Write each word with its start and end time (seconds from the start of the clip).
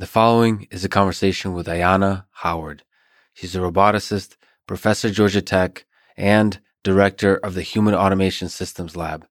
The 0.00 0.06
following 0.06 0.66
is 0.70 0.82
a 0.82 0.88
conversation 0.88 1.52
with 1.52 1.66
Ayanna 1.66 2.24
Howard. 2.30 2.84
She's 3.34 3.54
a 3.54 3.58
roboticist, 3.58 4.36
professor 4.66 5.10
Georgia 5.10 5.42
Tech, 5.42 5.84
and 6.16 6.58
director 6.82 7.36
of 7.36 7.52
the 7.52 7.60
Human 7.60 7.94
Automation 7.94 8.48
Systems 8.48 8.96
Lab, 8.96 9.26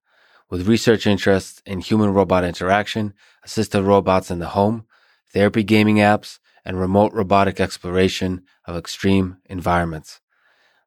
with 0.48 0.68
research 0.68 1.08
interests 1.08 1.60
in 1.66 1.80
human 1.80 2.14
robot 2.14 2.44
interaction, 2.44 3.16
assisted 3.44 3.82
robots 3.82 4.30
in 4.30 4.38
the 4.38 4.50
home, 4.50 4.86
therapy 5.34 5.64
gaming 5.64 5.96
apps, 5.96 6.38
and 6.64 6.80
remote 6.80 7.14
robotic 7.14 7.60
exploration 7.60 8.44
of 8.66 8.78
extreme 8.78 9.38
environments. 9.46 10.22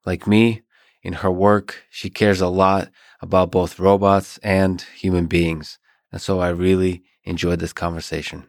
Like 0.06 0.28
me, 0.28 0.62
in 1.02 1.14
her 1.14 1.30
work, 1.32 1.86
she 1.90 2.08
cares 2.08 2.40
a 2.40 2.46
lot 2.46 2.88
about 3.20 3.50
both 3.50 3.80
robots 3.80 4.38
and 4.44 4.80
human 4.94 5.26
beings. 5.26 5.80
And 6.12 6.20
so 6.20 6.38
I 6.38 6.50
really 6.50 7.02
enjoyed 7.24 7.58
this 7.58 7.72
conversation. 7.72 8.46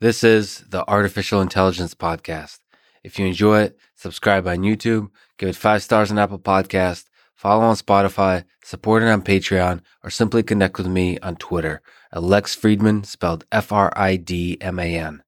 This 0.00 0.24
is 0.24 0.64
the 0.70 0.82
Artificial 0.88 1.42
Intelligence 1.42 1.94
Podcast. 1.94 2.60
If 3.04 3.18
you 3.18 3.26
enjoy 3.26 3.60
it, 3.64 3.78
subscribe 3.96 4.46
on 4.46 4.60
YouTube, 4.60 5.10
give 5.36 5.50
it 5.50 5.56
five 5.56 5.82
stars 5.82 6.10
on 6.10 6.18
Apple 6.18 6.38
Podcast, 6.38 7.04
follow 7.34 7.64
on 7.64 7.76
Spotify, 7.76 8.44
support 8.64 9.02
it 9.02 9.10
on 9.10 9.20
Patreon, 9.20 9.82
or 10.02 10.08
simply 10.08 10.42
connect 10.42 10.78
with 10.78 10.86
me 10.86 11.18
on 11.18 11.36
Twitter 11.36 11.82
at 12.14 12.22
Lex 12.22 12.56
Fridman, 12.56 13.04
spelled 13.04 13.44
F-R-I-D-M-A-N. 13.52 15.22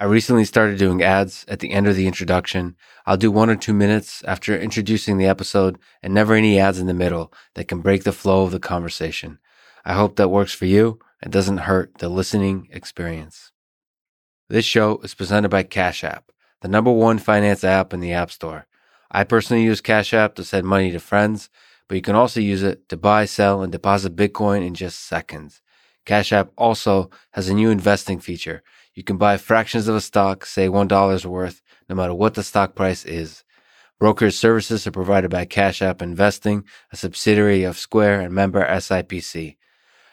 I 0.00 0.04
recently 0.06 0.46
started 0.46 0.78
doing 0.78 1.02
ads 1.02 1.44
at 1.46 1.58
the 1.60 1.72
end 1.72 1.86
of 1.86 1.94
the 1.94 2.06
introduction. 2.06 2.76
I'll 3.04 3.18
do 3.18 3.30
one 3.30 3.50
or 3.50 3.56
two 3.56 3.74
minutes 3.74 4.24
after 4.24 4.58
introducing 4.58 5.18
the 5.18 5.26
episode 5.26 5.78
and 6.02 6.14
never 6.14 6.32
any 6.32 6.58
ads 6.58 6.78
in 6.78 6.86
the 6.86 6.94
middle 6.94 7.30
that 7.56 7.68
can 7.68 7.82
break 7.82 8.04
the 8.04 8.12
flow 8.12 8.44
of 8.44 8.52
the 8.52 8.58
conversation. 8.58 9.38
I 9.84 9.92
hope 9.92 10.16
that 10.16 10.30
works 10.30 10.54
for 10.54 10.64
you 10.64 10.98
and 11.20 11.30
doesn't 11.30 11.58
hurt 11.58 11.98
the 11.98 12.08
listening 12.08 12.68
experience. 12.72 13.51
This 14.52 14.66
show 14.66 14.98
is 14.98 15.14
presented 15.14 15.48
by 15.48 15.62
Cash 15.62 16.04
App, 16.04 16.30
the 16.60 16.68
number 16.68 16.92
one 16.92 17.16
finance 17.16 17.64
app 17.64 17.94
in 17.94 18.00
the 18.00 18.12
App 18.12 18.30
Store. 18.30 18.66
I 19.10 19.24
personally 19.24 19.62
use 19.62 19.80
Cash 19.80 20.12
App 20.12 20.34
to 20.34 20.44
send 20.44 20.66
money 20.66 20.90
to 20.90 21.00
friends, 21.00 21.48
but 21.88 21.94
you 21.94 22.02
can 22.02 22.14
also 22.14 22.38
use 22.38 22.62
it 22.62 22.86
to 22.90 22.98
buy, 22.98 23.24
sell, 23.24 23.62
and 23.62 23.72
deposit 23.72 24.14
Bitcoin 24.14 24.62
in 24.62 24.74
just 24.74 25.06
seconds. 25.06 25.62
Cash 26.04 26.34
App 26.34 26.50
also 26.58 27.08
has 27.30 27.48
a 27.48 27.54
new 27.54 27.70
investing 27.70 28.20
feature. 28.20 28.62
You 28.92 29.02
can 29.02 29.16
buy 29.16 29.38
fractions 29.38 29.88
of 29.88 29.94
a 29.96 30.02
stock, 30.02 30.44
say 30.44 30.68
$1 30.68 31.24
worth, 31.24 31.62
no 31.88 31.94
matter 31.94 32.12
what 32.12 32.34
the 32.34 32.42
stock 32.42 32.74
price 32.74 33.06
is. 33.06 33.44
Brokerage 33.98 34.36
services 34.36 34.86
are 34.86 34.90
provided 34.90 35.30
by 35.30 35.46
Cash 35.46 35.80
App 35.80 36.02
Investing, 36.02 36.64
a 36.92 36.96
subsidiary 36.96 37.64
of 37.64 37.78
Square 37.78 38.20
and 38.20 38.34
member 38.34 38.62
SIPC. 38.66 39.56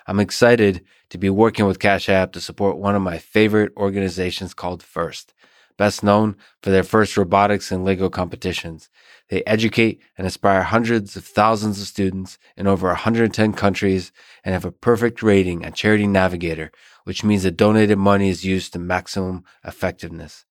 I'm 0.08 0.22
excited 0.22 0.86
to 1.10 1.18
be 1.18 1.30
working 1.30 1.66
with 1.66 1.80
Cash 1.80 2.10
App 2.10 2.32
to 2.34 2.42
support 2.42 2.78
one 2.78 2.96
of 2.96 3.02
my 3.02 3.18
favorite 3.18 3.74
organizations 3.76 4.54
called 4.54 4.84
FIRST, 4.84 5.34
best 5.78 6.04
known 6.04 6.36
for 6.62 6.70
their 6.70 6.84
FIRST 6.84 7.18
robotics 7.18 7.72
and 7.72 7.84
Lego 7.84 8.10
competitions. 8.10 8.90
They 9.30 9.44
educate 9.46 10.02
and 10.18 10.26
inspire 10.26 10.64
hundreds 10.64 11.16
of 11.16 11.26
thousands 11.26 11.80
of 11.80 11.88
students 11.88 12.38
in 12.58 12.68
over 12.68 12.88
110 12.88 13.54
countries 13.54 14.12
and 14.44 14.54
have 14.54 14.66
a 14.66 14.72
perfect 14.72 15.24
rating 15.24 15.66
on 15.66 15.74
Charity 15.74 16.08
Navigator, 16.08 16.72
which 17.04 17.24
means 17.24 17.44
that 17.44 17.58
donated 17.58 17.98
money 17.98 18.30
is 18.30 18.46
used 18.46 18.74
to 18.74 18.80
maximum 18.80 19.44
effectiveness. 19.64 20.46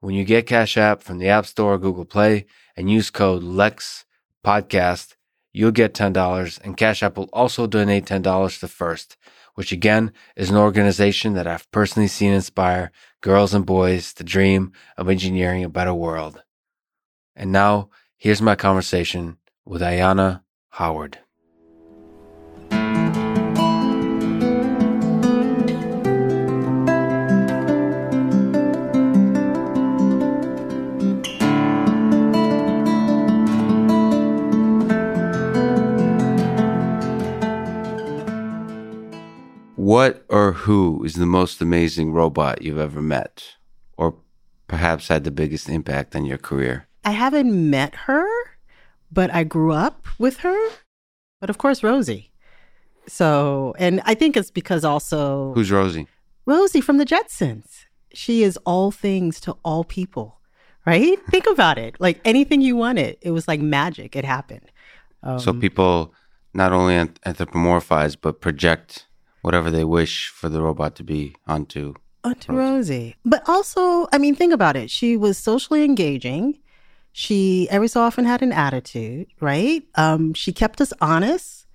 When 0.00 0.14
you 0.14 0.24
get 0.24 0.46
Cash 0.46 0.76
App 0.76 1.02
from 1.02 1.18
the 1.18 1.28
App 1.28 1.46
Store 1.46 1.74
or 1.74 1.78
Google 1.78 2.04
Play 2.04 2.46
and 2.76 2.90
use 2.90 3.10
code 3.10 3.44
LEX 3.44 4.04
podcast, 4.44 5.14
you'll 5.52 5.70
get 5.70 5.94
$10 5.94 6.60
and 6.64 6.76
Cash 6.76 7.02
App 7.02 7.16
will 7.16 7.28
also 7.32 7.66
donate 7.66 8.06
$10 8.06 8.60
to 8.60 8.68
First, 8.68 9.16
which 9.54 9.72
again 9.72 10.12
is 10.36 10.50
an 10.50 10.56
organization 10.56 11.34
that 11.34 11.46
I've 11.46 11.70
personally 11.70 12.08
seen 12.08 12.32
inspire 12.32 12.90
girls 13.20 13.54
and 13.54 13.66
boys 13.66 14.12
to 14.14 14.24
dream 14.24 14.72
of 14.96 15.08
engineering 15.08 15.64
a 15.64 15.68
better 15.68 15.94
world. 15.94 16.42
And 17.36 17.52
now 17.52 17.90
here's 18.16 18.42
my 18.42 18.54
conversation 18.54 19.38
with 19.64 19.82
Ayanna 19.82 20.42
Howard. 20.70 21.18
What 39.92 40.24
or 40.30 40.52
who 40.52 41.04
is 41.04 41.16
the 41.16 41.26
most 41.26 41.60
amazing 41.60 42.12
robot 42.12 42.62
you've 42.62 42.78
ever 42.78 43.02
met? 43.02 43.44
Or 43.98 44.14
perhaps 44.66 45.08
had 45.08 45.24
the 45.24 45.30
biggest 45.30 45.68
impact 45.68 46.16
on 46.16 46.24
your 46.24 46.38
career? 46.38 46.88
I 47.04 47.10
haven't 47.10 47.52
met 47.68 47.94
her, 48.06 48.26
but 49.10 49.30
I 49.34 49.44
grew 49.44 49.72
up 49.72 50.06
with 50.18 50.38
her. 50.38 50.58
But 51.42 51.50
of 51.50 51.58
course, 51.58 51.82
Rosie. 51.82 52.32
So, 53.06 53.74
and 53.78 54.00
I 54.06 54.14
think 54.14 54.34
it's 54.34 54.50
because 54.50 54.82
also. 54.82 55.52
Who's 55.52 55.70
Rosie? 55.70 56.06
Rosie 56.46 56.80
from 56.80 56.96
the 56.96 57.04
Jetsons. 57.04 57.84
She 58.14 58.42
is 58.42 58.56
all 58.64 58.92
things 58.92 59.40
to 59.40 59.58
all 59.62 59.84
people, 59.84 60.40
right? 60.86 61.18
think 61.30 61.46
about 61.46 61.76
it. 61.76 61.96
Like 62.00 62.18
anything 62.24 62.62
you 62.62 62.76
wanted, 62.76 63.18
it 63.20 63.32
was 63.32 63.46
like 63.46 63.60
magic. 63.60 64.16
It 64.16 64.24
happened. 64.24 64.72
Um, 65.22 65.38
so 65.38 65.52
people 65.52 66.14
not 66.54 66.72
only 66.72 66.94
anthropomorphize, 66.94 68.16
but 68.18 68.40
project 68.40 69.06
whatever 69.42 69.70
they 69.70 69.84
wish 69.84 70.28
for 70.28 70.48
the 70.48 70.62
robot 70.62 70.96
to 70.96 71.04
be 71.04 71.34
onto 71.46 71.94
onto 72.24 72.52
Rosie. 72.52 72.72
Rosie. 72.72 73.16
But 73.24 73.48
also, 73.48 74.08
I 74.12 74.18
mean, 74.18 74.34
think 74.34 74.52
about 74.52 74.76
it. 74.76 74.90
She 74.90 75.16
was 75.16 75.36
socially 75.36 75.84
engaging. 75.84 76.58
She 77.12 77.68
every 77.70 77.88
so 77.88 78.00
often 78.00 78.24
had 78.24 78.42
an 78.42 78.52
attitude, 78.52 79.26
right? 79.40 79.82
Um, 79.96 80.32
she 80.32 80.52
kept 80.52 80.80
us 80.80 80.92
honest. 81.00 81.66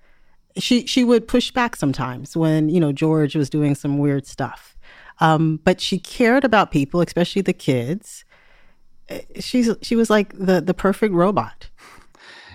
She 0.56 0.86
she 0.86 1.04
would 1.04 1.28
push 1.28 1.52
back 1.52 1.76
sometimes 1.76 2.36
when 2.36 2.68
you 2.68 2.80
know 2.80 2.90
George 2.92 3.36
was 3.36 3.48
doing 3.48 3.74
some 3.74 3.98
weird 3.98 4.26
stuff. 4.26 4.76
Um, 5.20 5.60
but 5.64 5.80
she 5.80 5.98
cared 5.98 6.44
about 6.44 6.70
people, 6.70 7.00
especially 7.00 7.42
the 7.42 7.52
kids. 7.52 8.24
Eh, 9.08 9.20
she's 9.38 9.70
she 9.82 9.94
was 9.94 10.10
like 10.10 10.32
the 10.36 10.60
the 10.60 10.74
perfect 10.74 11.14
robot. 11.14 11.68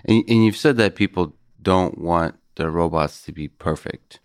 And, 0.05 0.23
and 0.27 0.43
you've 0.43 0.57
said 0.57 0.75
that 0.77 0.95
people 0.95 1.33
don't 1.61 1.97
want 1.97 2.35
their 2.55 2.69
robots 2.69 3.21
to 3.23 3.31
be 3.31 3.47
perfect. 3.47 4.19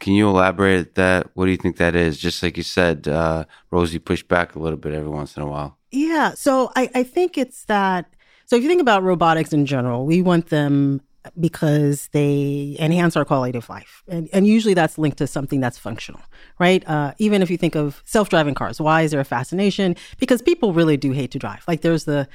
Can 0.00 0.12
you 0.12 0.28
elaborate 0.28 0.94
that? 0.94 1.30
What 1.34 1.46
do 1.46 1.50
you 1.50 1.56
think 1.56 1.76
that 1.78 1.96
is? 1.96 2.18
Just 2.18 2.42
like 2.42 2.56
you 2.56 2.62
said, 2.62 3.08
uh, 3.08 3.44
Rosie 3.70 3.98
pushed 3.98 4.28
back 4.28 4.54
a 4.54 4.58
little 4.58 4.78
bit 4.78 4.92
every 4.92 5.10
once 5.10 5.36
in 5.36 5.42
a 5.42 5.46
while. 5.46 5.78
Yeah. 5.90 6.34
So 6.34 6.72
I, 6.76 6.90
I 6.94 7.02
think 7.02 7.38
it's 7.38 7.64
that. 7.64 8.12
So 8.46 8.56
if 8.56 8.62
you 8.62 8.68
think 8.68 8.80
about 8.80 9.02
robotics 9.02 9.52
in 9.52 9.66
general, 9.66 10.06
we 10.06 10.22
want 10.22 10.50
them 10.50 11.00
because 11.40 12.08
they 12.12 12.76
enhance 12.78 13.16
our 13.16 13.24
quality 13.24 13.58
of 13.58 13.68
life. 13.68 14.02
And, 14.08 14.28
and 14.32 14.46
usually 14.46 14.74
that's 14.74 14.98
linked 14.98 15.18
to 15.18 15.26
something 15.26 15.60
that's 15.60 15.78
functional, 15.78 16.20
right? 16.58 16.86
Uh, 16.88 17.14
even 17.18 17.42
if 17.42 17.50
you 17.50 17.56
think 17.56 17.74
of 17.74 18.02
self 18.04 18.28
driving 18.28 18.54
cars, 18.54 18.80
why 18.80 19.02
is 19.02 19.10
there 19.10 19.20
a 19.20 19.24
fascination? 19.24 19.96
Because 20.18 20.42
people 20.42 20.72
really 20.72 20.96
do 20.96 21.12
hate 21.12 21.30
to 21.32 21.38
drive. 21.38 21.64
Like 21.66 21.80
there's 21.80 22.04
the 22.04 22.28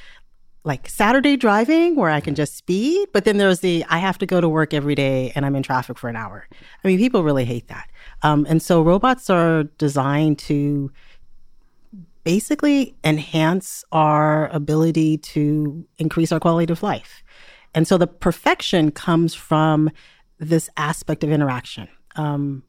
like 0.64 0.88
Saturday 0.88 1.36
driving 1.38 1.96
where 1.96 2.10
I 2.10 2.20
can 2.20 2.36
just 2.36 2.56
speed, 2.56 3.10
but 3.14 3.26
then 3.26 3.38
there's 3.38 3.62
the 3.62 3.84
I 3.90 3.98
have 3.98 4.18
to 4.20 4.26
go 4.26 4.40
to 4.40 4.48
work 4.48 4.74
every 4.74 4.96
day 4.96 5.32
and 5.36 5.46
I'm 5.46 5.56
in 5.56 5.64
traffic 5.64 5.98
for 5.98 6.08
an 6.08 6.16
hour. 6.16 6.48
I 6.84 6.88
mean, 6.88 7.00
people 7.00 7.24
really 7.24 7.46
hate 7.46 7.68
that. 7.70 7.90
Um, 8.22 8.46
and 8.48 8.62
so 8.62 8.82
robots 8.82 9.30
are 9.30 9.64
designed 9.64 10.38
to 10.40 10.92
basically 12.24 12.96
enhance 13.04 13.84
our 13.92 14.48
ability 14.50 15.18
to 15.18 15.86
increase 15.98 16.32
our 16.32 16.40
quality 16.40 16.72
of 16.72 16.84
life. 16.84 17.24
And 17.74 17.88
so 17.88 17.98
the 17.98 18.06
perfection 18.08 18.92
comes 18.92 19.34
from 19.34 19.90
this 20.38 20.70
aspect 20.78 21.24
of 21.24 21.32
interaction. 21.32 21.88
Um, 22.16 22.64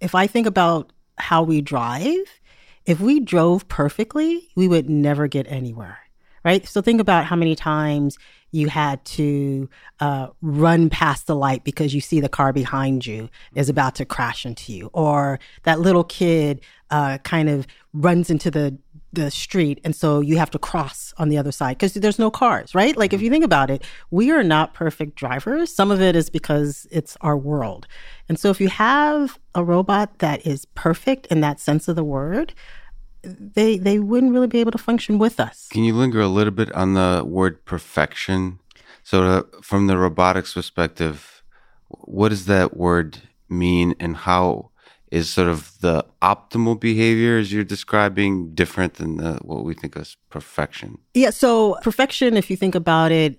if 0.00 0.14
I 0.14 0.28
think 0.28 0.46
about 0.46 0.92
how 1.18 1.42
we 1.42 1.60
drive, 1.60 2.40
if 2.86 3.00
we 3.00 3.18
drove 3.18 3.66
perfectly, 3.66 4.48
we 4.54 4.68
would 4.68 4.88
never 4.88 5.26
get 5.26 5.46
anywhere 5.48 6.03
right? 6.44 6.66
So 6.66 6.82
think 6.82 7.00
about 7.00 7.24
how 7.24 7.36
many 7.36 7.56
times 7.56 8.18
you 8.50 8.68
had 8.68 9.04
to 9.04 9.68
uh, 9.98 10.28
run 10.40 10.88
past 10.88 11.26
the 11.26 11.34
light 11.34 11.64
because 11.64 11.92
you 11.92 12.00
see 12.00 12.20
the 12.20 12.28
car 12.28 12.52
behind 12.52 13.04
you 13.04 13.28
is 13.54 13.68
about 13.68 13.96
to 13.96 14.04
crash 14.04 14.46
into 14.46 14.72
you, 14.72 14.90
or 14.92 15.40
that 15.64 15.80
little 15.80 16.04
kid 16.04 16.60
uh, 16.90 17.18
kind 17.18 17.48
of 17.48 17.66
runs 17.92 18.30
into 18.30 18.50
the 18.50 18.78
the 19.14 19.30
street 19.30 19.80
and 19.84 19.94
so 19.94 20.20
you 20.20 20.36
have 20.36 20.50
to 20.50 20.58
cross 20.58 21.14
on 21.18 21.28
the 21.28 21.38
other 21.38 21.52
side 21.52 21.78
because 21.78 21.94
there's 21.94 22.18
no 22.18 22.30
cars 22.30 22.74
right? 22.74 22.96
Like 22.96 23.12
if 23.12 23.22
you 23.22 23.30
think 23.30 23.44
about 23.44 23.70
it 23.70 23.84
we 24.10 24.32
are 24.32 24.42
not 24.42 24.74
perfect 24.74 25.14
drivers. 25.14 25.72
Some 25.72 25.90
of 25.92 26.02
it 26.02 26.16
is 26.16 26.28
because 26.28 26.86
it's 26.90 27.16
our 27.20 27.36
world. 27.36 27.86
And 28.28 28.38
so 28.38 28.50
if 28.50 28.60
you 28.60 28.68
have 28.68 29.38
a 29.54 29.62
robot 29.62 30.18
that 30.18 30.44
is 30.44 30.64
perfect 30.74 31.26
in 31.28 31.40
that 31.42 31.60
sense 31.60 31.86
of 31.86 31.94
the 31.94 32.04
word 32.04 32.54
they 33.24 33.78
they 33.78 33.98
wouldn't 33.98 34.32
really 34.32 34.46
be 34.46 34.60
able 34.60 34.72
to 34.72 34.78
function 34.78 35.18
with 35.18 35.40
us. 35.40 35.68
Can 35.68 35.84
you 35.84 35.94
linger 35.94 36.20
a 36.20 36.28
little 36.28 36.52
bit 36.52 36.72
on 36.72 36.94
the 36.94 37.22
word 37.24 37.64
perfection? 37.64 38.58
So, 39.02 39.22
uh, 39.22 39.42
from 39.62 39.86
the 39.86 39.98
robotics 39.98 40.54
perspective, 40.54 41.42
what 41.88 42.30
does 42.30 42.46
that 42.46 42.76
word 42.76 43.18
mean, 43.48 43.94
and 44.00 44.16
how 44.16 44.70
is 45.10 45.30
sort 45.30 45.48
of 45.48 45.78
the 45.80 46.04
optimal 46.22 46.78
behavior 46.80 47.38
as 47.38 47.52
you're 47.52 47.62
describing 47.62 48.52
different 48.54 48.94
than 48.94 49.16
the, 49.18 49.34
what 49.42 49.64
we 49.64 49.74
think 49.74 49.94
of 49.94 50.02
as 50.02 50.16
perfection? 50.30 50.98
Yeah. 51.14 51.30
So 51.30 51.76
perfection, 51.82 52.36
if 52.36 52.50
you 52.50 52.56
think 52.56 52.74
about 52.74 53.12
it 53.12 53.38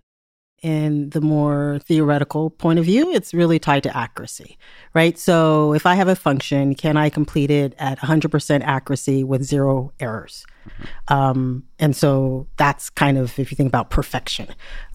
in 0.65 1.11
the 1.11 1.21
more 1.21 1.79
theoretical 1.85 2.49
point 2.49 2.79
of 2.79 2.85
view, 2.85 3.13
it's 3.13 3.35
really 3.35 3.59
tied 3.59 3.83
to 3.83 3.95
accuracy, 3.95 4.57
right? 4.95 5.15
So 5.15 5.75
if 5.75 5.85
I 5.85 5.93
have 5.93 6.07
a 6.07 6.15
function, 6.15 6.73
can 6.73 6.97
I 6.97 7.11
complete 7.11 7.51
it 7.51 7.75
at 7.77 7.99
100% 7.99 8.63
accuracy 8.63 9.23
with 9.23 9.43
zero 9.43 9.93
errors? 9.99 10.43
Um, 11.07 11.65
and 11.77 11.95
so 11.95 12.47
that's 12.57 12.89
kind 12.89 13.19
of, 13.19 13.37
if 13.37 13.51
you 13.51 13.55
think 13.55 13.67
about 13.67 13.91
perfection 13.91 14.47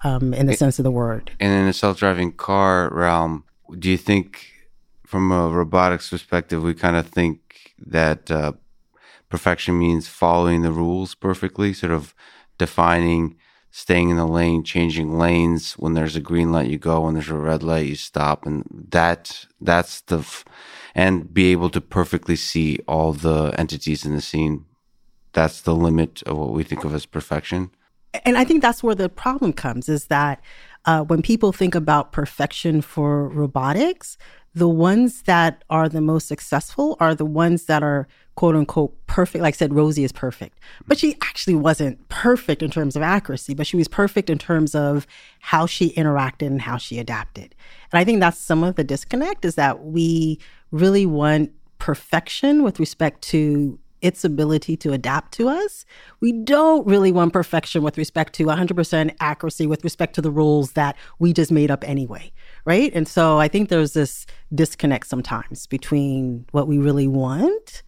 um, 0.02 0.34
in 0.34 0.46
the 0.46 0.54
it, 0.54 0.58
sense 0.58 0.80
of 0.80 0.82
the 0.82 0.90
word. 0.90 1.30
And 1.38 1.52
in 1.52 1.66
the 1.66 1.72
self 1.72 2.00
driving 2.00 2.32
car 2.32 2.90
realm, 2.92 3.44
do 3.78 3.88
you 3.88 3.96
think, 3.96 4.46
from 5.06 5.30
a 5.30 5.50
robotics 5.50 6.10
perspective, 6.10 6.64
we 6.64 6.74
kind 6.74 6.96
of 6.96 7.06
think 7.06 7.74
that 7.78 8.28
uh, 8.28 8.54
perfection 9.28 9.78
means 9.78 10.08
following 10.08 10.62
the 10.62 10.72
rules 10.72 11.14
perfectly, 11.14 11.72
sort 11.72 11.92
of 11.92 12.12
defining 12.58 13.36
staying 13.70 14.10
in 14.10 14.16
the 14.16 14.26
lane, 14.26 14.64
changing 14.64 15.18
lanes. 15.18 15.74
When 15.74 15.94
there's 15.94 16.16
a 16.16 16.20
green 16.20 16.52
light, 16.52 16.70
you 16.70 16.78
go. 16.78 17.02
When 17.02 17.14
there's 17.14 17.30
a 17.30 17.36
red 17.36 17.62
light, 17.62 17.86
you 17.86 17.96
stop. 17.96 18.46
And 18.46 18.64
that, 18.90 19.46
that's 19.60 20.00
the, 20.02 20.18
f- 20.18 20.44
and 20.94 21.32
be 21.32 21.52
able 21.52 21.70
to 21.70 21.80
perfectly 21.80 22.36
see 22.36 22.78
all 22.86 23.12
the 23.12 23.54
entities 23.58 24.04
in 24.04 24.14
the 24.14 24.20
scene. 24.20 24.64
That's 25.32 25.60
the 25.60 25.74
limit 25.74 26.22
of 26.24 26.36
what 26.36 26.52
we 26.52 26.64
think 26.64 26.84
of 26.84 26.94
as 26.94 27.06
perfection. 27.06 27.70
And 28.24 28.36
I 28.36 28.44
think 28.44 28.62
that's 28.62 28.82
where 28.82 28.96
the 28.96 29.08
problem 29.08 29.52
comes 29.52 29.88
is 29.88 30.06
that 30.06 30.42
uh, 30.84 31.02
when 31.02 31.22
people 31.22 31.52
think 31.52 31.74
about 31.74 32.10
perfection 32.10 32.82
for 32.82 33.28
robotics, 33.28 34.18
the 34.54 34.68
ones 34.68 35.22
that 35.22 35.62
are 35.70 35.88
the 35.88 36.00
most 36.00 36.26
successful 36.26 36.96
are 36.98 37.14
the 37.14 37.24
ones 37.24 37.66
that 37.66 37.82
are 37.82 38.08
quote 38.40 38.56
unquote 38.56 38.94
perfect. 39.06 39.42
Like 39.42 39.54
I 39.54 39.58
said, 39.58 39.74
Rosie 39.74 40.02
is 40.02 40.12
perfect, 40.12 40.58
but 40.86 40.96
she 40.96 41.14
actually 41.20 41.56
wasn't 41.56 42.08
perfect 42.08 42.62
in 42.62 42.70
terms 42.70 42.96
of 42.96 43.02
accuracy, 43.02 43.52
but 43.52 43.66
she 43.66 43.76
was 43.76 43.86
perfect 43.86 44.30
in 44.30 44.38
terms 44.38 44.74
of 44.74 45.06
how 45.40 45.66
she 45.66 45.90
interacted 45.90 46.46
and 46.46 46.62
how 46.62 46.78
she 46.78 46.98
adapted. 46.98 47.54
And 47.92 48.00
I 48.00 48.04
think 48.04 48.18
that's 48.18 48.38
some 48.38 48.64
of 48.64 48.76
the 48.76 48.82
disconnect 48.82 49.44
is 49.44 49.56
that 49.56 49.84
we 49.84 50.38
really 50.70 51.04
want 51.04 51.52
perfection 51.78 52.62
with 52.62 52.80
respect 52.80 53.20
to 53.24 53.78
its 54.00 54.24
ability 54.24 54.74
to 54.78 54.94
adapt 54.94 55.32
to 55.32 55.50
us. 55.50 55.84
We 56.20 56.32
don't 56.32 56.86
really 56.86 57.12
want 57.12 57.34
perfection 57.34 57.82
with 57.82 57.98
respect 57.98 58.32
to 58.36 58.46
100% 58.46 59.16
accuracy 59.20 59.66
with 59.66 59.84
respect 59.84 60.14
to 60.14 60.22
the 60.22 60.30
rules 60.30 60.72
that 60.72 60.96
we 61.18 61.34
just 61.34 61.52
made 61.52 61.70
up 61.70 61.86
anyway, 61.86 62.32
right? 62.64 62.90
And 62.94 63.06
so 63.06 63.38
I 63.38 63.48
think 63.48 63.68
there's 63.68 63.92
this 63.92 64.24
disconnect 64.54 65.08
sometimes 65.08 65.66
between 65.66 66.46
what 66.52 66.66
we 66.66 66.78
really 66.78 67.06
want 67.06 67.82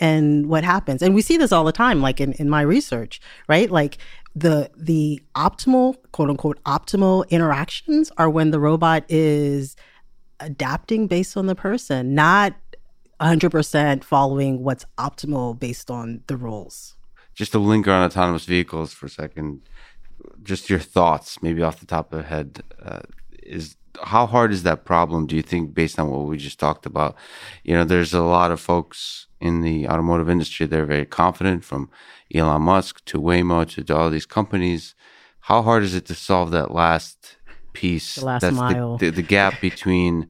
and 0.00 0.46
what 0.48 0.64
happens. 0.64 1.02
And 1.02 1.14
we 1.14 1.22
see 1.22 1.36
this 1.36 1.52
all 1.52 1.64
the 1.64 1.72
time, 1.72 2.00
like 2.00 2.20
in, 2.20 2.32
in 2.34 2.48
my 2.48 2.62
research, 2.62 3.20
right? 3.48 3.70
Like 3.70 3.98
the 4.34 4.70
the 4.76 5.22
optimal, 5.34 5.96
quote 6.12 6.30
unquote, 6.30 6.62
optimal 6.64 7.28
interactions 7.30 8.12
are 8.16 8.30
when 8.30 8.50
the 8.50 8.60
robot 8.60 9.04
is 9.08 9.76
adapting 10.40 11.06
based 11.06 11.36
on 11.36 11.46
the 11.46 11.54
person, 11.54 12.14
not 12.14 12.54
100% 13.20 14.04
following 14.04 14.62
what's 14.62 14.84
optimal 14.96 15.58
based 15.58 15.90
on 15.90 16.22
the 16.28 16.36
rules. 16.36 16.94
Just 17.34 17.52
to 17.52 17.58
linger 17.58 17.90
on 17.90 18.04
autonomous 18.04 18.44
vehicles 18.44 18.92
for 18.92 19.06
a 19.06 19.10
second, 19.10 19.62
just 20.42 20.70
your 20.70 20.78
thoughts, 20.78 21.42
maybe 21.42 21.62
off 21.62 21.80
the 21.80 21.86
top 21.86 22.12
of 22.12 22.18
the 22.18 22.28
head, 22.28 22.62
uh, 22.82 23.00
is 23.42 23.76
how 24.02 24.26
hard 24.26 24.52
is 24.52 24.62
that 24.62 24.84
problem? 24.84 25.26
Do 25.26 25.36
you 25.36 25.42
think, 25.42 25.74
based 25.74 25.98
on 25.98 26.10
what 26.10 26.26
we 26.26 26.36
just 26.36 26.58
talked 26.58 26.86
about? 26.86 27.16
You 27.64 27.74
know, 27.74 27.84
there's 27.84 28.14
a 28.14 28.22
lot 28.22 28.50
of 28.50 28.60
folks 28.60 29.26
in 29.40 29.60
the 29.60 29.88
automotive 29.88 30.28
industry 30.28 30.66
they're 30.66 30.84
very 30.84 31.06
confident, 31.06 31.64
from 31.64 31.90
Elon 32.34 32.62
Musk 32.62 33.04
to 33.06 33.20
Waymo 33.20 33.86
to 33.86 33.96
all 33.96 34.10
these 34.10 34.26
companies. 34.26 34.94
How 35.40 35.62
hard 35.62 35.82
is 35.82 35.94
it 35.94 36.04
to 36.06 36.14
solve 36.14 36.50
that 36.50 36.72
last 36.72 37.36
piece? 37.72 38.16
The 38.16 38.24
last 38.24 38.42
That's 38.42 38.56
mile. 38.56 38.98
The, 38.98 39.06
the, 39.06 39.16
the 39.16 39.22
gap 39.22 39.60
between 39.60 40.28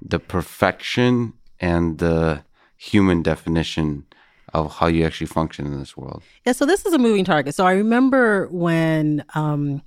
the 0.00 0.18
perfection 0.18 1.34
and 1.60 1.98
the 1.98 2.44
human 2.76 3.22
definition 3.22 4.06
of 4.54 4.76
how 4.76 4.86
you 4.86 5.04
actually 5.04 5.26
function 5.26 5.66
in 5.66 5.78
this 5.78 5.96
world. 5.96 6.22
Yeah, 6.44 6.52
so 6.52 6.64
this 6.64 6.86
is 6.86 6.92
a 6.92 6.98
moving 6.98 7.24
target. 7.24 7.54
So 7.54 7.66
I 7.66 7.72
remember 7.72 8.48
when 8.48 9.24
um, 9.34 9.82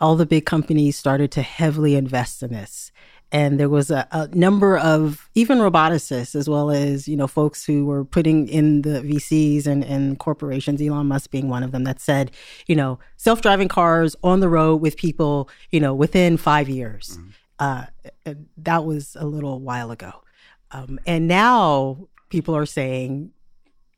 all 0.00 0.16
the 0.16 0.26
big 0.26 0.46
companies 0.46 0.96
started 0.96 1.30
to 1.32 1.42
heavily 1.42 1.94
invest 1.94 2.42
in 2.42 2.52
this. 2.52 2.90
And 3.32 3.60
there 3.60 3.68
was 3.68 3.92
a, 3.92 4.08
a, 4.10 4.26
number 4.34 4.76
of 4.76 5.30
even 5.36 5.58
roboticists, 5.58 6.34
as 6.34 6.48
well 6.48 6.70
as 6.70 7.06
you 7.06 7.16
know 7.16 7.28
folks 7.28 7.64
who 7.64 7.86
were 7.86 8.04
putting 8.04 8.48
in 8.48 8.82
the 8.82 9.02
VCs 9.02 9.66
and, 9.68 9.84
and 9.84 10.18
corporations, 10.18 10.82
Elon 10.82 11.06
Musk 11.06 11.30
being 11.30 11.48
one 11.48 11.62
of 11.62 11.70
them, 11.70 11.84
that 11.84 12.00
said, 12.00 12.32
you 12.66 12.74
know, 12.74 12.98
self-driving 13.18 13.68
cars 13.68 14.16
on 14.24 14.40
the 14.40 14.48
road 14.48 14.76
with 14.76 14.96
people, 14.96 15.48
you 15.70 15.78
know, 15.78 15.94
within 15.94 16.36
five 16.36 16.68
years. 16.68 17.18
Mm-hmm. 17.18 17.28
Uh, 17.60 18.34
that 18.56 18.84
was 18.84 19.16
a 19.20 19.26
little 19.26 19.60
while 19.60 19.92
ago. 19.92 20.24
Um, 20.72 20.98
and 21.06 21.28
now 21.28 22.08
people 22.30 22.56
are 22.56 22.66
saying 22.66 23.32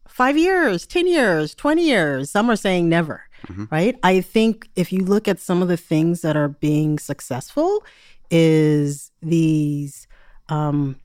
five 0.08 0.36
years, 0.36 0.86
10 0.86 1.06
years, 1.06 1.54
20 1.54 1.82
years. 1.82 2.30
Some 2.30 2.50
are 2.50 2.56
saying 2.56 2.88
never, 2.88 3.24
mm-hmm. 3.48 3.64
right? 3.70 3.98
I 4.02 4.20
think 4.20 4.68
if 4.76 4.92
you 4.92 5.04
look 5.04 5.28
at 5.28 5.40
some 5.40 5.62
of 5.62 5.68
the 5.68 5.76
things 5.76 6.22
that 6.22 6.36
are 6.36 6.48
being 6.48 6.98
successful, 6.98 7.84
is 8.30 9.12
these 9.20 10.08
um, 10.48 10.96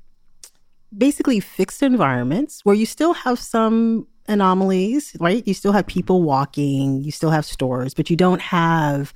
basically 0.98 1.40
fixed 1.40 1.84
environments 1.84 2.64
where 2.64 2.76
you 2.76 2.86
still 2.86 3.14
have 3.14 3.38
some 3.38 4.08
anomalies, 4.28 5.16
right? 5.20 5.46
You 5.46 5.54
still 5.54 5.74
have 5.74 5.86
people 5.88 6.24
walking, 6.24 7.04
you 7.04 7.12
still 7.12 7.30
have 7.30 7.46
stores, 7.46 7.94
but 7.94 8.10
you 8.10 8.16
don't 8.16 8.42
have 8.42 9.14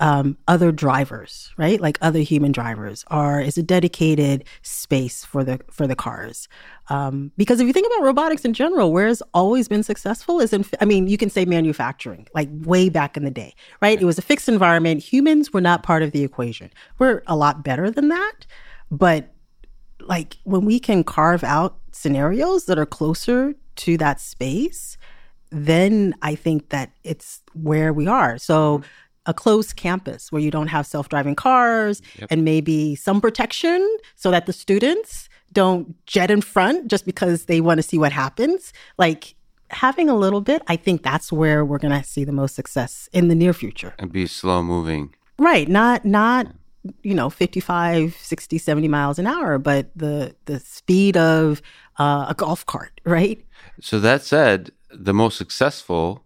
um, 0.00 0.36
other 0.48 0.72
drivers, 0.72 1.52
right? 1.56 1.80
Like 1.80 1.98
other 2.00 2.20
human 2.20 2.52
drivers, 2.52 3.04
are 3.08 3.40
is 3.40 3.56
a 3.56 3.62
dedicated 3.62 4.44
space 4.62 5.24
for 5.24 5.44
the 5.44 5.60
for 5.70 5.86
the 5.86 5.94
cars. 5.94 6.48
Um, 6.90 7.32
because 7.36 7.60
if 7.60 7.66
you 7.66 7.72
think 7.72 7.86
about 7.86 8.04
robotics 8.04 8.44
in 8.44 8.52
general, 8.52 8.92
where 8.92 9.06
it's 9.08 9.22
always 9.32 9.68
been 9.68 9.82
successful 9.82 10.40
is 10.40 10.52
in, 10.52 10.64
I 10.80 10.84
mean, 10.84 11.06
you 11.06 11.16
can 11.16 11.30
say 11.30 11.44
manufacturing, 11.44 12.26
like 12.34 12.48
way 12.50 12.88
back 12.88 13.16
in 13.16 13.24
the 13.24 13.30
day, 13.30 13.54
right? 13.80 14.00
It 14.00 14.04
was 14.04 14.18
a 14.18 14.22
fixed 14.22 14.48
environment. 14.48 15.02
Humans 15.02 15.52
were 15.52 15.60
not 15.60 15.82
part 15.82 16.02
of 16.02 16.12
the 16.12 16.24
equation. 16.24 16.70
We're 16.98 17.22
a 17.26 17.36
lot 17.36 17.64
better 17.64 17.90
than 17.90 18.08
that, 18.08 18.46
but 18.90 19.30
like 20.00 20.36
when 20.44 20.64
we 20.64 20.78
can 20.78 21.04
carve 21.04 21.44
out 21.44 21.78
scenarios 21.92 22.66
that 22.66 22.78
are 22.78 22.86
closer 22.86 23.54
to 23.76 23.96
that 23.96 24.20
space, 24.20 24.98
then 25.50 26.14
I 26.20 26.34
think 26.34 26.70
that 26.70 26.90
it's 27.04 27.40
where 27.54 27.92
we 27.92 28.06
are. 28.06 28.38
So 28.38 28.82
a 29.26 29.34
closed 29.34 29.76
campus 29.76 30.30
where 30.30 30.42
you 30.42 30.50
don't 30.50 30.68
have 30.68 30.86
self-driving 30.86 31.34
cars 31.34 32.02
yep. 32.18 32.28
and 32.30 32.44
maybe 32.44 32.94
some 32.94 33.20
protection 33.20 33.98
so 34.16 34.30
that 34.30 34.46
the 34.46 34.52
students 34.52 35.28
don't 35.52 35.94
jet 36.06 36.30
in 36.30 36.40
front 36.40 36.88
just 36.88 37.06
because 37.06 37.46
they 37.46 37.60
want 37.60 37.78
to 37.78 37.82
see 37.82 37.98
what 37.98 38.12
happens. 38.12 38.72
Like 38.98 39.34
having 39.70 40.08
a 40.08 40.14
little 40.14 40.40
bit 40.40 40.62
i 40.68 40.76
think 40.76 41.02
that's 41.02 41.32
where 41.32 41.64
we're 41.64 41.78
going 41.78 41.92
to 41.92 42.06
see 42.06 42.22
the 42.24 42.32
most 42.32 42.54
success 42.54 43.08
in 43.12 43.28
the 43.28 43.34
near 43.34 43.52
future. 43.52 43.94
And 43.98 44.12
be 44.12 44.26
slow 44.26 44.62
moving. 44.62 45.14
Right 45.38 45.68
not 45.68 46.04
not 46.04 46.46
you 47.02 47.14
know 47.14 47.30
55 47.30 48.14
60 48.14 48.58
70 48.58 48.88
miles 48.88 49.18
an 49.18 49.26
hour 49.26 49.58
but 49.58 49.88
the 49.96 50.34
the 50.44 50.60
speed 50.60 51.16
of 51.16 51.62
uh, 51.98 52.26
a 52.28 52.34
golf 52.34 52.64
cart 52.66 53.00
right? 53.04 53.44
So 53.80 53.98
that 54.00 54.22
said 54.22 54.70
the 54.90 55.14
most 55.14 55.36
successful 55.36 56.23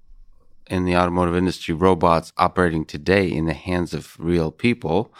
in 0.68 0.84
the 0.84 0.96
automotive 0.96 1.36
industry, 1.36 1.74
robots 1.74 2.32
operating 2.36 2.84
today 2.84 3.26
in 3.26 3.46
the 3.46 3.54
hands 3.54 3.94
of 3.94 4.16
real 4.18 4.50
people 4.50 5.12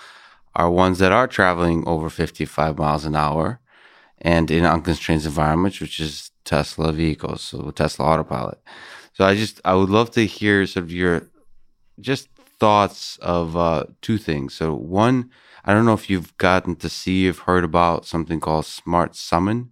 are 0.54 0.70
ones 0.70 0.98
that 0.98 1.12
are 1.12 1.26
traveling 1.26 1.86
over 1.86 2.10
55 2.10 2.78
miles 2.78 3.04
an 3.04 3.14
hour 3.14 3.60
and 4.20 4.50
in 4.50 4.64
unconstrained 4.64 5.24
environments, 5.24 5.80
which 5.80 6.00
is 6.00 6.30
Tesla 6.44 6.92
vehicles, 6.92 7.42
so 7.42 7.70
Tesla 7.70 8.06
Autopilot. 8.06 8.60
So 9.12 9.24
I 9.24 9.34
just, 9.34 9.60
I 9.64 9.74
would 9.74 9.90
love 9.90 10.10
to 10.12 10.26
hear 10.26 10.66
sort 10.66 10.84
of 10.84 10.92
your 10.92 11.28
just 12.00 12.28
thoughts 12.58 13.18
of 13.18 13.56
uh, 13.56 13.84
two 14.00 14.18
things. 14.18 14.54
So 14.54 14.74
one, 14.74 15.30
I 15.64 15.74
don't 15.74 15.84
know 15.84 15.92
if 15.92 16.10
you've 16.10 16.36
gotten 16.38 16.76
to 16.76 16.88
see, 16.88 17.24
you've 17.24 17.40
heard 17.40 17.64
about 17.64 18.06
something 18.06 18.40
called 18.40 18.66
Smart 18.66 19.14
Summon, 19.14 19.70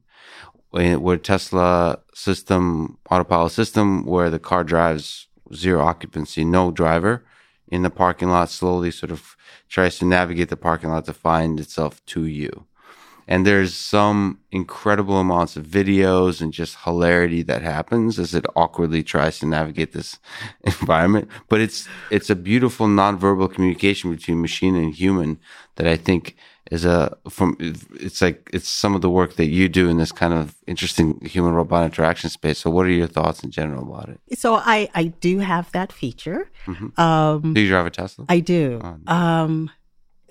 where 0.70 1.16
Tesla 1.16 2.00
system, 2.14 2.98
autopilot 3.10 3.52
system, 3.52 4.04
where 4.04 4.30
the 4.30 4.38
car 4.38 4.62
drives 4.62 5.28
zero 5.54 5.82
occupancy, 5.82 6.44
no 6.44 6.70
driver 6.70 7.24
in 7.68 7.82
the 7.82 7.90
parking 7.90 8.28
lot, 8.28 8.50
slowly 8.50 8.90
sort 8.90 9.10
of 9.10 9.36
tries 9.68 9.98
to 9.98 10.04
navigate 10.04 10.48
the 10.48 10.56
parking 10.56 10.90
lot 10.90 11.04
to 11.06 11.12
find 11.12 11.58
itself 11.58 12.04
to 12.06 12.24
you. 12.24 12.66
And 13.28 13.44
there's 13.44 13.74
some 13.74 14.38
incredible 14.52 15.16
amounts 15.16 15.56
of 15.56 15.66
videos 15.66 16.40
and 16.40 16.52
just 16.52 16.84
hilarity 16.84 17.42
that 17.42 17.60
happens 17.60 18.20
as 18.20 18.34
it 18.34 18.46
awkwardly 18.54 19.02
tries 19.02 19.40
to 19.40 19.46
navigate 19.46 19.92
this 19.92 20.18
environment. 20.62 21.28
But 21.48 21.60
it's 21.60 21.88
it's 22.10 22.30
a 22.30 22.36
beautiful 22.36 22.86
nonverbal 22.86 23.52
communication 23.52 24.14
between 24.14 24.40
machine 24.40 24.76
and 24.76 24.94
human 24.94 25.40
that 25.74 25.88
I 25.88 25.96
think 25.96 26.36
is 26.70 26.84
a 26.84 27.16
from 27.28 27.56
it's 27.60 28.20
like 28.20 28.50
it's 28.52 28.68
some 28.68 28.94
of 28.94 29.00
the 29.00 29.10
work 29.10 29.36
that 29.36 29.46
you 29.46 29.68
do 29.68 29.88
in 29.88 29.98
this 29.98 30.12
kind 30.12 30.34
of 30.34 30.56
interesting 30.66 31.20
human 31.20 31.52
robot 31.52 31.84
interaction 31.84 32.30
space. 32.30 32.58
So 32.58 32.70
what 32.70 32.86
are 32.86 32.90
your 32.90 33.06
thoughts 33.06 33.42
in 33.44 33.50
general 33.50 33.82
about 33.82 34.08
it? 34.08 34.38
So 34.38 34.54
I 34.54 34.88
I 34.94 35.04
do 35.04 35.38
have 35.38 35.70
that 35.72 35.92
feature. 35.92 36.50
Mm-hmm. 36.66 37.00
Um, 37.00 37.54
do 37.54 37.60
you 37.60 37.68
drive 37.68 37.86
a 37.86 37.90
Tesla? 37.90 38.26
I 38.28 38.40
do. 38.40 38.80
Oh, 38.82 38.96
no. 39.06 39.12
Um 39.12 39.70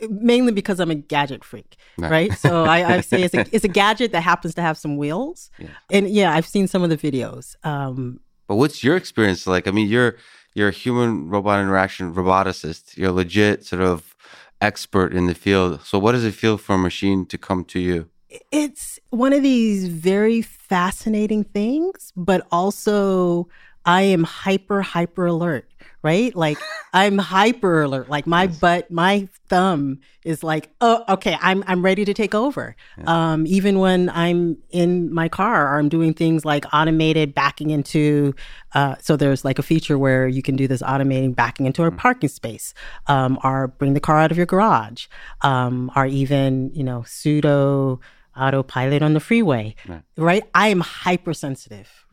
mainly 0.09 0.51
because 0.51 0.79
I'm 0.79 0.91
a 0.91 0.95
gadget 0.95 1.43
freak, 1.43 1.77
right? 1.97 2.11
right? 2.11 2.33
So 2.33 2.65
I, 2.65 2.95
I, 2.95 3.01
say 3.01 3.23
it's 3.23 3.33
a, 3.33 3.45
it's 3.55 3.63
a 3.63 3.69
gadget 3.69 4.11
that 4.11 4.21
happens 4.21 4.53
to 4.55 4.61
have 4.61 4.77
some 4.77 4.97
wheels, 4.97 5.49
yeah. 5.57 5.69
and 5.89 6.09
yeah, 6.09 6.33
I've 6.33 6.45
seen 6.45 6.67
some 6.67 6.83
of 6.83 6.89
the 6.89 6.97
videos. 6.97 7.55
Um, 7.63 8.19
but 8.47 8.55
what's 8.55 8.83
your 8.83 8.97
experience 8.97 9.47
like? 9.47 9.67
I 9.67 9.71
mean, 9.71 9.87
you're 9.87 10.17
you're 10.53 10.69
a 10.69 10.73
human 10.73 11.29
robot 11.29 11.59
interaction 11.59 12.13
roboticist. 12.13 12.97
You're 12.97 13.11
legit 13.11 13.65
sort 13.65 13.81
of 13.81 14.14
expert 14.62 15.13
in 15.13 15.27
the 15.27 15.35
field. 15.35 15.81
So 15.81 16.00
what 16.00 16.13
does 16.13 16.24
it 16.24 16.33
feel 16.33 16.57
for 16.57 16.75
a 16.75 16.77
machine 16.77 17.25
to 17.27 17.38
come 17.38 17.63
to 17.65 17.79
you? 17.79 18.09
It's 18.51 19.00
one 19.09 19.33
of 19.33 19.43
these 19.43 19.88
very 19.88 20.41
fascinating 20.41 21.43
things, 21.43 22.12
but 22.15 22.45
also 22.51 23.47
I 23.85 24.03
am 24.03 24.23
hyper 24.23 24.81
hyper 24.81 25.25
alert 25.27 25.69
right? 26.05 26.35
Like 26.35 26.59
I'm 26.93 27.17
hyper 27.17 27.81
alert. 27.81 28.09
Like 28.09 28.27
my 28.27 28.43
yes. 28.43 28.59
butt, 28.59 28.91
my 28.91 29.27
thumb 29.49 29.99
is 30.23 30.43
like, 30.43 30.69
oh, 30.79 31.03
okay, 31.09 31.35
I'm 31.41 31.63
I'm 31.65 31.83
ready 31.83 32.05
to 32.05 32.13
take 32.13 32.35
over. 32.35 32.75
Yeah. 32.99 33.05
Um, 33.07 33.47
even 33.47 33.79
when 33.79 34.11
I'm 34.11 34.57
in 34.69 35.11
my 35.11 35.27
car 35.27 35.73
or 35.73 35.79
I'm 35.79 35.89
doing 35.89 36.13
things 36.13 36.45
like 36.45 36.65
automated 36.71 37.33
backing 37.33 37.71
into. 37.71 38.35
Uh, 38.75 38.95
so 39.01 39.17
there's 39.17 39.43
like 39.43 39.57
a 39.57 39.63
feature 39.63 39.97
where 39.97 40.27
you 40.27 40.43
can 40.43 40.55
do 40.55 40.67
this 40.67 40.83
automating 40.83 41.35
backing 41.35 41.65
into 41.65 41.83
a 41.83 41.91
mm. 41.91 41.97
parking 41.97 42.29
space, 42.29 42.75
um, 43.07 43.39
or 43.43 43.69
bring 43.69 43.95
the 43.95 43.99
car 43.99 44.19
out 44.19 44.29
of 44.29 44.37
your 44.37 44.45
garage, 44.45 45.07
um, 45.41 45.91
or 45.95 46.05
even 46.05 46.69
you 46.75 46.83
know 46.83 47.03
pseudo 47.07 47.99
autopilot 48.37 49.01
on 49.01 49.13
the 49.13 49.19
freeway. 49.19 49.73
Right? 49.87 50.03
right? 50.17 50.43
I 50.53 50.67
am 50.67 50.81
hypersensitive 50.81 52.04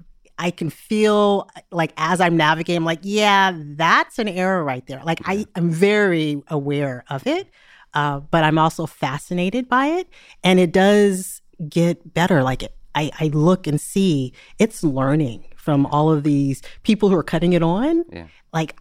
I 0.42 0.50
can 0.50 0.70
feel 0.70 1.48
like 1.70 1.92
as 1.96 2.20
I'm 2.20 2.36
navigating, 2.36 2.78
I'm 2.78 2.84
like, 2.84 2.98
yeah, 3.02 3.52
that's 3.56 4.18
an 4.18 4.26
error 4.26 4.64
right 4.64 4.84
there. 4.88 5.00
Like 5.04 5.20
I 5.24 5.46
am 5.54 5.70
very 5.70 6.42
aware 6.48 7.04
of 7.08 7.28
it, 7.28 7.46
uh, 7.94 8.18
but 8.18 8.42
I'm 8.42 8.58
also 8.58 8.86
fascinated 8.86 9.68
by 9.68 9.86
it, 9.86 10.08
and 10.42 10.58
it 10.58 10.72
does 10.72 11.42
get 11.68 12.12
better. 12.12 12.42
Like 12.42 12.64
it, 12.64 12.74
I, 12.96 13.12
I 13.20 13.28
look 13.28 13.68
and 13.68 13.80
see 13.80 14.32
it's 14.58 14.82
learning 14.82 15.44
from 15.54 15.86
all 15.86 16.10
of 16.10 16.24
these 16.24 16.60
people 16.82 17.08
who 17.08 17.14
are 17.14 17.22
cutting 17.22 17.52
it 17.52 17.62
on. 17.62 18.04
Yeah. 18.12 18.26
Like 18.52 18.74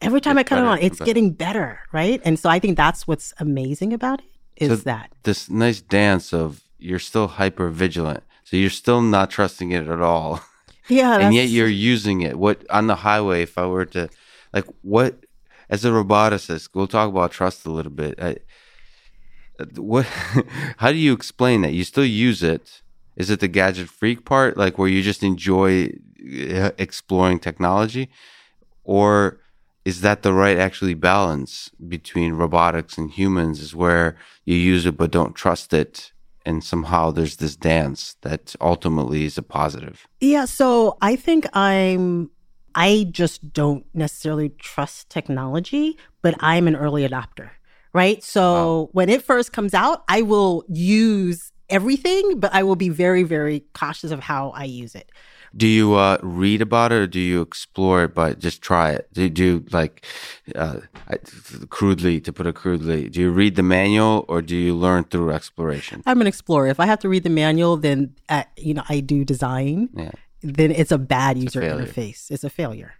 every 0.00 0.22
time 0.22 0.38
it's 0.38 0.50
I 0.50 0.54
cut 0.54 0.64
it 0.64 0.64
on, 0.64 0.78
it's 0.78 1.00
getting 1.00 1.32
better, 1.32 1.80
right? 1.92 2.18
And 2.24 2.38
so 2.38 2.48
I 2.48 2.60
think 2.60 2.78
that's 2.78 3.06
what's 3.06 3.34
amazing 3.40 3.92
about 3.92 4.20
it 4.20 4.64
is 4.64 4.68
so 4.70 4.84
that 4.84 5.12
this 5.24 5.50
nice 5.50 5.82
dance 5.82 6.32
of 6.32 6.62
you're 6.78 6.98
still 6.98 7.28
hyper 7.28 7.68
vigilant 7.68 8.22
so 8.50 8.56
you're 8.56 8.68
still 8.68 9.00
not 9.00 9.30
trusting 9.30 9.70
it 9.70 9.86
at 9.86 10.00
all. 10.00 10.42
Yeah. 10.88 11.20
and 11.20 11.32
yet 11.32 11.50
you're 11.50 11.68
using 11.68 12.22
it. 12.22 12.36
What 12.36 12.68
on 12.68 12.88
the 12.88 12.96
highway, 12.96 13.42
if 13.42 13.56
I 13.56 13.64
were 13.64 13.84
to, 13.86 14.08
like, 14.52 14.64
what, 14.82 15.24
as 15.68 15.84
a 15.84 15.90
roboticist, 15.90 16.70
we'll 16.74 16.88
talk 16.88 17.08
about 17.08 17.30
trust 17.30 17.64
a 17.64 17.70
little 17.70 17.92
bit. 17.92 18.20
I, 18.20 18.38
what, 19.76 20.04
how 20.78 20.90
do 20.90 20.98
you 20.98 21.12
explain 21.12 21.62
that? 21.62 21.74
You 21.74 21.84
still 21.84 22.04
use 22.04 22.42
it. 22.42 22.82
Is 23.14 23.30
it 23.30 23.38
the 23.38 23.46
gadget 23.46 23.88
freak 23.88 24.24
part, 24.24 24.56
like 24.56 24.78
where 24.78 24.88
you 24.88 25.00
just 25.00 25.22
enjoy 25.22 25.92
uh, 26.52 26.72
exploring 26.76 27.38
technology? 27.38 28.10
Or 28.82 29.38
is 29.84 30.00
that 30.00 30.22
the 30.22 30.32
right 30.32 30.58
actually 30.58 30.94
balance 30.94 31.70
between 31.86 32.32
robotics 32.32 32.98
and 32.98 33.12
humans 33.12 33.60
is 33.60 33.76
where 33.76 34.16
you 34.44 34.56
use 34.56 34.86
it 34.86 34.96
but 34.96 35.12
don't 35.12 35.36
trust 35.36 35.72
it 35.72 36.10
and 36.50 36.62
somehow 36.62 37.10
there's 37.12 37.36
this 37.36 37.56
dance 37.56 38.16
that 38.22 38.54
ultimately 38.60 39.24
is 39.24 39.38
a 39.38 39.42
positive. 39.42 40.06
Yeah, 40.20 40.44
so 40.44 40.98
I 41.00 41.16
think 41.16 41.46
I'm 41.54 42.30
I 42.74 43.06
just 43.10 43.52
don't 43.52 43.84
necessarily 43.94 44.50
trust 44.58 45.08
technology, 45.08 45.96
but 46.22 46.34
I'm 46.40 46.68
an 46.68 46.76
early 46.76 47.08
adopter, 47.08 47.50
right? 47.92 48.22
So 48.22 48.42
wow. 48.42 48.88
when 48.92 49.08
it 49.08 49.22
first 49.22 49.52
comes 49.52 49.74
out, 49.74 50.04
I 50.08 50.22
will 50.22 50.64
use 50.68 51.52
everything, 51.68 52.38
but 52.38 52.52
I 52.52 52.64
will 52.64 52.76
be 52.76 52.90
very 52.90 53.22
very 53.22 53.64
cautious 53.72 54.10
of 54.10 54.20
how 54.20 54.50
I 54.50 54.64
use 54.64 54.94
it. 54.94 55.10
Do 55.56 55.66
you 55.66 55.94
uh, 55.94 56.18
read 56.22 56.62
about 56.62 56.92
it 56.92 56.96
or 56.96 57.06
do 57.06 57.20
you 57.20 57.40
explore 57.40 58.04
it 58.04 58.14
but 58.14 58.38
just 58.38 58.62
try 58.62 58.90
it? 58.90 59.08
Do 59.12 59.22
you 59.22 59.30
do 59.30 59.64
like 59.72 60.06
uh, 60.54 60.80
crudely, 61.68 62.20
to 62.20 62.32
put 62.32 62.46
it 62.46 62.54
crudely, 62.54 63.08
do 63.08 63.20
you 63.20 63.30
read 63.30 63.56
the 63.56 63.62
manual 63.62 64.24
or 64.28 64.42
do 64.42 64.56
you 64.56 64.74
learn 64.74 65.04
through 65.04 65.32
exploration? 65.32 66.02
I'm 66.06 66.20
an 66.20 66.26
explorer. 66.26 66.68
If 66.68 66.78
I 66.78 66.86
have 66.86 67.00
to 67.00 67.08
read 67.08 67.24
the 67.24 67.30
manual, 67.30 67.76
then 67.76 68.14
uh, 68.28 68.44
you 68.56 68.74
know 68.74 68.84
I 68.88 69.00
do 69.00 69.24
design. 69.24 69.90
Yeah. 69.94 70.12
Then 70.42 70.70
it's 70.70 70.92
a 70.92 70.98
bad 70.98 71.36
it's 71.36 71.54
user 71.54 71.62
a 71.62 71.74
interface. 71.74 72.30
It's 72.30 72.44
a 72.44 72.50
failure. 72.50 72.94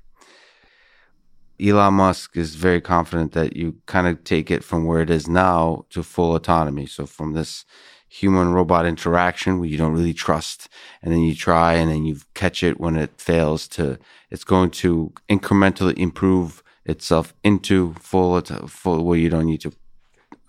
Elon 1.61 1.95
Musk 1.95 2.37
is 2.37 2.55
very 2.55 2.81
confident 2.81 3.33
that 3.33 3.57
you 3.57 3.77
kind 3.87 4.07
of 4.07 4.25
take 4.25 4.51
it 4.51 4.65
from 4.65 4.87
where 4.87 5.03
it 5.03 5.11
is 5.11 5.29
now 5.29 5.85
to 5.91 6.03
full 6.03 6.35
autonomy. 6.35 6.87
So 6.87 7.07
from 7.07 7.35
this 7.35 7.65
human 8.13 8.53
robot 8.53 8.87
interaction 8.87 9.61
where 9.61 9.69
you 9.69 9.79
don't 9.79 9.95
really 9.95 10.13
trust 10.13 10.69
and 11.01 11.13
then 11.15 11.21
you 11.21 11.33
try 11.33 11.75
and 11.75 11.89
then 11.89 12.05
you 12.05 12.19
catch 12.35 12.65
it 12.65 12.81
when 12.81 12.97
it 12.97 13.11
fails 13.21 13.69
to 13.69 13.97
it's 14.31 14.43
going 14.43 14.69
to 14.69 15.13
incrementally 15.31 15.97
improve 15.97 16.61
itself 16.85 17.33
into 17.45 17.95
full 17.95 18.41
full 18.67 19.05
where 19.05 19.17
you 19.17 19.31
don't 19.31 19.47
need 19.47 19.61
to 19.61 19.73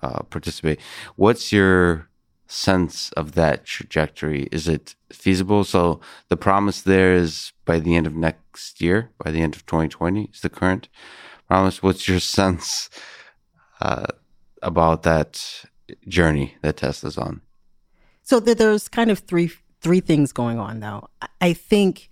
uh, 0.02 0.24
participate. 0.24 0.80
What's 1.16 1.52
your 1.52 2.10
sense 2.48 3.12
of 3.12 3.34
that 3.34 3.64
trajectory? 3.64 4.50
Is 4.52 4.68
it 4.68 4.96
feasible? 5.14 5.64
So 5.64 6.02
the 6.30 6.38
promise 6.38 6.82
there 6.82 7.14
is 7.14 7.54
by 7.66 7.80
the 7.80 7.96
end 7.96 8.08
of 8.08 8.16
next 8.16 8.82
year 8.82 9.12
by 9.24 9.30
the 9.30 9.42
end 9.42 9.56
of 9.56 9.68
2020 9.68 10.32
is 10.34 10.42
the 10.42 10.50
current 10.50 10.90
promise. 11.48 11.84
What's 11.84 12.08
your 12.08 12.20
sense 12.38 12.90
uh, 13.80 14.08
about 14.64 15.04
that 15.04 15.66
journey 16.08 16.56
that 16.64 16.78
tesla's 16.78 17.20
on 17.20 17.42
so 18.32 18.40
there's 18.40 18.88
kind 18.88 19.12
of 19.12 19.20
three 19.20 19.52
three 19.82 20.00
things 20.00 20.32
going 20.32 20.58
on 20.58 20.80
though. 20.80 21.10
I 21.42 21.52
think 21.52 22.08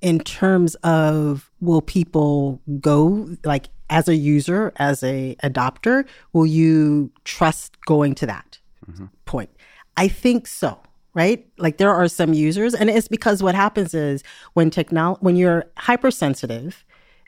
in 0.00 0.20
terms 0.20 0.76
of 0.76 1.50
will 1.60 1.82
people 1.82 2.62
go 2.78 3.28
like 3.42 3.66
as 3.90 4.06
a 4.06 4.14
user, 4.14 4.72
as 4.76 5.02
a 5.02 5.34
adopter, 5.42 6.06
will 6.32 6.46
you 6.46 7.10
trust 7.24 7.80
going 7.84 8.14
to 8.14 8.26
that 8.26 8.60
mm-hmm. 8.88 9.06
point? 9.24 9.50
I 9.96 10.06
think 10.06 10.46
so 10.46 10.78
right? 11.14 11.44
Like 11.58 11.78
there 11.78 11.92
are 11.92 12.06
some 12.06 12.32
users, 12.32 12.74
and 12.74 12.88
it's 12.88 13.08
because 13.08 13.42
what 13.42 13.56
happens 13.56 13.92
is 13.92 14.22
when 14.52 14.70
technology, 14.70 15.18
when 15.20 15.34
you're 15.34 15.64
hypersensitive 15.76 16.84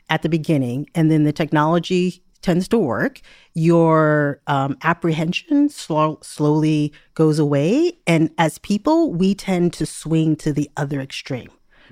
at 0.09 0.21
the 0.21 0.29
beginning, 0.29 0.87
and 0.95 1.11
then 1.11 1.23
the 1.25 1.33
technology 1.33 2.23
tends 2.41 2.67
to 2.69 2.77
work, 2.77 3.21
your 3.53 4.41
um, 4.47 4.77
apprehension 4.83 5.69
slow, 5.69 6.19
slowly 6.21 6.93
goes 7.13 7.39
away. 7.39 7.93
And 8.07 8.31
as 8.37 8.57
people, 8.59 9.13
we 9.13 9.35
tend 9.35 9.73
to 9.73 9.85
swing 9.85 10.35
to 10.37 10.53
the 10.53 10.69
other 10.77 10.99
extreme, 11.01 11.49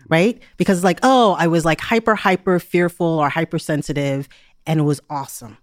right? 0.10 0.42
Because, 0.58 0.84
like, 0.84 1.00
oh, 1.04 1.36
I 1.40 1.48
was 1.48 1.66
like 1.66 1.82
hyper, 1.82 2.16
hyper 2.16 2.60
fearful 2.60 3.06
or 3.06 3.30
hypersensitive, 3.30 4.28
and 4.66 4.80
it 4.80 4.84
was 4.84 5.02
awesome. 5.10 5.58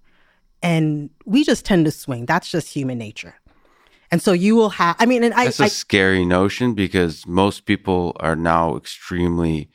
And 0.63 1.11
we 1.25 1.45
just 1.45 1.65
tend 1.65 1.85
to 1.85 1.91
swing. 1.91 2.27
That's 2.27 2.51
just 2.51 2.73
human 2.73 2.99
nature. 2.99 3.35
And 4.11 4.23
so 4.23 4.33
you 4.33 4.55
will 4.55 4.71
have, 4.71 4.97
I 4.99 5.07
mean, 5.07 5.25
and 5.25 5.35
I. 5.35 5.47
That's 5.47 5.61
a 5.61 5.69
scary 5.69 6.25
notion 6.25 6.75
because 6.75 7.27
most 7.27 7.67
people 7.67 8.17
are 8.21 8.37
now 8.37 8.77
extremely 8.77 9.69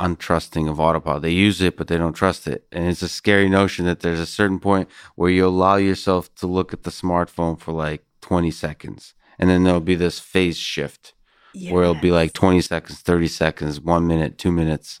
untrusting 0.00 0.68
of 0.68 0.80
autopilot. 0.80 1.22
They 1.22 1.30
use 1.30 1.60
it, 1.60 1.76
but 1.76 1.88
they 1.88 1.96
don't 1.96 2.14
trust 2.14 2.46
it. 2.46 2.66
And 2.72 2.88
it's 2.88 3.02
a 3.02 3.08
scary 3.08 3.48
notion 3.48 3.84
that 3.86 4.00
there's 4.00 4.20
a 4.20 4.26
certain 4.26 4.58
point 4.58 4.88
where 5.14 5.30
you 5.30 5.46
allow 5.46 5.76
yourself 5.76 6.34
to 6.36 6.46
look 6.46 6.72
at 6.72 6.82
the 6.82 6.90
smartphone 6.90 7.58
for 7.58 7.72
like 7.72 8.04
20 8.22 8.50
seconds. 8.50 9.14
And 9.38 9.50
then 9.50 9.64
there'll 9.64 9.80
be 9.80 9.94
this 9.94 10.18
phase 10.18 10.56
shift 10.56 11.14
yes. 11.52 11.72
where 11.72 11.82
it'll 11.82 11.94
be 11.94 12.10
like 12.10 12.32
20 12.32 12.60
seconds, 12.60 13.00
30 13.00 13.28
seconds, 13.28 13.80
one 13.80 14.06
minute, 14.06 14.38
two 14.38 14.52
minutes. 14.52 15.00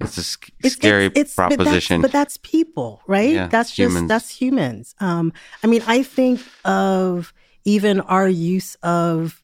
It's 0.00 0.18
a 0.18 0.22
sc- 0.24 0.50
it's, 0.62 0.74
scary 0.74 1.06
it's, 1.06 1.18
it's, 1.18 1.34
proposition. 1.34 2.00
But 2.00 2.12
that's, 2.12 2.36
but 2.36 2.42
that's, 2.42 2.52
people, 2.52 3.02
right? 3.06 3.30
Yeah, 3.30 3.46
that's 3.46 3.70
just, 3.70 3.90
humans. 3.92 4.08
that's 4.08 4.30
humans. 4.30 4.94
Um, 5.00 5.32
I 5.62 5.66
mean, 5.66 5.82
I 5.86 6.02
think 6.02 6.40
of 6.64 7.32
even 7.64 8.00
our 8.00 8.28
use 8.28 8.74
of, 8.82 9.42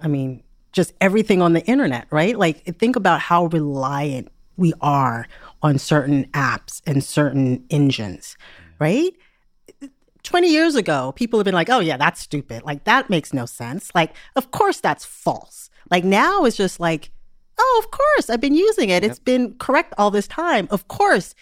I 0.00 0.08
mean, 0.08 0.42
just 0.72 0.92
everything 1.00 1.42
on 1.42 1.52
the 1.52 1.64
internet, 1.66 2.06
right? 2.10 2.38
Like 2.38 2.64
think 2.78 2.96
about 2.96 3.20
how 3.20 3.46
reliant 3.46 4.28
we 4.56 4.72
are 4.80 5.26
on 5.62 5.78
certain 5.78 6.26
apps 6.32 6.82
and 6.86 7.02
certain 7.02 7.64
engines, 7.70 8.36
right? 8.78 9.12
20 10.22 10.50
years 10.50 10.74
ago, 10.74 11.12
people 11.12 11.38
have 11.38 11.44
been 11.44 11.54
like, 11.54 11.70
oh, 11.70 11.80
yeah, 11.80 11.96
that's 11.96 12.20
stupid. 12.20 12.62
Like, 12.62 12.84
that 12.84 13.08
makes 13.08 13.32
no 13.32 13.46
sense. 13.46 13.90
Like, 13.94 14.14
of 14.36 14.50
course, 14.50 14.80
that's 14.80 15.04
false. 15.04 15.70
Like, 15.90 16.04
now 16.04 16.44
it's 16.44 16.56
just 16.56 16.78
like, 16.78 17.10
oh, 17.58 17.82
of 17.84 17.90
course, 17.90 18.30
I've 18.30 18.40
been 18.40 18.54
using 18.54 18.90
it. 18.90 19.02
It's 19.02 19.18
been 19.18 19.54
correct 19.54 19.94
all 19.98 20.10
this 20.10 20.28
time. 20.28 20.68
Of 20.70 20.88
course. 20.88 21.34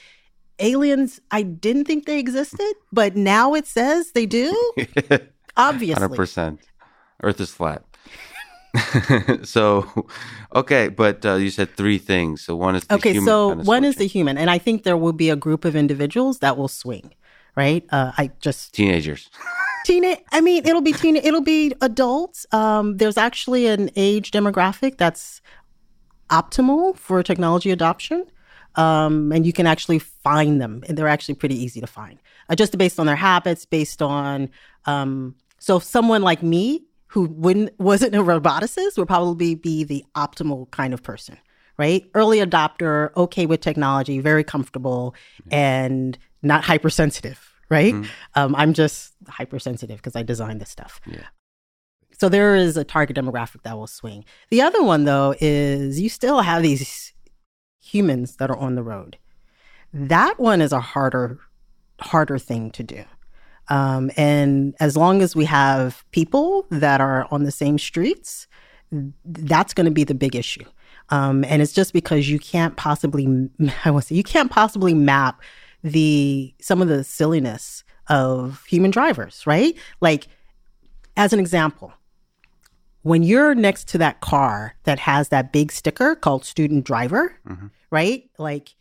Aliens, 0.61 1.20
I 1.30 1.42
didn't 1.42 1.85
think 1.85 2.06
they 2.06 2.18
existed, 2.18 2.75
but 2.92 3.14
now 3.16 3.54
it 3.54 3.66
says 3.66 4.12
they 4.12 4.26
do. 4.26 4.52
Obviously. 5.56 6.08
100%. 6.08 6.58
Earth 7.23 7.40
is 7.40 7.50
flat. 7.50 7.85
so, 9.44 10.06
okay, 10.54 10.88
but 10.88 11.25
uh, 11.25 11.34
you 11.34 11.50
said 11.50 11.76
three 11.76 11.98
things. 11.98 12.42
So 12.42 12.54
one 12.54 12.76
is 12.76 12.84
the 12.87 12.94
Okay, 12.96 13.18
so 13.20 13.50
kind 13.50 13.60
of 13.62 13.66
one 13.66 13.84
is 13.84 13.96
the 13.96 14.06
human, 14.06 14.37
and 14.38 14.50
I 14.50 14.58
think 14.58 14.82
there 14.82 14.96
will 14.96 15.12
be 15.12 15.30
a 15.30 15.37
group 15.37 15.64
of 15.64 15.75
individuals 15.75 16.40
that 16.40 16.56
will 16.56 16.68
swing, 16.68 17.14
right? 17.56 17.84
Uh, 17.90 18.12
I 18.16 18.30
just 18.40 18.75
teenagers. 18.75 19.30
teenage. 19.84 20.20
I 20.32 20.40
mean, 20.40 20.66
it'll 20.66 20.82
be 20.82 20.92
teen. 20.92 21.16
It'll 21.16 21.40
be 21.40 21.75
adults. 21.80 22.46
Um, 22.52 22.98
there's 22.98 23.16
actually 23.16 23.66
an 23.66 23.90
age 23.96 24.30
demographic 24.30 24.98
that's 24.98 25.40
optimal 26.30 26.96
for 26.96 27.22
technology 27.22 27.70
adoption, 27.70 28.26
um, 28.75 29.32
and 29.32 29.46
you 29.46 29.52
can 29.52 29.66
actually 29.66 29.98
find 29.98 30.60
them, 30.60 30.84
and 30.88 30.96
they're 30.96 31.08
actually 31.08 31.34
pretty 31.34 31.56
easy 31.56 31.80
to 31.80 31.87
find, 31.87 32.18
uh, 32.50 32.54
just 32.54 32.76
based 32.76 33.00
on 33.00 33.06
their 33.06 33.16
habits, 33.16 33.64
based 33.64 34.02
on. 34.02 34.50
Um, 34.84 35.37
so, 35.60 35.80
someone 35.80 36.22
like 36.22 36.42
me 36.42 36.84
who 37.09 37.25
wouldn't 37.25 37.79
wasn't 37.79 38.15
a 38.15 38.19
roboticist 38.19 38.97
would 38.99 39.09
probably 39.09 39.55
be 39.55 39.85
the 39.85 40.05
optimal 40.17 40.71
kind 40.71 40.95
of 40.95 41.03
person, 41.03 41.38
right? 41.79 42.05
Early 42.15 42.38
adopter, 42.38 43.15
okay 43.17 43.47
with 43.47 43.61
technology, 43.61 44.21
very 44.21 44.45
comfortable, 44.45 45.15
and 45.50 46.19
not 46.43 46.65
hypersensitive, 46.65 47.53
right? 47.71 47.95
Um, 48.35 48.55
I'm 48.55 48.73
just 48.73 49.15
hypersensitive 49.29 49.97
because 49.97 50.17
I 50.17 50.23
designed 50.23 50.61
this 50.61 50.71
stuff. 50.71 51.00
Yeah. 51.07 51.27
So 52.21 52.29
there 52.29 52.57
is 52.57 52.77
a 52.77 52.85
target 52.85 53.17
demographic 53.17 53.62
that 53.62 53.77
will 53.79 53.87
swing. 53.87 54.25
The 54.50 54.61
other 54.61 54.83
one, 54.83 55.05
though, 55.05 55.35
is 55.41 56.00
you 56.00 56.09
still 56.09 56.41
have 56.41 56.62
these 56.62 57.12
humans 57.81 58.37
that 58.37 58.50
are 58.50 58.57
on 58.57 58.75
the 58.75 58.83
road. 58.83 59.19
That 59.93 60.38
one 60.38 60.61
is 60.61 60.73
a 60.73 60.81
harder, 60.81 61.38
harder 62.00 62.38
thing 62.38 62.71
to 62.73 62.83
do. 62.83 63.05
Um, 63.68 64.10
and 64.16 64.75
as 64.80 64.96
long 64.96 65.22
as 65.22 65.37
we 65.37 65.44
have 65.44 66.04
people 66.10 66.66
that 66.70 67.00
are 67.00 67.26
on 67.30 67.44
the 67.44 67.50
same 67.50 67.78
streets, 67.78 68.46
that's 69.25 69.75
going 69.75 69.84
to 69.84 69.90
be 69.90 70.04
the 70.04 70.14
big 70.14 70.34
issue. 70.34 70.64
Um, 71.10 71.44
and 71.44 71.62
it's 71.62 71.72
just 71.72 71.92
because 71.92 72.28
you 72.28 72.38
can't 72.38 72.76
possibly, 72.76 73.26
I 73.84 73.90
want 73.90 74.04
to 74.04 74.08
say, 74.08 74.14
you 74.14 74.22
can't 74.22 74.50
possibly 74.50 74.94
map 74.94 75.40
the 75.84 76.52
some 76.60 76.82
of 76.82 76.88
the 76.88 77.04
silliness 77.04 77.84
of 78.08 78.64
human 78.64 78.90
drivers, 78.90 79.46
right? 79.46 79.76
Like, 80.00 80.26
as 81.16 81.32
an 81.32 81.38
example, 81.40 81.92
when 83.02 83.22
you're 83.22 83.54
next 83.54 83.88
to 83.88 83.98
that 83.98 84.20
car 84.20 84.75
that 84.84 84.98
has 84.98 85.28
that 85.28 85.52
big 85.52 85.70
sticker 85.70 86.14
called 86.16 86.44
student 86.44 86.84
driver, 86.84 87.38
right? 87.90 88.28
Like, 88.38 88.75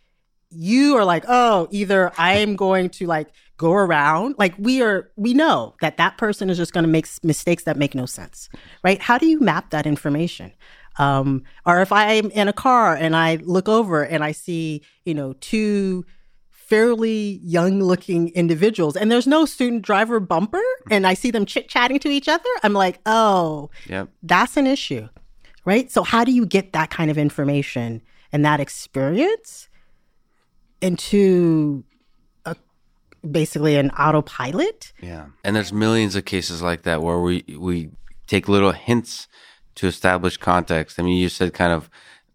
you 0.50 0.96
are 0.98 1.06
like, 1.06 1.26
oh, 1.28 1.68
either 1.72 2.12
I'm 2.18 2.56
going 2.56 2.90
to 2.92 3.08
like 3.08 3.28
go 3.58 3.74
around, 3.74 4.36
like 4.38 4.54
we 4.58 4.82
are, 4.82 5.12
we 5.16 5.34
know 5.34 5.76
that 5.82 5.98
that 5.98 6.18
person 6.18 6.50
is 6.50 6.58
just 6.58 6.74
going 6.74 6.84
to 6.84 6.90
make 6.90 7.08
mistakes 7.24 7.64
that 7.64 7.78
make 7.78 7.96
no 7.96 8.06
sense, 8.06 8.50
right? 8.84 9.02
How 9.02 9.18
do 9.18 9.26
you 9.26 9.40
map 9.40 9.72
that 9.72 9.86
information? 9.88 10.54
Um, 11.00 11.44
or 11.66 11.82
if 11.82 11.92
I'm 11.92 12.32
in 12.32 12.48
a 12.48 12.54
car 12.54 12.96
and 12.96 13.16
I 13.16 13.36
look 13.44 13.68
over 13.70 14.04
and 14.04 14.24
I 14.24 14.32
see, 14.32 14.82
you 15.06 15.14
know, 15.14 15.34
two 15.42 16.06
fairly 16.50 17.40
young 17.44 17.82
looking 17.82 18.30
individuals 18.30 18.98
and 18.98 19.10
there's 19.12 19.28
no 19.28 19.46
student 19.46 19.84
driver 19.84 20.20
bumper 20.20 20.62
and 20.92 21.08
I 21.08 21.14
see 21.14 21.32
them 21.32 21.46
chit 21.46 21.70
chatting 21.70 22.00
to 22.00 22.10
each 22.10 22.28
other, 22.28 22.50
I'm 22.64 22.74
like, 22.74 23.00
oh, 23.06 23.70
Yep. 23.88 24.10
that's 24.24 24.58
an 24.58 24.68
issue, 24.68 25.08
right? 25.66 25.90
So, 25.92 26.04
how 26.04 26.24
do 26.24 26.32
you 26.32 26.46
get 26.46 26.74
that 26.74 26.90
kind 26.90 27.10
of 27.10 27.18
information 27.18 28.02
and 28.32 28.44
that 28.46 28.60
experience 28.60 29.67
into 30.82 31.84
a, 32.46 32.56
basically 33.30 33.76
an 33.76 33.92
autopilot? 33.92 34.94
Yeah. 35.02 35.28
And 35.44 35.56
there's 35.56 35.74
millions 35.74 36.16
of 36.16 36.26
cases 36.26 36.62
like 36.62 36.84
that 36.84 37.02
where 37.02 37.20
we 37.20 37.44
we 37.58 37.90
take 38.28 38.48
little 38.48 38.72
hints 38.72 39.28
to 39.76 39.88
establish 39.88 40.38
context. 40.38 41.00
I 41.00 41.04
mean, 41.04 41.18
you 41.18 41.30
said 41.30 41.54
kind 41.54 41.72
of 41.72 41.90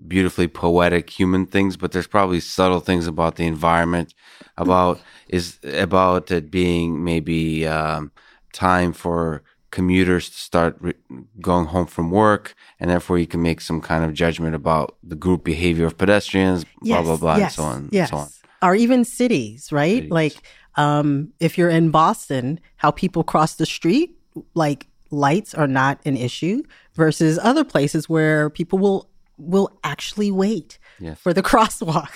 beautifully 0.06 0.48
poetic 0.48 1.10
human 1.10 1.46
things, 1.46 1.76
but 1.76 1.92
there's 1.92 2.06
probably 2.06 2.40
subtle 2.40 2.80
things 2.80 3.06
about 3.06 3.36
the 3.36 3.46
environment, 3.46 4.14
about 4.56 5.00
is 5.28 5.58
about 5.64 6.30
it 6.30 6.50
being 6.50 7.04
maybe 7.04 7.66
um, 7.66 8.10
time 8.52 8.92
for 8.92 9.42
commuters 9.72 10.28
to 10.30 10.36
start 10.36 10.76
re- 10.80 10.94
going 11.40 11.66
home 11.66 11.86
from 11.86 12.12
work, 12.12 12.54
and 12.78 12.88
therefore 12.88 13.18
you 13.18 13.26
can 13.26 13.42
make 13.42 13.60
some 13.60 13.80
kind 13.80 14.04
of 14.04 14.14
judgment 14.14 14.54
about 14.54 14.96
the 15.02 15.16
group 15.16 15.42
behavior 15.42 15.86
of 15.86 15.98
pedestrians, 15.98 16.64
blah 16.82 17.02
blah 17.02 17.16
blah, 17.16 17.34
and 17.34 17.50
so 17.50 17.64
on, 17.64 17.76
and 17.78 17.88
yes. 17.92 18.10
so 18.10 18.18
on. 18.18 18.28
Or 18.62 18.76
even 18.76 19.04
cities, 19.04 19.72
right? 19.72 19.96
Cities. 19.96 20.10
Like, 20.12 20.34
um, 20.76 21.32
if 21.40 21.58
you're 21.58 21.70
in 21.70 21.90
Boston, 21.90 22.60
how 22.76 22.92
people 22.92 23.24
cross 23.24 23.56
the 23.56 23.66
street, 23.66 24.14
like 24.54 24.86
lights 25.10 25.52
are 25.54 25.66
not 25.66 25.98
an 26.04 26.16
issue, 26.16 26.62
versus 26.94 27.38
other 27.42 27.64
places 27.64 28.08
where 28.08 28.48
people 28.50 28.78
will 28.78 29.08
will 29.38 29.70
actually 29.82 30.30
wait 30.30 30.78
Yes. 31.00 31.18
for 31.18 31.32
the 31.34 31.42
crosswalk. 31.50 32.12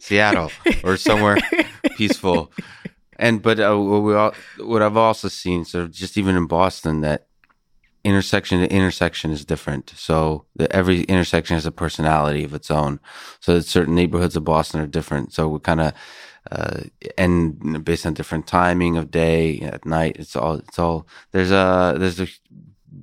Seattle 0.00 0.52
or 0.84 0.96
somewhere 0.96 1.38
peaceful. 1.96 2.52
And 3.18 3.42
but 3.42 3.58
uh, 3.58 3.76
what 3.76 4.02
we 4.02 4.14
all, 4.14 4.34
what 4.58 4.82
I've 4.82 4.96
also 4.96 5.28
seen, 5.28 5.64
so 5.64 5.88
just 5.88 6.16
even 6.18 6.36
in 6.36 6.46
Boston, 6.46 7.00
that 7.00 7.26
intersection 8.04 8.60
to 8.60 8.70
intersection 8.70 9.32
is 9.32 9.44
different. 9.44 9.92
So 9.96 10.44
the, 10.54 10.70
every 10.74 11.02
intersection 11.02 11.54
has 11.54 11.66
a 11.66 11.72
personality 11.72 12.44
of 12.44 12.54
its 12.54 12.70
own. 12.70 13.00
So 13.40 13.54
that 13.54 13.64
certain 13.64 13.94
neighborhoods 13.94 14.36
of 14.36 14.44
Boston 14.44 14.80
are 14.80 14.86
different. 14.86 15.32
So 15.32 15.48
we 15.48 15.58
kind 15.58 15.80
of 15.80 15.92
uh, 16.50 16.82
and 17.18 17.84
based 17.84 18.06
on 18.06 18.14
different 18.14 18.46
timing 18.46 18.96
of 18.96 19.10
day 19.10 19.60
at 19.60 19.84
night, 19.84 20.16
it's 20.18 20.36
all 20.36 20.54
it's 20.54 20.78
all 20.78 21.06
there's 21.32 21.50
a 21.50 21.96
there's 21.98 22.20
a 22.20 22.28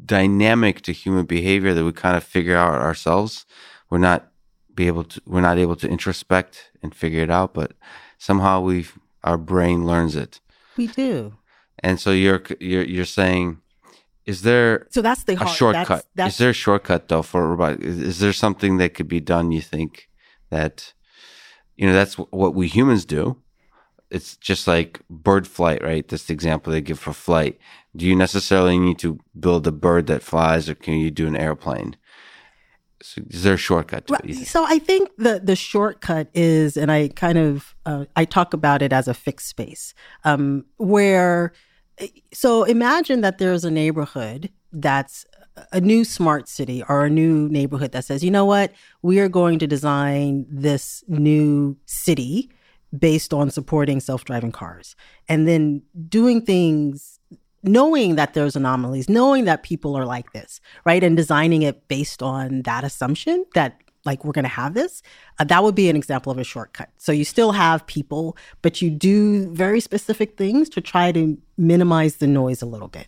dynamic 0.06 0.82
to 0.82 0.94
human 0.94 1.26
behavior 1.26 1.74
that 1.74 1.84
we 1.84 1.92
kind 1.92 2.16
of 2.16 2.24
figure 2.24 2.56
out 2.56 2.82
ourselves. 2.82 3.46
We're 3.90 3.98
not 3.98 4.32
be 4.74 4.88
able 4.88 5.04
to 5.04 5.22
we're 5.26 5.42
not 5.42 5.58
able 5.58 5.76
to 5.76 5.90
introspect 5.90 6.72
and 6.82 6.96
figure 6.96 7.22
it 7.22 7.30
out, 7.30 7.54
but 7.54 7.74
somehow 8.18 8.62
we 8.62 8.86
our 9.24 9.38
brain 9.38 9.86
learns 9.86 10.16
it. 10.16 10.40
we 10.78 10.88
do. 10.88 11.34
And 11.80 12.00
so 12.00 12.12
you're 12.12 12.44
you're 12.60 12.84
you're 12.84 13.06
saying, 13.06 13.60
is 14.26 14.42
there 14.44 14.88
So 14.90 15.02
that's 15.02 15.24
the 15.24 15.42
a 15.42 15.48
shortcut? 15.48 15.88
That's, 15.88 16.08
that's 16.16 16.34
is 16.34 16.38
there 16.38 16.50
a 16.52 16.54
shortcut 16.54 17.08
though 17.08 17.22
for 17.24 17.50
robot? 17.50 17.82
Is, 17.82 18.00
is 18.00 18.20
there 18.20 18.34
something 18.34 18.78
that 18.78 18.94
could 18.94 19.08
be 19.08 19.20
done? 19.20 19.52
You 19.52 19.62
think 19.62 20.10
that 20.50 20.94
you 21.76 21.88
know 21.88 21.94
that's 21.94 22.16
what 22.16 22.56
we 22.56 22.68
humans 22.68 23.06
do. 23.06 23.38
It's 24.10 24.38
just 24.38 24.68
like 24.68 25.02
bird 25.10 25.48
flight, 25.48 25.84
right? 25.84 26.08
That's 26.08 26.26
the 26.26 26.34
example 26.34 26.72
they 26.72 26.82
give 26.82 27.00
for 27.00 27.14
flight. 27.14 27.58
Do 27.96 28.06
you 28.06 28.16
necessarily 28.16 28.78
need 28.78 29.00
to 29.00 29.20
build 29.40 29.66
a 29.66 29.72
bird 29.72 30.06
that 30.08 30.22
flies, 30.22 30.70
or 30.70 30.76
can 30.76 30.96
you 30.96 31.10
do 31.10 31.28
an 31.28 31.36
airplane? 31.36 31.96
So 33.04 33.22
is 33.30 33.44
there 33.44 33.56
a 33.56 33.58
shortcut 33.58 34.08
to 34.08 34.14
it? 34.24 34.48
So 34.48 34.66
I 34.68 34.80
think 34.80 35.10
the 35.18 35.42
the 35.44 35.56
shortcut 35.56 36.30
is, 36.34 36.78
and 36.78 36.92
I 36.92 37.10
kind 37.10 37.38
of 37.38 37.76
uh, 37.86 38.06
I 38.16 38.24
talk 38.26 38.54
about 38.54 38.82
it 38.82 38.94
as 38.94 39.08
a 39.08 39.14
fixed 39.14 39.48
space, 39.50 39.94
um, 40.24 40.66
where 40.78 41.52
so 42.34 42.64
imagine 42.64 43.22
that 43.22 43.38
there's 43.38 43.66
a 43.66 43.72
neighborhood 43.72 44.50
that's 44.72 45.26
a 45.72 45.82
new 45.82 46.04
smart 46.04 46.48
city 46.48 46.82
or 46.90 47.06
a 47.06 47.10
new 47.10 47.48
neighborhood 47.50 47.92
that 47.92 48.06
says, 48.06 48.24
you 48.24 48.32
know 48.32 48.46
what, 48.46 48.72
we 49.04 49.20
are 49.20 49.30
going 49.30 49.60
to 49.60 49.68
design 49.68 50.48
this 50.50 51.04
new 51.08 51.78
city 51.86 52.50
based 52.98 53.34
on 53.34 53.52
supporting 53.52 54.00
self-driving 54.00 54.52
cars, 54.52 54.96
and 55.28 55.48
then 55.48 55.84
doing 56.08 56.42
things 56.42 57.20
knowing 57.64 58.16
that 58.16 58.34
there's 58.34 58.56
anomalies, 58.56 59.10
knowing 59.10 59.46
that 59.46 59.64
people 59.64 59.96
are 59.96 60.06
like 60.06 60.34
this, 60.34 60.60
right? 60.86 61.04
And 61.04 61.16
designing 61.16 61.62
it 61.62 61.88
based 61.88 62.22
on 62.22 62.62
that 62.64 62.84
assumption 62.84 63.46
that 63.54 63.80
like 64.06 64.26
we're 64.26 64.34
going 64.34 64.44
to 64.44 64.50
have 64.50 64.74
this, 64.74 65.02
uh, 65.40 65.46
that 65.46 65.64
would 65.64 65.76
be 65.76 65.90
an 65.90 65.96
example 65.96 66.32
of 66.32 66.38
a 66.38 66.44
shortcut. 66.44 66.90
So 66.98 67.12
you 67.12 67.24
still 67.24 67.54
have 67.54 67.88
people, 67.88 68.38
but 68.62 68.82
you 68.82 68.90
do 68.90 69.50
very 69.54 69.80
specific 69.80 70.38
things 70.38 70.68
to 70.70 70.82
try 70.82 71.12
to 71.14 71.38
minimize 71.58 72.18
the 72.18 72.28
noise 72.28 72.62
a 72.62 72.66
little 72.66 72.90
bit. 72.90 73.08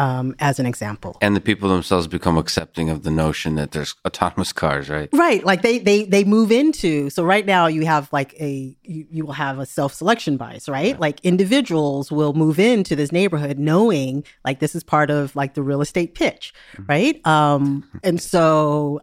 Um, 0.00 0.34
as 0.38 0.58
an 0.58 0.64
example, 0.64 1.18
and 1.20 1.36
the 1.36 1.42
people 1.42 1.68
themselves 1.68 2.06
become 2.06 2.38
accepting 2.38 2.88
of 2.88 3.02
the 3.02 3.10
notion 3.10 3.56
that 3.56 3.72
there's 3.72 3.94
autonomous 4.06 4.50
cars, 4.50 4.88
right? 4.88 5.10
right? 5.12 5.44
Like 5.44 5.60
they 5.60 5.78
they 5.78 6.04
they 6.04 6.24
move 6.24 6.50
into. 6.50 7.10
So 7.10 7.22
right 7.22 7.44
now 7.44 7.66
you 7.66 7.84
have 7.84 8.10
like 8.10 8.32
a 8.40 8.74
you, 8.82 9.06
you 9.10 9.26
will 9.26 9.34
have 9.34 9.58
a 9.58 9.66
self 9.66 9.92
selection 9.92 10.38
bias, 10.38 10.70
right? 10.70 10.98
Like 10.98 11.20
individuals 11.20 12.10
will 12.10 12.32
move 12.32 12.58
into 12.58 12.96
this 12.96 13.12
neighborhood 13.12 13.58
knowing 13.58 14.24
like 14.42 14.58
this 14.60 14.74
is 14.74 14.82
part 14.82 15.10
of 15.10 15.36
like 15.36 15.52
the 15.52 15.62
real 15.62 15.82
estate 15.82 16.14
pitch, 16.14 16.54
right? 16.88 17.20
Um, 17.26 17.86
and 18.02 18.22
so 18.22 19.02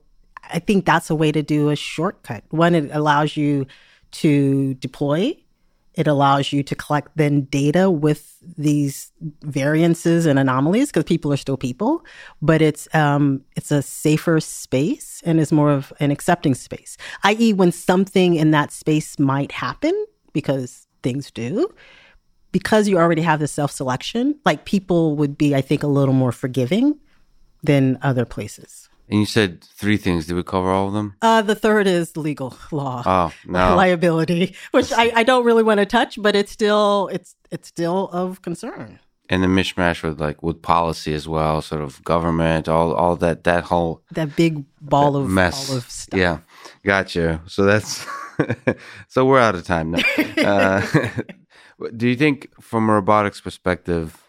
I 0.51 0.57
think 0.57 0.85
that's 0.85 1.11
a 1.11 1.15
way 1.15 1.31
to 1.31 1.43
do 1.43 1.69
a 1.69 1.75
shortcut. 1.75 2.43
One, 2.49 2.73
it 2.73 2.89
allows 2.91 3.37
you 3.37 3.67
to 4.13 4.73
deploy 4.75 5.37
It 5.97 6.07
allows 6.07 6.53
you 6.53 6.63
to 6.63 6.75
collect 6.75 7.17
then 7.17 7.41
data 7.45 7.89
with 7.89 8.37
these 8.57 9.11
variances 9.41 10.25
and 10.25 10.37
anomalies 10.37 10.89
because 10.89 11.03
people 11.03 11.33
are 11.33 11.37
still 11.37 11.57
people, 11.57 12.05
but 12.41 12.61
it's 12.61 12.87
um, 12.93 13.41
it's 13.55 13.71
a 13.71 13.81
safer 13.81 14.39
space 14.39 15.21
and 15.25 15.39
is 15.39 15.51
more 15.51 15.71
of 15.71 15.91
an 15.99 16.11
accepting 16.11 16.53
space. 16.53 16.97
I.e., 17.23 17.51
when 17.53 17.71
something 17.71 18.35
in 18.35 18.51
that 18.51 18.71
space 18.71 19.17
might 19.17 19.51
happen 19.51 20.05
because 20.33 20.87
things 21.01 21.31
do, 21.31 21.67
because 22.51 22.87
you 22.87 22.97
already 22.97 23.23
have 23.23 23.39
the 23.39 23.47
self 23.47 23.71
selection, 23.71 24.39
like 24.45 24.65
people 24.65 25.15
would 25.15 25.37
be, 25.37 25.55
I 25.55 25.61
think, 25.61 25.83
a 25.83 25.87
little 25.87 26.13
more 26.13 26.31
forgiving 26.31 26.99
than 27.63 27.97
other 28.01 28.25
places. 28.25 28.89
And 29.09 29.19
you 29.19 29.25
said 29.25 29.63
three 29.63 29.97
things. 29.97 30.27
Did 30.27 30.35
we 30.35 30.43
cover 30.43 30.69
all 30.69 30.87
of 30.87 30.93
them? 30.93 31.15
Uh, 31.21 31.41
the 31.41 31.55
third 31.55 31.87
is 31.87 32.17
legal 32.17 32.57
law. 32.71 33.03
Oh 33.05 33.33
no, 33.45 33.75
liability, 33.83 34.55
which 34.71 34.91
I, 34.91 35.11
I 35.15 35.23
don't 35.23 35.45
really 35.45 35.63
want 35.63 35.79
to 35.79 35.85
touch, 35.85 36.21
but 36.21 36.35
it's 36.35 36.51
still 36.51 37.09
it's 37.11 37.35
it's 37.51 37.67
still 37.67 38.09
of 38.09 38.41
concern. 38.41 38.99
And 39.29 39.43
the 39.43 39.47
mishmash 39.47 40.03
with 40.03 40.19
like 40.19 40.41
with 40.43 40.61
policy 40.61 41.13
as 41.13 41.27
well, 41.27 41.61
sort 41.61 41.81
of 41.81 42.03
government, 42.03 42.67
all 42.67 42.93
all 42.93 43.15
that 43.17 43.45
that 43.45 43.65
whole 43.65 44.03
that 44.11 44.35
big 44.35 44.65
ball 44.81 45.13
that 45.13 45.19
of 45.19 45.29
mess. 45.29 45.69
Of 45.73 45.89
stuff. 45.89 46.19
Yeah, 46.19 46.39
gotcha. 46.83 47.41
So 47.47 47.63
that's 47.63 48.05
so 49.07 49.25
we're 49.25 49.39
out 49.39 49.55
of 49.55 49.65
time 49.65 49.91
now. 49.91 50.03
uh, 50.37 50.85
do 51.95 52.07
you 52.07 52.15
think, 52.15 52.49
from 52.61 52.89
a 52.89 52.93
robotics 52.93 53.41
perspective, 53.41 54.21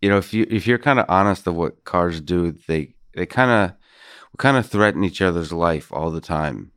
you 0.00 0.08
know, 0.08 0.18
if 0.18 0.32
you 0.32 0.46
if 0.50 0.66
you're 0.66 0.78
kind 0.78 0.98
of 0.98 1.06
honest 1.08 1.46
of 1.46 1.54
what 1.54 1.84
cars 1.84 2.20
do, 2.20 2.52
they 2.66 2.94
they 3.14 3.26
kind 3.26 3.50
of 3.50 3.76
we 4.32 4.36
kind 4.38 4.56
of 4.56 4.66
threaten 4.66 5.04
each 5.04 5.20
other's 5.20 5.52
life 5.52 5.92
all 5.92 6.10
the 6.10 6.20
time. 6.20 6.72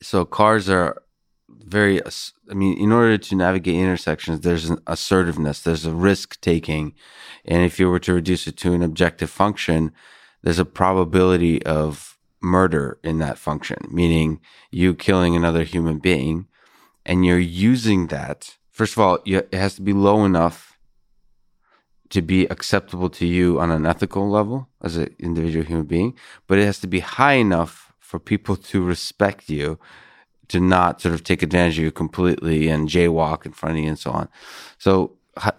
So 0.00 0.24
cars 0.24 0.68
are 0.68 1.02
very. 1.48 2.00
I 2.04 2.54
mean, 2.54 2.76
in 2.78 2.92
order 2.92 3.18
to 3.18 3.34
navigate 3.34 3.76
intersections, 3.76 4.40
there's 4.40 4.68
an 4.68 4.78
assertiveness, 4.86 5.62
there's 5.62 5.86
a 5.86 5.94
risk 5.94 6.40
taking, 6.40 6.94
and 7.44 7.64
if 7.64 7.78
you 7.78 7.88
were 7.88 8.00
to 8.00 8.14
reduce 8.14 8.46
it 8.46 8.56
to 8.58 8.72
an 8.72 8.82
objective 8.82 9.30
function, 9.30 9.92
there's 10.42 10.58
a 10.58 10.64
probability 10.64 11.62
of 11.64 12.18
murder 12.40 12.98
in 13.02 13.18
that 13.18 13.38
function, 13.38 13.78
meaning 13.90 14.40
you 14.70 14.94
killing 14.94 15.36
another 15.36 15.62
human 15.62 15.98
being, 15.98 16.46
and 17.06 17.24
you're 17.24 17.38
using 17.38 18.08
that. 18.08 18.56
First 18.70 18.94
of 18.94 18.98
all, 18.98 19.18
it 19.24 19.52
has 19.54 19.74
to 19.76 19.82
be 19.82 19.92
low 19.92 20.24
enough 20.24 20.71
to 22.12 22.20
be 22.20 22.44
acceptable 22.48 23.08
to 23.08 23.26
you 23.26 23.58
on 23.58 23.70
an 23.70 23.86
ethical 23.86 24.28
level 24.28 24.68
as 24.82 24.98
an 24.98 25.08
individual 25.18 25.64
human 25.64 25.86
being, 25.86 26.14
but 26.46 26.58
it 26.58 26.66
has 26.66 26.78
to 26.78 26.86
be 26.86 27.00
high 27.00 27.32
enough 27.34 27.94
for 27.98 28.18
people 28.18 28.54
to 28.54 28.84
respect 28.84 29.48
you, 29.48 29.78
to 30.48 30.60
not 30.60 31.00
sort 31.00 31.14
of 31.14 31.24
take 31.24 31.42
advantage 31.42 31.78
of 31.78 31.84
you 31.84 31.90
completely 31.90 32.68
and 32.68 32.90
jaywalk 32.90 33.46
in 33.46 33.52
front 33.52 33.78
of 33.78 33.82
you 33.82 33.88
and 33.88 33.98
so 33.98 34.10
on. 34.10 34.28
So, 34.76 35.16
I 35.38 35.52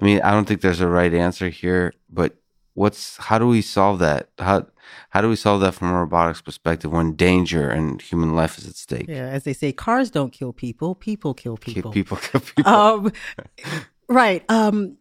mean, 0.00 0.20
I 0.22 0.32
don't 0.32 0.46
think 0.46 0.62
there's 0.62 0.80
a 0.80 0.88
right 0.88 1.14
answer 1.14 1.48
here, 1.48 1.94
but 2.10 2.34
what's 2.74 3.16
how 3.18 3.38
do 3.38 3.46
we 3.46 3.62
solve 3.62 4.00
that? 4.00 4.30
How 4.40 4.66
how 5.10 5.20
do 5.20 5.28
we 5.28 5.36
solve 5.36 5.60
that 5.60 5.74
from 5.74 5.90
a 5.90 6.00
robotics 6.00 6.42
perspective 6.42 6.90
when 6.90 7.14
danger 7.14 7.70
and 7.70 8.02
human 8.02 8.34
life 8.34 8.58
is 8.58 8.66
at 8.66 8.74
stake? 8.74 9.06
Yeah, 9.08 9.28
as 9.28 9.44
they 9.44 9.52
say, 9.52 9.70
cars 9.70 10.10
don't 10.10 10.32
kill 10.32 10.52
people; 10.52 10.96
people 10.96 11.34
kill 11.34 11.56
people. 11.56 11.92
People 11.92 12.16
kill 12.16 12.40
people. 12.40 12.72
Um, 12.72 13.12
right. 14.08 14.42
Um, 14.48 14.96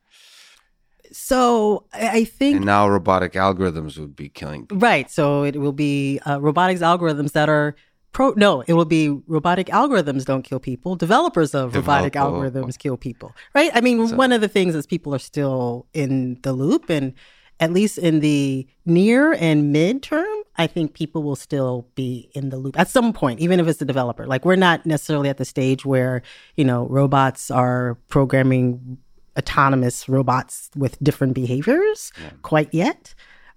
so 1.14 1.86
I 1.94 2.26
think 2.26 2.58
and 2.58 2.66
now 2.66 2.90
robotic 2.90 3.34
algorithms 3.34 3.98
would 3.98 4.16
be 4.16 4.30
killing. 4.30 4.64
People. 4.64 4.80
Right. 4.80 5.10
So 5.10 5.44
it 5.44 5.58
will 5.58 5.72
be 5.72 6.20
uh, 6.26 6.42
robotics 6.42 6.82
algorithms 6.82 7.34
that 7.34 7.50
are 7.50 7.76
pro. 8.12 8.32
No, 8.36 8.62
it 8.68 8.74
will 8.74 8.86
be 8.86 9.10
robotic 9.28 9.68
algorithms 9.68 10.26
don't 10.26 10.42
kill 10.42 10.60
people. 10.60 10.96
Developers 10.96 11.54
of 11.54 11.72
Develop, 11.72 12.14
robotic 12.14 12.14
algorithms 12.14 12.78
kill 12.78 12.98
people. 12.98 13.32
Right. 13.54 13.72
I 13.74 13.82
mean, 13.82 14.08
so, 14.08 14.16
one 14.16 14.32
of 14.32 14.42
the 14.42 14.48
things 14.48 14.74
is 14.76 14.88
people 14.88 15.14
are 15.14 15.20
still 15.20 15.86
in 15.94 16.40
the 16.42 16.54
loop, 16.54 16.90
and 16.90 17.14
at 17.60 17.72
least 17.72 17.98
in 17.98 18.20
the 18.20 18.68
near 18.86 19.34
and 19.34 19.74
midterm, 19.74 20.42
I 20.56 20.68
think 20.68 20.94
people 20.94 21.24
will 21.24 21.36
still 21.36 21.88
be 21.96 22.30
in 22.34 22.50
the 22.50 22.58
loop 22.58 22.78
at 22.78 22.90
some 22.90 23.14
point, 23.14 23.40
even 23.40 23.60
if 23.60 23.68
it's 23.68 23.82
a 23.82 23.86
developer. 23.86 24.26
Like 24.26 24.46
we're 24.46 24.56
not 24.56 24.86
necessarily 24.86 25.30
at 25.30 25.38
the 25.38 25.46
stage 25.46 25.86
where 25.86 26.22
you 26.56 26.66
know 26.66 26.88
robots 26.88 27.52
are 27.52 27.98
programming 28.10 28.98
autonomous 29.38 30.08
robots 30.08 30.70
with 30.76 31.02
different 31.04 31.34
behaviors 31.34 32.12
yeah. 32.22 32.30
quite 32.42 32.74
yet. 32.74 33.16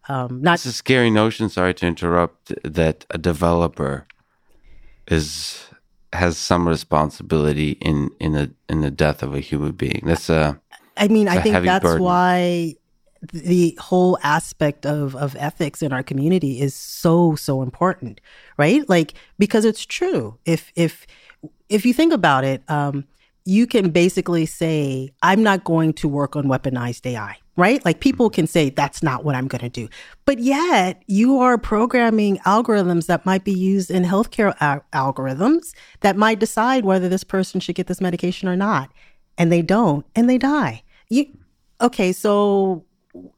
Um, 0.08 0.40
not 0.40 0.54
it's 0.54 0.66
a 0.66 0.72
scary 0.72 1.10
notion. 1.10 1.48
Sorry 1.48 1.74
to 1.74 1.86
interrupt. 1.86 2.52
That 2.62 3.04
a 3.10 3.18
developer 3.18 4.06
is 5.08 5.66
has 6.12 6.38
some 6.38 6.68
responsibility 6.68 7.72
in 7.72 8.10
in 8.20 8.32
the 8.32 8.52
in 8.68 8.80
the 8.80 8.90
death 8.90 9.22
of 9.22 9.34
a 9.34 9.40
human 9.40 9.72
being. 9.72 10.02
That's 10.04 10.30
a. 10.30 10.60
I 10.96 11.08
mean, 11.08 11.28
I 11.28 11.40
think 11.40 11.64
that's 11.64 11.82
burden. 11.82 12.02
why 12.02 12.76
the 13.32 13.76
whole 13.80 14.18
aspect 14.22 14.86
of 14.86 15.16
of 15.16 15.36
ethics 15.38 15.82
in 15.82 15.92
our 15.92 16.02
community 16.02 16.60
is 16.60 16.74
so 16.74 17.34
so 17.34 17.62
important, 17.62 18.20
right? 18.56 18.88
Like 18.88 19.14
because 19.38 19.64
it's 19.64 19.84
true. 19.84 20.38
If 20.44 20.72
if 20.76 21.06
if 21.68 21.84
you 21.84 21.92
think 21.92 22.12
about 22.12 22.44
it, 22.44 22.62
um, 22.70 23.04
you 23.46 23.64
can 23.64 23.90
basically 23.90 24.44
say, 24.44 25.12
I'm 25.22 25.40
not 25.40 25.62
going 25.62 25.92
to 25.94 26.08
work 26.08 26.34
on 26.34 26.46
weaponized 26.46 27.06
AI, 27.06 27.36
right? 27.56 27.82
Like 27.84 28.00
people 28.00 28.28
can 28.28 28.48
say, 28.48 28.70
that's 28.70 29.04
not 29.04 29.24
what 29.24 29.36
I'm 29.36 29.46
going 29.46 29.62
to 29.62 29.68
do. 29.68 29.88
But 30.24 30.40
yet 30.40 31.04
you 31.06 31.38
are 31.38 31.56
programming 31.56 32.38
algorithms 32.38 33.06
that 33.06 33.24
might 33.24 33.44
be 33.44 33.52
used 33.52 33.88
in 33.88 34.02
healthcare 34.02 34.56
al- 34.60 34.84
algorithms 34.92 35.74
that 36.00 36.16
might 36.16 36.40
decide 36.40 36.84
whether 36.84 37.08
this 37.08 37.22
person 37.22 37.60
should 37.60 37.76
get 37.76 37.86
this 37.86 38.00
medication 38.00 38.48
or 38.48 38.56
not. 38.56 38.90
And 39.38 39.52
they 39.52 39.62
don't, 39.62 40.04
and 40.16 40.28
they 40.28 40.38
die. 40.38 40.82
You, 41.08 41.26
okay, 41.80 42.12
so 42.12 42.84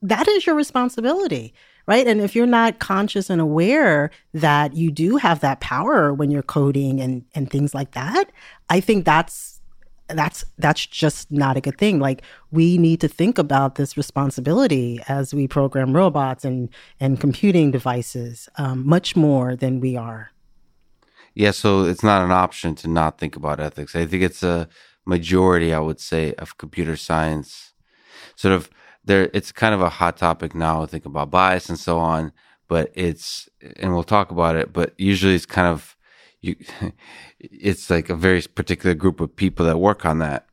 that 0.01 0.27
is 0.27 0.47
your 0.47 0.55
responsibility 0.57 1.53
right? 1.87 2.07
And 2.07 2.21
if 2.21 2.37
you're 2.37 2.47
not 2.47 2.81
conscious 2.81 3.31
and 3.31 3.41
aware 3.41 4.11
that 4.35 4.75
you 4.77 4.91
do 4.91 5.17
have 5.17 5.41
that 5.41 5.61
power 5.61 6.13
when 6.13 6.31
you're 6.31 6.43
coding 6.43 7.01
and 7.01 7.25
and 7.35 7.51
things 7.51 7.75
like 7.75 7.93
that, 7.93 8.31
I 8.69 8.81
think 8.81 9.07
that's 9.07 9.48
that's 10.09 10.45
that's 10.59 10.87
just 10.87 11.31
not 11.31 11.57
a 11.57 11.61
good 11.61 11.79
thing. 11.79 11.99
Like 11.99 12.23
we 12.51 12.79
need 12.79 13.01
to 13.01 13.09
think 13.09 13.39
about 13.39 13.75
this 13.75 13.97
responsibility 13.97 15.01
as 15.09 15.35
we 15.35 15.47
program 15.47 15.95
robots 15.95 16.45
and 16.45 16.69
and 17.01 17.21
computing 17.21 17.71
devices 17.71 18.49
um, 18.57 18.87
much 18.87 19.17
more 19.17 19.57
than 19.57 19.81
we 19.81 19.97
are. 19.97 20.31
Yeah 21.35 21.53
so 21.53 21.85
it's 21.85 22.03
not 22.03 22.25
an 22.25 22.33
option 22.33 22.75
to 22.77 22.89
not 22.89 23.19
think 23.19 23.37
about 23.37 23.61
ethics. 23.61 23.95
I 23.95 24.07
think 24.07 24.23
it's 24.23 24.43
a 24.43 24.69
majority 25.07 25.73
i 25.73 25.79
would 25.79 26.01
say 26.01 26.35
of 26.35 26.59
computer 26.59 26.97
science. 26.97 27.73
Sort 28.37 28.55
of 28.55 28.71
there 29.05 29.31
it's 29.33 29.53
kind 29.53 29.75
of 29.75 29.81
a 29.81 29.89
hot 29.89 30.17
topic 30.17 30.55
now 30.55 30.87
think 30.87 31.07
about 31.07 31.31
bias 31.31 31.69
and 31.69 31.79
so 31.79 31.99
on 31.99 32.33
but 32.69 32.91
it's 32.95 33.49
and 33.77 33.93
we'll 33.93 34.05
talk 34.05 34.31
about 34.31 34.55
it 34.55 34.73
but 34.73 34.93
usually 34.99 35.35
it's 35.35 35.47
kind 35.47 35.67
of 35.67 35.97
you 36.41 36.57
it's 37.41 37.91
like 37.91 38.09
a 38.09 38.17
very 38.17 38.43
particular 38.43 38.95
group 38.95 39.21
of 39.21 39.35
people 39.35 39.67
that 39.67 39.79
work 39.79 40.05
on 40.05 40.19
that. 40.19 40.47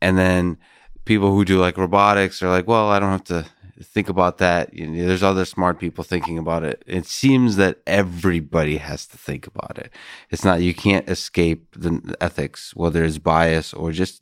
And 0.00 0.18
then 0.18 0.58
people 1.04 1.32
who 1.32 1.44
do 1.44 1.58
like 1.58 1.76
robotics 1.76 2.42
are 2.42 2.48
like 2.48 2.68
well 2.68 2.88
i 2.88 3.00
don't 3.00 3.10
have 3.10 3.24
to 3.24 3.44
think 3.82 4.08
about 4.08 4.38
that. 4.38 4.72
You 4.74 4.86
know, 4.86 5.06
there's 5.06 5.22
other 5.22 5.44
smart 5.44 5.78
people 5.78 6.04
thinking 6.04 6.38
about 6.38 6.64
it. 6.64 6.82
It 6.86 7.06
seems 7.06 7.56
that 7.56 7.78
everybody 7.86 8.76
has 8.78 9.06
to 9.06 9.18
think 9.18 9.46
about 9.46 9.78
it. 9.78 9.92
It's 10.30 10.44
not 10.44 10.62
you 10.62 10.74
can't 10.74 11.08
escape 11.08 11.74
the 11.76 12.14
ethics 12.20 12.74
whether 12.74 13.04
it's 13.04 13.18
bias 13.18 13.72
or 13.72 13.92
just 13.92 14.21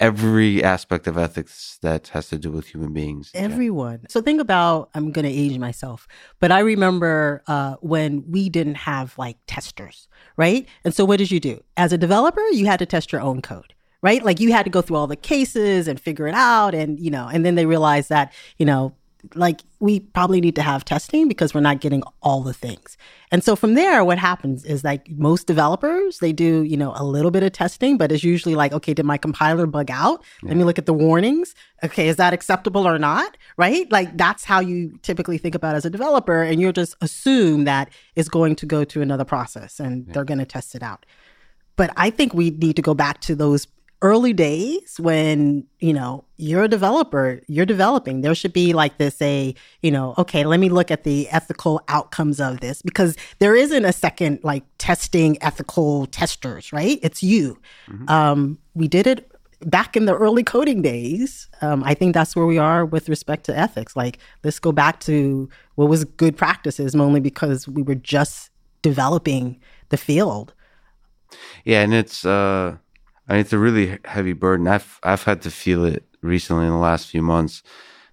every 0.00 0.62
aspect 0.62 1.06
of 1.06 1.18
ethics 1.18 1.78
that 1.82 2.08
has 2.08 2.28
to 2.28 2.38
do 2.38 2.50
with 2.50 2.68
human 2.68 2.92
beings. 2.92 3.30
Everyone. 3.34 4.00
Yeah. 4.02 4.06
So 4.10 4.20
think 4.20 4.40
about 4.40 4.90
I'm 4.94 5.12
going 5.12 5.24
to 5.24 5.32
age 5.32 5.58
myself, 5.58 6.06
but 6.40 6.52
I 6.52 6.60
remember 6.60 7.42
uh, 7.46 7.76
when 7.80 8.24
we 8.30 8.48
didn't 8.48 8.76
have 8.76 9.16
like 9.18 9.38
testers, 9.46 10.08
right? 10.36 10.66
And 10.84 10.94
so 10.94 11.04
what 11.04 11.18
did 11.18 11.30
you 11.30 11.40
do? 11.40 11.62
As 11.76 11.92
a 11.92 11.98
developer, 11.98 12.44
you 12.52 12.66
had 12.66 12.78
to 12.78 12.86
test 12.86 13.12
your 13.12 13.20
own 13.20 13.42
code 13.42 13.74
right? 14.02 14.24
Like 14.24 14.40
you 14.40 14.52
had 14.52 14.64
to 14.64 14.70
go 14.70 14.80
through 14.80 14.96
all 14.96 15.06
the 15.06 15.16
cases 15.16 15.88
and 15.88 16.00
figure 16.00 16.26
it 16.28 16.34
out. 16.34 16.74
And, 16.74 17.00
you 17.00 17.10
know, 17.10 17.28
and 17.28 17.44
then 17.44 17.56
they 17.56 17.66
realized 17.66 18.10
that, 18.10 18.32
you 18.56 18.64
know, 18.64 18.94
like 19.34 19.62
we 19.80 20.00
probably 20.00 20.40
need 20.40 20.54
to 20.54 20.62
have 20.62 20.84
testing 20.84 21.28
because 21.28 21.52
we're 21.52 21.60
not 21.60 21.80
getting 21.80 22.02
all 22.22 22.42
the 22.42 22.52
things. 22.52 22.96
And 23.30 23.42
so 23.42 23.56
from 23.56 23.74
there, 23.74 24.04
what 24.04 24.18
happens 24.18 24.64
is 24.64 24.84
like 24.84 25.10
most 25.10 25.46
developers, 25.46 26.18
they 26.18 26.32
do, 26.32 26.62
you 26.62 26.76
know, 26.76 26.92
a 26.96 27.04
little 27.04 27.30
bit 27.30 27.42
of 27.42 27.52
testing, 27.52 27.98
but 27.98 28.12
it's 28.12 28.24
usually 28.24 28.54
like, 28.54 28.72
okay, 28.72 28.94
did 28.94 29.04
my 29.04 29.18
compiler 29.18 29.66
bug 29.66 29.90
out? 29.90 30.22
Yeah. 30.42 30.50
Let 30.50 30.56
me 30.56 30.64
look 30.64 30.78
at 30.78 30.86
the 30.86 30.94
warnings. 30.94 31.54
Okay, 31.82 32.08
is 32.08 32.16
that 32.16 32.32
acceptable 32.32 32.86
or 32.86 32.98
not? 32.98 33.36
Right? 33.56 33.90
Like 33.90 34.16
that's 34.16 34.44
how 34.44 34.60
you 34.60 34.98
typically 35.02 35.38
think 35.38 35.54
about 35.54 35.74
as 35.74 35.84
a 35.84 35.90
developer. 35.90 36.42
And 36.42 36.60
you'll 36.60 36.72
just 36.72 36.96
assume 37.00 37.64
that 37.64 37.90
it's 38.14 38.28
going 38.28 38.56
to 38.56 38.66
go 38.66 38.84
to 38.84 39.02
another 39.02 39.24
process 39.24 39.80
and 39.80 40.06
yeah. 40.06 40.12
they're 40.12 40.24
going 40.24 40.38
to 40.38 40.46
test 40.46 40.74
it 40.74 40.82
out. 40.82 41.04
But 41.76 41.92
I 41.96 42.10
think 42.10 42.34
we 42.34 42.50
need 42.50 42.76
to 42.76 42.82
go 42.82 42.94
back 42.94 43.20
to 43.22 43.34
those 43.34 43.66
early 44.00 44.32
days 44.32 44.98
when, 45.00 45.66
you 45.80 45.92
know, 45.92 46.24
you're 46.36 46.62
a 46.62 46.68
developer, 46.68 47.40
you're 47.48 47.66
developing, 47.66 48.20
there 48.20 48.34
should 48.34 48.52
be 48.52 48.72
like 48.72 48.98
this 48.98 49.20
a, 49.20 49.54
you 49.82 49.90
know, 49.90 50.14
okay, 50.16 50.44
let 50.44 50.60
me 50.60 50.68
look 50.68 50.90
at 50.90 51.04
the 51.04 51.28
ethical 51.30 51.80
outcomes 51.88 52.40
of 52.40 52.60
this 52.60 52.80
because 52.82 53.16
there 53.40 53.56
isn't 53.56 53.84
a 53.84 53.92
second 53.92 54.38
like 54.44 54.62
testing 54.78 55.40
ethical 55.42 56.06
testers, 56.06 56.72
right? 56.72 57.00
It's 57.02 57.22
you. 57.22 57.58
Mm-hmm. 57.88 58.08
Um, 58.08 58.58
we 58.74 58.86
did 58.86 59.06
it 59.08 59.32
back 59.62 59.96
in 59.96 60.04
the 60.04 60.14
early 60.14 60.42
coding 60.42 60.82
days, 60.82 61.48
um, 61.60 61.82
I 61.84 61.94
think 61.94 62.14
that's 62.14 62.36
where 62.36 62.46
we 62.46 62.58
are 62.58 62.84
with 62.84 63.08
respect 63.08 63.44
to 63.46 63.58
ethics. 63.58 63.96
Like, 63.96 64.18
let's 64.44 64.58
go 64.58 64.72
back 64.72 65.00
to 65.00 65.48
what 65.74 65.88
was 65.88 66.04
good 66.04 66.36
practices, 66.36 66.94
only 66.94 67.20
because 67.20 67.66
we 67.66 67.82
were 67.82 67.94
just 67.94 68.50
developing 68.82 69.60
the 69.88 69.96
field. 69.96 70.54
Yeah, 71.64 71.82
and 71.82 71.92
it's 71.92 72.24
uh, 72.24 72.76
I 73.28 73.34
mean, 73.34 73.40
it's 73.40 73.52
a 73.52 73.58
really 73.58 73.98
heavy 74.04 74.32
burden. 74.32 74.66
I've 74.66 74.98
I've 75.02 75.24
had 75.24 75.42
to 75.42 75.50
feel 75.50 75.84
it 75.84 76.04
recently 76.22 76.64
in 76.64 76.72
the 76.72 76.78
last 76.78 77.08
few 77.08 77.22
months, 77.22 77.62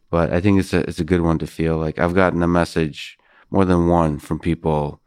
but 0.10 0.32
I 0.34 0.42
think 0.42 0.60
it's 0.60 0.74
a 0.74 0.80
it's 0.82 1.00
a 1.00 1.06
good 1.06 1.22
one 1.22 1.40
to 1.40 1.48
feel. 1.48 1.78
Like 1.78 2.00
I've 2.00 2.16
gotten 2.16 2.44
a 2.44 2.48
message 2.48 3.18
more 3.50 3.66
than 3.66 3.88
one 3.88 4.20
from 4.20 4.40
people. 4.40 5.02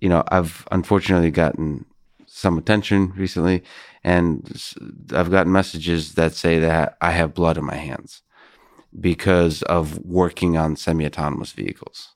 You 0.00 0.10
know, 0.10 0.22
I've 0.28 0.68
unfortunately 0.70 1.30
gotten 1.30 1.86
some 2.26 2.58
attention 2.58 3.12
recently, 3.16 3.62
and 4.04 4.60
I've 5.12 5.30
gotten 5.30 5.52
messages 5.52 6.14
that 6.14 6.34
say 6.34 6.58
that 6.58 6.98
I 7.00 7.12
have 7.12 7.32
blood 7.32 7.56
in 7.56 7.64
my 7.64 7.76
hands 7.76 8.22
because 9.00 9.62
of 9.62 9.98
working 9.98 10.56
on 10.56 10.76
semi-autonomous 10.76 11.52
vehicles. 11.52 12.15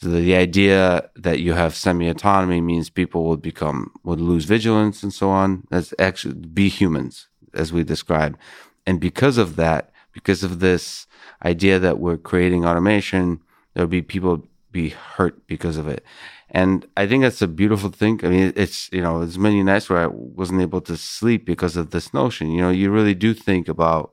So 0.00 0.10
the 0.10 0.36
idea 0.36 1.10
that 1.16 1.40
you 1.40 1.54
have 1.54 1.74
semi-autonomy 1.74 2.60
means 2.60 2.88
people 2.88 3.24
would 3.24 3.42
become 3.42 3.92
would 4.04 4.20
lose 4.20 4.44
vigilance 4.44 5.02
and 5.02 5.12
so 5.12 5.28
on. 5.28 5.66
That's 5.70 5.92
actually 5.98 6.34
be 6.34 6.68
humans, 6.68 7.28
as 7.52 7.72
we 7.72 7.82
described, 7.82 8.38
and 8.86 9.00
because 9.00 9.38
of 9.38 9.56
that, 9.56 9.92
because 10.12 10.44
of 10.44 10.60
this 10.60 11.06
idea 11.44 11.78
that 11.78 11.98
we're 11.98 12.16
creating 12.16 12.64
automation, 12.64 13.40
there'll 13.74 13.88
be 13.88 14.02
people 14.02 14.46
be 14.70 14.90
hurt 14.90 15.46
because 15.46 15.76
of 15.76 15.88
it. 15.88 16.04
And 16.50 16.86
I 16.96 17.06
think 17.06 17.22
that's 17.22 17.42
a 17.42 17.48
beautiful 17.48 17.90
thing. 17.90 18.20
I 18.22 18.28
mean, 18.28 18.52
it's, 18.56 18.90
you 18.92 19.02
know, 19.02 19.18
there's 19.18 19.38
many 19.38 19.62
nights 19.62 19.90
where 19.90 20.02
I 20.04 20.06
wasn't 20.06 20.62
able 20.62 20.80
to 20.82 20.96
sleep 20.96 21.44
because 21.44 21.76
of 21.76 21.90
this 21.90 22.14
notion. 22.14 22.50
You 22.50 22.62
know, 22.62 22.70
you 22.70 22.90
really 22.90 23.14
do 23.14 23.34
think 23.34 23.68
about 23.68 24.12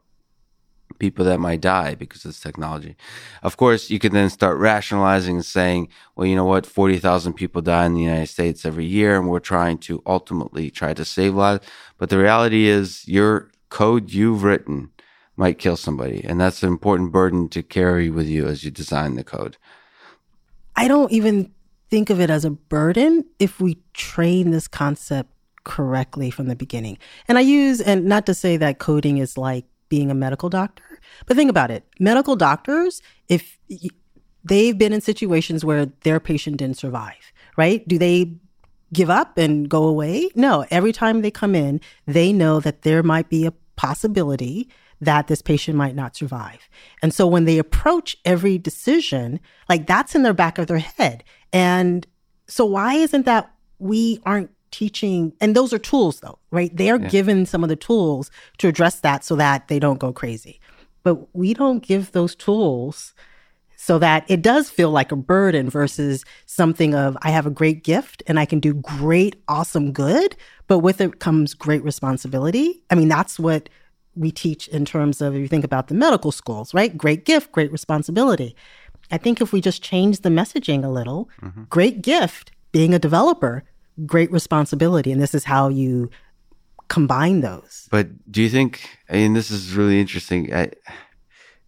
people 0.99 1.25
that 1.25 1.39
might 1.39 1.61
die 1.61 1.95
because 1.95 2.25
of 2.25 2.29
this 2.29 2.39
technology. 2.39 2.95
Of 3.43 3.57
course, 3.57 3.89
you 3.89 3.99
can 3.99 4.13
then 4.13 4.29
start 4.29 4.57
rationalizing 4.57 5.37
and 5.37 5.45
saying, 5.45 5.89
well, 6.15 6.27
you 6.27 6.35
know 6.35 6.45
what? 6.45 6.65
40,000 6.65 7.33
people 7.33 7.61
die 7.61 7.85
in 7.85 7.93
the 7.93 8.01
United 8.01 8.27
States 8.27 8.65
every 8.65 8.85
year, 8.85 9.17
and 9.17 9.29
we're 9.29 9.39
trying 9.39 9.77
to 9.79 10.01
ultimately 10.05 10.69
try 10.69 10.93
to 10.93 11.05
save 11.05 11.35
lives. 11.35 11.65
But 11.97 12.09
the 12.09 12.17
reality 12.17 12.67
is 12.67 13.07
your 13.07 13.51
code 13.69 14.11
you've 14.11 14.43
written 14.43 14.91
might 15.37 15.59
kill 15.59 15.75
somebody. 15.75 16.23
And 16.23 16.39
that's 16.39 16.63
an 16.63 16.69
important 16.69 17.11
burden 17.11 17.49
to 17.49 17.61
carry 17.61 18.09
with 18.09 18.27
you 18.27 18.47
as 18.47 18.63
you 18.63 18.71
design 18.71 19.15
the 19.15 19.23
code. 19.23 19.57
I 20.75 20.87
don't 20.87 21.11
even 21.11 21.51
think 21.89 22.09
of 22.09 22.19
it 22.19 22.29
as 22.29 22.45
a 22.45 22.51
burden 22.51 23.25
if 23.39 23.59
we 23.59 23.77
train 23.93 24.51
this 24.51 24.67
concept 24.67 25.31
correctly 25.63 26.29
from 26.29 26.47
the 26.47 26.55
beginning. 26.55 26.97
And 27.27 27.37
I 27.37 27.41
use, 27.41 27.81
and 27.81 28.05
not 28.05 28.25
to 28.27 28.33
say 28.33 28.57
that 28.57 28.79
coding 28.79 29.17
is 29.17 29.37
like 29.37 29.65
being 29.95 30.11
a 30.11 30.15
medical 30.25 30.49
doctor, 30.49 30.99
but 31.25 31.37
think 31.37 31.49
about 31.49 31.71
it. 31.71 31.85
Medical 31.99 32.35
doctors, 32.35 33.01
if 33.29 33.57
they've 34.43 34.77
been 34.77 34.91
in 34.91 34.99
situations 34.99 35.63
where 35.63 35.85
their 36.03 36.19
patient 36.19 36.57
didn't 36.57 36.77
survive, 36.77 37.31
right? 37.55 37.87
Do 37.87 37.97
they 37.97 38.35
give 38.91 39.09
up 39.09 39.37
and 39.37 39.69
go 39.69 39.83
away? 39.85 40.29
No. 40.35 40.65
Every 40.69 40.91
time 40.91 41.21
they 41.21 41.31
come 41.31 41.55
in, 41.55 41.79
they 42.05 42.33
know 42.33 42.59
that 42.59 42.81
there 42.81 43.03
might 43.03 43.29
be 43.29 43.45
a 43.45 43.53
possibility 43.77 44.69
that 44.99 45.27
this 45.27 45.41
patient 45.41 45.77
might 45.77 45.95
not 45.95 46.15
survive. 46.15 46.67
And 47.01 47.13
so 47.13 47.25
when 47.25 47.45
they 47.45 47.57
approach 47.57 48.17
every 48.25 48.57
decision, 48.57 49.39
like 49.69 49.87
that's 49.87 50.13
in 50.13 50.23
their 50.23 50.33
back 50.33 50.57
of 50.57 50.67
their 50.67 50.79
head. 50.79 51.23
And 51.53 52.05
so 52.47 52.65
why 52.65 52.95
isn't 52.95 53.25
that 53.25 53.53
we 53.79 54.19
aren't 54.25 54.51
teaching 54.75 55.31
and 55.39 55.55
those 55.55 55.71
are 55.71 55.79
tools 55.79 56.19
though, 56.19 56.37
right? 56.51 56.75
They 56.75 56.89
are 56.89 56.99
yeah. 56.99 57.07
given 57.07 57.45
some 57.45 57.63
of 57.63 57.69
the 57.69 57.77
tools 57.77 58.29
to 58.57 58.67
address 58.67 58.99
that 58.99 59.23
so 59.23 59.37
that 59.37 59.69
they 59.69 59.79
don't 59.79 59.99
go 59.99 60.11
crazy. 60.11 60.59
But 61.03 61.33
we 61.33 61.53
don't 61.53 61.81
give 61.81 62.11
those 62.11 62.35
tools 62.35 63.13
so 63.77 63.97
that 63.99 64.25
it 64.27 64.41
does 64.41 64.69
feel 64.69 64.91
like 64.91 65.13
a 65.13 65.15
burden 65.15 65.69
versus 65.69 66.25
something 66.45 66.93
of 66.93 67.17
I 67.21 67.29
have 67.29 67.45
a 67.45 67.51
great 67.51 67.83
gift 67.83 68.21
and 68.27 68.37
I 68.37 68.45
can 68.45 68.59
do 68.59 68.73
great, 68.73 69.41
awesome 69.47 69.93
good, 69.93 70.35
but 70.67 70.79
with 70.79 70.99
it 70.99 71.19
comes 71.19 71.53
great 71.53 71.83
responsibility. 71.83 72.83
I 72.89 72.95
mean, 72.95 73.07
that's 73.07 73.39
what 73.39 73.69
we 74.15 74.31
teach 74.31 74.67
in 74.69 74.83
terms 74.83 75.21
of 75.21 75.35
if 75.35 75.39
you 75.39 75.47
think 75.47 75.63
about 75.63 75.87
the 75.87 75.93
medical 75.93 76.33
schools, 76.33 76.73
right? 76.73 76.97
Great 76.97 77.23
gift, 77.23 77.53
great 77.53 77.71
responsibility. 77.71 78.57
I 79.09 79.17
think 79.17 79.39
if 79.39 79.53
we 79.53 79.61
just 79.61 79.81
change 79.81 80.21
the 80.21 80.29
messaging 80.29 80.83
a 80.83 80.89
little, 80.89 81.29
mm-hmm. 81.41 81.63
great 81.69 82.01
gift, 82.01 82.51
being 82.71 82.93
a 82.93 82.99
developer, 82.99 83.63
great 84.05 84.31
responsibility. 84.31 85.11
And 85.11 85.21
this 85.21 85.33
is 85.33 85.43
how 85.43 85.69
you 85.69 86.09
combine 86.87 87.41
those. 87.41 87.87
But 87.91 88.31
do 88.31 88.41
you 88.41 88.49
think, 88.49 88.87
I 89.09 89.13
mean, 89.13 89.33
this 89.33 89.51
is 89.51 89.75
really 89.75 89.99
interesting. 89.99 90.53
I, 90.53 90.71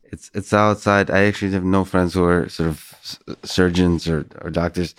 it's, 0.03 0.31
it's 0.33 0.53
outside. 0.53 1.09
I 1.09 1.25
actually 1.25 1.51
have 1.51 1.63
no 1.63 1.83
friends 1.85 2.13
who 2.13 2.23
are 2.23 2.47
sort 2.49 2.69
of 2.69 3.29
surgeons 3.43 4.07
or, 4.07 4.25
or 4.41 4.49
doctors. 4.49 4.95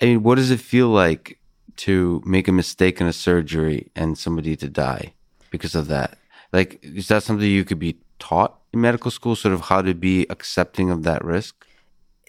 I 0.00 0.06
mean, 0.06 0.22
what 0.22 0.36
does 0.36 0.50
it 0.50 0.60
feel 0.60 0.88
like 0.88 1.38
to 1.76 2.22
make 2.24 2.48
a 2.48 2.52
mistake 2.52 3.00
in 3.00 3.06
a 3.06 3.12
surgery 3.12 3.90
and 3.94 4.18
somebody 4.18 4.56
to 4.56 4.68
die 4.68 5.14
because 5.50 5.74
of 5.74 5.88
that? 5.88 6.18
Like, 6.52 6.78
is 6.82 7.08
that 7.08 7.22
something 7.22 7.48
you 7.48 7.64
could 7.64 7.78
be 7.78 7.98
taught 8.18 8.58
in 8.72 8.80
medical 8.80 9.10
school, 9.10 9.36
sort 9.36 9.54
of 9.54 9.62
how 9.62 9.82
to 9.82 9.94
be 9.94 10.26
accepting 10.30 10.90
of 10.90 11.02
that 11.02 11.24
risk? 11.24 11.66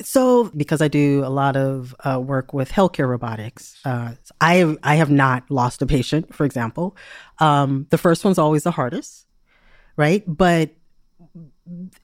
So, 0.01 0.51
because 0.55 0.81
I 0.81 0.89
do 0.89 1.23
a 1.23 1.29
lot 1.29 1.55
of 1.55 1.95
uh, 2.03 2.19
work 2.19 2.53
with 2.53 2.69
healthcare 2.69 3.07
robotics, 3.07 3.79
uh, 3.85 4.15
I 4.41 4.55
have, 4.55 4.77
I 4.83 4.95
have 4.95 5.09
not 5.09 5.49
lost 5.49 5.81
a 5.81 5.85
patient, 5.85 6.35
for 6.35 6.45
example. 6.45 6.97
Um, 7.39 7.87
the 7.91 7.97
first 7.97 8.25
one's 8.25 8.37
always 8.37 8.63
the 8.63 8.71
hardest, 8.71 9.25
right? 9.95 10.23
But 10.27 10.71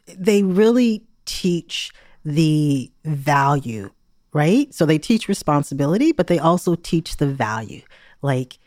they 0.08 0.44
really 0.44 1.06
teach 1.26 1.92
the 2.24 2.92
value, 3.04 3.90
right? 4.32 4.74
So 4.74 4.86
they 4.86 4.98
teach 4.98 5.28
responsibility, 5.28 6.12
but 6.14 6.28
they 6.28 6.40
also 6.40 6.76
teach 6.76 7.18
the 7.18 7.28
value. 7.28 7.82
Like 8.22 8.58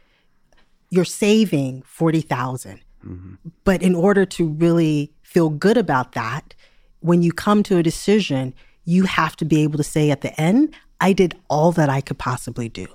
you're 0.90 1.04
saving 1.04 1.82
forty 1.82 2.20
thousand, 2.20 2.80
mm-hmm. 3.04 3.34
but 3.64 3.82
in 3.82 3.94
order 3.94 4.26
to 4.26 4.48
really 4.48 5.12
feel 5.22 5.48
good 5.48 5.76
about 5.76 6.12
that, 6.12 6.54
when 7.00 7.22
you 7.22 7.32
come 7.32 7.62
to 7.64 7.78
a 7.78 7.82
decision, 7.82 8.54
you 8.84 9.04
have 9.04 9.36
to 9.36 9.44
be 9.44 9.62
able 9.62 9.78
to 9.78 9.84
say 9.84 10.10
at 10.10 10.20
the 10.20 10.38
end, 10.40 10.74
I 11.00 11.12
did 11.12 11.34
all 11.48 11.72
that 11.72 11.88
I 11.88 12.00
could 12.00 12.18
possibly 12.18 12.68
do, 12.68 12.86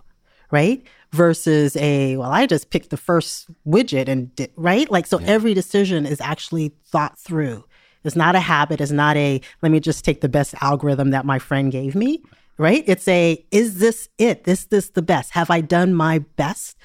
right? 0.52 0.84
Versus 1.12 1.75
a, 1.78 2.17
well, 2.17 2.32
I 2.32 2.45
just 2.45 2.69
picked 2.69 2.89
the 2.89 2.97
first 2.97 3.47
widget 3.65 4.08
and 4.08 4.34
did, 4.36 4.52
right? 4.56 4.89
Like, 4.89 5.08
so 5.08 5.19
yeah. 5.19 5.28
every 5.28 5.54
decision 5.54 6.06
is 6.06 6.21
actually 6.21 6.73
thought 6.86 7.17
through. 7.17 7.65
It's 8.04 8.15
not 8.15 8.36
a 8.36 8.39
habit. 8.39 8.80
It's 8.80 8.91
not 8.91 9.17
a, 9.17 9.41
let 9.62 9.71
me 9.71 9.80
just 9.80 10.06
take 10.06 10.21
the 10.21 10.30
best 10.30 10.56
algorithm 10.62 11.10
that 11.12 11.25
my 11.25 11.39
friend 11.39 11.71
gave 11.71 11.95
me, 11.95 12.21
right? 12.58 12.84
It's 12.88 13.08
a, 13.08 13.43
is 13.52 13.80
this 13.80 14.08
it? 14.17 14.47
Is 14.47 14.67
this 14.67 14.89
the 14.89 15.02
best? 15.02 15.32
Have 15.32 15.49
I 15.49 15.62
done 15.62 15.93
my 15.93 16.19
best 16.19 16.78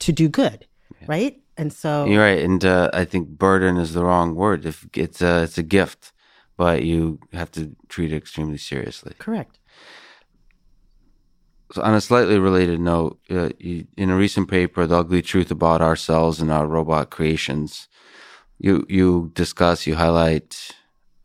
to 0.00 0.12
do 0.12 0.28
good, 0.28 0.66
yeah. 1.00 1.06
right? 1.08 1.40
And 1.56 1.72
so 1.72 2.06
you're 2.06 2.20
right, 2.20 2.42
and 2.42 2.64
uh, 2.64 2.90
I 2.92 3.04
think 3.04 3.28
burden 3.28 3.76
is 3.76 3.94
the 3.94 4.04
wrong 4.04 4.34
word. 4.34 4.66
If 4.66 4.88
it's 4.92 5.22
a 5.22 5.44
it's 5.44 5.56
a 5.56 5.62
gift, 5.62 6.12
but 6.56 6.82
you 6.82 7.18
have 7.32 7.50
to 7.52 7.74
treat 7.88 8.12
it 8.12 8.16
extremely 8.16 8.58
seriously. 8.58 9.14
Correct. 9.18 9.58
So 11.72 11.82
on 11.82 11.94
a 11.94 12.00
slightly 12.00 12.38
related 12.38 12.80
note, 12.80 13.18
uh, 13.30 13.48
you, 13.58 13.86
in 13.96 14.10
a 14.10 14.16
recent 14.16 14.48
paper, 14.48 14.86
"The 14.86 14.98
Ugly 14.98 15.22
Truth 15.22 15.50
About 15.50 15.80
Ourselves 15.80 16.40
and 16.40 16.50
Our 16.50 16.66
Robot 16.66 17.10
Creations," 17.10 17.88
you 18.58 18.86
you 18.88 19.32
discuss, 19.34 19.86
you 19.86 19.96
highlight 19.96 20.70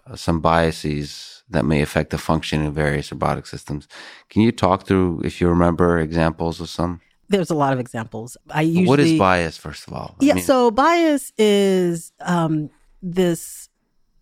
uh, 0.07 0.15
some 0.15 0.39
biases 0.39 1.43
that 1.49 1.65
may 1.65 1.81
affect 1.81 2.11
the 2.11 2.17
functioning 2.17 2.67
of 2.67 2.73
various 2.73 3.11
robotic 3.11 3.45
systems. 3.47 3.87
Can 4.29 4.41
you 4.41 4.51
talk 4.51 4.85
through, 4.85 5.21
if 5.23 5.41
you 5.41 5.47
remember, 5.49 5.99
examples 5.99 6.59
of 6.59 6.69
some? 6.69 7.01
There's 7.27 7.49
a 7.51 7.55
lot 7.55 7.73
of 7.73 7.79
examples. 7.79 8.37
I 8.49 8.61
usually 8.61 8.87
what 8.87 8.99
is 8.99 9.19
bias, 9.19 9.57
first 9.57 9.87
of 9.87 9.93
all? 9.93 10.15
I 10.19 10.25
yeah, 10.25 10.33
mean, 10.35 10.43
so 10.43 10.71
bias 10.71 11.31
is 11.37 12.11
um, 12.21 12.69
this 13.03 13.68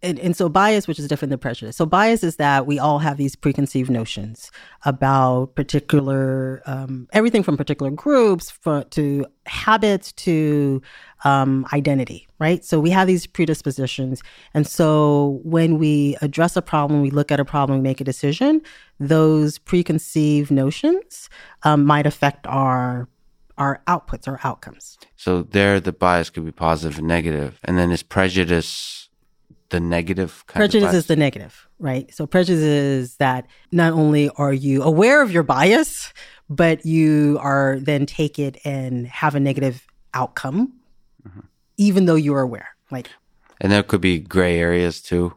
and, 0.04 0.20
and, 0.20 0.36
so 0.36 0.48
bias, 0.48 0.88
which 0.88 1.00
is 1.00 1.08
different 1.08 1.32
than 1.32 1.40
prejudice. 1.40 1.76
So 1.76 1.86
bias 1.86 2.24
is 2.24 2.36
that 2.36 2.68
we 2.68 2.78
all 2.78 3.00
have 3.00 3.18
these 3.18 3.36
preconceived 3.36 3.90
notions 3.90 4.52
about 4.86 5.56
particular 5.56 6.62
um, 6.66 7.08
everything 7.14 7.42
from 7.44 7.58
particular 7.58 7.92
groups 7.92 8.52
for, 8.52 8.84
to 8.92 9.26
habits 9.46 10.12
to 10.14 10.82
um, 11.24 11.66
identity, 11.74 12.28
right? 12.40 12.64
So 12.64 12.80
we 12.80 12.92
have 12.92 13.08
these 13.08 13.26
predispositions, 13.26 14.22
and 14.54 14.68
so 14.68 15.40
when 15.44 15.80
we 15.80 16.16
address 16.22 16.56
a 16.56 16.62
problem, 16.62 17.02
we 17.02 17.10
look 17.10 17.32
at 17.32 17.40
a 17.40 17.46
problem, 17.46 17.82
make 17.82 18.00
a 18.00 18.04
decision. 18.04 18.62
Those 19.00 19.58
preconceived 19.58 20.52
notions 20.52 21.30
um, 21.64 21.86
might 21.86 22.06
affect 22.06 22.46
our 22.48 23.08
our 23.58 23.82
outputs, 23.88 24.28
our 24.28 24.40
outcomes. 24.44 25.00
So 25.16 25.42
there, 25.42 25.80
the 25.80 25.92
bias 25.92 26.30
could 26.30 26.46
be 26.46 26.52
positive 26.52 27.00
and 27.00 27.08
negative, 27.08 27.60
and 27.64 27.78
then 27.78 27.92
is 27.92 28.04
prejudice 28.04 29.07
the 29.70 29.80
negative? 29.80 30.44
Kind 30.48 30.62
prejudice 30.62 30.94
is 30.94 31.08
the 31.08 31.16
negative, 31.16 31.68
right? 31.80 32.14
So 32.14 32.26
prejudice 32.26 32.64
is 32.64 33.16
that 33.18 33.48
not 33.72 33.94
only 33.94 34.30
are 34.38 34.54
you 34.54 34.84
aware 34.84 35.22
of 35.22 35.32
your 35.32 35.44
bias, 35.44 36.14
but 36.50 36.86
you 36.86 37.38
are 37.42 37.78
then 37.80 38.06
take 38.06 38.40
it 38.40 38.58
and 38.64 39.08
have 39.08 39.36
a 39.36 39.40
negative 39.40 39.86
outcome, 40.14 40.74
mm-hmm. 41.28 41.42
even 41.78 42.06
though 42.06 42.16
you 42.16 42.34
are 42.34 42.42
aware. 42.42 42.70
Like, 42.90 43.10
and 43.60 43.72
there 43.72 43.84
could 43.84 44.02
be 44.02 44.20
gray 44.20 44.60
areas 44.60 45.02
too. 45.02 45.34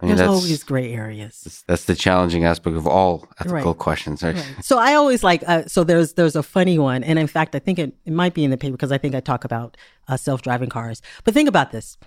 I 0.00 0.06
mean, 0.06 0.16
There's 0.16 0.28
always 0.28 0.62
gray 0.62 0.92
areas. 0.92 1.64
That's 1.66 1.86
the 1.86 1.96
challenging 1.96 2.44
aspect 2.44 2.76
of 2.76 2.86
all 2.86 3.26
ethical 3.40 3.72
right. 3.72 3.78
questions, 3.78 4.22
right? 4.22 4.36
right? 4.36 4.64
So 4.64 4.78
I 4.78 4.94
always 4.94 5.24
like. 5.24 5.42
Uh, 5.44 5.64
so 5.66 5.82
there's 5.82 6.12
there's 6.12 6.36
a 6.36 6.42
funny 6.42 6.78
one, 6.78 7.02
and 7.02 7.18
in 7.18 7.26
fact, 7.26 7.56
I 7.56 7.58
think 7.58 7.80
it, 7.80 7.96
it 8.04 8.12
might 8.12 8.32
be 8.32 8.44
in 8.44 8.52
the 8.52 8.56
paper 8.56 8.72
because 8.72 8.92
I 8.92 8.98
think 8.98 9.16
I 9.16 9.20
talk 9.20 9.44
about 9.44 9.76
uh, 10.06 10.16
self 10.16 10.42
driving 10.42 10.68
cars. 10.68 11.02
But 11.24 11.34
think 11.34 11.48
about 11.48 11.72
this: 11.72 11.98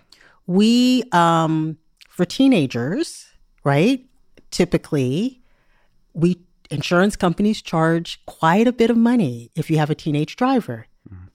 we 0.47 1.04
um, 1.12 1.77
for 2.10 2.25
teenagers, 2.25 3.27
right? 3.63 4.06
Typically, 4.51 5.41
we 6.13 6.39
insurance 6.69 7.15
companies 7.15 7.62
charge 7.62 8.23
quite 8.25 8.67
a 8.67 8.71
bit 8.71 8.89
of 8.89 8.97
money 8.97 9.51
if 9.56 9.69
you 9.69 9.77
have 9.77 9.89
a 9.89 9.95
teenage 9.95 10.36
driver. 10.36 10.88
Mm-hmm. 11.10 11.25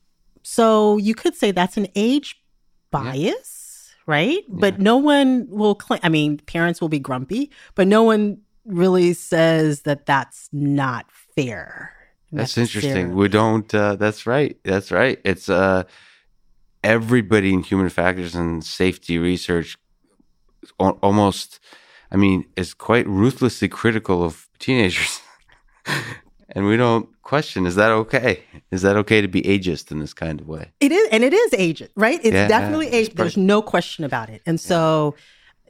So 0.43 0.97
you 0.97 1.13
could 1.13 1.35
say 1.35 1.51
that's 1.51 1.77
an 1.77 1.87
age 1.95 2.41
bias. 2.91 3.53
Yeah 3.53 3.57
right? 4.07 4.43
Yeah. 4.47 4.55
But 4.59 4.79
no 4.79 4.97
one 4.97 5.45
will 5.49 5.75
claim, 5.75 5.99
I 6.01 6.09
mean, 6.09 6.37
parents 6.39 6.81
will 6.81 6.89
be 6.89 6.97
grumpy, 6.97 7.51
but 7.75 7.87
no 7.87 8.01
one 8.01 8.39
really 8.65 9.13
says 9.13 9.81
that 9.81 10.07
that's 10.07 10.49
not 10.51 11.05
fair. 11.35 11.93
That's 12.31 12.57
interesting. 12.57 13.15
We 13.15 13.29
don't, 13.29 13.73
uh, 13.73 13.95
that's 13.95 14.25
right. 14.25 14.57
That's 14.63 14.91
right. 14.91 15.19
It's, 15.23 15.47
uh, 15.47 15.83
everybody 16.87 17.53
in 17.53 17.61
human 17.63 17.89
factors 17.89 18.33
and 18.33 18.63
safety 18.63 19.17
research 19.17 19.77
almost, 20.79 21.59
I 22.11 22.15
mean, 22.15 22.45
is 22.55 22.73
quite 22.73 23.05
ruthlessly 23.07 23.67
critical 23.67 24.23
of 24.23 24.47
teenagers. 24.57 25.19
and 26.49 26.65
we 26.65 26.77
don't 26.77 27.09
question 27.21 27.65
is 27.65 27.75
that 27.75 27.91
okay? 27.91 28.43
Is 28.71 28.81
that 28.83 28.95
okay 28.95 29.19
to 29.21 29.27
be 29.27 29.41
ageist 29.41 29.91
in 29.91 29.99
this 29.99 30.13
kind 30.13 30.39
of 30.39 30.47
way? 30.47 30.71
It 30.79 30.93
is 30.93 31.09
and 31.11 31.23
it 31.23 31.33
is 31.33 31.51
ageist 31.51 31.89
right? 31.95 32.19
It's 32.23 32.33
yeah, 32.33 32.47
definitely 32.47 32.89
ageist 32.91 33.15
there's 33.15 33.37
no 33.37 33.61
question 33.61 34.05
about 34.05 34.29
it. 34.29 34.41
And 34.45 34.59
so 34.59 35.15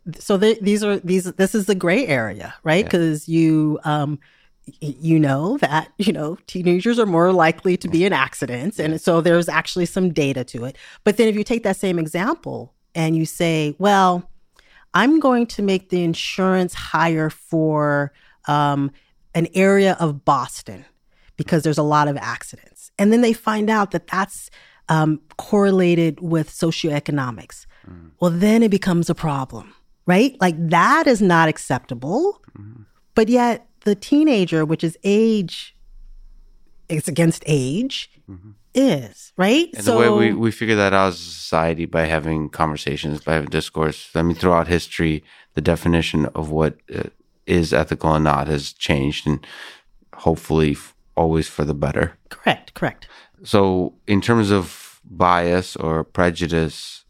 yeah. 0.05 0.19
so 0.19 0.37
the, 0.37 0.57
these 0.61 0.83
are 0.83 0.97
these 0.99 1.25
this 1.33 1.55
is 1.55 1.65
the 1.65 1.75
gray 1.75 2.05
area 2.05 2.53
right? 2.63 2.85
Because 2.85 3.27
yeah. 3.27 3.39
you 3.39 3.79
um 3.83 4.19
you 4.81 5.19
know 5.19 5.57
that 5.57 5.91
you 5.97 6.11
know 6.11 6.37
teenagers 6.47 6.99
are 6.99 7.05
more 7.05 7.31
likely 7.31 7.77
to 7.77 7.87
be 7.87 8.05
in 8.05 8.13
accidents 8.13 8.79
and 8.79 8.99
so 8.99 9.21
there's 9.21 9.49
actually 9.49 9.85
some 9.85 10.11
data 10.11 10.43
to 10.43 10.65
it 10.65 10.77
but 11.03 11.17
then 11.17 11.27
if 11.27 11.35
you 11.35 11.43
take 11.43 11.63
that 11.63 11.77
same 11.77 11.97
example 11.97 12.73
and 12.95 13.15
you 13.15 13.25
say 13.25 13.75
well 13.79 14.29
i'm 14.93 15.19
going 15.19 15.45
to 15.45 15.61
make 15.61 15.89
the 15.89 16.03
insurance 16.03 16.73
higher 16.73 17.29
for 17.29 18.11
um, 18.47 18.91
an 19.33 19.47
area 19.53 19.95
of 19.99 20.25
boston 20.25 20.85
because 21.37 21.63
there's 21.63 21.77
a 21.77 21.83
lot 21.83 22.07
of 22.07 22.17
accidents. 22.17 22.91
And 22.99 23.13
then 23.13 23.21
they 23.21 23.31
find 23.31 23.69
out 23.69 23.91
that 23.91 24.07
that's 24.07 24.49
um, 24.89 25.21
correlated 25.37 26.19
with 26.19 26.49
socioeconomics. 26.49 27.65
Mm. 27.87 28.11
Well, 28.19 28.31
then 28.31 28.63
it 28.63 28.71
becomes 28.71 29.09
a 29.09 29.15
problem, 29.15 29.73
right? 30.05 30.35
Like 30.41 30.55
that 30.69 31.07
is 31.07 31.21
not 31.21 31.47
acceptable. 31.47 32.41
Mm. 32.57 32.85
But 33.15 33.29
yet 33.29 33.67
the 33.87 33.95
teenager, 33.95 34.65
which 34.65 34.83
is 34.83 34.97
age, 35.05 35.75
it's 36.89 37.07
against 37.07 37.41
age, 37.47 38.11
mm-hmm. 38.29 38.51
is, 38.73 39.31
right? 39.37 39.69
And 39.73 39.83
so, 39.83 39.93
the 39.93 39.97
way 39.97 40.09
we, 40.09 40.33
we 40.33 40.51
figure 40.51 40.75
that 40.75 40.93
out 40.93 41.07
as 41.07 41.15
a 41.15 41.23
society 41.23 41.85
by 41.85 42.03
having 42.03 42.49
conversations, 42.49 43.21
by 43.21 43.35
having 43.35 43.49
discourse. 43.49 44.09
I 44.13 44.23
mean, 44.23 44.35
throughout 44.35 44.67
history, 44.67 45.23
the 45.53 45.61
definition 45.61 46.25
of 46.35 46.51
what 46.51 46.75
uh, 46.93 47.03
is 47.45 47.71
ethical 47.71 48.13
and 48.13 48.25
not 48.25 48.47
has 48.47 48.73
changed. 48.73 49.25
And 49.25 49.39
hopefully, 50.13 50.75
always 51.15 51.47
for 51.47 51.63
the 51.63 51.73
better. 51.73 52.17
Correct, 52.27 52.73
correct. 52.73 53.07
So, 53.43 53.93
in 54.05 54.19
terms 54.19 54.51
of 54.51 54.99
bias 55.05 55.77
or 55.77 56.03
prejudice 56.03 57.05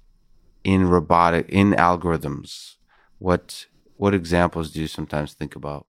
in 0.64 0.88
robotic 0.88 1.50
in 1.50 1.72
algorithms, 1.72 2.76
what 3.18 3.66
what 3.96 4.14
examples 4.14 4.70
do 4.70 4.80
you 4.80 4.88
sometimes 4.88 5.34
think 5.34 5.56
about? 5.56 5.87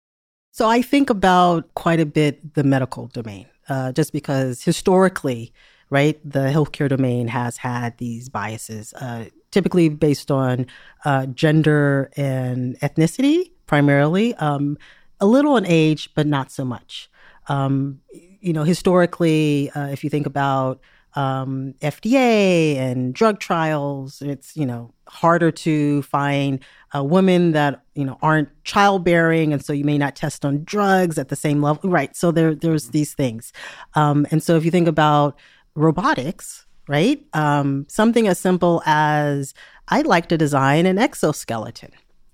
So, 0.59 0.68
I 0.68 0.83
think 0.83 1.09
about 1.09 1.73
quite 1.75 2.01
a 2.01 2.05
bit 2.05 2.55
the 2.55 2.64
medical 2.64 3.07
domain, 3.07 3.47
uh, 3.68 3.92
just 3.92 4.12
because 4.12 4.61
historically, 4.61 5.53
right, 5.88 6.18
the 6.29 6.51
healthcare 6.51 6.88
domain 6.88 7.29
has 7.29 7.59
had 7.59 7.97
these 7.99 8.29
biases, 8.29 8.92
uh, 8.94 9.27
typically 9.53 9.88
based 9.88 10.33
on 10.33 10.66
uh, 11.05 11.27
gender 11.27 12.11
and 12.16 12.77
ethnicity, 12.81 13.53
primarily. 13.66 14.35
Um, 14.35 14.77
a 15.21 15.27
little 15.27 15.53
on 15.53 15.64
age, 15.64 16.11
but 16.16 16.27
not 16.27 16.51
so 16.51 16.64
much. 16.64 17.09
Um, 17.47 18.01
you 18.40 18.53
know, 18.53 18.64
historically, 18.64 19.71
uh, 19.77 19.87
if 19.87 20.03
you 20.03 20.11
think 20.11 20.27
about 20.27 20.81
um, 21.19 21.75
FDA 21.81 22.77
and 22.77 23.13
drug 23.13 23.41
trials, 23.41 24.23
it's 24.23 24.57
you 24.57 24.65
know 24.65 24.95
harder 25.09 25.51
to 25.51 26.03
find 26.03 26.65
uh, 26.95 27.03
women 27.03 27.51
that 27.53 27.83
you 27.97 28.05
know 28.05 28.17
aren't 28.23 28.49
childbearing, 28.63 29.53
and 29.53 29.65
so 29.65 29.73
you 29.73 29.85
may 29.85 29.99
not 29.99 30.15
test 30.15 30.45
on 30.45 30.63
drugs 30.63 31.19
at 31.19 31.29
the 31.29 31.35
same 31.35 31.61
level, 31.61 31.91
right? 31.91 32.15
So 32.15 32.31
there, 32.31 32.55
there's 32.55 32.91
these 32.91 33.15
things, 33.15 33.53
um, 33.95 34.29
and 34.31 34.41
so 34.41 34.57
if 34.57 34.65
you 34.65 34.71
think 34.71 34.87
about 34.87 35.37
robotics, 35.75 36.67
right, 36.87 37.21
um, 37.33 37.87
something 37.89 38.29
as 38.29 38.39
simple 38.39 38.81
as 38.87 39.55
I'd 39.89 40.07
like 40.07 40.29
to 40.29 40.39
design 40.39 40.87
an 40.87 40.99
exoskeleton 40.99 41.91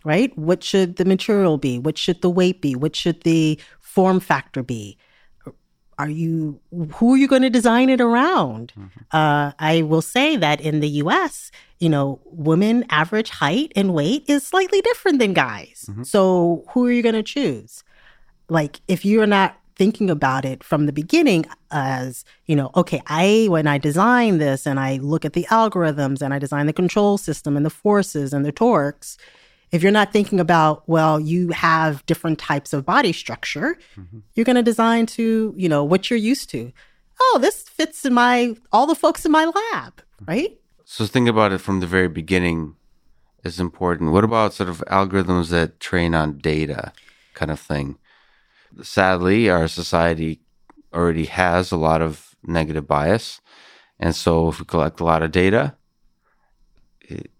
right? 0.06 0.36
What 0.36 0.62
should 0.62 0.96
the 0.96 1.06
material 1.06 1.56
be? 1.56 1.78
What 1.78 1.96
should 1.96 2.20
the 2.20 2.28
weight 2.28 2.60
be? 2.60 2.74
What 2.74 2.94
should 2.94 3.22
the 3.22 3.58
form 3.80 4.20
factor 4.20 4.62
be? 4.62 4.98
Are 5.98 6.08
you 6.08 6.60
who 6.94 7.14
are 7.14 7.16
you 7.16 7.28
going 7.28 7.42
to 7.42 7.50
design 7.50 7.88
it 7.88 8.00
around? 8.00 8.72
Mm-hmm. 8.78 9.00
Uh, 9.10 9.52
I 9.58 9.82
will 9.82 10.02
say 10.02 10.36
that 10.36 10.60
in 10.60 10.80
the 10.80 10.88
U.S., 10.88 11.50
you 11.78 11.88
know, 11.88 12.20
women 12.24 12.84
average 12.90 13.30
height 13.30 13.72
and 13.76 13.94
weight 13.94 14.24
is 14.28 14.46
slightly 14.46 14.80
different 14.80 15.18
than 15.18 15.32
guys. 15.32 15.86
Mm-hmm. 15.88 16.04
So 16.04 16.64
who 16.70 16.86
are 16.86 16.92
you 16.92 17.02
going 17.02 17.14
to 17.14 17.22
choose? 17.22 17.84
Like, 18.48 18.80
if 18.88 19.04
you're 19.04 19.26
not 19.26 19.58
thinking 19.76 20.08
about 20.08 20.44
it 20.44 20.62
from 20.62 20.86
the 20.86 20.92
beginning 20.92 21.44
as 21.72 22.24
you 22.46 22.54
know 22.54 22.70
okay 22.76 23.02
i 23.08 23.46
when 23.50 23.66
i 23.66 23.76
design 23.76 24.38
this 24.38 24.66
and 24.66 24.78
i 24.78 24.98
look 24.98 25.24
at 25.24 25.32
the 25.32 25.44
algorithms 25.50 26.22
and 26.22 26.32
i 26.32 26.38
design 26.38 26.66
the 26.66 26.72
control 26.72 27.18
system 27.18 27.56
and 27.56 27.66
the 27.66 27.70
forces 27.70 28.32
and 28.32 28.44
the 28.44 28.52
torques 28.52 29.18
if 29.74 29.82
you're 29.82 29.90
not 29.90 30.12
thinking 30.12 30.38
about, 30.38 30.88
well, 30.88 31.18
you 31.18 31.48
have 31.48 32.06
different 32.06 32.38
types 32.38 32.72
of 32.72 32.86
body 32.86 33.12
structure, 33.12 33.76
mm-hmm. 33.96 34.20
you're 34.34 34.44
going 34.44 34.54
to 34.54 34.62
design 34.62 35.04
to, 35.06 35.52
you 35.56 35.68
know, 35.68 35.82
what 35.82 36.08
you're 36.08 36.16
used 36.16 36.48
to. 36.50 36.72
Oh, 37.20 37.38
this 37.40 37.62
fits 37.62 38.04
in 38.04 38.14
my, 38.14 38.54
all 38.70 38.86
the 38.86 38.94
folks 38.94 39.26
in 39.26 39.32
my 39.32 39.46
lab, 39.46 39.96
mm-hmm. 39.96 40.24
right? 40.26 40.60
So 40.84 41.06
think 41.06 41.28
about 41.28 41.50
it 41.50 41.58
from 41.58 41.80
the 41.80 41.88
very 41.88 42.06
beginning 42.06 42.76
is 43.42 43.58
important. 43.58 44.12
What 44.12 44.22
about 44.22 44.54
sort 44.54 44.68
of 44.68 44.78
algorithms 44.86 45.50
that 45.50 45.80
train 45.80 46.14
on 46.14 46.38
data 46.38 46.92
kind 47.34 47.50
of 47.50 47.58
thing? 47.58 47.98
Sadly, 48.80 49.50
our 49.50 49.66
society 49.66 50.40
already 50.92 51.24
has 51.24 51.72
a 51.72 51.76
lot 51.76 52.00
of 52.00 52.36
negative 52.44 52.86
bias. 52.86 53.40
And 53.98 54.14
so 54.14 54.50
if 54.50 54.60
we 54.60 54.66
collect 54.66 55.00
a 55.00 55.04
lot 55.04 55.22
of 55.22 55.32
data, 55.32 55.74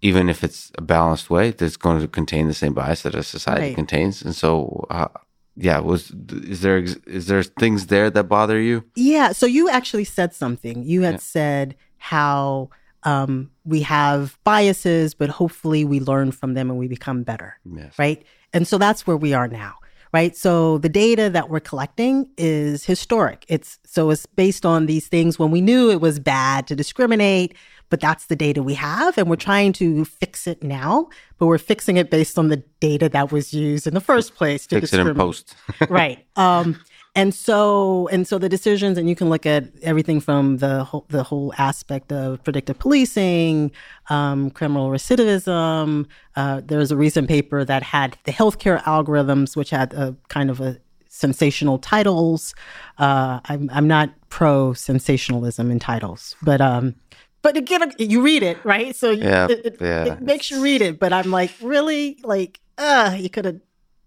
even 0.03 0.29
if 0.29 0.45
it's 0.45 0.71
a 0.77 0.83
balanced 0.83 1.31
way, 1.31 1.49
it's 1.49 1.77
going 1.77 2.01
to 2.01 2.09
contain 2.09 2.49
the 2.49 2.55
same 2.55 2.75
bias 2.75 3.03
that 3.03 3.15
a 3.15 3.23
society 3.23 3.69
right. 3.69 3.75
contains. 3.75 4.23
And 4.23 4.35
so, 4.35 4.87
uh, 4.91 5.09
yeah, 5.57 5.79
was 5.79 6.11
is 6.31 6.63
there 6.63 6.79
is 6.79 7.27
there 7.27 7.43
things 7.43 7.87
there 7.87 8.11
that 8.11 8.25
bother 8.25 8.61
you? 8.61 8.85
Yeah. 8.97 9.33
So 9.33 9.47
you 9.47 9.69
actually 9.69 10.05
said 10.05 10.35
something. 10.35 10.83
You 10.83 11.03
had 11.03 11.15
yeah. 11.15 11.21
said 11.21 11.77
how 11.99 12.71
um, 13.05 13.51
we 13.65 13.83
have 13.83 14.39
biases, 14.45 15.15
but 15.15 15.31
hopefully 15.31 15.85
we 15.85 16.01
learn 16.01 16.33
from 16.33 16.55
them 16.55 16.71
and 16.71 16.79
we 16.79 16.89
become 16.89 17.23
better. 17.23 17.59
Yes. 17.65 17.99
Right. 17.99 18.25
And 18.53 18.67
so 18.67 18.79
that's 18.79 19.07
where 19.07 19.17
we 19.17 19.33
are 19.33 19.49
now. 19.49 19.75
Right. 20.13 20.37
So 20.37 20.79
the 20.79 20.89
data 20.89 21.29
that 21.31 21.51
we're 21.51 21.59
collecting 21.59 22.31
is 22.37 22.85
historic. 22.85 23.45
It's 23.49 23.81
so 23.85 24.11
it's 24.11 24.27
based 24.27 24.65
on 24.65 24.87
these 24.87 25.09
things 25.09 25.41
when 25.41 25.51
we 25.51 25.61
knew 25.61 25.91
it 25.91 26.01
was 26.01 26.21
bad 26.21 26.69
to 26.69 26.77
discriminate 26.77 27.57
but 27.95 28.01
that's 28.01 28.27
the 28.27 28.35
data 28.35 28.61
we 28.61 28.75
have 28.75 29.17
and 29.17 29.31
we're 29.31 29.37
trying 29.37 29.73
to 29.73 30.05
fix 30.05 30.49
it 30.49 30.65
now 30.65 31.09
but 31.39 31.47
we're 31.47 31.59
fixing 31.59 31.97
it 31.97 32.11
based 32.11 32.37
on 32.37 32.49
the 32.49 32.57
data 32.81 33.09
that 33.09 33.31
was 33.31 33.55
used 33.55 33.87
in 33.87 33.95
the 33.95 34.01
first 34.01 34.35
place 34.35 34.67
to 34.67 34.81
fix 34.81 34.93
it 34.93 34.99
in 34.99 35.15
post. 35.15 35.55
Right. 35.89 36.27
Um, 36.35 36.81
and 37.15 37.33
so 37.33 38.09
and 38.09 38.27
so 38.27 38.37
the 38.39 38.49
decisions 38.49 38.99
and 38.99 39.09
you 39.09 39.15
can 39.15 39.31
look 39.31 39.47
at 39.47 39.67
everything 39.83 40.19
from 40.19 40.57
the 40.57 40.83
whole 40.83 41.07
the 41.09 41.23
whole 41.23 41.55
aspect 41.57 42.11
of 42.11 42.43
predictive 42.43 42.81
policing 42.81 43.71
um, 44.11 44.51
criminal 44.51 44.91
recidivism. 44.91 46.07
Uh, 46.35 46.63
there's 46.65 46.91
a 46.91 46.97
recent 46.97 47.29
paper 47.29 47.65
that 47.65 47.85
had 47.85 48.19
the 48.25 48.33
healthcare 48.33 48.83
algorithms 48.83 49.55
which 49.55 49.71
had 49.71 49.95
a 49.95 50.17
kind 50.27 50.51
of 50.51 50.61
a 50.61 50.81
sensational 51.09 51.79
titles. 51.79 52.57
Uh, 52.99 53.39
I'm 53.45 53.71
I'm 53.73 53.87
not 53.87 54.11
pro 54.31 54.73
sensationalism 54.73 55.71
in 55.71 55.79
titles, 55.79 56.35
but 56.43 56.61
um, 56.61 56.97
but 57.45 57.59
again, 57.59 57.93
you 57.99 58.23
read 58.23 58.43
it 58.43 58.57
right, 58.65 58.97
so 58.97 59.11
Yeah, 59.11 59.47
it, 59.51 59.67
it, 59.67 59.77
yeah. 59.79 60.05
it 60.07 60.23
makes 60.23 60.51
you 60.51 60.63
read 60.63 60.81
it. 60.81 60.99
But 60.99 61.13
I'm 61.13 61.31
like, 61.31 61.53
really, 61.61 62.19
like, 62.25 62.59
uh, 62.79 63.15
you 63.17 63.29
could 63.29 63.45
have. 63.45 63.61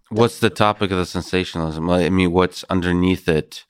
What's 0.09 0.39
the 0.39 0.49
topic 0.49 0.89
of 0.89 0.97
the 0.97 1.05
sensationalism? 1.05 1.87
I 1.89 2.09
mean, 2.09 2.31
what's 2.31 2.65
underneath 2.69 3.29
it? 3.29 3.63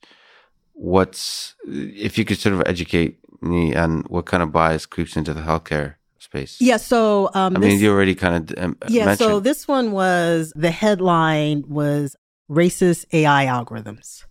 What's 0.71 1.53
if 1.67 2.17
you 2.17 2.23
could 2.23 2.37
sort 2.37 2.55
of 2.55 2.63
educate 2.65 3.19
me 3.41 3.75
on 3.75 4.03
what 4.07 4.25
kind 4.25 4.41
of 4.41 4.53
bias 4.53 4.85
creeps 4.85 5.17
into 5.17 5.33
the 5.33 5.41
healthcare 5.41 5.95
space? 6.17 6.61
Yeah, 6.61 6.77
so 6.77 7.29
um, 7.33 7.57
I 7.57 7.59
this, 7.59 7.69
mean, 7.69 7.79
you 7.81 7.91
already 7.91 8.15
kind 8.15 8.35
of 8.51 8.63
um, 8.63 8.77
yeah, 8.87 9.05
mentioned. 9.05 9.29
so 9.29 9.39
this 9.41 9.67
one 9.67 9.91
was 9.91 10.53
the 10.55 10.71
headline 10.71 11.65
was 11.67 12.15
racist 12.49 13.05
AI 13.11 13.47
algorithms. 13.47 14.23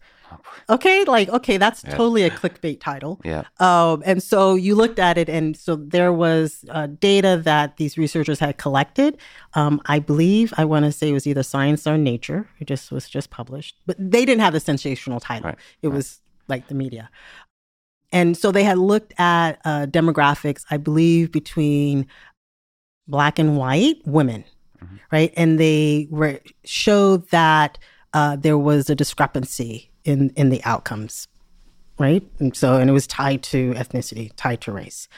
Okay, 0.69 1.05
like 1.05 1.29
okay, 1.29 1.57
that's 1.57 1.83
Yeah. 1.85 1.91
totally 1.97 2.23
a 2.25 2.31
clickbait 2.31 2.81
title. 2.81 3.21
yeah, 3.25 3.43
Um, 3.61 4.03
and 4.07 4.23
so 4.23 4.55
you 4.55 4.75
looked 4.75 4.99
at 4.99 5.17
it, 5.19 5.29
and 5.29 5.57
so 5.57 5.77
there 5.77 6.13
was 6.13 6.65
uh, 6.71 6.87
data 7.01 7.41
that 7.45 7.77
these 7.77 7.97
researchers 7.99 8.39
had 8.41 8.59
collected. 8.59 9.17
Um, 9.55 9.81
I 9.87 9.99
believe 9.99 10.53
I 10.57 10.65
want 10.65 10.85
to 10.85 10.93
say 10.93 11.11
it 11.11 11.13
was 11.13 11.27
either 11.27 11.43
Science 11.43 11.87
or 11.87 11.97
Nature. 11.99 12.49
It 12.61 12.67
just 12.69 12.91
was 12.93 13.09
just 13.09 13.31
published, 13.31 13.77
but 13.87 13.97
they 13.99 14.25
didn't 14.25 14.41
have 14.43 14.53
the 14.53 14.61
sensational 14.61 15.21
title. 15.21 15.51
Right, 15.51 15.59
It 15.83 15.89
right. 15.89 15.95
was 15.97 16.21
like 16.49 16.69
the 16.69 16.75
media, 16.75 17.11
and 18.13 18.37
so 18.37 18.53
they 18.53 18.65
had 18.65 18.79
looked 18.79 19.13
at 19.19 19.61
uh, 19.65 19.87
demographics. 19.87 20.65
I 20.71 20.77
believe 20.77 21.33
between 21.33 22.07
black 23.09 23.39
and 23.39 23.57
white 23.57 23.97
women, 24.05 24.45
Mhm. 24.83 24.99
right, 25.13 25.33
and 25.37 25.59
they 25.61 26.09
were 26.11 26.41
showed 26.65 27.29
that 27.31 27.79
uh, 28.13 28.35
there 28.37 28.57
was 28.59 28.89
a 28.89 28.95
discrepancy 28.95 29.91
in 30.07 30.31
in 30.37 30.49
the 30.49 30.63
outcomes 30.65 31.29
right? 31.99 32.23
And 32.39 32.55
so, 32.55 32.77
and 32.77 32.91
it 32.91 32.93
was 32.93 33.07
tied 33.07 33.43
to 33.45 33.73
ethnicity, 33.75 34.31
tied 34.37 34.61
to 34.63 34.73
race. 34.73 35.09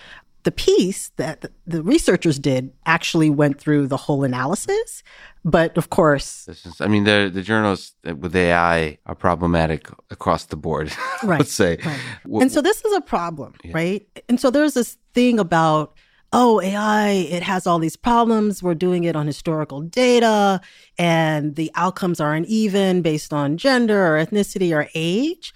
The 0.45 0.53
piece 0.53 1.11
that 1.17 1.45
the- 1.67 1.83
researchers 1.83 2.39
did 2.39 2.73
actually 2.87 3.29
went 3.29 3.61
through 3.61 3.89
the 3.89 3.97
whole 3.97 4.23
analysis, 4.25 5.03
but 5.45 5.77
of 5.77 5.91
course, 5.91 6.45
this 6.45 6.65
is. 6.65 6.81
I 6.81 6.87
mean, 6.87 7.05
the 7.05 7.31
the 7.33 7.43
journals 7.43 7.95
with 8.05 8.35
AI 8.35 8.99
are 9.07 9.15
problematic 9.15 9.91
across 10.11 10.47
the 10.47 10.57
board. 10.57 10.93
Right, 11.25 11.41
let's 11.41 11.53
say. 11.53 11.79
right. 11.85 12.43
And 12.43 12.53
so 12.53 12.63
this 12.63 12.85
is 12.85 12.93
a 12.93 13.01
problem, 13.01 13.55
right? 13.73 14.07
And 14.29 14.39
so 14.41 14.51
there's 14.51 14.75
this 14.75 14.97
thing 15.15 15.41
about, 15.41 15.98
oh, 16.33 16.61
AI, 16.61 17.11
it 17.11 17.43
has 17.43 17.67
all 17.67 17.79
these 17.79 17.97
problems. 17.97 18.63
We're 18.63 18.75
doing 18.75 19.05
it 19.05 19.17
on 19.17 19.27
historical 19.27 19.81
data, 19.81 20.61
and 20.99 21.57
the 21.57 21.71
outcomes 21.75 22.21
are 22.21 22.35
uneven 22.35 23.03
based 23.03 23.33
on 23.33 23.57
gender 23.57 24.15
or 24.15 24.25
ethnicity 24.25 24.75
or 24.75 24.89
age. 24.95 25.55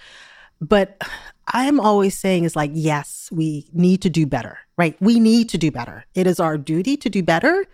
But 0.60 1.02
I'm 1.48 1.80
always 1.80 2.16
saying 2.16 2.44
is 2.44 2.56
like, 2.56 2.70
yes, 2.72 3.28
we 3.32 3.66
need 3.72 4.00
to 4.02 4.10
do 4.10 4.26
better, 4.26 4.58
right? 4.78 4.96
We 5.00 5.18
need 5.20 5.48
to 5.50 5.58
do 5.58 5.70
better. 5.70 6.04
It 6.14 6.26
is 6.26 6.40
our 6.40 6.56
duty 6.56 6.96
to 6.98 7.10
do 7.10 7.22
better. 7.22 7.66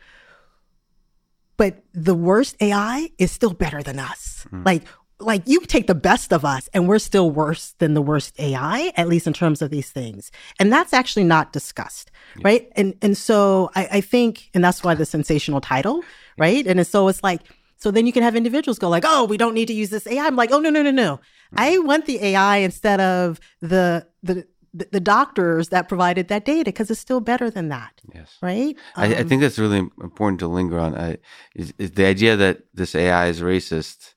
But 1.57 1.83
the 1.93 2.15
worst 2.15 2.57
AI 2.61 3.11
is 3.19 3.33
still 3.33 3.53
better 3.53 3.83
than 3.83 3.99
us. 3.99 4.47
Hmm. 4.51 4.63
Like, 4.65 4.85
like 5.21 5.43
you 5.47 5.61
take 5.67 5.87
the 5.87 5.95
best 5.95 6.33
of 6.33 6.45
us 6.45 6.69
and 6.73 6.89
we're 6.89 6.99
still 7.01 7.31
worse 7.31 7.75
than 7.79 7.95
the 7.95 8.03
worst 8.03 8.39
AI, 8.39 8.93
at 8.97 9.09
least 9.09 9.27
in 9.27 9.33
terms 9.33 9.63
of 9.63 9.71
these 9.71 9.91
things. 9.91 10.31
And 10.61 10.73
that's 10.73 10.93
actually 10.93 11.25
not 11.25 11.53
discussed. 11.53 12.11
Right. 12.43 12.71
And 12.77 12.95
and 13.03 13.17
so 13.17 13.71
I, 13.75 13.89
I 13.93 14.01
think, 14.01 14.51
and 14.55 14.63
that's 14.63 14.85
why 14.85 14.95
the 14.95 15.07
sensational 15.07 15.61
title, 15.61 16.05
right? 16.39 16.67
And 16.67 16.87
so 16.87 17.09
it's 17.09 17.23
like, 17.23 17.43
so 17.77 17.91
then 17.91 18.07
you 18.07 18.13
can 18.13 18.23
have 18.23 18.37
individuals 18.37 18.79
go 18.79 18.89
like, 18.89 19.05
oh, 19.07 19.25
we 19.25 19.37
don't 19.37 19.55
need 19.55 19.67
to 19.69 19.75
use 19.75 19.91
this 19.91 20.07
AI. 20.07 20.27
I'm 20.27 20.37
like, 20.37 20.51
oh 20.53 20.61
no, 20.61 20.71
no, 20.71 20.83
no, 20.83 20.91
no. 20.91 21.21
I 21.57 21.79
want 21.79 22.07
the 22.07 22.23
AI 22.25 22.59
instead 22.59 23.01
of 23.01 23.41
the 23.61 24.07
the 24.23 24.47
the, 24.75 25.01
doctors 25.01 25.71
that 25.71 25.89
provided 25.89 26.29
that 26.29 26.45
data 26.45 26.65
because 26.67 26.91
it's 26.91 27.01
still 27.01 27.21
better 27.21 27.51
than 27.51 27.69
that. 27.71 28.01
yes. 28.15 28.37
Right. 28.43 28.77
I, 28.97 29.15
I 29.15 29.19
Um, 29.21 29.29
think 29.29 29.41
that's 29.41 29.59
really 29.59 29.79
important 29.79 30.39
to 30.41 30.47
linger 30.47 30.79
on. 30.79 30.95
I, 30.95 31.17
is, 31.57 31.73
is 31.79 31.93
the 31.93 32.05
idea 32.05 32.37
that 32.37 32.61
this 32.75 32.95
AI 32.95 33.27
is 33.29 33.41
racist. 33.41 34.15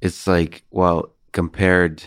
It's 0.00 0.26
like, 0.26 0.64
well, 0.70 1.12
compared 1.32 2.04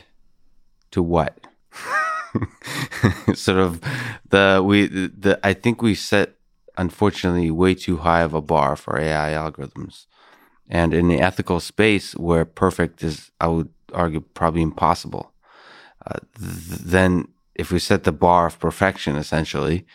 to 0.92 1.04
what? 1.04 1.40
sort 3.34 3.58
of 3.58 3.82
the 4.30 4.62
we 4.64 4.88
the 4.88 5.40
I 5.44 5.54
think 5.54 5.82
we 5.82 5.96
set 5.96 6.36
unfortunately 6.78 7.52
way 7.52 7.76
too 7.76 7.98
high 7.98 8.22
of 8.22 8.34
a 8.34 8.42
bar 8.42 8.76
for 8.76 9.00
AI 9.00 9.32
algorithms, 9.34 10.06
and 10.70 10.94
in 10.94 11.08
the 11.08 11.20
ethical 11.20 11.60
space 11.60 12.16
where 12.16 12.46
perfect 12.46 13.04
is, 13.04 13.32
I 13.42 13.48
would 13.48 13.70
argue, 13.94 14.22
probably 14.22 14.62
impossible. 14.62 15.34
Uh, 16.06 16.20
th- 16.38 16.82
then, 16.82 17.28
if 17.56 17.72
we 17.72 17.80
set 17.80 18.04
the 18.04 18.12
bar 18.12 18.48
of 18.48 18.60
perfection, 18.60 19.16
essentially, 19.16 19.86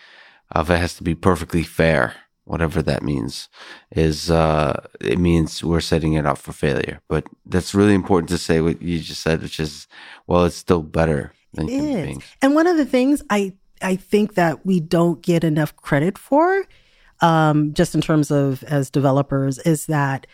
of 0.50 0.70
it 0.70 0.78
has 0.78 0.94
to 0.96 1.04
be 1.04 1.14
perfectly 1.14 1.62
fair, 1.62 2.14
whatever 2.44 2.82
that 2.82 3.02
means, 3.02 3.48
is 3.90 4.30
uh, 4.30 4.86
it 5.00 5.18
means 5.18 5.64
we're 5.64 5.80
setting 5.80 6.14
it 6.14 6.26
up 6.26 6.38
for 6.38 6.52
failure. 6.52 7.00
But 7.08 7.26
that's 7.46 7.74
really 7.74 7.94
important 7.94 8.28
to 8.30 8.38
say 8.38 8.60
what 8.60 8.82
you 8.82 9.00
just 9.00 9.22
said, 9.22 9.42
which 9.42 9.58
is, 9.58 9.86
well, 10.26 10.44
it's 10.44 10.56
still 10.56 10.82
better 10.82 11.32
than 11.54 11.68
human 11.68 11.96
is. 11.96 12.06
beings. 12.06 12.24
And 12.42 12.54
one 12.54 12.66
of 12.66 12.76
the 12.76 12.86
things 12.86 13.22
I 13.30 13.54
I 13.82 13.96
think 13.96 14.34
that 14.34 14.64
we 14.64 14.80
don't 14.80 15.20
get 15.20 15.44
enough 15.44 15.76
credit 15.76 16.16
for, 16.16 16.64
um, 17.20 17.74
just 17.74 17.94
in 17.94 18.00
terms 18.00 18.30
of 18.30 18.62
as 18.64 18.90
developers, 18.90 19.58
is 19.58 19.86
that 19.86 20.26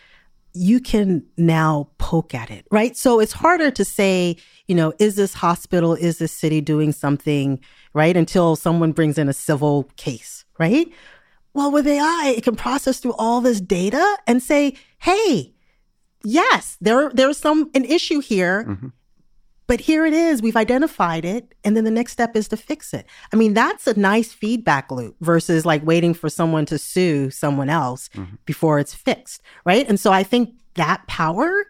you 0.53 0.79
can 0.79 1.23
now 1.37 1.89
poke 1.97 2.35
at 2.35 2.51
it, 2.51 2.65
right? 2.71 2.97
So 2.97 3.19
it's 3.19 3.31
harder 3.33 3.71
to 3.71 3.85
say, 3.85 4.35
you 4.67 4.75
know, 4.75 4.93
is 4.99 5.15
this 5.15 5.33
hospital, 5.33 5.95
is 5.95 6.17
this 6.17 6.31
city 6.33 6.59
doing 6.61 6.91
something, 6.91 7.59
right? 7.93 8.17
Until 8.17 8.55
someone 8.55 8.91
brings 8.91 9.17
in 9.17 9.29
a 9.29 9.33
civil 9.33 9.89
case, 9.95 10.45
right? 10.59 10.87
Well, 11.53 11.71
with 11.71 11.85
AI, 11.87 12.33
it 12.37 12.43
can 12.43 12.55
process 12.55 12.99
through 12.99 13.13
all 13.17 13.41
this 13.41 13.59
data 13.59 14.17
and 14.27 14.41
say, 14.41 14.75
hey, 14.99 15.53
yes, 16.23 16.77
there 16.81 17.09
there's 17.13 17.37
some 17.37 17.69
an 17.73 17.83
issue 17.85 18.19
here, 18.21 18.63
Mhm. 18.63 18.91
but 19.67 19.81
here 19.81 20.05
it 20.05 20.13
is. 20.13 20.41
We've 20.41 20.55
identified 20.55 21.25
it, 21.25 21.53
and 21.63 21.75
then 21.75 21.83
the 21.83 21.91
next 21.91 22.13
step 22.13 22.35
is 22.35 22.47
to 22.49 22.57
fix 22.57 22.93
it. 22.93 23.05
I 23.33 23.35
mean, 23.35 23.53
that's 23.53 23.85
a 23.87 23.99
nice 23.99 24.31
feedback 24.31 24.91
loop 24.91 25.15
versus 25.21 25.65
like 25.65 25.85
waiting 25.85 26.13
for 26.13 26.29
someone 26.29 26.65
to 26.67 26.77
sue 26.77 27.29
someone 27.31 27.69
else 27.69 28.09
before 28.45 28.79
it's 28.79 28.93
fixed, 28.93 29.41
right? 29.65 29.87
And 29.89 29.99
so 29.99 30.11
I 30.11 30.23
think 30.23 30.55
that 30.75 31.05
power 31.07 31.65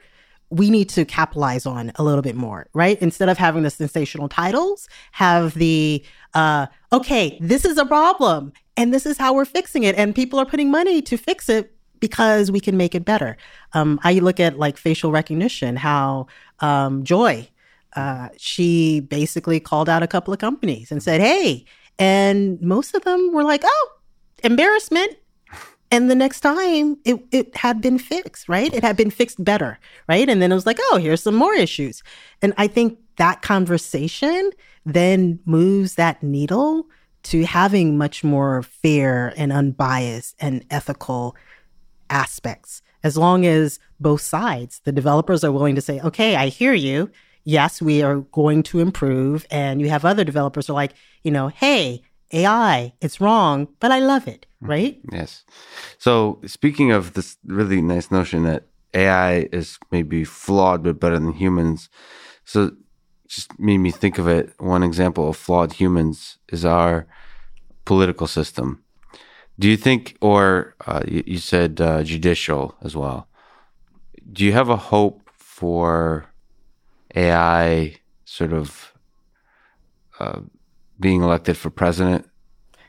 we 0.53 0.69
need 0.69 0.89
to 0.89 1.05
capitalize 1.05 1.65
on 1.65 1.93
a 1.95 2.03
little 2.03 2.21
bit 2.21 2.36
more, 2.36 2.67
right? 2.73 3.01
Instead 3.01 3.29
of 3.29 3.38
having 3.38 3.63
the 3.63 3.69
sensational 3.69 4.27
titles, 4.27 4.89
have 5.13 5.53
the 5.53 6.03
uh, 6.34 6.65
okay, 6.91 7.38
this 7.39 7.63
is 7.63 7.77
a 7.77 7.86
problem, 7.86 8.51
and 8.82 8.91
this 8.91 9.05
is 9.05 9.19
how 9.19 9.32
we're 9.36 9.45
fixing 9.45 9.84
it, 9.84 9.95
and 9.95 10.15
people 10.15 10.39
are 10.39 10.45
putting 10.45 10.71
money 10.71 11.03
to 11.03 11.15
fix 11.15 11.49
it 11.49 11.71
because 11.99 12.49
we 12.49 12.59
can 12.59 12.77
make 12.77 12.95
it 12.95 13.05
better. 13.05 13.38
Um, 13.73 13.99
I 14.03 14.13
look 14.13 14.39
at 14.39 14.57
like 14.57 14.75
facial 14.75 15.11
recognition, 15.11 15.75
how 15.75 16.25
um, 16.61 17.03
Joy, 17.03 17.47
uh, 17.95 18.29
she 18.38 19.01
basically 19.01 19.59
called 19.59 19.88
out 19.88 20.01
a 20.01 20.07
couple 20.07 20.34
of 20.34 20.39
companies 20.39 20.91
and 20.91 21.03
said, 21.03 21.21
"Hey," 21.21 21.65
and 21.99 22.59
most 22.59 22.95
of 22.95 23.03
them 23.03 23.32
were 23.32 23.43
like, 23.43 23.61
"Oh, 23.63 23.89
embarrassment." 24.43 25.15
And 25.91 26.09
the 26.09 26.15
next 26.15 26.39
time 26.39 26.97
it, 27.05 27.19
it 27.32 27.55
had 27.55 27.82
been 27.82 27.99
fixed, 27.99 28.49
right? 28.49 28.73
It 28.73 28.82
had 28.82 28.97
been 28.97 29.11
fixed 29.11 29.43
better, 29.43 29.77
right? 30.07 30.27
And 30.27 30.41
then 30.41 30.51
it 30.51 30.55
was 30.55 30.65
like, 30.65 30.79
oh, 30.84 30.97
here's 30.97 31.21
some 31.21 31.36
more 31.36 31.53
issues. 31.53 32.01
And 32.41 32.53
I 32.57 32.67
think 32.67 32.97
that 33.17 33.41
conversation 33.41 34.51
then 34.86 35.39
moves 35.45 35.95
that 35.95 36.23
needle 36.23 36.88
to 37.24 37.45
having 37.45 37.97
much 37.97 38.24
more 38.24 38.63
fair 38.63 39.34
and 39.38 39.51
unbiased 39.51 40.36
and 40.39 40.65
ethical 40.69 41.36
aspects. 42.09 42.82
As 43.03 43.17
long 43.17 43.45
as 43.45 43.80
both 43.99 44.22
sides, 44.22 44.82
the 44.84 44.91
developers 44.91 45.43
are 45.43 45.51
willing 45.51 45.76
to 45.76 45.82
say, 45.82 45.99
okay, 46.01 46.36
I 46.36 46.47
hear 46.47 46.74
you. 46.74 47.09
Yes, 47.43 47.82
we 47.82 48.03
are 48.03 48.17
going 48.17 48.63
to 48.63 48.80
improve. 48.80 49.45
And 49.49 49.82
you 49.82 49.89
have 49.89 50.05
other 50.05 50.24
developers 50.24 50.67
who 50.67 50.74
are 50.74 50.76
like, 50.76 50.93
you 51.24 51.32
know, 51.32 51.47
hey, 51.47 52.03
AI, 52.34 52.93
it's 53.01 53.19
wrong, 53.19 53.67
but 53.80 53.91
I 53.91 53.99
love 53.99 54.28
it, 54.28 54.45
mm-hmm. 54.57 54.69
right? 54.69 54.99
Yes. 55.11 55.43
So 55.97 56.39
speaking 56.45 56.91
of 56.91 57.13
this 57.13 57.38
really 57.45 57.82
nice 57.82 58.11
notion 58.11 58.43
that 58.43 58.67
AI 58.93 59.49
is 59.51 59.80
maybe 59.91 60.24
flawed 60.24 60.84
but 60.84 60.99
better 60.99 61.19
than 61.19 61.34
humans, 61.34 61.89
so 62.45 62.72
just 63.32 63.57
made 63.57 63.77
me 63.77 63.91
think 63.91 64.17
of 64.17 64.27
it. 64.27 64.53
One 64.59 64.84
example 64.84 65.29
of 65.29 65.38
flawed 65.38 65.71
humans 65.71 66.38
is 66.49 66.65
our 66.65 67.07
political 67.86 68.27
system. 68.27 68.84
Do 69.57 69.69
you 69.69 69.77
think, 69.77 70.17
or 70.19 70.75
uh, 70.86 71.01
you, 71.07 71.23
you 71.25 71.38
said 71.38 71.79
uh, 71.79 72.03
judicial 72.03 72.75
as 72.82 72.93
well? 72.93 73.29
Do 74.34 74.43
you 74.43 74.51
have 74.51 74.67
a 74.67 74.75
hope 74.75 75.21
for 75.38 76.25
AI 77.15 77.95
sort 78.25 78.51
of 78.51 78.93
uh, 80.19 80.41
being 80.99 81.23
elected 81.23 81.55
for 81.55 81.69
president, 81.69 82.29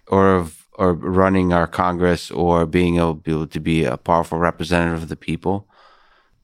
or 0.09 0.35
of 0.35 0.67
or 0.75 0.95
running 0.95 1.53
our 1.53 1.69
Congress, 1.69 2.31
or 2.31 2.67
being 2.67 2.97
able, 2.97 3.23
able 3.27 3.47
to 3.47 3.61
be 3.61 3.85
a 3.85 3.97
powerful 3.97 4.39
representative 4.39 5.03
of 5.05 5.09
the 5.09 5.17
people? 5.17 5.69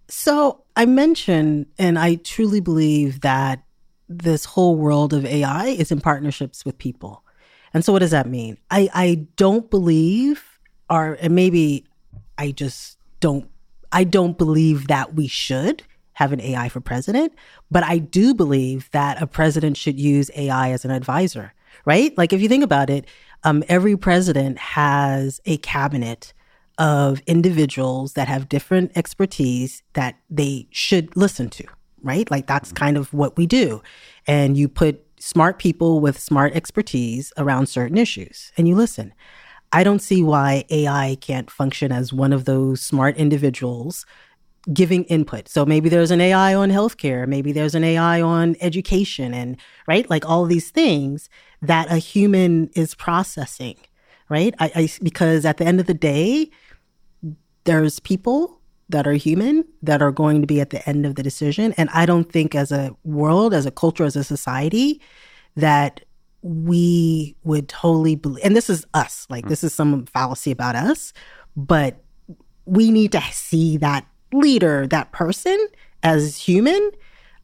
So 0.08 0.62
I 0.76 0.86
mentioned, 0.86 1.66
and 1.78 1.98
I 1.98 2.16
truly 2.16 2.60
believe 2.60 3.22
that 3.22 3.62
this 4.08 4.44
whole 4.44 4.76
world 4.76 5.12
of 5.12 5.24
AI 5.24 5.66
is 5.66 5.92
in 5.92 6.00
partnerships 6.00 6.64
with 6.64 6.78
people. 6.78 7.24
And 7.74 7.84
so, 7.84 7.92
what 7.92 8.00
does 8.00 8.12
that 8.12 8.28
mean? 8.28 8.56
I, 8.70 8.88
I 8.94 9.26
don't 9.36 9.70
believe, 9.70 10.42
or 10.88 11.18
and 11.20 11.34
maybe 11.34 11.84
I 12.38 12.52
just 12.52 12.98
don't, 13.20 13.48
I 13.92 14.04
don't 14.04 14.38
believe 14.38 14.88
that 14.88 15.14
we 15.14 15.28
should 15.28 15.82
have 16.14 16.32
an 16.32 16.40
AI 16.40 16.68
for 16.68 16.80
president, 16.80 17.32
but 17.70 17.84
I 17.84 17.98
do 17.98 18.34
believe 18.34 18.90
that 18.90 19.22
a 19.22 19.26
president 19.26 19.76
should 19.76 20.00
use 20.00 20.30
AI 20.34 20.72
as 20.72 20.84
an 20.84 20.90
advisor, 20.90 21.52
right? 21.84 22.16
Like 22.18 22.32
if 22.32 22.40
you 22.40 22.48
think 22.48 22.64
about 22.64 22.90
it, 22.90 23.06
um, 23.44 23.62
every 23.68 23.96
president 23.96 24.58
has 24.58 25.40
a 25.46 25.58
cabinet 25.58 26.32
of 26.78 27.20
individuals 27.26 28.14
that 28.14 28.28
have 28.28 28.48
different 28.48 28.90
expertise 28.96 29.82
that 29.92 30.16
they 30.28 30.66
should 30.70 31.16
listen 31.16 31.48
to, 31.50 31.64
right? 32.02 32.30
Like 32.30 32.46
that's 32.46 32.70
mm-hmm. 32.70 32.84
kind 32.84 32.96
of 32.96 33.12
what 33.12 33.36
we 33.36 33.46
do. 33.46 33.82
And 34.26 34.56
you 34.56 34.68
put 34.68 35.04
smart 35.20 35.58
people 35.58 36.00
with 36.00 36.18
smart 36.18 36.54
expertise 36.54 37.32
around 37.36 37.68
certain 37.68 37.98
issues 37.98 38.52
and 38.56 38.68
you 38.68 38.74
listen. 38.74 39.12
I 39.72 39.84
don't 39.84 40.00
see 40.00 40.22
why 40.22 40.64
AI 40.70 41.18
can't 41.20 41.50
function 41.50 41.92
as 41.92 42.12
one 42.12 42.32
of 42.32 42.46
those 42.46 42.80
smart 42.80 43.16
individuals 43.16 44.06
giving 44.72 45.04
input. 45.04 45.48
So 45.48 45.64
maybe 45.64 45.88
there's 45.88 46.10
an 46.10 46.20
AI 46.20 46.54
on 46.54 46.70
healthcare, 46.70 47.26
maybe 47.26 47.52
there's 47.52 47.74
an 47.74 47.84
AI 47.84 48.20
on 48.20 48.56
education 48.60 49.34
and 49.34 49.56
right? 49.86 50.08
Like 50.08 50.28
all 50.28 50.44
these 50.46 50.70
things 50.70 51.28
that 51.62 51.90
a 51.90 51.98
human 51.98 52.70
is 52.74 52.94
processing, 52.94 53.76
right? 54.28 54.54
I, 54.58 54.70
I 54.74 54.88
because 55.02 55.44
at 55.44 55.56
the 55.56 55.66
end 55.66 55.80
of 55.80 55.86
the 55.86 55.94
day, 55.94 56.50
there's 57.64 58.00
people 58.00 58.57
that 58.88 59.06
are 59.06 59.12
human 59.12 59.64
that 59.82 60.00
are 60.00 60.10
going 60.10 60.40
to 60.40 60.46
be 60.46 60.60
at 60.60 60.70
the 60.70 60.86
end 60.88 61.04
of 61.04 61.14
the 61.14 61.22
decision. 61.22 61.74
And 61.76 61.90
I 61.92 62.06
don't 62.06 62.30
think 62.30 62.54
as 62.54 62.72
a 62.72 62.96
world, 63.04 63.52
as 63.52 63.66
a 63.66 63.70
culture, 63.70 64.04
as 64.04 64.16
a 64.16 64.24
society, 64.24 65.00
that 65.56 66.00
we 66.42 67.36
would 67.44 67.68
totally 67.68 68.14
believe, 68.14 68.44
and 68.44 68.56
this 68.56 68.70
is 68.70 68.86
us, 68.94 69.26
like 69.28 69.48
this 69.48 69.64
is 69.64 69.74
some 69.74 70.06
fallacy 70.06 70.50
about 70.50 70.76
us, 70.76 71.12
but 71.56 72.02
we 72.64 72.90
need 72.90 73.12
to 73.12 73.20
see 73.32 73.76
that 73.78 74.06
leader, 74.32 74.86
that 74.86 75.10
person 75.12 75.58
as 76.02 76.36
human. 76.36 76.90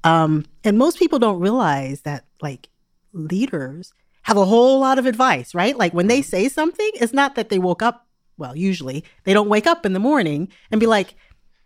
Um, 0.05 0.45
and 0.63 0.79
most 0.79 0.99
people 0.99 1.19
don't 1.19 1.41
realize 1.41 2.03
that 2.03 2.25
like 2.41 2.69
leaders 3.13 3.93
have 4.23 4.37
a 4.37 4.45
whole 4.45 4.81
lot 4.81 4.99
of 4.99 5.07
advice, 5.07 5.55
right? 5.55 5.77
Like 5.77 5.93
when 5.93 6.07
they 6.07 6.23
say 6.23 6.49
something, 6.49 6.91
it's 6.95 7.13
not 7.13 7.35
that 7.35 7.49
they 7.49 7.59
woke 7.59 7.83
up, 7.83 8.07
well, 8.37 8.57
usually 8.57 9.05
they 9.25 9.33
don't 9.33 9.49
wake 9.49 9.67
up 9.67 9.85
in 9.85 9.93
the 9.93 9.99
morning 9.99 10.49
and 10.71 10.81
be 10.81 10.87
like, 10.87 11.15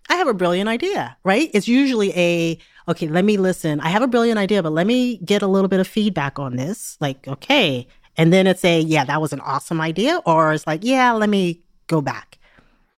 I 0.09 0.17
have 0.17 0.27
a 0.27 0.35
brilliant 0.35 0.69
idea, 0.69 1.17
right? 1.23 1.51
It's 1.53 1.69
usually 1.69 2.17
a, 2.17 2.59
okay, 2.89 3.09
let 3.09 3.25
me 3.25 3.37
listen. 3.37 3.81
I 3.81 3.89
have 3.89 4.03
a 4.03 4.07
brilliant 4.07 4.39
idea, 4.39 4.63
but 4.63 4.73
let 4.73 4.87
me 4.87 5.19
get 5.19 5.43
a 5.43 5.47
little 5.47 5.69
bit 5.69 5.81
of 5.81 5.87
feedback 5.87 6.39
on 6.39 6.57
this. 6.57 6.97
Like, 7.01 7.29
okay. 7.29 7.87
And 8.17 8.33
then 8.33 8.47
it's 8.47 8.65
a, 8.65 8.81
yeah, 8.81 9.05
that 9.05 9.21
was 9.21 9.33
an 9.33 9.41
awesome 9.41 9.81
idea. 9.81 10.21
Or 10.25 10.53
it's 10.53 10.67
like, 10.67 10.83
yeah, 10.83 11.13
let 11.13 11.29
me 11.29 11.61
go 11.87 12.01
back. 12.01 12.39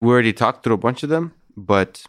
We 0.00 0.10
already 0.10 0.32
talked 0.32 0.64
through 0.64 0.74
a 0.74 0.78
bunch 0.78 1.02
of 1.02 1.08
them, 1.08 1.34
but 1.56 2.04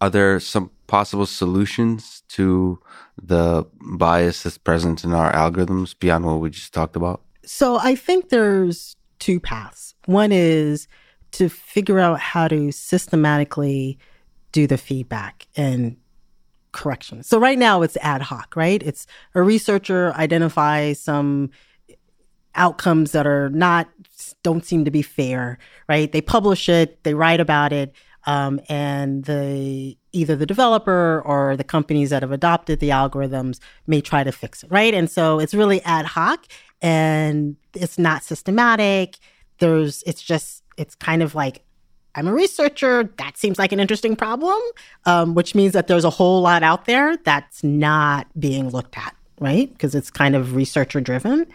are 0.00 0.10
there 0.10 0.40
some 0.40 0.70
possible 0.86 1.26
solutions 1.26 2.22
to 2.28 2.80
the 3.20 3.66
bias 3.80 4.42
that's 4.42 4.58
present 4.58 5.04
in 5.04 5.12
our 5.12 5.32
algorithms 5.32 5.98
beyond 5.98 6.24
what 6.24 6.40
we 6.40 6.50
just 6.50 6.72
talked 6.72 6.96
about? 6.96 7.22
So 7.44 7.78
I 7.78 7.94
think 7.94 8.30
there's 8.30 8.96
two 9.18 9.38
paths. 9.38 9.94
One 10.06 10.32
is 10.32 10.88
to 11.36 11.48
figure 11.48 11.98
out 11.98 12.20
how 12.20 12.48
to 12.48 12.72
systematically 12.72 13.98
do 14.52 14.66
the 14.66 14.78
feedback 14.78 15.46
and 15.56 15.96
correction. 16.72 17.22
So 17.22 17.38
right 17.38 17.58
now 17.58 17.82
it's 17.82 17.96
ad 18.00 18.22
hoc, 18.22 18.54
right? 18.56 18.82
It's 18.82 19.06
a 19.34 19.42
researcher 19.42 20.12
identifies 20.14 21.00
some 21.00 21.50
outcomes 22.54 23.12
that 23.12 23.26
are 23.26 23.50
not 23.50 23.88
don't 24.42 24.64
seem 24.64 24.84
to 24.84 24.90
be 24.90 25.02
fair, 25.02 25.58
right? 25.88 26.10
They 26.10 26.20
publish 26.20 26.68
it, 26.68 27.02
they 27.02 27.14
write 27.14 27.40
about 27.40 27.72
it, 27.72 27.92
um, 28.26 28.60
and 28.68 29.24
the 29.24 29.96
either 30.12 30.36
the 30.36 30.46
developer 30.46 31.22
or 31.24 31.56
the 31.56 31.64
companies 31.64 32.10
that 32.10 32.22
have 32.22 32.32
adopted 32.32 32.80
the 32.80 32.90
algorithms 32.90 33.58
may 33.86 34.00
try 34.00 34.24
to 34.24 34.32
fix 34.32 34.62
it, 34.62 34.70
right? 34.70 34.94
And 34.94 35.10
so 35.10 35.38
it's 35.38 35.54
really 35.54 35.82
ad 35.82 36.06
hoc 36.06 36.46
and 36.82 37.56
it's 37.74 37.98
not 37.98 38.24
systematic. 38.24 39.18
There's 39.58 40.02
it's 40.04 40.22
just 40.22 40.62
it's 40.76 40.94
kind 40.94 41.22
of 41.22 41.34
like 41.34 41.62
I'm 42.16 42.26
a 42.26 42.32
researcher. 42.32 43.12
That 43.18 43.36
seems 43.36 43.58
like 43.58 43.72
an 43.72 43.80
interesting 43.80 44.16
problem, 44.16 44.58
um, 45.04 45.34
which 45.34 45.54
means 45.54 45.74
that 45.74 45.86
there's 45.86 46.04
a 46.04 46.10
whole 46.10 46.40
lot 46.40 46.62
out 46.62 46.86
there 46.86 47.16
that's 47.18 47.62
not 47.62 48.26
being 48.40 48.70
looked 48.70 48.96
at, 48.96 49.14
right? 49.38 49.70
Because 49.70 49.94
it's 49.94 50.10
kind 50.10 50.34
of 50.34 50.56
researcher 50.56 51.00
driven. 51.00 51.46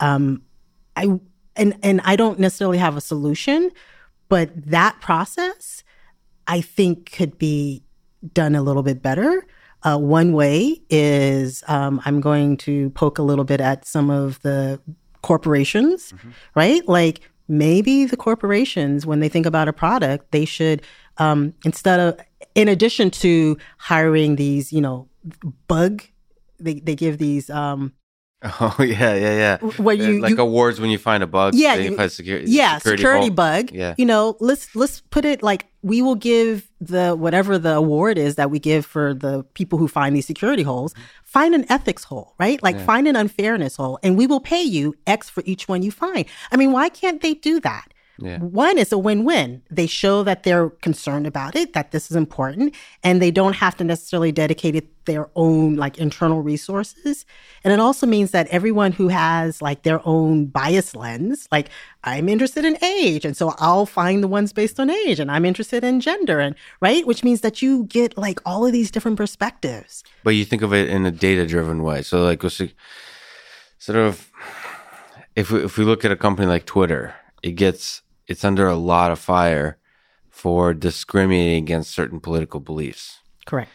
Um, 0.00 0.42
I 0.96 1.18
and 1.56 1.74
and 1.82 2.00
I 2.04 2.16
don't 2.16 2.38
necessarily 2.38 2.78
have 2.78 2.96
a 2.96 3.00
solution, 3.00 3.70
but 4.28 4.50
that 4.66 5.00
process 5.00 5.82
I 6.46 6.60
think 6.60 7.12
could 7.12 7.38
be 7.38 7.82
done 8.34 8.54
a 8.54 8.62
little 8.62 8.82
bit 8.82 9.02
better. 9.02 9.46
Uh, 9.82 9.98
one 9.98 10.32
way 10.32 10.80
is 10.90 11.64
um, 11.66 12.00
I'm 12.04 12.20
going 12.20 12.56
to 12.58 12.90
poke 12.90 13.18
a 13.18 13.22
little 13.22 13.44
bit 13.44 13.60
at 13.60 13.84
some 13.84 14.10
of 14.10 14.40
the 14.42 14.80
corporations, 15.22 16.12
mm-hmm. 16.12 16.30
right? 16.54 16.86
Like 16.86 17.20
maybe 17.52 18.06
the 18.06 18.16
corporations, 18.16 19.04
when 19.04 19.20
they 19.20 19.28
think 19.28 19.44
about 19.44 19.68
a 19.68 19.72
product, 19.72 20.32
they 20.32 20.46
should, 20.46 20.82
um, 21.18 21.52
instead 21.64 22.00
of, 22.00 22.18
in 22.54 22.66
addition 22.66 23.10
to 23.10 23.58
hiring 23.76 24.36
these, 24.36 24.72
you 24.72 24.80
know, 24.80 25.06
bug, 25.68 26.02
they, 26.58 26.80
they 26.80 26.96
give 26.96 27.18
these 27.18 27.50
um, 27.50 27.92
Oh 28.60 28.74
yeah, 28.80 29.14
yeah, 29.14 29.58
yeah. 29.62 29.70
Where 29.78 29.94
uh, 29.94 29.98
you 29.98 30.20
like 30.20 30.30
you, 30.30 30.40
awards 30.40 30.80
when 30.80 30.90
you 30.90 30.98
find 30.98 31.22
a 31.22 31.28
bug. 31.28 31.54
Yeah, 31.54 31.76
you, 31.76 31.96
security, 32.08 32.50
yeah, 32.50 32.78
security, 32.78 33.02
security 33.02 33.30
bug. 33.30 33.70
Yeah, 33.70 33.94
you 33.96 34.04
know, 34.04 34.36
let's 34.40 34.74
let's 34.74 35.00
put 35.00 35.24
it 35.24 35.44
like 35.44 35.66
we 35.82 36.02
will 36.02 36.16
give 36.16 36.68
the 36.80 37.14
whatever 37.14 37.56
the 37.56 37.74
award 37.74 38.18
is 38.18 38.34
that 38.34 38.50
we 38.50 38.58
give 38.58 38.84
for 38.84 39.14
the 39.14 39.44
people 39.54 39.78
who 39.78 39.86
find 39.86 40.16
these 40.16 40.26
security 40.26 40.64
holes. 40.64 40.92
Find 41.24 41.54
an 41.54 41.66
ethics 41.70 42.02
hole, 42.02 42.34
right? 42.38 42.60
Like 42.62 42.76
yeah. 42.76 42.84
find 42.84 43.06
an 43.06 43.14
unfairness 43.14 43.76
hole, 43.76 44.00
and 44.02 44.18
we 44.18 44.26
will 44.26 44.40
pay 44.40 44.62
you 44.62 44.96
X 45.06 45.30
for 45.30 45.44
each 45.46 45.68
one 45.68 45.82
you 45.82 45.92
find. 45.92 46.24
I 46.50 46.56
mean, 46.56 46.72
why 46.72 46.88
can't 46.88 47.22
they 47.22 47.34
do 47.34 47.60
that? 47.60 47.91
Yeah. 48.18 48.38
One 48.38 48.78
is 48.78 48.92
a 48.92 48.98
win 48.98 49.24
win. 49.24 49.62
They 49.70 49.86
show 49.86 50.22
that 50.22 50.42
they're 50.42 50.70
concerned 50.70 51.26
about 51.26 51.56
it, 51.56 51.72
that 51.72 51.92
this 51.92 52.10
is 52.10 52.16
important, 52.16 52.74
and 53.02 53.20
they 53.20 53.30
don't 53.30 53.54
have 53.54 53.76
to 53.78 53.84
necessarily 53.84 54.32
dedicate 54.32 54.76
it, 54.76 54.88
their 55.04 55.28
own 55.34 55.74
like 55.74 55.98
internal 55.98 56.42
resources. 56.42 57.24
And 57.64 57.72
it 57.72 57.80
also 57.80 58.06
means 58.06 58.30
that 58.30 58.46
everyone 58.48 58.92
who 58.92 59.08
has 59.08 59.60
like 59.60 59.82
their 59.82 60.00
own 60.06 60.46
bias 60.46 60.94
lens, 60.94 61.48
like 61.50 61.70
I'm 62.04 62.28
interested 62.28 62.64
in 62.64 62.76
age, 62.84 63.24
and 63.24 63.36
so 63.36 63.54
I'll 63.58 63.86
find 63.86 64.22
the 64.22 64.28
ones 64.28 64.52
based 64.52 64.78
on 64.78 64.90
age, 64.90 65.18
and 65.18 65.30
I'm 65.30 65.44
interested 65.44 65.82
in 65.82 66.00
gender, 66.00 66.38
and 66.38 66.54
right, 66.80 67.06
which 67.06 67.24
means 67.24 67.40
that 67.40 67.62
you 67.62 67.84
get 67.84 68.16
like 68.16 68.40
all 68.46 68.66
of 68.66 68.72
these 68.72 68.90
different 68.90 69.16
perspectives. 69.16 70.04
But 70.22 70.36
you 70.36 70.44
think 70.44 70.62
of 70.62 70.72
it 70.72 70.88
in 70.88 71.04
a 71.06 71.10
data 71.10 71.46
driven 71.46 71.82
way. 71.82 72.02
So, 72.02 72.22
like, 72.22 72.42
sort 72.42 73.98
of, 73.98 74.30
if 75.34 75.50
we, 75.50 75.64
if 75.64 75.78
we 75.78 75.84
look 75.84 76.04
at 76.04 76.12
a 76.12 76.16
company 76.16 76.46
like 76.46 76.66
Twitter, 76.66 77.14
it 77.42 77.52
gets 77.52 78.02
it's 78.26 78.44
under 78.44 78.66
a 78.66 78.76
lot 78.76 79.10
of 79.10 79.18
fire 79.18 79.78
for 80.30 80.72
discriminating 80.72 81.62
against 81.62 81.90
certain 81.94 82.20
political 82.20 82.60
beliefs. 82.60 83.20
Correct. 83.44 83.70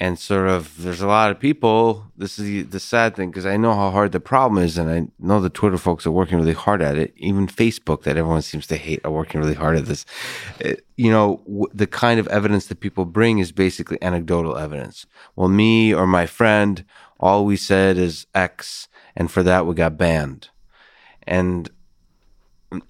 And 0.00 0.16
sort 0.16 0.48
of, 0.48 0.80
there's 0.82 1.00
a 1.00 1.08
lot 1.08 1.32
of 1.32 1.40
people. 1.40 2.12
This 2.16 2.38
is 2.38 2.44
the, 2.44 2.62
the 2.62 2.78
sad 2.78 3.16
thing 3.16 3.30
because 3.30 3.46
I 3.46 3.56
know 3.56 3.74
how 3.74 3.90
hard 3.90 4.12
the 4.12 4.20
problem 4.20 4.62
is, 4.62 4.78
and 4.78 4.88
I 4.88 5.08
know 5.18 5.40
the 5.40 5.50
Twitter 5.50 5.76
folks 5.76 6.06
are 6.06 6.12
working 6.12 6.38
really 6.38 6.52
hard 6.52 6.82
at 6.82 6.96
it. 6.96 7.12
Even 7.16 7.48
Facebook, 7.48 8.02
that 8.02 8.16
everyone 8.16 8.42
seems 8.42 8.66
to 8.68 8.76
hate, 8.76 9.00
are 9.04 9.10
working 9.10 9.40
really 9.40 9.54
hard 9.54 9.76
at 9.76 9.86
this. 9.86 10.06
It, 10.60 10.86
you 10.96 11.10
know, 11.10 11.42
w- 11.46 11.66
the 11.74 11.88
kind 11.88 12.20
of 12.20 12.28
evidence 12.28 12.66
that 12.66 12.78
people 12.78 13.06
bring 13.06 13.40
is 13.40 13.50
basically 13.50 14.00
anecdotal 14.00 14.56
evidence. 14.56 15.04
Well, 15.34 15.48
me 15.48 15.92
or 15.92 16.06
my 16.06 16.26
friend, 16.26 16.84
all 17.18 17.44
we 17.44 17.56
said 17.56 17.98
is 17.98 18.26
X, 18.36 18.86
and 19.16 19.28
for 19.30 19.42
that 19.42 19.66
we 19.66 19.74
got 19.74 19.96
banned. 19.96 20.50
And 21.26 21.70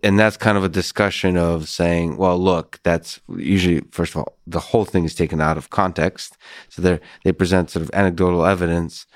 and 0.03 0.19
that's 0.19 0.37
kind 0.37 0.59
of 0.59 0.65
a 0.65 0.69
discussion 0.69 1.37
of 1.37 1.69
saying, 1.69 2.17
well, 2.17 2.39
look, 2.39 2.81
that's 2.83 3.21
usually, 3.29 3.83
first 3.93 4.15
of 4.15 4.19
all, 4.19 4.37
the 4.47 4.59
whole 4.59 4.85
thing 4.85 5.05
is 5.05 5.15
taken 5.15 5.41
out 5.41 5.57
of 5.57 5.71
context. 5.71 6.37
So 6.69 6.83
they 6.83 7.01
they 7.25 7.33
present 7.33 7.71
sort 7.71 7.85
of 7.85 7.91
anecdotal 7.93 8.45
evidence. 8.45 9.07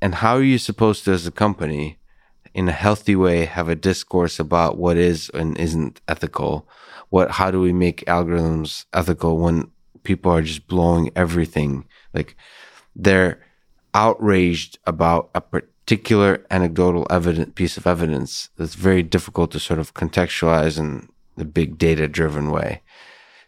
And 0.00 0.16
how 0.16 0.36
are 0.36 0.42
you 0.42 0.58
supposed 0.58 1.04
to, 1.04 1.12
as 1.12 1.26
a 1.26 1.30
company, 1.30 1.98
in 2.54 2.68
a 2.68 2.72
healthy 2.72 3.16
way, 3.16 3.44
have 3.44 3.68
a 3.68 3.76
discourse 3.76 4.40
about 4.40 4.78
what 4.78 4.96
is 4.96 5.30
and 5.34 5.56
isn't 5.58 6.00
ethical? 6.08 6.66
What, 7.10 7.32
how 7.32 7.50
do 7.50 7.60
we 7.60 7.72
make 7.72 8.04
algorithms 8.06 8.86
ethical 8.94 9.38
when 9.38 9.70
people 10.02 10.32
are 10.32 10.42
just 10.42 10.66
blowing 10.66 11.10
everything? 11.14 11.86
Like 12.14 12.36
they're 12.96 13.44
outraged 13.94 14.78
about 14.86 15.30
a 15.34 15.42
particular 15.84 16.44
anecdotal 16.50 17.06
evident 17.10 17.54
piece 17.54 17.76
of 17.76 17.86
evidence 17.86 18.50
that's 18.56 18.74
very 18.74 19.02
difficult 19.02 19.50
to 19.50 19.58
sort 19.58 19.80
of 19.80 19.94
contextualize 19.94 20.78
in 20.78 21.08
the 21.36 21.44
big 21.44 21.78
data 21.78 22.06
driven 22.08 22.50
way. 22.50 22.82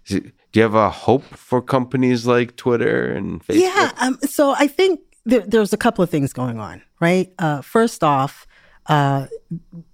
Do 0.07 0.21
you 0.53 0.63
have 0.63 0.75
a 0.75 0.91
hope 0.91 1.25
for 1.25 1.63
companies 1.63 2.27
like 2.27 2.57
Twitter 2.57 3.13
and 3.13 3.45
Facebook? 3.45 3.61
Yeah. 3.61 3.93
Um, 4.01 4.19
so 4.23 4.55
I 4.57 4.67
think 4.67 5.01
there, 5.25 5.41
there's 5.41 5.73
a 5.73 5.77
couple 5.77 6.03
of 6.03 6.11
things 6.11 6.33
going 6.33 6.61
on, 6.61 6.83
right? 7.01 7.33
Uh, 7.39 7.63
first 7.63 8.05
off, 8.05 8.47
uh, 8.87 9.27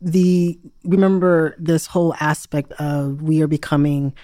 the 0.00 0.58
remember 0.84 1.54
this 1.58 1.86
whole 1.86 2.14
aspect 2.20 2.72
of 2.72 3.22
we 3.22 3.40
are 3.40 3.46
becoming 3.46 4.14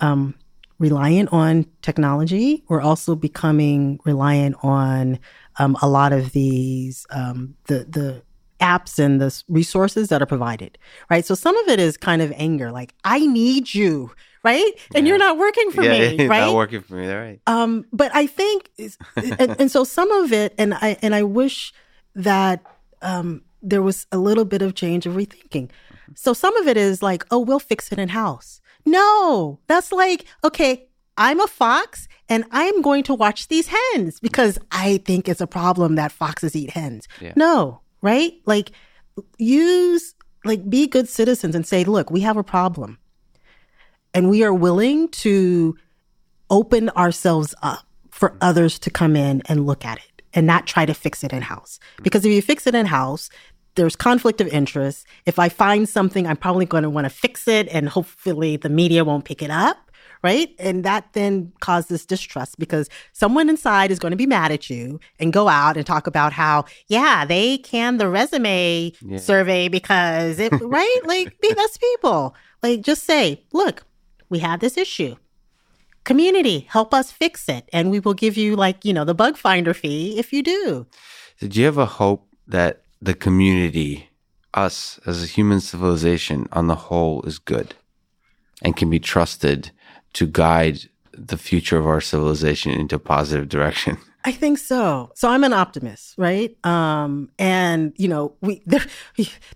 um, 0.00 0.34
reliant 0.78 1.32
on 1.32 1.66
technology. 1.82 2.64
We're 2.68 2.80
also 2.80 3.14
becoming 3.14 3.98
reliant 4.04 4.56
on 4.62 5.18
um, 5.58 5.76
a 5.80 5.88
lot 5.88 6.12
of 6.12 6.32
these 6.32 7.06
um, 7.10 7.54
the 7.66 7.84
the 7.84 8.22
apps 8.60 8.98
and 8.98 9.20
the 9.20 9.42
resources 9.48 10.08
that 10.08 10.22
are 10.22 10.26
provided, 10.26 10.78
right? 11.10 11.24
So 11.24 11.34
some 11.34 11.56
of 11.58 11.68
it 11.68 11.78
is 11.78 11.96
kind 11.96 12.22
of 12.22 12.32
anger, 12.36 12.72
like 12.72 12.94
I 13.04 13.20
need 13.26 13.74
you, 13.74 14.10
right? 14.42 14.72
And 14.94 15.06
yeah. 15.06 15.10
you're 15.10 15.18
not 15.18 15.38
working 15.38 15.70
for 15.70 15.82
yeah, 15.82 16.16
me, 16.16 16.26
right? 16.28 16.40
Not 16.40 16.54
working 16.54 16.80
for 16.80 16.94
me, 16.94 17.10
right? 17.12 17.40
Um, 17.46 17.84
but 17.92 18.14
I 18.14 18.26
think, 18.26 18.70
and, 19.16 19.56
and, 19.60 19.70
so 19.70 19.84
some 19.84 20.10
of 20.10 20.32
it, 20.32 20.54
and 20.58 20.74
I 20.74 20.96
and 21.02 21.14
I 21.14 21.22
wish 21.22 21.72
that 22.14 22.62
um, 23.02 23.42
there 23.62 23.82
was 23.82 24.06
a 24.12 24.18
little 24.18 24.44
bit 24.44 24.62
of 24.62 24.74
change 24.74 25.06
of 25.06 25.14
rethinking. 25.14 25.70
So 26.14 26.32
some 26.32 26.56
of 26.56 26.68
it 26.68 26.76
is 26.76 27.02
like, 27.02 27.24
oh, 27.30 27.40
we'll 27.40 27.58
fix 27.58 27.92
it 27.92 27.98
in 27.98 28.08
house. 28.10 28.60
No, 28.86 29.58
that's 29.66 29.92
like, 29.92 30.24
okay, 30.44 30.88
I'm 31.18 31.40
a 31.40 31.46
fox 31.46 32.08
and 32.28 32.44
I'm 32.50 32.82
going 32.82 33.02
to 33.04 33.14
watch 33.14 33.48
these 33.48 33.68
hens 33.68 34.20
because 34.20 34.58
I 34.70 34.98
think 34.98 35.28
it's 35.28 35.40
a 35.40 35.46
problem 35.46 35.96
that 35.96 36.12
foxes 36.12 36.54
eat 36.54 36.70
hens. 36.70 37.08
Yeah. 37.20 37.32
No, 37.36 37.80
right? 38.02 38.32
Like 38.44 38.72
use 39.38 40.14
like 40.44 40.68
be 40.68 40.86
good 40.86 41.08
citizens 41.08 41.54
and 41.54 41.66
say, 41.66 41.84
look, 41.84 42.10
we 42.10 42.20
have 42.20 42.36
a 42.36 42.44
problem. 42.44 42.98
And 44.14 44.30
we 44.30 44.44
are 44.44 44.54
willing 44.54 45.08
to 45.08 45.76
open 46.48 46.88
ourselves 46.90 47.54
up 47.62 47.86
for 48.10 48.30
mm-hmm. 48.30 48.38
others 48.40 48.78
to 48.80 48.90
come 48.90 49.16
in 49.16 49.42
and 49.46 49.66
look 49.66 49.84
at 49.84 49.98
it 49.98 50.22
and 50.32 50.46
not 50.46 50.66
try 50.66 50.86
to 50.86 50.94
fix 50.94 51.24
it 51.24 51.32
in 51.32 51.42
house. 51.42 51.80
Because 52.02 52.24
if 52.24 52.32
you 52.32 52.42
fix 52.42 52.66
it 52.66 52.74
in 52.74 52.86
house, 52.86 53.30
there's 53.76 53.96
conflict 53.96 54.40
of 54.40 54.48
interest. 54.48 55.06
If 55.24 55.38
I 55.38 55.48
find 55.48 55.88
something, 55.88 56.26
I'm 56.26 56.36
probably 56.36 56.66
going 56.66 56.82
to 56.82 56.90
want 56.90 57.04
to 57.04 57.10
fix 57.10 57.46
it 57.46 57.68
and 57.68 57.88
hopefully 57.88 58.56
the 58.56 58.68
media 58.68 59.04
won't 59.04 59.24
pick 59.24 59.42
it 59.42 59.50
up 59.50 59.86
right? 60.22 60.54
And 60.58 60.84
that 60.84 61.12
then 61.12 61.52
causes 61.60 62.04
distrust 62.04 62.58
because 62.58 62.88
someone 63.12 63.48
inside 63.48 63.90
is 63.90 63.98
going 63.98 64.10
to 64.10 64.16
be 64.16 64.26
mad 64.26 64.50
at 64.50 64.68
you 64.68 64.98
and 65.20 65.32
go 65.32 65.46
out 65.46 65.76
and 65.76 65.86
talk 65.86 66.06
about 66.06 66.32
how, 66.32 66.64
yeah, 66.88 67.24
they 67.24 67.58
canned 67.58 68.00
the 68.00 68.08
resume 68.08 68.92
yeah. 69.00 69.18
survey 69.18 69.68
because 69.68 70.38
it, 70.38 70.52
right? 70.60 71.00
Like, 71.04 71.40
be 71.40 71.52
that's 71.52 71.76
people. 71.76 72.34
Like, 72.62 72.80
just 72.80 73.04
say, 73.04 73.44
look, 73.52 73.84
we 74.28 74.40
have 74.40 74.60
this 74.60 74.76
issue. 74.76 75.16
Community, 76.04 76.60
help 76.70 76.94
us 76.94 77.12
fix 77.12 77.48
it. 77.48 77.68
And 77.72 77.90
we 77.90 78.00
will 78.00 78.14
give 78.14 78.36
you, 78.36 78.56
like, 78.56 78.84
you 78.84 78.92
know, 78.92 79.04
the 79.04 79.14
bug 79.14 79.36
finder 79.36 79.74
fee 79.74 80.18
if 80.18 80.32
you 80.32 80.42
do. 80.42 80.86
Did 81.38 81.56
you 81.56 81.66
ever 81.66 81.84
hope 81.84 82.26
that 82.46 82.82
the 83.00 83.14
community, 83.14 84.10
us 84.54 84.98
as 85.06 85.22
a 85.22 85.26
human 85.26 85.60
civilization 85.60 86.46
on 86.52 86.66
the 86.66 86.76
whole, 86.76 87.22
is 87.22 87.38
good 87.38 87.74
and 88.62 88.76
can 88.76 88.90
be 88.90 88.98
trusted 88.98 89.70
to 90.14 90.26
guide 90.26 90.80
the 91.12 91.36
future 91.36 91.78
of 91.78 91.86
our 91.86 92.00
civilization 92.00 92.72
into 92.72 92.96
a 92.96 93.00
positive 93.00 93.48
direction? 93.48 93.98
I 94.24 94.32
think 94.32 94.58
so. 94.58 95.12
So 95.14 95.28
I'm 95.28 95.44
an 95.44 95.52
optimist, 95.52 96.14
right? 96.18 96.56
Um, 96.66 97.30
and 97.38 97.92
you 97.96 98.08
know, 98.08 98.34
we 98.40 98.60
there 98.66 98.84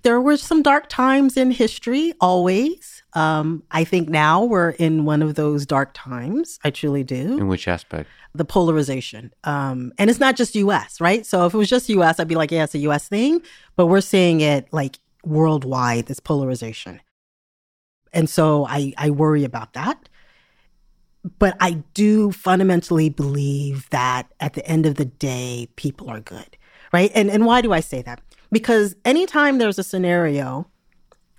there 0.03 0.20
were 0.20 0.36
some 0.36 0.62
dark 0.62 0.88
times 0.88 1.36
in 1.36 1.51
history, 1.51 2.12
always. 2.20 2.99
Um, 3.14 3.62
I 3.70 3.84
think 3.84 4.08
now 4.08 4.44
we're 4.44 4.70
in 4.70 5.04
one 5.04 5.22
of 5.22 5.34
those 5.34 5.66
dark 5.66 5.90
times. 5.94 6.58
I 6.64 6.70
truly 6.70 7.02
do. 7.02 7.38
In 7.38 7.48
which 7.48 7.66
aspect? 7.66 8.08
The 8.34 8.44
polarization, 8.44 9.32
um, 9.42 9.92
and 9.98 10.08
it's 10.08 10.20
not 10.20 10.36
just 10.36 10.54
U.S. 10.54 11.00
right? 11.00 11.26
So 11.26 11.46
if 11.46 11.54
it 11.54 11.58
was 11.58 11.68
just 11.68 11.88
U.S., 11.88 12.20
I'd 12.20 12.28
be 12.28 12.36
like, 12.36 12.52
yeah, 12.52 12.62
it's 12.64 12.74
a 12.76 12.78
U.S. 12.78 13.08
thing. 13.08 13.42
But 13.74 13.86
we're 13.86 14.00
seeing 14.00 14.40
it 14.40 14.72
like 14.72 15.00
worldwide. 15.24 16.06
This 16.06 16.20
polarization, 16.20 17.00
and 18.12 18.30
so 18.30 18.66
I 18.66 18.92
I 18.96 19.11
worry 19.11 19.42
about 19.42 19.72
that 19.72 20.08
but 21.38 21.56
I 21.61 21.82
do 21.94 22.32
fundamentally 22.32 23.08
believe 23.08 23.88
that 23.90 24.32
at 24.40 24.54
the 24.54 24.66
end 24.66 24.86
of 24.86 24.94
the 24.94 25.04
day, 25.04 25.68
people 25.76 26.08
are 26.08 26.20
good, 26.20 26.56
right? 26.92 27.11
And 27.14 27.30
and 27.30 27.44
why 27.44 27.61
do 27.61 27.72
I 27.72 27.80
say 27.80 28.02
that? 28.02 28.20
Because 28.50 28.96
anytime 29.04 29.58
there's 29.58 29.78
a 29.78 29.84
scenario 29.84 30.69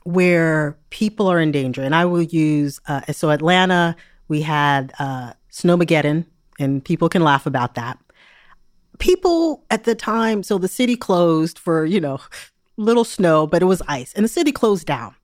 where 0.04 0.78
people 0.90 1.28
are 1.28 1.40
in 1.40 1.52
danger, 1.52 1.82
and 1.82 1.96
I 1.96 2.06
will 2.06 2.22
use 2.24 2.80
uh, 2.88 3.02
so 3.12 3.30
Atlanta, 3.30 3.96
we 4.28 4.42
had 4.42 4.94
uh, 5.00 5.34
Snowmageddon, 5.52 6.26
and 6.60 6.84
people 6.84 7.10
can 7.10 7.24
laugh 7.24 7.46
about 7.46 7.76
that. 7.76 8.00
People 9.00 9.64
at 9.70 9.84
the 9.84 9.96
time, 9.96 10.44
so 10.44 10.58
the 10.58 10.68
city 10.68 10.96
closed 10.96 11.58
for 11.58 11.86
you 11.86 12.00
know 12.00 12.20
little 12.78 13.04
snow, 13.06 13.48
but 13.48 13.62
it 13.62 13.66
was 13.66 13.82
ice, 13.88 14.14
and 14.14 14.24
the 14.24 14.30
city 14.30 14.52
closed 14.52 14.88
down. 14.88 15.16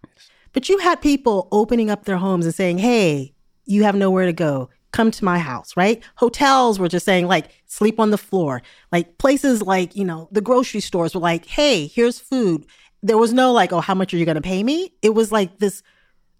But 0.53 0.69
you 0.69 0.79
had 0.79 1.01
people 1.01 1.47
opening 1.51 1.89
up 1.89 2.05
their 2.05 2.17
homes 2.17 2.45
and 2.45 2.55
saying, 2.55 2.79
"Hey, 2.79 3.33
you 3.67 3.83
have 3.83 3.95
nowhere 3.95 4.25
to 4.25 4.33
go. 4.33 4.69
Come 4.91 5.11
to 5.11 5.25
my 5.25 5.37
house, 5.37 5.77
right? 5.77 6.01
Hotels 6.15 6.79
were 6.79 6.87
just 6.87 7.05
saying, 7.05 7.27
like, 7.27 7.49
sleep 7.67 7.99
on 7.99 8.09
the 8.09 8.17
floor. 8.17 8.63
Like, 8.91 9.17
places 9.17 9.61
like, 9.61 9.95
you 9.95 10.05
know, 10.05 10.29
the 10.31 10.41
grocery 10.41 10.79
stores 10.79 11.13
were 11.13 11.21
like, 11.21 11.45
hey, 11.45 11.85
here's 11.87 12.19
food. 12.19 12.65
There 13.03 13.17
was 13.17 13.33
no, 13.33 13.51
like, 13.51 13.71
oh, 13.71 13.81
how 13.81 13.95
much 13.95 14.13
are 14.13 14.17
you 14.17 14.25
going 14.25 14.35
to 14.35 14.41
pay 14.41 14.63
me? 14.63 14.93
It 15.01 15.13
was 15.13 15.31
like 15.31 15.59
this, 15.59 15.83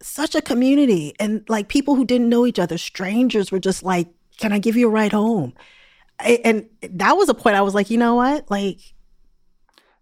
such 0.01 0.36
a 0.36 0.41
community. 0.41 1.14
And 1.20 1.43
like 1.47 1.68
people 1.68 1.95
who 1.95 2.05
didn't 2.05 2.30
know 2.30 2.45
each 2.45 2.60
other, 2.60 2.78
strangers 2.78 3.51
were 3.51 3.60
just 3.60 3.84
like, 3.84 4.08
can 4.38 4.51
I 4.53 4.60
give 4.60 4.76
you 4.76 4.88
a 4.88 4.91
ride 4.91 5.14
home? 5.14 5.53
And 6.20 6.68
that 6.82 7.14
was 7.14 7.30
a 7.30 7.34
point 7.34 7.55
I 7.55 7.62
was 7.62 7.76
like, 7.76 7.89
you 7.89 7.97
know 7.97 8.16
what? 8.16 8.49
Like, 8.49 8.80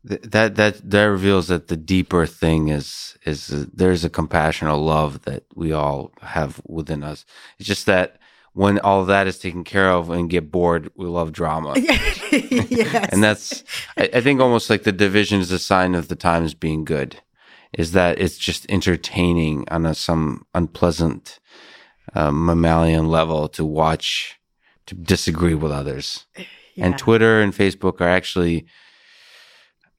that 0.05 0.55
that 0.55 0.89
that 0.91 1.03
reveals 1.05 1.47
that 1.47 1.67
the 1.67 1.75
deeper 1.75 2.27
thing 2.27 2.67
is 2.67 3.17
is 3.25 3.51
uh, 3.51 3.65
there's 3.73 4.05
a 4.05 4.09
compassion 4.09 4.69
love 4.69 5.23
that 5.23 5.45
we 5.55 5.71
all 5.71 6.11
have 6.21 6.61
within 6.67 7.03
us. 7.03 7.25
It's 7.57 7.67
just 7.67 7.87
that 7.87 8.19
when 8.55 8.79
all 8.79 9.03
that 9.03 9.27
is 9.27 9.37
taken 9.37 9.65
care 9.65 9.91
of 9.91 10.09
and 10.09 10.29
get 10.29 10.49
bored, 10.49 10.89
we 10.95 11.05
love 11.07 11.33
drama. 11.33 11.73
yes. 11.77 13.09
and 13.11 13.21
that's 13.21 13.65
I, 13.97 14.09
I, 14.13 14.21
think 14.21 14.39
almost 14.39 14.69
like 14.69 14.83
the 14.83 14.93
division 14.93 15.41
is 15.41 15.51
a 15.51 15.59
sign 15.59 15.93
of 15.93 16.07
the 16.07 16.15
times 16.15 16.53
being 16.53 16.85
good. 16.85 17.21
Is 17.73 17.91
that 17.91 18.17
it's 18.17 18.37
just 18.37 18.65
entertaining 18.71 19.65
on 19.69 19.85
a, 19.85 19.93
some 19.93 20.45
unpleasant 20.53 21.41
uh, 22.13 22.31
mammalian 22.31 23.09
level 23.09 23.49
to 23.49 23.65
watch 23.65 24.39
to 24.85 24.95
disagree 24.95 25.55
with 25.55 25.73
others. 25.73 26.25
Yeah. 26.37 26.45
And 26.85 26.97
Twitter 26.97 27.41
and 27.41 27.53
Facebook 27.53 27.99
are 27.99 28.07
actually 28.07 28.67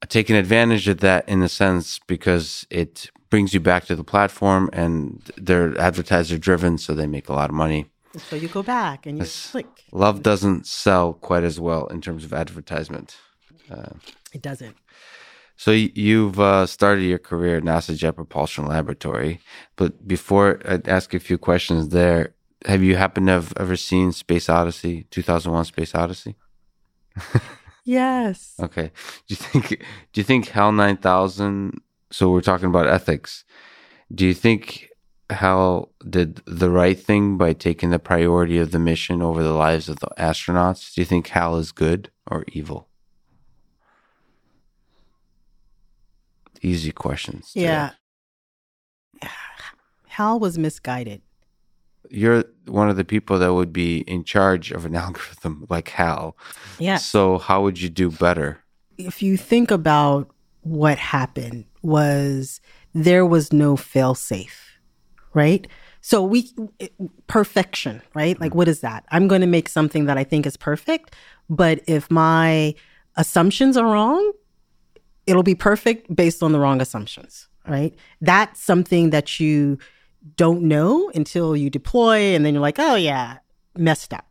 taking 0.08 0.34
advantage 0.34 0.88
of 0.88 1.00
that 1.00 1.28
in 1.28 1.42
a 1.42 1.48
sense 1.50 1.98
because 2.06 2.66
it 2.70 3.10
brings 3.28 3.52
you 3.52 3.60
back 3.60 3.84
to 3.84 3.96
the 3.96 4.04
platform 4.04 4.70
and 4.72 5.30
they're 5.36 5.78
advertiser 5.78 6.38
driven, 6.38 6.78
so 6.78 6.94
they 6.94 7.06
make 7.06 7.28
a 7.28 7.34
lot 7.34 7.50
of 7.50 7.54
money. 7.54 7.90
So 8.18 8.36
you 8.36 8.48
go 8.48 8.62
back 8.62 9.06
and 9.06 9.18
you 9.18 9.26
click. 9.50 9.66
Love 9.92 10.22
doesn't 10.22 10.66
sell 10.66 11.14
quite 11.14 11.44
as 11.44 11.60
well 11.60 11.86
in 11.86 12.00
terms 12.00 12.24
of 12.24 12.32
advertisement. 12.32 13.16
Uh, 13.70 13.90
it 14.32 14.42
doesn't. 14.42 14.76
So 15.56 15.70
you've 15.70 16.38
uh, 16.38 16.66
started 16.66 17.02
your 17.02 17.18
career 17.18 17.56
at 17.58 17.62
NASA 17.62 17.96
Jet 17.96 18.12
Propulsion 18.12 18.66
Laboratory, 18.66 19.40
but 19.76 20.06
before 20.06 20.60
I 20.68 20.80
ask 20.84 21.14
a 21.14 21.18
few 21.18 21.38
questions 21.38 21.88
there, 21.88 22.34
have 22.66 22.82
you 22.82 22.96
happened 22.96 23.28
to 23.28 23.34
have 23.34 23.52
ever 23.58 23.76
seen 23.76 24.12
Space 24.12 24.50
Odyssey, 24.50 25.06
2001 25.10 25.64
Space 25.64 25.94
Odyssey? 25.94 26.36
Yes. 27.86 28.54
Okay. 28.60 28.90
Do 29.28 29.32
you 29.32 29.36
think 29.36 29.68
do 30.12 30.20
you 30.20 30.24
think 30.24 30.48
HAL 30.48 30.72
9000 30.72 31.80
so 32.10 32.30
we're 32.30 32.40
talking 32.40 32.68
about 32.68 32.88
ethics. 32.88 33.44
Do 34.12 34.26
you 34.26 34.34
think 34.34 34.88
HAL 35.30 35.90
did 36.08 36.40
the 36.46 36.70
right 36.70 36.98
thing 36.98 37.36
by 37.36 37.52
taking 37.52 37.90
the 37.90 37.98
priority 37.98 38.58
of 38.58 38.70
the 38.70 38.78
mission 38.78 39.22
over 39.22 39.42
the 39.42 39.52
lives 39.52 39.88
of 39.88 39.98
the 40.00 40.08
astronauts? 40.18 40.94
Do 40.94 41.00
you 41.00 41.04
think 41.04 41.28
HAL 41.28 41.56
is 41.56 41.72
good 41.72 42.10
or 42.30 42.44
evil? 42.52 42.88
Easy 46.62 46.92
questions. 46.92 47.52
Yeah. 47.54 47.90
HAL 50.08 50.40
was 50.40 50.58
misguided 50.58 51.22
you're 52.10 52.44
one 52.66 52.88
of 52.88 52.96
the 52.96 53.04
people 53.04 53.38
that 53.38 53.54
would 53.54 53.72
be 53.72 53.98
in 54.00 54.24
charge 54.24 54.70
of 54.72 54.84
an 54.84 54.94
algorithm 55.04 55.66
like 55.68 55.88
HAL. 55.88 56.36
Yeah. 56.78 56.96
So 56.96 57.38
how 57.38 57.62
would 57.62 57.80
you 57.80 57.88
do 57.88 58.10
better? 58.10 58.60
If 58.98 59.22
you 59.22 59.36
think 59.36 59.70
about 59.70 60.30
what 60.62 60.98
happened 60.98 61.64
was 61.82 62.60
there 62.94 63.26
was 63.26 63.52
no 63.52 63.76
fail 63.76 64.14
safe, 64.14 64.65
right? 65.36 65.66
So 66.00 66.22
we 66.22 66.50
perfection, 67.26 68.00
right? 68.14 68.40
Like 68.40 68.50
mm-hmm. 68.50 68.58
what 68.58 68.68
is 68.68 68.80
that? 68.80 69.04
I'm 69.10 69.28
going 69.28 69.42
to 69.42 69.46
make 69.46 69.68
something 69.68 70.06
that 70.06 70.16
I 70.16 70.24
think 70.24 70.46
is 70.46 70.56
perfect, 70.56 71.14
but 71.50 71.80
if 71.86 72.10
my 72.10 72.74
assumptions 73.16 73.76
are 73.76 73.84
wrong, 73.84 74.32
it'll 75.26 75.42
be 75.42 75.54
perfect 75.54 76.14
based 76.14 76.42
on 76.42 76.52
the 76.52 76.58
wrong 76.58 76.80
assumptions, 76.80 77.48
right? 77.68 77.94
That's 78.22 78.62
something 78.62 79.10
that 79.10 79.38
you 79.38 79.78
don't 80.36 80.62
know 80.62 81.10
until 81.14 81.54
you 81.54 81.68
deploy 81.68 82.34
and 82.34 82.46
then 82.46 82.54
you're 82.54 82.62
like, 82.62 82.78
oh 82.78 82.94
yeah, 82.94 83.38
messed 83.76 84.14
up. 84.14 84.26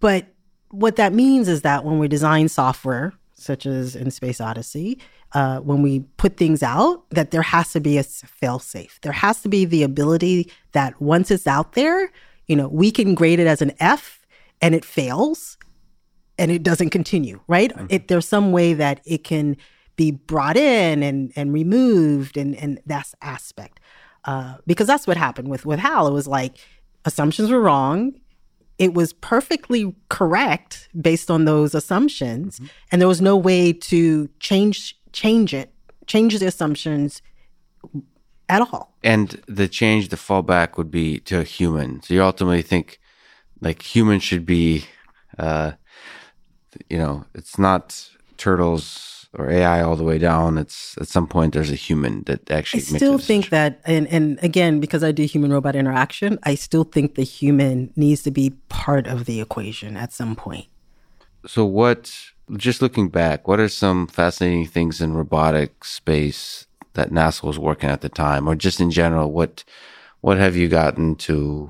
But 0.00 0.26
what 0.70 0.96
that 0.96 1.12
means 1.12 1.46
is 1.46 1.62
that 1.62 1.84
when 1.84 2.00
we 2.00 2.08
design 2.08 2.48
software, 2.48 3.12
such 3.34 3.66
as 3.66 3.94
in 3.94 4.10
Space 4.10 4.40
Odyssey, 4.40 4.98
uh, 5.32 5.60
when 5.60 5.82
we 5.82 6.00
put 6.16 6.36
things 6.36 6.62
out, 6.62 7.08
that 7.10 7.30
there 7.30 7.42
has 7.42 7.72
to 7.72 7.80
be 7.80 7.98
a 7.98 8.02
fail 8.02 8.58
safe. 8.58 8.98
There 9.02 9.12
has 9.12 9.42
to 9.42 9.48
be 9.48 9.64
the 9.64 9.82
ability 9.82 10.50
that 10.72 11.00
once 11.00 11.30
it's 11.30 11.46
out 11.46 11.72
there, 11.72 12.10
you 12.46 12.56
know, 12.56 12.68
we 12.68 12.90
can 12.90 13.14
grade 13.14 13.38
it 13.38 13.46
as 13.46 13.62
an 13.62 13.72
F 13.78 14.26
and 14.60 14.74
it 14.74 14.84
fails 14.84 15.56
and 16.38 16.50
it 16.50 16.62
doesn't 16.62 16.90
continue, 16.90 17.40
right? 17.46 17.72
Mm-hmm. 17.72 17.86
It, 17.90 18.08
there's 18.08 18.26
some 18.26 18.50
way 18.50 18.74
that 18.74 19.00
it 19.04 19.24
can 19.24 19.56
be 19.96 20.10
brought 20.10 20.56
in 20.56 21.02
and, 21.02 21.32
and 21.36 21.52
removed 21.52 22.36
and, 22.36 22.56
and 22.56 22.80
that 22.86 23.12
aspect. 23.22 23.78
Uh, 24.24 24.56
because 24.66 24.86
that's 24.86 25.06
what 25.06 25.16
happened 25.16 25.48
with, 25.48 25.64
with 25.64 25.78
HAL. 25.78 26.08
It 26.08 26.12
was 26.12 26.26
like 26.26 26.56
assumptions 27.04 27.50
were 27.50 27.60
wrong 27.60 28.14
it 28.80 28.94
was 28.94 29.12
perfectly 29.12 29.94
correct 30.08 30.88
based 30.98 31.30
on 31.30 31.44
those 31.44 31.74
assumptions 31.74 32.56
mm-hmm. 32.56 32.66
and 32.90 33.00
there 33.00 33.06
was 33.08 33.20
no 33.20 33.36
way 33.36 33.72
to 33.74 34.28
change 34.40 34.98
change 35.12 35.54
it 35.54 35.72
change 36.06 36.38
the 36.38 36.46
assumptions 36.46 37.22
at 38.48 38.62
all 38.62 38.94
and 39.02 39.40
the 39.46 39.68
change 39.68 40.08
the 40.08 40.16
fallback 40.16 40.76
would 40.76 40.90
be 40.90 41.18
to 41.20 41.38
a 41.38 41.44
human 41.44 42.02
so 42.02 42.14
you 42.14 42.22
ultimately 42.22 42.62
think 42.62 42.98
like 43.60 43.94
humans 43.94 44.22
should 44.22 44.44
be 44.44 44.84
uh 45.38 45.72
you 46.88 46.98
know 46.98 47.24
it's 47.34 47.58
not 47.58 48.10
turtles 48.36 49.10
or 49.32 49.50
AI 49.50 49.82
all 49.82 49.96
the 49.96 50.04
way 50.04 50.18
down. 50.18 50.58
It's 50.58 50.96
at 50.98 51.08
some 51.08 51.26
point 51.26 51.54
there's 51.54 51.70
a 51.70 51.76
human 51.76 52.24
that 52.24 52.50
actually. 52.50 52.82
I 52.82 52.96
still 52.96 53.18
think 53.18 53.50
that, 53.50 53.80
and 53.84 54.08
and 54.08 54.38
again, 54.42 54.80
because 54.80 55.04
I 55.04 55.12
do 55.12 55.24
human 55.24 55.52
robot 55.52 55.76
interaction, 55.76 56.38
I 56.42 56.54
still 56.54 56.84
think 56.84 57.14
the 57.14 57.22
human 57.22 57.92
needs 57.96 58.22
to 58.24 58.30
be 58.30 58.50
part 58.68 59.06
of 59.06 59.26
the 59.26 59.40
equation 59.40 59.96
at 59.96 60.12
some 60.12 60.34
point. 60.34 60.66
So 61.46 61.64
what? 61.64 62.12
Just 62.56 62.82
looking 62.82 63.08
back, 63.08 63.46
what 63.46 63.60
are 63.60 63.68
some 63.68 64.08
fascinating 64.08 64.66
things 64.66 65.00
in 65.00 65.12
robotic 65.12 65.84
space 65.84 66.66
that 66.94 67.10
NASA 67.10 67.44
was 67.44 67.58
working 67.58 67.88
at 67.88 68.00
the 68.00 68.08
time, 68.08 68.48
or 68.48 68.56
just 68.56 68.80
in 68.80 68.90
general? 68.90 69.30
What 69.30 69.64
what 70.20 70.38
have 70.38 70.56
you 70.56 70.68
gotten 70.68 71.14
to 71.16 71.68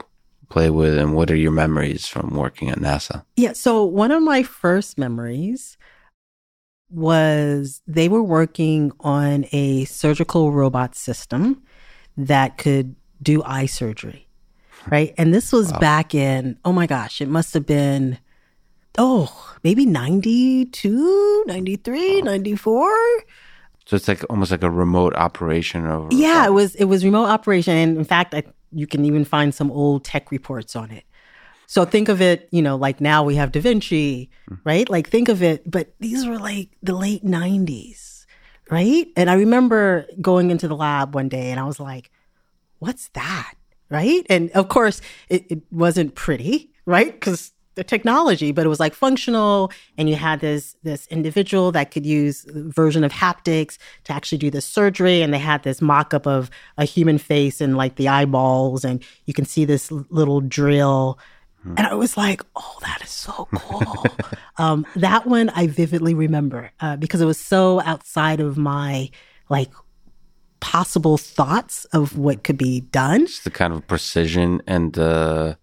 play 0.49 0.71
with, 0.71 0.99
and 0.99 1.15
what 1.15 1.31
are 1.31 1.37
your 1.37 1.53
memories 1.53 2.07
from 2.07 2.31
working 2.31 2.71
at 2.71 2.79
NASA? 2.79 3.25
Yeah, 3.37 3.53
so 3.53 3.85
one 3.85 4.11
of 4.11 4.23
my 4.23 4.43
first 4.43 4.97
memories 4.99 5.77
was 6.91 7.83
they 7.87 8.09
were 8.09 8.23
working 8.23 8.91
on 9.01 9.45
a 9.53 9.85
surgical 9.85 10.51
robot 10.51 10.95
system 10.95 11.63
that 12.17 12.59
could 12.59 12.97
do 13.23 13.43
eye 13.45 13.67
surgery. 13.67 14.27
Right. 14.91 15.15
And 15.17 15.33
this 15.33 15.53
was 15.53 15.73
wow. 15.73 15.79
back 15.79 16.15
in, 16.15 16.59
oh 16.65 16.73
my 16.73 16.87
gosh, 16.87 17.21
it 17.21 17.29
must 17.29 17.55
have 17.55 17.67
been, 17.67 18.19
oh, 18.99 19.50
maybe 19.63 19.87
92, 19.87 21.45
93, 21.47 22.17
wow. 22.17 22.25
94. 22.25 22.91
So 23.87 23.97
it's 23.97 24.07
like 24.07 24.25
almost 24.31 24.51
like 24.51 24.63
a 24.63 24.71
remote 24.71 25.15
operation 25.17 25.87
of 25.87 26.13
Yeah, 26.13 26.47
it 26.47 26.53
was 26.53 26.75
it 26.77 26.85
was 26.85 27.05
remote 27.05 27.27
operation. 27.27 27.75
And 27.75 27.97
in 27.97 28.05
fact, 28.05 28.35
I, 28.35 28.45
you 28.73 28.87
can 28.87 29.05
even 29.05 29.25
find 29.25 29.55
some 29.55 29.71
old 29.71 30.05
tech 30.05 30.31
reports 30.31 30.77
on 30.77 30.91
it. 30.91 31.05
So 31.67 31.85
think 31.85 32.09
of 32.09 32.21
it, 32.21 32.49
you 32.51 32.63
know, 32.63 32.77
like 32.77 33.01
now 33.01 33.23
we 33.23 33.37
have 33.37 33.53
Da 33.53 33.61
Vinci, 33.61 34.29
mm. 34.51 34.59
right? 34.65 34.89
Like 34.89 35.09
think 35.09 35.29
of 35.29 35.43
it, 35.43 35.69
but 35.71 35.95
these 36.01 36.27
were 36.27 36.39
like 36.39 36.71
the 36.83 36.95
late 36.95 37.25
90s, 37.25 38.27
right? 38.71 39.07
And 39.17 39.31
I 39.31 39.35
remember 39.35 40.07
going 40.21 40.51
into 40.51 40.67
the 40.67 40.75
lab 40.75 41.15
one 41.15 41.29
day 41.29 41.51
and 41.51 41.61
I 41.61 41.65
was 41.65 41.79
like, 41.79 42.11
what's 42.81 43.09
that? 43.11 43.55
Right. 43.89 44.27
And 44.29 44.51
of 44.53 44.69
course, 44.69 45.01
it, 45.29 45.47
it 45.51 45.63
wasn't 45.71 46.15
pretty, 46.15 46.73
right? 46.87 47.13
Because 47.13 47.53
the 47.81 47.85
technology, 47.85 48.53
but 48.53 48.67
it 48.67 48.69
was 48.69 48.79
like 48.79 48.95
functional. 48.95 49.73
And 49.97 50.09
you 50.11 50.17
had 50.17 50.41
this 50.41 50.77
this 50.83 51.07
individual 51.07 51.73
that 51.73 51.91
could 51.91 52.05
use 52.05 52.45
version 52.49 53.05
of 53.05 53.11
haptics 53.11 53.79
to 54.05 54.13
actually 54.13 54.37
do 54.37 54.51
the 54.51 54.61
surgery. 54.61 55.23
And 55.23 55.33
they 55.33 55.39
had 55.39 55.63
this 55.63 55.81
mock 55.81 56.13
up 56.13 56.27
of 56.27 56.51
a 56.77 56.85
human 56.85 57.17
face 57.17 57.63
and 57.63 57.79
like 57.79 57.97
the 57.97 58.09
eyeballs, 58.09 58.85
and 58.85 59.03
you 59.25 59.33
can 59.33 59.47
see 59.47 59.65
this 59.65 59.91
little 59.91 60.41
drill 60.41 61.19
Hmm. 61.63 61.75
And 61.77 61.87
I 61.87 61.95
was 61.95 62.17
like, 62.17 62.43
oh, 62.57 62.79
that 62.83 63.03
is 63.03 63.11
so 63.11 63.47
cool. 63.55 64.07
um, 64.57 64.87
that 64.97 65.27
one 65.27 65.51
I 65.51 65.67
vividly 65.67 66.15
remember 66.15 66.71
uh, 66.81 66.97
because 66.97 67.21
it 67.21 67.27
was 67.27 67.39
so 67.39 67.83
outside 67.83 68.41
of 68.41 68.57
my 68.57 69.11
like 69.51 69.71
possible 70.61 71.19
thoughts 71.19 71.85
of 71.87 72.17
what 72.17 72.45
could 72.45 72.57
be 72.57 72.81
done. 72.81 73.27
Just 73.27 73.45
the 73.45 73.51
kind 73.51 73.75
of 73.75 73.87
precision 73.87 74.63
and 74.67 74.99
uh, 74.99 75.57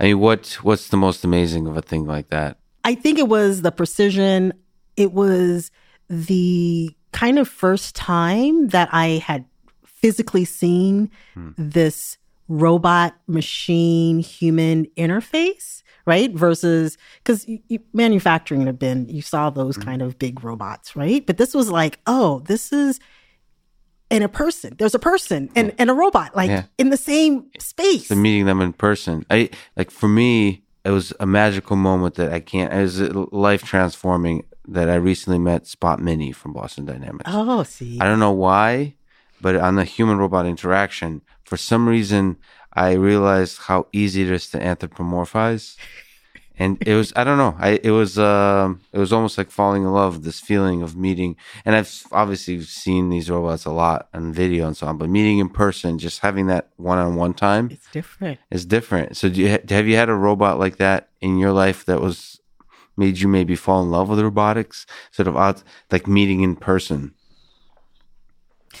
I 0.00 0.04
mean, 0.04 0.18
what 0.18 0.58
what's 0.62 0.88
the 0.88 0.96
most 0.96 1.24
amazing 1.24 1.66
of 1.66 1.76
a 1.76 1.82
thing 1.82 2.06
like 2.06 2.28
that? 2.28 2.58
I 2.84 2.94
think 2.94 3.18
it 3.18 3.28
was 3.28 3.62
the 3.62 3.72
precision. 3.72 4.52
It 4.96 5.12
was 5.12 5.70
the 6.08 6.94
kind 7.12 7.38
of 7.38 7.48
first 7.48 7.94
time 7.94 8.68
that 8.68 8.88
I 8.92 9.22
had 9.24 9.44
physically 9.84 10.44
seen 10.44 11.10
hmm. 11.32 11.50
this 11.56 12.18
robot 12.48 13.14
machine 13.26 14.18
human 14.18 14.84
interface 14.98 15.82
right 16.04 16.32
versus 16.32 16.98
because 17.22 17.46
manufacturing 17.94 18.66
had 18.66 18.78
been 18.78 19.08
you 19.08 19.22
saw 19.22 19.48
those 19.48 19.78
mm-hmm. 19.78 19.88
kind 19.88 20.02
of 20.02 20.18
big 20.18 20.44
robots 20.44 20.94
right 20.94 21.24
but 21.24 21.38
this 21.38 21.54
was 21.54 21.70
like 21.70 22.00
oh 22.06 22.40
this 22.40 22.70
is 22.70 23.00
in 24.10 24.22
a 24.22 24.28
person 24.28 24.74
there's 24.78 24.94
a 24.94 24.98
person 24.98 25.50
and, 25.56 25.68
yeah. 25.68 25.74
and 25.78 25.90
a 25.90 25.94
robot 25.94 26.34
like 26.36 26.50
yeah. 26.50 26.64
in 26.78 26.90
the 26.90 26.96
same 26.96 27.46
space 27.58 28.08
so 28.08 28.14
meeting 28.14 28.46
them 28.46 28.60
in 28.60 28.72
person 28.72 29.24
i 29.30 29.48
like 29.76 29.90
for 29.90 30.08
me 30.08 30.62
it 30.84 30.90
was 30.90 31.12
a 31.20 31.26
magical 31.26 31.76
moment 31.76 32.14
that 32.14 32.32
i 32.32 32.40
can't 32.40 32.72
it 32.72 32.82
was 32.82 33.00
life 33.32 33.62
transforming 33.62 34.44
that 34.68 34.88
i 34.88 34.94
recently 34.94 35.38
met 35.38 35.66
spot 35.66 36.00
mini 36.00 36.32
from 36.32 36.52
boston 36.52 36.84
dynamics 36.84 37.30
oh 37.32 37.62
see 37.62 37.98
i 38.00 38.04
don't 38.04 38.20
know 38.20 38.32
why 38.32 38.94
but 39.40 39.56
on 39.56 39.74
the 39.76 39.84
human 39.84 40.18
robot 40.18 40.46
interaction 40.46 41.22
for 41.44 41.56
some 41.56 41.88
reason, 41.88 42.36
I 42.72 42.92
realized 42.92 43.58
how 43.58 43.86
easy 43.92 44.22
it 44.22 44.30
is 44.30 44.48
to 44.50 44.58
anthropomorphize. 44.58 45.76
And 46.56 46.80
it 46.86 46.94
was, 46.94 47.12
I 47.16 47.24
don't 47.24 47.36
know, 47.36 47.56
I, 47.58 47.80
it 47.82 47.90
was, 47.90 48.16
um, 48.16 48.80
it 48.92 48.98
was 48.98 49.12
almost 49.12 49.36
like 49.36 49.50
falling 49.50 49.82
in 49.82 49.92
love, 49.92 50.22
this 50.22 50.38
feeling 50.38 50.82
of 50.82 50.96
meeting. 50.96 51.36
And 51.64 51.74
I've 51.74 52.06
obviously 52.12 52.62
seen 52.62 53.10
these 53.10 53.28
robots 53.28 53.64
a 53.64 53.72
lot 53.72 54.08
on 54.14 54.32
video 54.32 54.66
and 54.68 54.76
so 54.76 54.86
on, 54.86 54.96
but 54.96 55.08
meeting 55.08 55.40
in 55.40 55.48
person, 55.48 55.98
just 55.98 56.20
having 56.20 56.46
that 56.46 56.68
one 56.76 56.98
on 56.98 57.16
one 57.16 57.34
time. 57.34 57.70
It's 57.72 57.90
different. 57.90 58.38
It's 58.52 58.64
different. 58.64 59.16
So 59.16 59.28
do 59.28 59.40
you, 59.40 59.58
have 59.68 59.88
you 59.88 59.96
had 59.96 60.08
a 60.08 60.14
robot 60.14 60.60
like 60.60 60.76
that 60.76 61.08
in 61.20 61.38
your 61.38 61.52
life 61.52 61.84
that 61.86 62.00
was, 62.00 62.40
made 62.96 63.18
you 63.18 63.26
maybe 63.26 63.56
fall 63.56 63.82
in 63.82 63.90
love 63.90 64.08
with 64.08 64.20
robotics? 64.20 64.86
Sort 65.10 65.26
of 65.26 65.36
out, 65.36 65.64
like 65.90 66.06
meeting 66.06 66.42
in 66.42 66.54
person? 66.54 67.14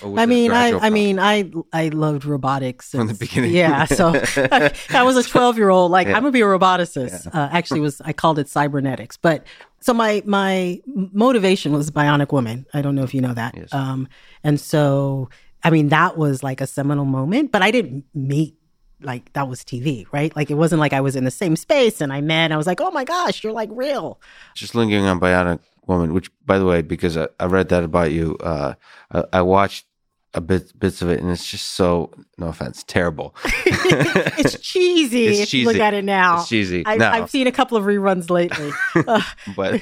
I 0.02 0.26
mean, 0.26 0.50
I, 0.50 0.72
I 0.72 0.90
mean, 0.90 1.18
I, 1.18 1.50
I 1.72 1.88
loved 1.88 2.24
robotics 2.24 2.88
since, 2.88 3.00
from 3.00 3.08
the 3.08 3.14
beginning. 3.14 3.52
Yeah, 3.52 3.84
so 3.84 4.08
I, 4.90 5.02
was 5.02 5.16
a 5.16 5.22
twelve 5.22 5.56
year 5.56 5.70
old. 5.70 5.90
Like, 5.90 6.06
yeah. 6.06 6.16
I'm 6.16 6.22
gonna 6.22 6.32
be 6.32 6.40
a 6.40 6.44
roboticist. 6.44 7.26
Yeah. 7.26 7.40
Uh, 7.40 7.48
actually, 7.52 7.80
was 7.80 8.00
I 8.00 8.12
called 8.12 8.38
it 8.38 8.48
cybernetics, 8.48 9.16
but 9.16 9.44
so 9.80 9.92
my 9.92 10.22
my 10.24 10.80
motivation 10.86 11.72
was 11.72 11.90
Bionic 11.90 12.32
Woman. 12.32 12.66
I 12.72 12.82
don't 12.82 12.94
know 12.94 13.04
if 13.04 13.14
you 13.14 13.20
know 13.20 13.34
that. 13.34 13.54
Yes. 13.56 13.72
Um, 13.72 14.08
and 14.42 14.60
so 14.60 15.28
I 15.62 15.70
mean, 15.70 15.88
that 15.88 16.16
was 16.16 16.42
like 16.42 16.60
a 16.60 16.66
seminal 16.66 17.06
moment. 17.06 17.50
But 17.50 17.62
I 17.62 17.70
didn't 17.70 18.04
meet 18.14 18.56
like 19.00 19.32
that 19.32 19.48
was 19.48 19.60
TV, 19.60 20.06
right? 20.12 20.34
Like 20.36 20.50
it 20.50 20.54
wasn't 20.54 20.80
like 20.80 20.92
I 20.92 21.00
was 21.00 21.16
in 21.16 21.24
the 21.24 21.30
same 21.30 21.56
space 21.56 22.00
and 22.00 22.12
I 22.12 22.20
met. 22.20 22.44
And 22.44 22.54
I 22.54 22.56
was 22.56 22.66
like, 22.66 22.80
oh 22.80 22.90
my 22.90 23.04
gosh, 23.04 23.42
you're 23.42 23.52
like 23.52 23.70
real. 23.72 24.20
Just 24.54 24.74
lingering 24.74 25.06
on 25.06 25.20
Bionic 25.20 25.60
woman, 25.86 26.14
which 26.14 26.30
by 26.44 26.58
the 26.58 26.64
way, 26.64 26.82
because 26.82 27.16
I, 27.16 27.28
I 27.38 27.46
read 27.46 27.68
that 27.68 27.84
about 27.84 28.12
you, 28.12 28.36
uh, 28.40 28.74
I, 29.10 29.24
I, 29.32 29.42
watched 29.42 29.86
a 30.34 30.40
bit 30.40 30.76
bits 30.78 31.00
of 31.00 31.10
it, 31.10 31.20
and 31.20 31.30
it's 31.30 31.48
just 31.48 31.72
so 31.72 32.10
no 32.38 32.48
offense, 32.48 32.82
terrible. 32.84 33.34
it's 33.44 34.58
cheesy. 34.58 35.26
It's 35.26 35.50
cheesy. 35.50 35.64
look 35.64 35.76
at 35.76 35.94
it 35.94 36.04
now. 36.04 36.40
It's 36.40 36.48
cheesy. 36.48 36.84
I, 36.84 37.16
have 37.16 37.30
seen 37.30 37.46
a 37.46 37.52
couple 37.52 37.78
of 37.78 37.84
reruns 37.84 38.30
lately, 38.30 38.72
but 39.56 39.80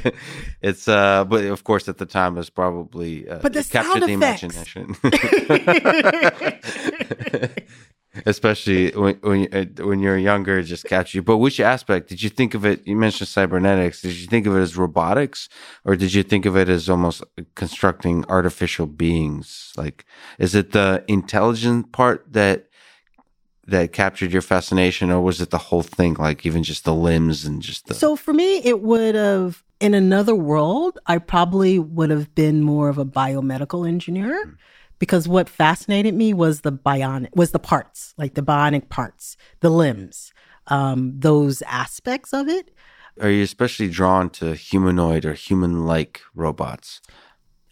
it's 0.61 0.88
uh, 0.88 1.24
but 1.24 1.44
of 1.46 1.64
course 1.64 1.88
at 1.88 1.98
the 1.98 2.07
time 2.07 2.34
it 2.34 2.38
was 2.38 2.50
probably 2.50 3.28
uh, 3.28 3.38
but 3.38 3.55
the 3.55 3.64
captured 3.64 4.03
the 4.03 4.12
imagination 4.12 4.94
especially 8.26 8.90
when 8.90 9.16
when, 9.22 9.48
uh, 9.52 9.84
when 9.84 10.00
you're 10.00 10.18
younger, 10.18 10.58
it 10.58 10.64
just 10.64 10.84
catch 10.84 11.14
you. 11.14 11.22
But 11.22 11.38
which 11.38 11.60
aspect 11.60 12.08
did 12.08 12.22
you 12.22 12.28
think 12.28 12.54
of 12.54 12.64
it? 12.64 12.86
You 12.86 12.96
mentioned 12.96 13.28
cybernetics. 13.28 14.02
Did 14.02 14.14
you 14.14 14.26
think 14.26 14.46
of 14.46 14.56
it 14.56 14.60
as 14.60 14.76
robotics, 14.76 15.48
or 15.84 15.96
did 15.96 16.14
you 16.14 16.22
think 16.22 16.46
of 16.46 16.56
it 16.56 16.68
as 16.68 16.88
almost 16.88 17.22
constructing 17.54 18.24
artificial 18.28 18.86
beings? 18.86 19.72
Like, 19.76 20.04
is 20.38 20.54
it 20.54 20.72
the 20.72 21.04
intelligent 21.08 21.92
part 21.92 22.32
that 22.32 22.68
that 23.66 23.92
captured 23.92 24.32
your 24.32 24.42
fascination, 24.42 25.10
or 25.10 25.20
was 25.20 25.40
it 25.40 25.50
the 25.50 25.58
whole 25.58 25.82
thing? 25.82 26.14
Like, 26.14 26.44
even 26.44 26.62
just 26.62 26.84
the 26.84 26.94
limbs 26.94 27.44
and 27.44 27.62
just 27.62 27.86
the. 27.86 27.94
So 27.94 28.16
for 28.16 28.32
me, 28.32 28.58
it 28.58 28.80
would 28.82 29.14
have. 29.14 29.62
In 29.80 29.94
another 29.94 30.36
world, 30.36 31.00
I 31.06 31.18
probably 31.18 31.76
would 31.80 32.10
have 32.10 32.36
been 32.36 32.62
more 32.62 32.88
of 32.88 32.98
a 32.98 33.04
biomedical 33.04 33.88
engineer. 33.88 34.46
Mm 34.46 34.56
because 35.03 35.26
what 35.26 35.48
fascinated 35.48 36.14
me 36.14 36.32
was 36.32 36.61
the 36.61 36.70
bionic 36.70 37.34
was 37.34 37.50
the 37.50 37.59
parts, 37.59 38.14
like 38.16 38.34
the 38.34 38.40
bionic 38.40 38.88
parts, 38.88 39.36
the 39.59 39.68
limbs, 39.68 40.32
um, 40.68 41.18
those 41.18 41.61
aspects 41.62 42.32
of 42.32 42.46
it. 42.46 42.70
Are 43.20 43.28
you 43.28 43.42
especially 43.42 43.88
drawn 43.88 44.30
to 44.30 44.55
humanoid 44.55 45.24
or 45.24 45.32
human 45.32 45.86
like 45.86 46.20
robots? 46.36 47.00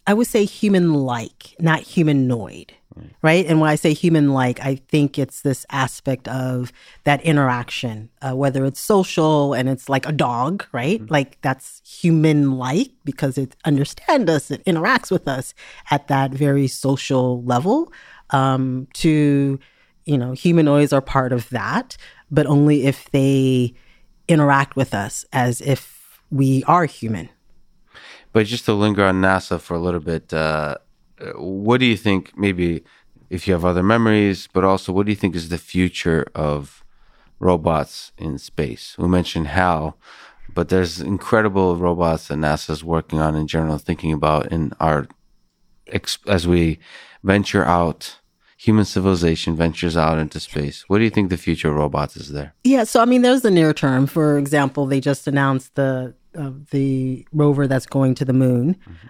I 0.07 0.13
would 0.13 0.27
say 0.27 0.45
human 0.45 0.93
like, 0.93 1.55
not 1.59 1.81
humanoid 1.81 2.73
right? 3.21 3.45
And 3.45 3.59
when 3.59 3.69
I 3.69 3.75
say 3.75 3.93
human 3.93 4.33
like, 4.33 4.59
I 4.59 4.75
think 4.75 5.17
it's 5.17 5.41
this 5.41 5.65
aspect 5.69 6.27
of 6.27 6.71
that 7.03 7.21
interaction, 7.21 8.09
uh, 8.21 8.35
whether 8.35 8.65
it's 8.65 8.79
social 8.79 9.53
and 9.53 9.69
it's 9.69 9.89
like 9.89 10.07
a 10.07 10.11
dog, 10.11 10.65
right? 10.71 10.99
Mm-hmm. 10.99 11.13
Like 11.13 11.41
that's 11.41 11.81
human 11.85 12.53
like 12.53 12.91
because 13.05 13.37
it 13.37 13.55
understands 13.65 14.29
us, 14.29 14.51
it 14.51 14.63
interacts 14.65 15.11
with 15.11 15.27
us 15.27 15.53
at 15.89 16.07
that 16.07 16.31
very 16.31 16.67
social 16.67 17.43
level. 17.43 17.91
Um, 18.31 18.87
to, 18.93 19.59
you 20.05 20.17
know, 20.17 20.31
humanoids 20.31 20.93
are 20.93 21.01
part 21.01 21.33
of 21.33 21.49
that, 21.49 21.97
but 22.29 22.47
only 22.47 22.85
if 22.85 23.11
they 23.11 23.73
interact 24.29 24.77
with 24.77 24.93
us 24.93 25.25
as 25.33 25.59
if 25.59 26.21
we 26.29 26.63
are 26.63 26.85
human. 26.85 27.29
But 28.33 28.45
just 28.45 28.65
to 28.65 28.73
linger 28.73 29.05
on 29.05 29.21
NASA 29.21 29.59
for 29.59 29.75
a 29.75 29.79
little 29.79 29.99
bit, 29.99 30.33
uh, 30.33 30.75
what 31.35 31.79
do 31.79 31.85
you 31.85 31.97
think, 31.97 32.37
maybe 32.37 32.83
if 33.29 33.47
you 33.47 33.53
have 33.53 33.65
other 33.65 33.83
memories, 33.83 34.47
but 34.51 34.63
also 34.63 34.91
what 34.91 35.05
do 35.05 35.11
you 35.11 35.15
think 35.15 35.35
is 35.35 35.49
the 35.49 35.57
future 35.57 36.25
of 36.35 36.83
robots 37.39 38.11
in 38.17 38.37
space? 38.37 38.95
We 38.97 39.07
mentioned 39.07 39.47
HAL, 39.47 39.97
but 40.53 40.69
there's 40.69 40.99
incredible 40.99 41.77
robots 41.77 42.27
that 42.27 42.37
NASA's 42.37 42.83
working 42.83 43.19
on 43.19 43.35
in 43.35 43.47
general, 43.47 43.77
thinking 43.77 44.13
about 44.13 44.51
in 44.51 44.73
our, 44.79 45.07
as 46.27 46.47
we 46.47 46.79
venture 47.23 47.63
out 47.65 48.17
human 48.57 48.85
civilization 48.85 49.55
ventures 49.55 49.97
out 49.97 50.19
into 50.19 50.39
space. 50.39 50.83
What 50.87 50.99
do 50.99 51.03
you 51.03 51.09
think 51.09 51.31
the 51.31 51.37
future 51.37 51.69
of 51.69 51.75
robots 51.75 52.15
is 52.15 52.31
there? 52.31 52.53
Yeah, 52.63 52.83
so 52.83 53.01
I 53.01 53.05
mean, 53.05 53.23
there's 53.23 53.41
the 53.41 53.49
near 53.49 53.73
term. 53.73 54.05
For 54.05 54.37
example, 54.37 54.85
they 54.85 54.99
just 54.99 55.27
announced 55.27 55.73
the 55.73 56.13
uh, 56.37 56.51
the 56.71 57.27
rover 57.31 57.67
that's 57.67 57.85
going 57.85 58.15
to 58.15 58.25
the 58.25 58.33
moon, 58.33 58.75
mm-hmm. 58.75 59.07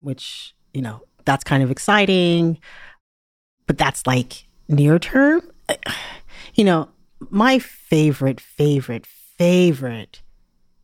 which 0.00 0.54
you 0.72 0.82
know 0.82 1.02
that's 1.24 1.44
kind 1.44 1.62
of 1.62 1.70
exciting, 1.70 2.58
but 3.66 3.78
that's 3.78 4.06
like 4.06 4.46
near 4.68 4.98
term. 4.98 5.42
You 6.54 6.64
know, 6.64 6.88
my 7.30 7.58
favorite, 7.58 8.40
favorite, 8.40 9.06
favorite 9.06 10.22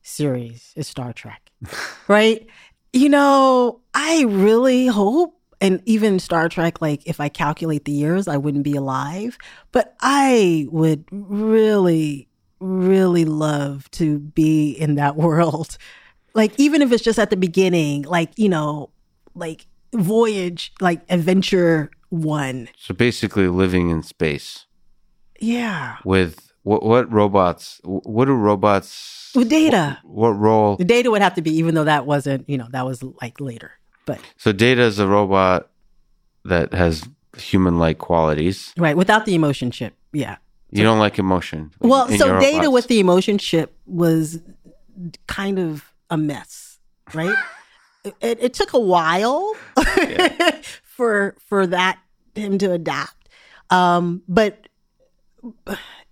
series 0.03 0.73
is 0.77 0.87
Star 0.87 1.13
Trek, 1.13 1.51
right? 2.09 2.47
You 2.93 3.09
know, 3.09 3.81
I 3.95 4.25
really 4.29 4.87
hope, 4.87 5.39
and 5.61 5.81
even 5.87 6.19
Star 6.19 6.49
Trek, 6.49 6.83
like 6.83 7.07
if 7.07 7.21
I 7.21 7.29
calculate 7.29 7.85
the 7.85 7.93
years, 7.93 8.29
I 8.29 8.37
wouldn't 8.37 8.65
be 8.65 8.77
alive, 8.77 9.39
but 9.71 9.95
I 10.01 10.67
would 10.71 11.05
really, 11.11 12.29
really 12.63 13.25
love 13.25 13.91
to 13.93 14.19
be 14.19 14.73
in 14.73 14.95
that 14.95 15.17
world. 15.17 15.77
Like, 16.35 16.59
even 16.59 16.81
if 16.81 16.93
it's 16.93 17.05
just 17.05 17.19
at 17.19 17.31
the 17.31 17.37
beginning, 17.37 18.03
like, 18.03 18.31
you 18.37 18.49
know, 18.49 18.91
like 19.35 19.67
voyage, 19.95 20.73
like 20.81 21.03
adventure 21.11 21.91
one. 22.09 22.69
So 22.79 22.95
basically, 22.95 23.49
living 23.49 23.91
in 23.91 24.03
space. 24.03 24.67
Yeah. 25.41 25.97
With 26.05 26.53
what? 26.63 26.83
What 26.83 27.13
robots? 27.13 27.81
What 27.85 28.27
do 28.27 28.33
robots? 28.33 29.33
With 29.35 29.51
data. 29.51 29.99
What, 30.05 30.33
what 30.33 30.39
role? 30.39 30.77
The 30.77 30.85
data 30.85 31.11
would 31.11 31.23
have 31.23 31.35
to 31.35 31.43
be, 31.43 31.51
even 31.57 31.75
though 31.75 31.85
that 31.85 32.07
wasn't, 32.07 32.49
you 32.49 32.57
know, 32.57 32.69
that 32.71 32.87
was 32.87 33.03
like 33.03 33.41
later. 33.41 33.73
But 34.07 34.21
so 34.37 34.53
data 34.53 34.83
is 34.83 34.99
a 34.99 35.07
robot 35.07 35.69
that 36.45 36.73
has 36.73 37.05
human-like 37.37 37.99
qualities, 37.99 38.73
right? 38.77 38.97
Without 38.97 39.27
the 39.27 39.35
emotion 39.35 39.71
chip. 39.71 39.95
Yeah. 40.13 40.37
You 40.73 40.85
don't 40.85 40.99
like 40.99 41.19
emotion. 41.19 41.71
Well, 41.81 42.09
so 42.09 42.41
data 42.41 42.57
robots. 42.57 42.73
with 42.73 42.89
the 42.89 42.99
emotion 42.99 43.39
chip 43.39 43.77
was 43.87 44.41
kind 45.27 45.59
of 45.59 45.93
a 46.09 46.17
mess, 46.17 46.79
right? 47.13 47.37
it, 48.05 48.15
it 48.21 48.55
took 48.55 48.73
a 48.73 48.81
while 48.81 49.55
for 50.83 51.37
for 51.39 51.67
that 51.67 51.99
him 52.35 52.59
to 52.59 52.73
adapt. 52.73 53.29
Um, 53.71 54.23
but 54.27 54.67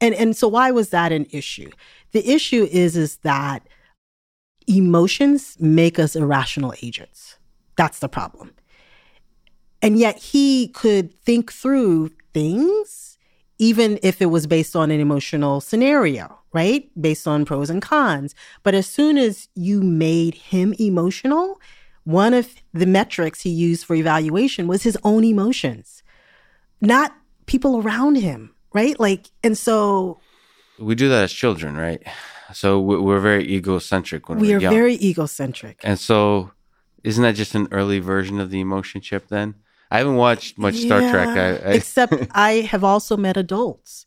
and 0.00 0.14
and 0.14 0.36
so 0.36 0.46
why 0.48 0.70
was 0.70 0.90
that 0.90 1.10
an 1.10 1.26
issue? 1.30 1.70
The 2.12 2.28
issue 2.28 2.68
is 2.70 2.96
is 2.96 3.16
that 3.18 3.66
emotions 4.66 5.56
make 5.58 5.98
us 5.98 6.14
irrational 6.14 6.74
agents. 6.82 7.38
That's 7.76 8.00
the 8.00 8.08
problem. 8.08 8.52
And 9.82 9.98
yet 9.98 10.18
he 10.18 10.68
could 10.68 11.14
think 11.20 11.50
through 11.50 12.10
things 12.34 13.09
even 13.60 13.98
if 14.02 14.22
it 14.22 14.26
was 14.26 14.46
based 14.46 14.74
on 14.74 14.90
an 14.90 15.00
emotional 15.00 15.60
scenario, 15.60 16.40
right? 16.54 16.90
Based 17.00 17.28
on 17.28 17.44
pros 17.44 17.68
and 17.68 17.82
cons. 17.82 18.34
But 18.62 18.74
as 18.74 18.86
soon 18.86 19.18
as 19.18 19.48
you 19.54 19.82
made 19.82 20.34
him 20.34 20.74
emotional, 20.80 21.60
one 22.04 22.32
of 22.32 22.54
the 22.72 22.86
metrics 22.86 23.42
he 23.42 23.50
used 23.50 23.84
for 23.84 23.94
evaluation 23.94 24.66
was 24.66 24.82
his 24.82 24.96
own 25.04 25.24
emotions, 25.24 26.02
not 26.80 27.14
people 27.44 27.82
around 27.82 28.16
him, 28.16 28.54
right? 28.72 28.98
Like, 28.98 29.26
and 29.44 29.56
so 29.56 30.18
we 30.78 30.94
do 30.94 31.10
that 31.10 31.24
as 31.24 31.32
children, 31.32 31.76
right? 31.76 32.02
So 32.54 32.80
we're 32.80 33.20
very 33.20 33.46
egocentric 33.46 34.28
when 34.30 34.38
we 34.38 34.48
we're 34.48 34.56
are 34.56 34.60
young. 34.62 34.74
very 34.74 34.94
egocentric. 34.94 35.80
And 35.84 35.98
so, 35.98 36.50
isn't 37.04 37.22
that 37.22 37.36
just 37.36 37.54
an 37.54 37.68
early 37.70 37.98
version 38.00 38.40
of 38.40 38.50
the 38.50 38.60
emotion 38.60 39.02
chip? 39.02 39.28
Then 39.28 39.54
I 39.90 39.98
haven't 39.98 40.16
watched 40.16 40.58
much 40.58 40.76
yeah, 40.76 40.86
Star 40.86 41.10
Trek. 41.10 41.28
I, 41.28 41.70
I 41.70 41.72
except 41.72 42.14
I 42.32 42.52
have 42.60 42.84
also 42.84 43.16
met 43.16 43.36
adults 43.36 44.06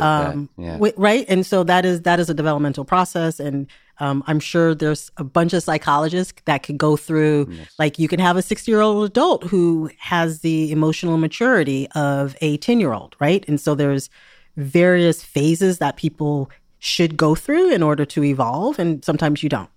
um, 0.00 0.48
yeah. 0.56 0.78
right 0.96 1.24
and 1.28 1.44
so 1.44 1.64
that 1.64 1.84
is 1.84 2.02
that 2.02 2.18
is 2.18 2.30
a 2.30 2.34
developmental 2.34 2.84
process 2.84 3.38
and 3.38 3.66
um, 3.98 4.22
i'm 4.26 4.40
sure 4.40 4.74
there's 4.74 5.10
a 5.18 5.24
bunch 5.24 5.52
of 5.52 5.62
psychologists 5.62 6.32
that 6.46 6.62
could 6.62 6.78
go 6.78 6.96
through 6.96 7.46
yes. 7.50 7.74
like 7.78 7.98
you 7.98 8.08
can 8.08 8.18
have 8.18 8.36
a 8.36 8.42
60 8.42 8.70
year 8.70 8.80
old 8.80 9.04
adult 9.04 9.44
who 9.44 9.90
has 9.98 10.40
the 10.40 10.70
emotional 10.72 11.18
maturity 11.18 11.88
of 11.94 12.36
a 12.40 12.56
10 12.58 12.80
year 12.80 12.92
old 12.92 13.16
right 13.20 13.44
and 13.48 13.60
so 13.60 13.74
there's 13.74 14.08
various 14.56 15.22
phases 15.22 15.78
that 15.78 15.96
people 15.96 16.50
should 16.78 17.16
go 17.16 17.34
through 17.34 17.72
in 17.72 17.82
order 17.82 18.04
to 18.04 18.24
evolve 18.24 18.78
and 18.78 19.04
sometimes 19.04 19.42
you 19.42 19.48
don't 19.48 19.70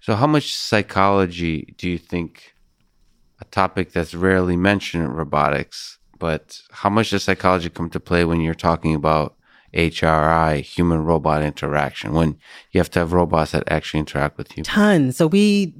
so 0.00 0.14
how 0.14 0.26
much 0.26 0.54
psychology 0.54 1.74
do 1.78 1.88
you 1.88 1.98
think 1.98 2.53
topic 3.54 3.92
that's 3.92 4.14
rarely 4.14 4.56
mentioned 4.56 5.04
in 5.04 5.10
robotics 5.10 5.98
but 6.18 6.60
how 6.70 6.90
much 6.90 7.10
does 7.10 7.24
psychology 7.24 7.68
come 7.68 7.90
to 7.90 8.00
play 8.00 8.24
when 8.24 8.40
you're 8.40 8.54
talking 8.54 8.94
about 8.94 9.36
HRI, 9.74 10.62
human 10.62 11.04
robot 11.04 11.42
interaction, 11.42 12.12
when 12.12 12.38
you 12.70 12.80
have 12.80 12.90
to 12.92 13.00
have 13.00 13.12
robots 13.12 13.52
that 13.52 13.64
actually 13.68 14.00
interact 14.00 14.38
with 14.38 14.56
you? 14.56 14.62
Tons. 14.62 15.16
So 15.16 15.26
we, 15.26 15.74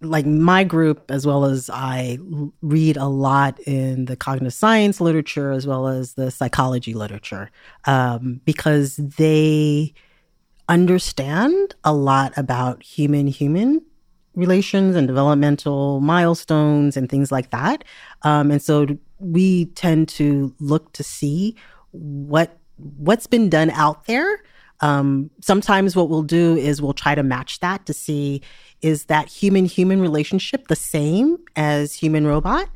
like 0.00 0.26
my 0.26 0.64
group, 0.64 1.10
as 1.10 1.26
well 1.26 1.44
as 1.44 1.70
I, 1.72 2.18
read 2.60 2.96
a 2.96 3.06
lot 3.06 3.58
in 3.60 4.06
the 4.06 4.16
cognitive 4.16 4.52
science 4.52 5.00
literature 5.00 5.52
as 5.52 5.66
well 5.66 5.88
as 5.88 6.14
the 6.14 6.30
psychology 6.30 6.92
literature 6.92 7.50
um, 7.86 8.40
because 8.44 8.96
they 8.96 9.94
understand 10.68 11.74
a 11.84 11.94
lot 11.94 12.36
about 12.36 12.82
human 12.82 13.28
human 13.28 13.80
relations 14.36 14.94
and 14.94 15.08
developmental 15.08 16.00
milestones 16.00 16.96
and 16.96 17.08
things 17.08 17.32
like 17.32 17.50
that. 17.50 17.82
Um, 18.22 18.50
and 18.50 18.62
so 18.62 18.86
we 19.18 19.66
tend 19.66 20.08
to 20.10 20.54
look 20.60 20.92
to 20.92 21.02
see 21.02 21.56
what 21.90 22.58
what's 22.76 23.26
been 23.26 23.48
done 23.48 23.70
out 23.70 24.04
there. 24.06 24.42
Um, 24.80 25.30
sometimes 25.40 25.96
what 25.96 26.10
we'll 26.10 26.22
do 26.22 26.54
is 26.54 26.82
we'll 26.82 26.92
try 26.92 27.14
to 27.14 27.22
match 27.22 27.60
that 27.60 27.86
to 27.86 27.94
see 27.94 28.42
is 28.82 29.06
that 29.06 29.28
human 29.28 29.64
human 29.64 30.00
relationship 30.02 30.68
the 30.68 30.76
same 30.76 31.38
as 31.56 31.94
human 31.94 32.26
robot? 32.26 32.68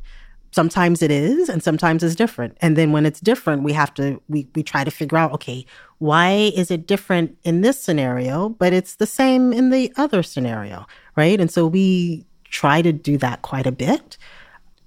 Sometimes 0.53 1.01
it 1.01 1.11
is, 1.11 1.47
and 1.47 1.63
sometimes 1.63 2.03
it's 2.03 2.15
different. 2.15 2.57
And 2.59 2.75
then 2.75 2.91
when 2.91 3.05
it's 3.05 3.21
different, 3.21 3.63
we 3.63 3.71
have 3.73 3.93
to 3.93 4.21
we 4.27 4.47
we 4.55 4.63
try 4.63 4.83
to 4.83 4.91
figure 4.91 5.17
out 5.17 5.31
okay, 5.33 5.65
why 5.99 6.51
is 6.55 6.71
it 6.71 6.87
different 6.87 7.37
in 7.43 7.61
this 7.61 7.79
scenario, 7.79 8.49
but 8.49 8.73
it's 8.73 8.95
the 8.95 9.05
same 9.05 9.53
in 9.53 9.69
the 9.69 9.93
other 9.95 10.23
scenario, 10.23 10.87
right? 11.15 11.39
And 11.39 11.51
so 11.51 11.67
we 11.67 12.25
try 12.45 12.81
to 12.81 12.91
do 12.91 13.17
that 13.17 13.41
quite 13.41 13.65
a 13.65 13.71
bit. 13.71 14.17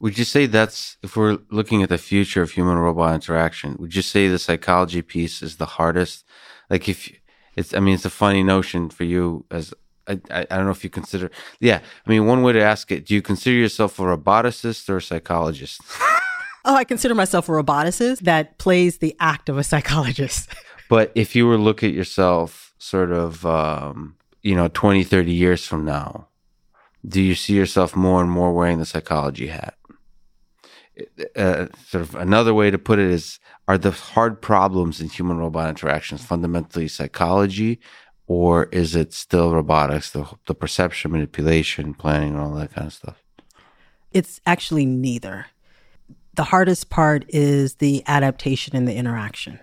Would 0.01 0.19
you 0.19 0.25
say 0.25 0.47
that's, 0.47 0.97
if 1.03 1.17
we're 1.17 1.39
looking 1.51 1.83
at 1.83 1.89
the 1.89 1.99
future 1.99 2.43
of 2.43 2.51
human 2.51 2.77
robot 2.79 3.15
interaction, 3.15 3.77
would 3.79 3.95
you 3.95 4.03
say 4.03 4.29
the 4.29 4.39
psychology 4.39 5.03
piece 5.03 5.43
is 5.43 5.57
the 5.57 5.67
hardest? 5.67 6.25
Like, 6.69 6.89
if 6.89 7.11
it's, 7.57 7.73
I 7.75 7.81
mean, 7.81 7.95
it's 7.95 8.05
a 8.05 8.11
funny 8.11 8.43
notion 8.43 8.91
for 8.91 9.05
you 9.05 9.47
as, 9.51 9.73
I, 10.07 10.21
I, 10.31 10.45
don't 10.45 10.67
know 10.67 10.73
if 10.73 10.85
you 10.85 10.91
consider, 10.91 11.31
yeah. 11.61 11.81
I 12.07 12.11
mean, 12.11 12.27
one 12.27 12.43
way 12.43 12.53
to 12.53 12.63
ask 12.63 12.93
it, 12.93 13.07
do 13.07 13.15
you 13.15 13.23
consider 13.23 13.57
yourself 13.57 13.99
a 13.99 14.03
roboticist 14.03 14.89
or 14.91 14.99
a 14.99 15.03
psychologist? 15.03 15.81
oh, 16.65 16.75
I 16.75 16.85
consider 16.85 17.15
myself 17.15 17.49
a 17.49 17.53
roboticist 17.53 18.21
that 18.21 18.59
plays 18.59 18.99
the 18.99 19.17
act 19.21 19.49
of 19.49 19.57
a 19.57 19.65
psychologist. 19.65 20.51
but 20.91 21.13
if 21.15 21.35
you 21.35 21.47
were 21.47 21.57
look 21.57 21.83
at 21.83 21.93
yourself 21.93 22.75
sort 22.79 23.11
of, 23.11 23.47
um, 23.47 24.17
you 24.45 24.55
know, 24.55 24.69
20, 24.69 25.03
30 25.03 25.33
years 25.33 25.67
from 25.67 25.85
now, 25.85 26.29
do 27.07 27.21
you 27.21 27.35
see 27.35 27.55
yourself 27.55 27.97
more 27.97 28.21
and 28.21 28.31
more 28.31 28.53
wearing 28.53 28.79
the 28.79 28.87
psychology 28.87 29.49
hat? 29.49 29.75
uh, 31.37 31.67
sort 31.87 32.03
of 32.03 32.15
another 32.15 32.55
way 32.55 32.71
to 32.71 32.79
put 32.79 32.99
it 32.99 33.11
is 33.11 33.39
are 33.67 33.79
the 33.79 33.91
hard 33.91 34.41
problems 34.41 35.01
in 35.01 35.09
human 35.09 35.39
robot 35.39 35.69
interactions 35.69 36.25
fundamentally 36.25 36.89
psychology 36.89 37.81
or 38.27 38.65
is 38.67 38.95
it 38.95 39.13
still 39.13 39.53
robotics 39.55 40.11
the, 40.13 40.27
the 40.47 40.55
perception 40.55 41.11
manipulation 41.11 41.95
planning 41.95 42.31
and 42.31 42.39
all 42.39 42.55
that 42.55 42.73
kind 42.73 42.87
of 42.87 42.93
stuff? 42.93 43.23
It's 44.13 44.41
actually 44.47 44.87
neither. 44.87 45.47
The 46.35 46.45
hardest 46.45 46.91
part 46.91 47.25
is 47.29 47.77
the 47.77 48.03
adaptation 48.07 48.77
and 48.77 48.89
the 48.89 48.95
interaction 48.95 49.59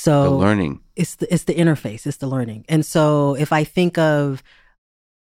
so 0.00 0.24
the 0.24 0.30
learning 0.30 0.80
it's 0.96 1.16
the 1.16 1.32
it's 1.32 1.44
the 1.44 1.54
interface 1.54 2.06
it's 2.06 2.18
the 2.18 2.26
learning 2.26 2.64
and 2.68 2.84
so 2.84 3.34
if 3.36 3.52
i 3.52 3.64
think 3.64 3.98
of 3.98 4.42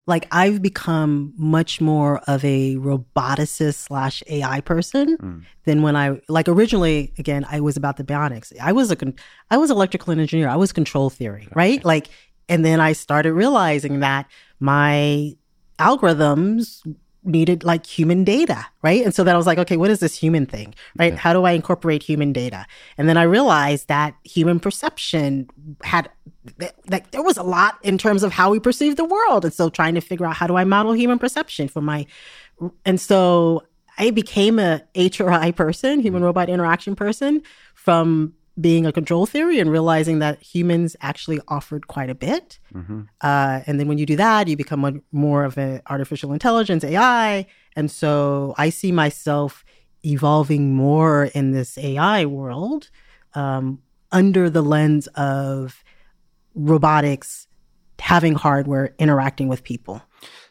like 0.06 0.28
I've 0.32 0.62
become 0.62 1.34
much 1.38 1.80
more 1.80 2.20
of 2.28 2.44
a 2.44 2.76
roboticist 2.76 3.76
slash 3.76 4.22
AI 4.28 4.60
person 4.62 5.18
mm. 5.18 5.46
than 5.64 5.82
when 5.82 5.96
I 5.96 6.20
like 6.28 6.50
originally. 6.50 7.14
Again, 7.18 7.46
I 7.50 7.62
was 7.62 7.78
about 7.78 7.98
the 7.98 8.04
bionics. 8.04 8.52
I 8.60 8.74
was 8.74 8.92
a 8.92 8.96
con- 8.96 9.16
I 9.50 9.58
was 9.58 9.72
electrical 9.72 10.12
engineer. 10.12 10.50
I 10.50 10.58
was 10.58 10.74
control 10.74 11.10
theory, 11.10 11.48
right? 11.56 11.84
Like, 11.86 12.10
and 12.50 12.66
then 12.66 12.82
I 12.82 12.94
started 12.94 13.34
realizing 13.34 14.02
that 14.02 14.30
my 14.60 15.36
algorithms 15.80 16.82
needed 17.26 17.64
like 17.64 17.86
human 17.86 18.24
data, 18.24 18.66
right? 18.82 19.04
And 19.04 19.14
so 19.14 19.24
then 19.24 19.34
I 19.34 19.38
was 19.38 19.48
like, 19.48 19.58
okay, 19.58 19.78
what 19.78 19.90
is 19.90 20.00
this 20.00 20.18
human 20.18 20.46
thing, 20.46 20.76
right? 20.98 21.16
How 21.16 21.34
do 21.34 21.44
I 21.44 21.52
incorporate 21.52 22.04
human 22.04 22.34
data? 22.34 22.66
And 22.98 23.08
then 23.08 23.18
I 23.18 23.24
realized 23.24 23.88
that 23.88 24.16
human 24.24 24.60
perception 24.60 25.50
had 25.84 26.10
that 26.88 27.12
there 27.12 27.24
was 27.24 27.38
a 27.38 27.44
lot 27.44 27.80
in 27.84 27.98
terms 27.98 28.24
of 28.24 28.34
how 28.34 28.52
we 28.52 28.60
perceive 28.60 28.98
the 28.98 29.06
world. 29.06 29.46
And 29.46 29.54
so 29.54 29.70
trying 29.70 29.96
to 29.96 30.02
figure 30.02 30.26
out 30.26 30.36
how 30.36 30.48
do 30.48 30.58
I 30.58 30.64
model 30.66 30.94
human 30.94 31.20
perception 31.20 31.68
for 31.68 31.82
my 31.82 32.06
and 32.86 33.00
so 33.00 33.64
I 33.98 34.12
became 34.12 34.60
a 34.60 34.82
HRI 34.96 35.56
person, 35.56 36.00
human 36.00 36.20
mm-hmm. 36.20 36.26
robot 36.26 36.50
interaction 36.50 36.96
person 36.96 37.42
from 37.76 38.34
being 38.60 38.86
a 38.86 38.92
control 38.92 39.26
theory 39.26 39.60
and 39.60 39.72
realizing 39.72 40.20
that 40.20 40.42
humans 40.42 40.96
actually 41.02 41.40
offered 41.48 41.88
quite 41.88 42.10
a 42.10 42.16
bit. 42.16 42.60
Mm-hmm. 42.74 43.02
Uh, 43.22 43.62
and 43.66 43.80
then 43.80 43.88
when 43.88 43.98
you 43.98 44.06
do 44.06 44.16
that, 44.16 44.48
you 44.48 44.56
become 44.56 44.86
a, 44.86 44.94
more 45.12 45.44
of 45.44 45.58
an 45.58 45.82
artificial 45.88 46.34
intelligence, 46.34 46.84
AI. 46.84 47.48
And 47.76 47.90
so 47.90 48.54
I 48.58 48.70
see 48.70 48.92
myself 48.92 49.66
evolving 50.06 50.76
more 50.76 51.26
in 51.26 51.52
this 51.52 51.78
AI 51.78 52.26
world 52.26 52.92
um, 53.34 53.82
under 54.12 54.50
the 54.50 54.62
lens 54.62 55.08
of 55.08 55.84
robotics 56.54 57.48
having 58.00 58.34
hardware 58.34 58.94
interacting 59.00 59.48
with 59.48 59.64
people. 59.64 60.02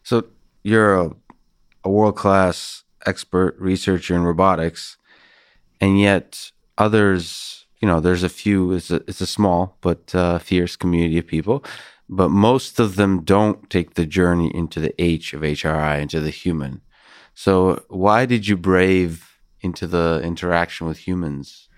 So 0.02 0.24
you're 0.64 0.96
a, 0.96 1.10
a 1.84 1.90
world 1.90 2.16
class 2.16 2.82
expert 3.06 3.56
researcher 3.58 4.14
in 4.14 4.22
robotics, 4.22 4.96
and 5.80 6.00
yet 6.00 6.50
others 6.78 7.61
you 7.82 7.88
know, 7.88 8.00
there's 8.00 8.22
a 8.22 8.28
few. 8.28 8.72
It's 8.72 8.90
a 8.90 9.02
it's 9.08 9.20
a 9.20 9.26
small 9.26 9.76
but 9.80 10.14
uh, 10.14 10.38
fierce 10.38 10.76
community 10.76 11.18
of 11.18 11.26
people, 11.26 11.64
but 12.08 12.30
most 12.30 12.78
of 12.78 12.94
them 12.94 13.24
don't 13.24 13.68
take 13.68 13.94
the 13.94 14.06
journey 14.06 14.54
into 14.54 14.78
the 14.78 14.94
H 15.02 15.34
of 15.34 15.42
HRI, 15.42 16.00
into 16.00 16.20
the 16.20 16.30
human. 16.30 16.80
So 17.34 17.82
why 17.88 18.24
did 18.24 18.46
you 18.46 18.56
brave 18.56 19.38
into 19.60 19.86
the 19.88 20.20
interaction 20.22 20.86
with 20.86 20.98
humans? 20.98 21.68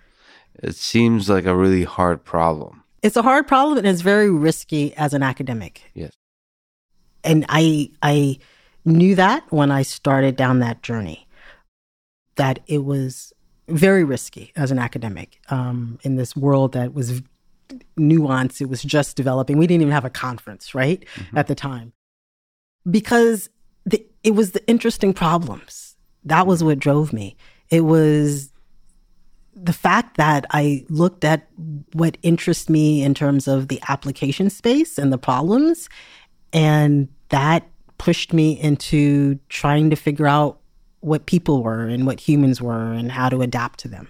It 0.62 0.76
seems 0.76 1.30
like 1.30 1.46
a 1.46 1.56
really 1.56 1.84
hard 1.84 2.22
problem. 2.22 2.84
It's 3.02 3.16
a 3.16 3.22
hard 3.22 3.48
problem 3.48 3.78
and 3.78 3.86
it's 3.86 4.02
very 4.02 4.30
risky 4.30 4.94
as 4.96 5.14
an 5.14 5.22
academic. 5.22 5.90
Yes. 5.94 6.12
And 7.22 7.46
I 7.48 7.90
I 8.02 8.38
knew 8.84 9.14
that 9.14 9.50
when 9.50 9.70
I 9.70 9.82
started 9.82 10.36
down 10.36 10.58
that 10.58 10.82
journey 10.82 11.26
that 12.36 12.60
it 12.66 12.84
was 12.84 13.32
very 13.68 14.04
risky 14.04 14.52
as 14.56 14.70
an 14.70 14.78
academic 14.78 15.40
um, 15.48 15.98
in 16.02 16.16
this 16.16 16.36
world 16.36 16.72
that 16.72 16.94
was 16.94 17.22
nuanced. 17.98 18.60
It 18.60 18.68
was 18.68 18.82
just 18.82 19.16
developing. 19.16 19.58
We 19.58 19.66
didn't 19.66 19.82
even 19.82 19.92
have 19.92 20.04
a 20.04 20.10
conference, 20.10 20.74
right, 20.74 21.04
mm-hmm. 21.16 21.38
at 21.38 21.46
the 21.46 21.54
time, 21.54 21.92
because 22.90 23.48
the, 23.86 24.04
it 24.22 24.34
was 24.34 24.52
the 24.52 24.66
interesting 24.66 25.14
problems. 25.14 25.96
That 26.24 26.46
was 26.46 26.62
what 26.62 26.78
drove 26.78 27.12
me. 27.12 27.36
It 27.70 27.82
was 27.82 28.50
the 29.54 29.72
fact 29.72 30.16
that 30.16 30.46
I 30.50 30.84
looked 30.88 31.24
at 31.24 31.48
what 31.92 32.18
interests 32.22 32.68
me 32.68 33.02
in 33.02 33.14
terms 33.14 33.46
of 33.46 33.68
the 33.68 33.80
application 33.88 34.50
space 34.50 34.98
and 34.98 35.12
the 35.12 35.18
problems, 35.18 35.88
and 36.52 37.08
that 37.30 37.66
pushed 37.98 38.32
me 38.32 38.60
into 38.60 39.38
trying 39.48 39.90
to 39.90 39.96
figure 39.96 40.26
out 40.26 40.60
what 41.04 41.26
people 41.26 41.62
were 41.62 41.86
and 41.86 42.06
what 42.06 42.18
humans 42.18 42.62
were 42.62 42.92
and 42.92 43.12
how 43.12 43.28
to 43.28 43.42
adapt 43.42 43.78
to 43.80 43.88
them. 43.88 44.08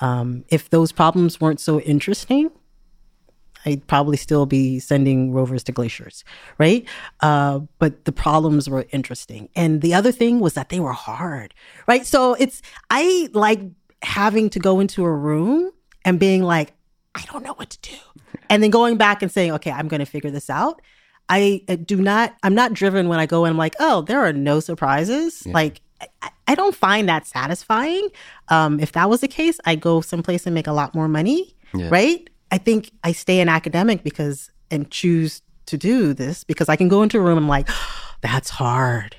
Um, 0.00 0.44
if 0.48 0.68
those 0.68 0.92
problems 0.92 1.40
weren't 1.40 1.60
so 1.60 1.80
interesting, 1.80 2.50
I'd 3.64 3.86
probably 3.86 4.18
still 4.18 4.44
be 4.44 4.78
sending 4.78 5.32
rovers 5.32 5.64
to 5.64 5.72
glaciers, 5.72 6.24
right? 6.58 6.86
Uh, 7.20 7.60
but 7.78 8.04
the 8.04 8.12
problems 8.12 8.68
were 8.68 8.86
interesting. 8.92 9.48
And 9.56 9.80
the 9.80 9.94
other 9.94 10.12
thing 10.12 10.38
was 10.38 10.52
that 10.54 10.68
they 10.68 10.78
were 10.78 10.92
hard, 10.92 11.54
right? 11.88 12.06
So 12.06 12.34
it's, 12.34 12.60
I 12.90 13.30
like 13.32 13.60
having 14.02 14.50
to 14.50 14.58
go 14.58 14.78
into 14.78 15.04
a 15.04 15.12
room 15.12 15.70
and 16.04 16.20
being 16.20 16.42
like, 16.42 16.74
I 17.14 17.24
don't 17.32 17.42
know 17.42 17.54
what 17.54 17.70
to 17.70 17.78
do. 17.80 17.96
And 18.48 18.62
then 18.62 18.70
going 18.70 18.96
back 18.96 19.22
and 19.22 19.32
saying, 19.32 19.50
okay, 19.52 19.72
I'm 19.72 19.88
going 19.88 19.98
to 19.98 20.06
figure 20.06 20.30
this 20.30 20.48
out. 20.48 20.80
I 21.28 21.62
do 21.84 21.96
not, 21.96 22.36
I'm 22.44 22.54
not 22.54 22.74
driven 22.74 23.08
when 23.08 23.18
I 23.18 23.26
go 23.26 23.44
in, 23.44 23.50
I'm 23.50 23.56
like, 23.56 23.74
oh, 23.80 24.02
there 24.02 24.20
are 24.20 24.32
no 24.32 24.60
surprises. 24.60 25.42
Yeah. 25.44 25.52
Like, 25.52 25.80
I, 26.00 26.30
I 26.48 26.54
don't 26.54 26.74
find 26.74 27.08
that 27.08 27.26
satisfying. 27.26 28.08
Um, 28.48 28.80
if 28.80 28.92
that 28.92 29.08
was 29.10 29.20
the 29.20 29.28
case, 29.28 29.58
I'd 29.64 29.80
go 29.80 30.00
someplace 30.00 30.46
and 30.46 30.54
make 30.54 30.66
a 30.66 30.72
lot 30.72 30.94
more 30.94 31.08
money, 31.08 31.54
yeah. 31.74 31.88
right? 31.90 32.28
I 32.50 32.58
think 32.58 32.92
I 33.02 33.12
stay 33.12 33.40
an 33.40 33.48
academic 33.48 34.02
because 34.02 34.50
and 34.70 34.90
choose 34.90 35.42
to 35.66 35.76
do 35.76 36.14
this 36.14 36.44
because 36.44 36.68
I 36.68 36.76
can 36.76 36.88
go 36.88 37.02
into 37.02 37.18
a 37.18 37.20
room 37.20 37.38
and 37.38 37.44
I'm 37.44 37.48
like, 37.48 37.68
oh, 37.68 38.14
that's 38.20 38.50
hard. 38.50 39.16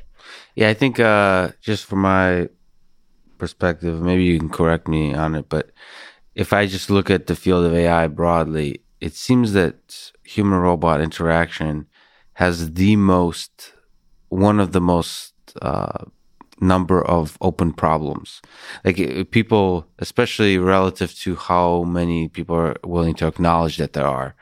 Yeah, 0.56 0.70
I 0.70 0.74
think 0.74 1.00
uh, 1.00 1.50
just 1.62 1.86
from 1.86 2.00
my 2.00 2.50
perspective, 3.38 4.02
maybe 4.02 4.24
you 4.24 4.40
can 4.40 4.50
correct 4.50 4.88
me 4.88 5.14
on 5.14 5.36
it, 5.36 5.50
but 5.50 5.72
if 6.36 6.54
I 6.54 6.66
just 6.66 6.90
look 6.90 7.10
at 7.10 7.28
the 7.28 7.36
field 7.36 7.66
of 7.66 7.74
AI 7.74 8.08
broadly, 8.08 8.82
it 9.00 9.16
seems 9.16 9.54
that 9.54 10.12
human 10.24 10.60
robot 10.60 11.02
interaction 11.02 11.88
has 12.34 12.74
the 12.74 12.96
most, 12.96 13.74
one 14.30 14.60
of 14.60 14.72
the 14.72 14.82
most 14.82 15.34
uh, 15.62 16.06
number 16.60 17.06
of 17.06 17.38
open 17.42 17.74
problems. 17.74 18.42
Like 18.84 19.00
uh, 19.00 19.24
people, 19.32 19.88
especially 20.00 20.58
relative 20.58 21.14
to 21.20 21.36
how 21.36 21.84
many 21.84 22.28
people 22.28 22.56
are 22.56 22.76
willing 22.84 23.16
to 23.16 23.28
acknowledge 23.28 23.78
that 23.78 23.94
there 23.94 24.08
are. 24.08 24.36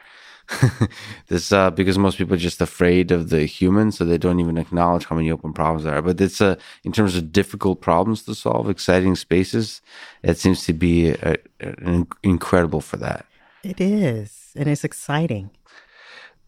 this 1.28 1.52
uh, 1.52 1.72
because 1.72 1.98
most 1.98 2.18
people 2.18 2.36
are 2.36 2.38
just 2.38 2.62
afraid 2.62 3.12
of 3.12 3.30
the 3.30 3.46
human, 3.46 3.92
so 3.92 4.06
they 4.06 4.18
don't 4.18 4.40
even 4.40 4.58
acknowledge 4.58 5.06
how 5.06 5.16
many 5.16 5.32
open 5.32 5.54
problems 5.54 5.84
there 5.84 5.96
are. 5.96 6.02
But 6.02 6.22
it's 6.22 6.40
uh, 6.40 6.56
in 6.84 6.92
terms 6.92 7.16
of 7.16 7.32
difficult 7.32 7.82
problems 7.82 8.24
to 8.24 8.36
solve, 8.36 8.70
exciting 8.70 9.16
spaces. 9.16 9.82
It 10.22 10.38
seems 10.38 10.64
to 10.66 10.74
be 10.74 11.10
a, 11.10 11.38
a, 11.62 12.06
incredible 12.22 12.82
for 12.82 12.98
that. 12.98 13.26
It 13.64 13.82
is, 13.82 14.52
and 14.56 14.70
it's 14.70 14.84
exciting. 14.84 15.50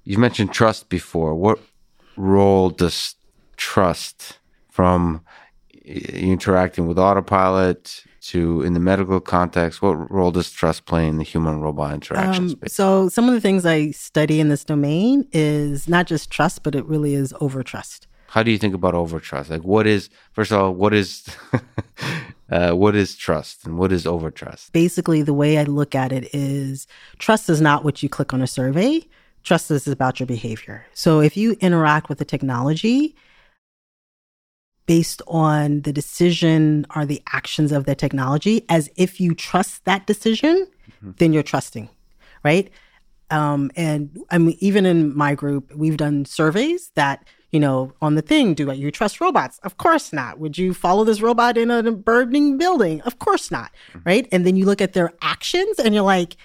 You've 0.03 0.19
mentioned 0.19 0.53
trust 0.53 0.89
before. 0.89 1.33
What 1.33 1.59
role 2.15 2.69
does 2.69 3.15
trust 3.55 4.37
from 4.69 5.21
interacting 5.87 6.87
with 6.87 6.97
autopilot 6.99 8.03
to 8.21 8.61
in 8.61 8.73
the 8.73 8.79
medical 8.79 9.19
context 9.19 9.81
what 9.81 10.11
role 10.11 10.31
does 10.31 10.51
trust 10.51 10.85
play 10.85 11.07
in 11.07 11.17
the 11.17 11.23
human 11.23 11.61
robot 11.61 11.93
interaction 11.93 12.49
um, 12.49 12.55
so 12.67 13.07
some 13.09 13.27
of 13.27 13.33
the 13.33 13.41
things 13.41 13.65
i 13.65 13.89
study 13.91 14.39
in 14.39 14.49
this 14.49 14.63
domain 14.65 15.27
is 15.31 15.87
not 15.87 16.07
just 16.07 16.29
trust 16.29 16.63
but 16.63 16.75
it 16.75 16.85
really 16.85 17.13
is 17.13 17.33
over 17.39 17.63
trust 17.63 18.07
how 18.27 18.43
do 18.43 18.51
you 18.51 18.57
think 18.57 18.73
about 18.73 18.93
over 18.93 19.19
trust 19.19 19.49
like 19.49 19.63
what 19.63 19.87
is 19.87 20.09
first 20.33 20.51
of 20.51 20.59
all 20.59 20.73
what 20.73 20.93
is 20.93 21.25
uh, 22.51 22.71
what 22.71 22.95
is 22.95 23.15
trust 23.15 23.65
and 23.65 23.77
what 23.77 23.91
is 23.91 24.05
over 24.05 24.29
trust 24.29 24.73
basically 24.73 25.21
the 25.21 25.33
way 25.33 25.57
i 25.57 25.63
look 25.63 25.95
at 25.95 26.11
it 26.11 26.27
is 26.33 26.87
trust 27.19 27.49
is 27.49 27.61
not 27.61 27.83
what 27.83 28.03
you 28.03 28.09
click 28.09 28.33
on 28.33 28.41
a 28.41 28.47
survey. 28.47 29.01
Trust 29.43 29.71
is 29.71 29.87
about 29.87 30.19
your 30.19 30.27
behavior. 30.27 30.85
So 30.93 31.21
if 31.21 31.37
you 31.37 31.55
interact 31.61 32.09
with 32.09 32.17
the 32.17 32.25
technology 32.25 33.15
based 34.87 35.21
on 35.27 35.81
the 35.81 35.93
decision 35.93 36.87
or 36.95 37.05
the 37.05 37.21
actions 37.31 37.71
of 37.71 37.85
the 37.85 37.93
technology 37.93 38.65
as 38.69 38.89
if 38.95 39.19
you 39.19 39.35
trust 39.35 39.85
that 39.85 40.07
decision, 40.07 40.65
mm-hmm. 40.87 41.11
then 41.17 41.33
you're 41.33 41.43
trusting, 41.43 41.89
right? 42.43 42.71
Um, 43.29 43.69
and 43.75 44.17
I 44.31 44.37
mean, 44.37 44.57
even 44.59 44.85
in 44.85 45.15
my 45.15 45.35
group, 45.35 45.75
we've 45.75 45.97
done 45.97 46.23
surveys 46.23 46.91
that, 46.95 47.27
you 47.51 47.59
know, 47.59 47.91
on 48.01 48.15
the 48.15 48.21
thing, 48.21 48.53
do 48.53 48.71
you 48.71 48.89
trust 48.89 49.19
robots? 49.19 49.59
Of 49.63 49.77
course 49.77 50.13
not. 50.13 50.39
Would 50.39 50.57
you 50.57 50.73
follow 50.73 51.03
this 51.03 51.21
robot 51.21 51.57
in 51.57 51.69
a 51.69 51.91
burning 51.91 52.57
building? 52.57 53.01
Of 53.01 53.19
course 53.19 53.51
not, 53.51 53.71
mm-hmm. 53.89 53.99
right? 54.05 54.27
And 54.31 54.47
then 54.47 54.55
you 54.55 54.65
look 54.65 54.81
at 54.81 54.93
their 54.93 55.11
actions 55.21 55.79
and 55.79 55.93
you're 55.93 56.03
like, 56.03 56.37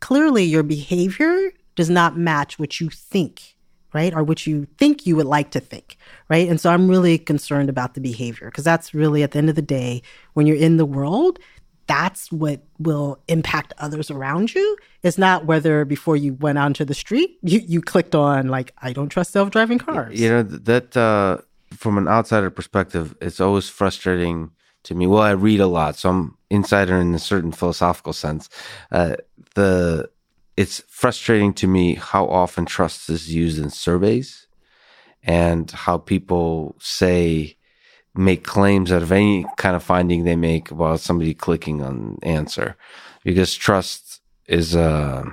clearly 0.00 0.44
your 0.44 0.62
behavior 0.62 1.52
does 1.76 1.90
not 1.90 2.16
match 2.16 2.58
what 2.58 2.80
you 2.80 2.88
think 2.88 3.56
right? 3.92 4.14
Or 4.14 4.22
what 4.22 4.46
you 4.46 4.66
think 4.78 5.06
you 5.06 5.16
would 5.16 5.26
like 5.26 5.50
to 5.52 5.60
think, 5.60 5.96
right? 6.28 6.48
And 6.48 6.60
so 6.60 6.70
I'm 6.70 6.88
really 6.88 7.18
concerned 7.18 7.68
about 7.68 7.94
the 7.94 8.00
behavior 8.00 8.46
because 8.48 8.64
that's 8.64 8.94
really 8.94 9.22
at 9.22 9.32
the 9.32 9.38
end 9.38 9.48
of 9.48 9.56
the 9.56 9.62
day, 9.62 10.02
when 10.34 10.46
you're 10.46 10.56
in 10.56 10.76
the 10.76 10.86
world, 10.86 11.38
that's 11.86 12.30
what 12.30 12.62
will 12.78 13.18
impact 13.26 13.74
others 13.78 14.12
around 14.12 14.54
you. 14.54 14.76
It's 15.02 15.18
not 15.18 15.46
whether 15.46 15.84
before 15.84 16.16
you 16.16 16.34
went 16.34 16.56
onto 16.56 16.84
the 16.84 16.94
street, 16.94 17.38
you, 17.42 17.58
you 17.66 17.80
clicked 17.82 18.14
on 18.14 18.46
like, 18.46 18.72
I 18.78 18.92
don't 18.92 19.08
trust 19.08 19.32
self 19.32 19.50
driving 19.50 19.78
cars. 19.78 20.20
You 20.20 20.28
know, 20.28 20.42
that 20.44 20.96
uh, 20.96 21.38
from 21.74 21.98
an 21.98 22.06
outsider 22.06 22.50
perspective, 22.50 23.16
it's 23.20 23.40
always 23.40 23.68
frustrating 23.68 24.52
to 24.84 24.94
me. 24.94 25.08
Well, 25.08 25.22
I 25.22 25.32
read 25.32 25.60
a 25.60 25.66
lot, 25.66 25.96
so 25.96 26.10
I'm 26.10 26.38
insider 26.48 26.96
in 26.96 27.14
a 27.14 27.18
certain 27.18 27.52
philosophical 27.52 28.12
sense. 28.12 28.48
Uh, 28.92 29.16
the 29.54 30.08
it's 30.60 30.82
frustrating 30.88 31.54
to 31.54 31.66
me 31.66 31.94
how 31.94 32.26
often 32.26 32.66
trust 32.66 33.08
is 33.08 33.34
used 33.34 33.58
in 33.58 33.70
surveys 33.70 34.46
and 35.22 35.70
how 35.70 35.96
people 35.96 36.76
say 36.78 37.56
make 38.14 38.44
claims 38.44 38.92
out 38.92 39.02
of 39.02 39.10
any 39.10 39.46
kind 39.56 39.74
of 39.74 39.82
finding 39.82 40.24
they 40.24 40.36
make 40.36 40.70
about 40.70 41.00
somebody 41.00 41.32
clicking 41.32 41.82
on 41.82 42.18
answer. 42.22 42.76
Because 43.24 43.54
trust 43.54 44.20
is 44.48 44.76
uh, 44.76 45.24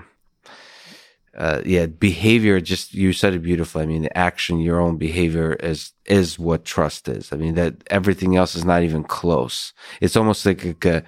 uh 1.37 1.61
yeah 1.65 1.87
behavior 1.87 2.61
just 2.61 2.93
you 2.93 3.11
said 3.11 3.33
it 3.33 3.43
beautifully. 3.43 3.83
I 3.83 3.85
mean 3.85 4.03
the 4.03 4.17
action 4.17 4.61
your 4.61 4.79
own 4.79 4.95
behavior 4.95 5.55
is 5.55 5.91
is 6.05 6.39
what 6.39 6.63
trust 6.63 7.09
is. 7.09 7.33
I 7.33 7.35
mean 7.35 7.55
that 7.55 7.73
everything 7.87 8.37
else 8.37 8.55
is 8.55 8.63
not 8.63 8.83
even 8.83 9.03
close. 9.03 9.73
It's 9.99 10.15
almost 10.15 10.45
like 10.45 10.63
a, 10.63 10.89
a 10.89 11.03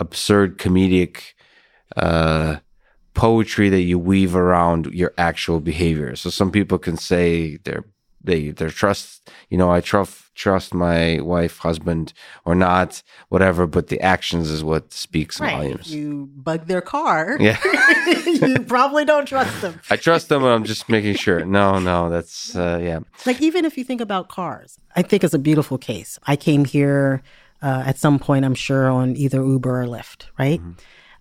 absurd 0.00 0.58
comedic 0.58 1.34
uh 1.94 2.56
poetry 3.14 3.68
that 3.68 3.82
you 3.82 3.98
weave 3.98 4.36
around 4.36 4.86
your 4.86 5.12
actual 5.18 5.60
behavior. 5.60 6.16
So 6.16 6.30
some 6.30 6.50
people 6.50 6.78
can 6.78 6.96
say 6.96 7.58
they're 7.64 7.84
they 8.22 8.50
their 8.50 8.70
trust, 8.70 9.30
you 9.48 9.56
know, 9.56 9.70
I 9.70 9.80
trust 9.80 10.34
trust 10.34 10.74
my 10.74 11.20
wife, 11.20 11.58
husband, 11.58 12.12
or 12.44 12.54
not, 12.54 13.02
whatever. 13.28 13.66
But 13.66 13.88
the 13.88 14.00
actions 14.00 14.50
is 14.50 14.62
what 14.62 14.92
speaks 14.92 15.40
right. 15.40 15.56
volumes. 15.56 15.94
You 15.94 16.28
bug 16.34 16.66
their 16.66 16.80
car, 16.82 17.36
yeah, 17.40 17.58
you 18.26 18.60
probably 18.60 19.04
don't 19.04 19.26
trust 19.26 19.60
them. 19.62 19.80
I 19.88 19.96
trust 19.96 20.28
them, 20.28 20.42
but 20.42 20.48
I'm 20.48 20.64
just 20.64 20.88
making 20.88 21.14
sure. 21.14 21.44
No, 21.44 21.78
no, 21.78 22.10
that's 22.10 22.54
uh, 22.54 22.78
yeah. 22.82 23.00
Like 23.24 23.40
even 23.40 23.64
if 23.64 23.78
you 23.78 23.84
think 23.84 24.00
about 24.00 24.28
cars, 24.28 24.78
I 24.94 25.02
think 25.02 25.24
it's 25.24 25.34
a 25.34 25.38
beautiful 25.38 25.78
case. 25.78 26.18
I 26.24 26.36
came 26.36 26.64
here 26.64 27.22
uh, 27.62 27.84
at 27.86 27.98
some 27.98 28.18
point, 28.18 28.44
I'm 28.44 28.54
sure, 28.54 28.90
on 28.90 29.16
either 29.16 29.42
Uber 29.42 29.82
or 29.82 29.86
Lyft, 29.86 30.26
right? 30.38 30.60
Mm-hmm. 30.60 30.72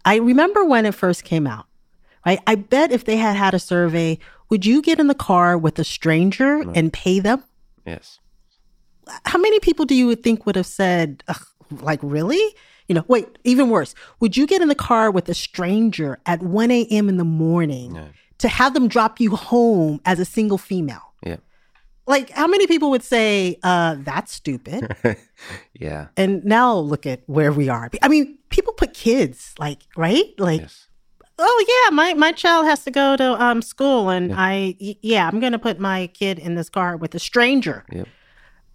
I 0.06 0.16
remember 0.16 0.66
when 0.66 0.86
it 0.86 0.96
first 0.96 1.24
came 1.24 1.46
out 1.46 1.69
right? 2.26 2.40
I 2.48 2.56
bet 2.56 2.92
if 2.92 3.06
they 3.06 3.18
had 3.18 3.36
had 3.36 3.54
a 3.54 3.60
survey, 3.60 4.20
would 4.50 4.66
you 4.66 4.82
get 4.82 5.00
in 5.00 5.08
the 5.08 5.16
car 5.16 5.58
with 5.58 5.78
a 5.80 5.84
stranger 5.84 6.64
no. 6.64 6.72
and 6.74 6.92
pay 6.92 7.20
them? 7.20 7.44
Yes. 7.86 8.20
How 9.26 9.40
many 9.40 9.60
people 9.60 9.86
do 9.86 9.96
you 9.96 10.16
think 10.16 10.46
would 10.46 10.56
have 10.56 10.66
said, 10.66 11.24
like, 11.72 12.00
really? 12.04 12.56
You 12.88 12.96
know, 12.96 13.06
wait, 13.08 13.38
even 13.44 13.70
worse. 13.70 13.94
Would 14.20 14.36
you 14.36 14.48
get 14.48 14.62
in 14.62 14.68
the 14.68 14.76
car 14.76 15.12
with 15.12 15.30
a 15.30 15.34
stranger 15.34 16.20
at 16.26 16.42
1 16.42 16.72
a.m. 16.72 17.10
in 17.10 17.18
the 17.18 17.24
morning 17.24 18.12
to 18.40 18.48
have 18.48 18.74
them 18.74 18.88
drop 18.88 19.20
you 19.20 19.36
home 19.36 20.02
as 20.06 20.20
a 20.20 20.26
single 20.26 20.58
female? 20.58 21.14
Yeah. 21.24 21.38
Like, 22.08 22.32
how 22.32 22.48
many 22.48 22.66
people 22.66 22.90
would 22.90 23.04
say, 23.04 23.60
uh, 23.62 23.98
that's 24.00 24.34
stupid? 24.34 24.96
yeah. 25.74 26.08
And 26.18 26.44
now 26.44 26.76
look 26.76 27.06
at 27.06 27.22
where 27.28 27.52
we 27.52 27.70
are. 27.70 27.92
I 28.02 28.08
mean, 28.08 28.40
people 28.50 28.74
put 28.74 28.96
kids, 28.96 29.54
like, 29.60 29.82
right? 29.96 30.34
Like, 30.40 30.62
yes 30.62 30.89
oh 31.40 31.66
yeah, 31.68 31.96
my 31.96 32.14
my 32.14 32.32
child 32.32 32.66
has 32.66 32.84
to 32.84 32.92
go 32.92 33.16
to 33.16 33.42
um 33.42 33.62
school, 33.62 34.10
and 34.10 34.30
yeah. 34.30 34.36
I 34.38 34.76
yeah, 34.80 35.28
I'm 35.28 35.40
gonna 35.40 35.60
put 35.60 35.80
my 35.80 36.08
kid 36.08 36.38
in 36.38 36.56
this 36.56 36.70
car 36.70 36.98
with 36.98 37.16
a 37.16 37.20
stranger. 37.20 37.86
Yep. 37.92 38.08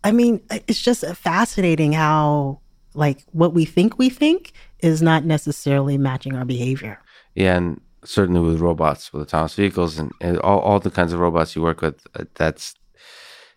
I 0.02 0.12
mean, 0.12 0.42
it's 0.66 0.82
just 0.82 1.04
fascinating 1.16 1.92
how 1.92 2.60
like 2.94 3.24
what 3.32 3.54
we 3.54 3.64
think 3.64 3.98
we 3.98 4.10
think 4.10 4.52
is 4.80 5.00
not 5.02 5.24
necessarily 5.24 5.96
matching 5.98 6.34
our 6.34 6.44
behavior. 6.44 6.98
Yeah, 7.34 7.56
and 7.56 7.80
certainly 8.04 8.40
with 8.40 8.60
robots, 8.60 9.12
with 9.12 9.22
autonomous 9.22 9.54
vehicles, 9.54 9.98
and, 9.98 10.12
and 10.20 10.38
all 10.40 10.60
all 10.60 10.80
the 10.80 10.90
kinds 10.90 11.12
of 11.12 11.20
robots 11.20 11.54
you 11.54 11.62
work 11.62 11.80
with, 11.80 12.06
uh, 12.14 12.24
that's 12.34 12.74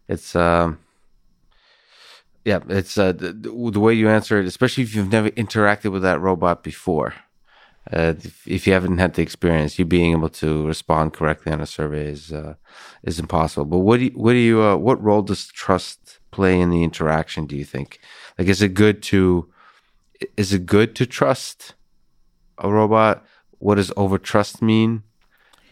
it's 0.07 0.35
um. 0.35 0.79
Yeah, 2.45 2.59
it's 2.69 2.97
uh, 2.97 3.11
the, 3.11 3.33
the 3.33 3.79
way 3.81 3.93
you 3.93 4.07
answer 4.07 4.39
it, 4.39 4.45
especially 4.45 4.83
if 4.83 4.95
you've 4.95 5.11
never 5.11 5.29
interacted 5.31 5.91
with 5.91 6.01
that 6.03 6.21
robot 6.21 6.63
before 6.63 7.13
uh, 7.93 8.13
if, 8.17 8.47
if, 8.47 8.67
you 8.67 8.73
haven't 8.73 8.97
had 8.97 9.13
the 9.13 9.21
experience, 9.21 9.79
you 9.79 9.85
being 9.85 10.11
able 10.11 10.29
to 10.29 10.65
respond 10.67 11.13
correctly 11.13 11.51
on 11.51 11.61
a 11.61 11.65
survey 11.65 12.07
is 12.07 12.33
uh, 12.33 12.55
is 13.03 13.19
impossible. 13.19 13.65
But 13.65 13.79
what 13.79 13.99
do 13.99 14.05
you, 14.05 14.11
what 14.11 14.33
do 14.33 14.39
you 14.39 14.61
uh, 14.61 14.75
what 14.75 15.01
role 15.01 15.21
does 15.21 15.47
trust 15.47 16.19
play 16.31 16.59
in 16.59 16.69
the 16.69 16.83
interaction? 16.83 17.45
Do 17.45 17.55
you 17.55 17.63
think? 17.63 17.99
Like, 18.37 18.49
is 18.49 18.61
it 18.61 18.73
good 18.73 19.01
to 19.03 19.49
is 20.35 20.51
it 20.51 20.65
good 20.65 20.95
to 20.97 21.05
trust 21.05 21.75
a 22.57 22.69
robot? 22.69 23.25
What 23.59 23.75
does 23.75 23.91
over 23.95 24.17
trust 24.17 24.61
mean? 24.61 25.03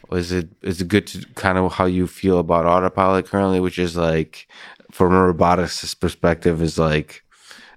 Or 0.09 0.17
is 0.17 0.31
it 0.31 0.49
is 0.61 0.81
it 0.81 0.87
good 0.87 1.07
to 1.07 1.25
kind 1.35 1.57
of 1.57 1.73
how 1.73 1.85
you 1.85 2.07
feel 2.07 2.39
about 2.39 2.65
autopilot 2.65 3.25
currently, 3.25 3.59
which 3.59 3.77
is 3.77 3.97
like 3.97 4.47
from 4.91 5.13
a 5.13 5.25
robotics 5.25 5.93
perspective 5.95 6.61
is 6.61 6.77
like 6.77 7.23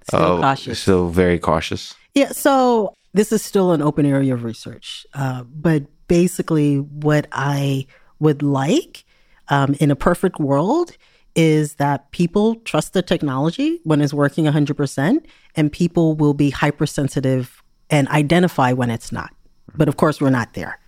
still 0.07 0.37
uh, 0.37 0.41
cautious, 0.41 0.79
still 0.79 1.09
very 1.09 1.39
cautious. 1.39 1.95
Yeah. 2.13 2.31
So 2.31 2.93
this 3.13 3.31
is 3.31 3.43
still 3.43 3.71
an 3.71 3.81
open 3.81 4.05
area 4.05 4.33
of 4.33 4.43
research, 4.43 5.05
uh, 5.13 5.43
but 5.43 5.83
basically, 6.07 6.77
what 6.77 7.27
I 7.31 7.87
would 8.19 8.43
like 8.43 9.05
um, 9.47 9.75
in 9.79 9.91
a 9.91 9.95
perfect 9.95 10.39
world 10.39 10.95
is 11.35 11.75
that 11.75 12.11
people 12.11 12.55
trust 12.55 12.93
the 12.93 13.01
technology 13.01 13.79
when 13.83 14.01
it's 14.01 14.13
working 14.13 14.45
100%, 14.45 15.25
and 15.55 15.71
people 15.71 16.15
will 16.15 16.33
be 16.33 16.49
hypersensitive 16.49 17.63
and 17.89 18.07
identify 18.09 18.73
when 18.73 18.89
it's 18.89 19.11
not. 19.11 19.33
But 19.75 19.87
of 19.87 19.97
course, 19.97 20.19
we're 20.19 20.29
not 20.29 20.53
there. 20.53 20.79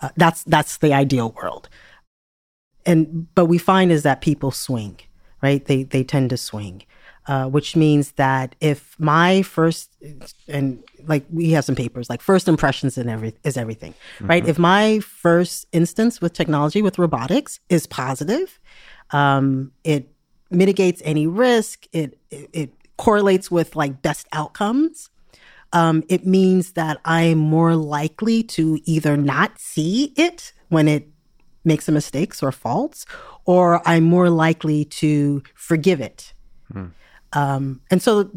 Uh, 0.00 0.10
that's 0.16 0.44
that's 0.44 0.78
the 0.78 0.92
ideal 0.92 1.32
world. 1.32 1.68
And 2.84 3.32
but 3.34 3.46
we 3.46 3.58
find 3.58 3.90
is 3.90 4.02
that 4.02 4.20
people 4.20 4.50
swing, 4.50 4.98
right? 5.42 5.64
They 5.64 5.84
they 5.84 6.04
tend 6.04 6.30
to 6.30 6.36
swing 6.36 6.84
uh, 7.28 7.46
which 7.46 7.74
means 7.74 8.12
that 8.12 8.54
if 8.60 8.94
my 8.98 9.42
first 9.42 9.90
and 10.48 10.82
like 11.06 11.24
we 11.32 11.50
have 11.50 11.64
some 11.64 11.74
papers 11.74 12.08
like 12.08 12.20
first 12.20 12.46
impressions 12.46 12.96
and 12.96 13.10
every 13.10 13.34
is 13.42 13.56
everything, 13.56 13.92
mm-hmm. 13.92 14.26
right? 14.28 14.46
If 14.46 14.58
my 14.58 15.00
first 15.00 15.66
instance 15.72 16.20
with 16.20 16.32
technology 16.32 16.82
with 16.82 16.98
robotics 16.98 17.58
is 17.68 17.86
positive, 17.86 18.60
um, 19.10 19.72
it 19.82 20.08
mitigates 20.50 21.02
any 21.04 21.26
risk. 21.26 21.86
It, 21.92 22.18
it, 22.30 22.50
it 22.52 22.72
correlates 22.96 23.50
with 23.50 23.76
like 23.76 24.02
best 24.02 24.26
outcomes. 24.32 25.10
Um, 25.72 26.04
it 26.08 26.24
means 26.24 26.72
that 26.72 27.00
I'm 27.04 27.38
more 27.38 27.74
likely 27.74 28.42
to 28.44 28.80
either 28.84 29.16
not 29.16 29.58
see 29.58 30.12
it 30.16 30.52
when 30.68 30.86
it 30.88 31.08
makes 31.64 31.88
a 31.88 31.92
mistakes 31.92 32.42
or 32.42 32.52
faults, 32.52 33.04
or 33.44 33.86
I'm 33.86 34.04
more 34.04 34.30
likely 34.30 34.84
to 34.84 35.42
forgive 35.54 36.00
it. 36.00 36.32
Mm. 36.72 36.92
Um, 37.32 37.80
and 37.90 38.02
so 38.02 38.30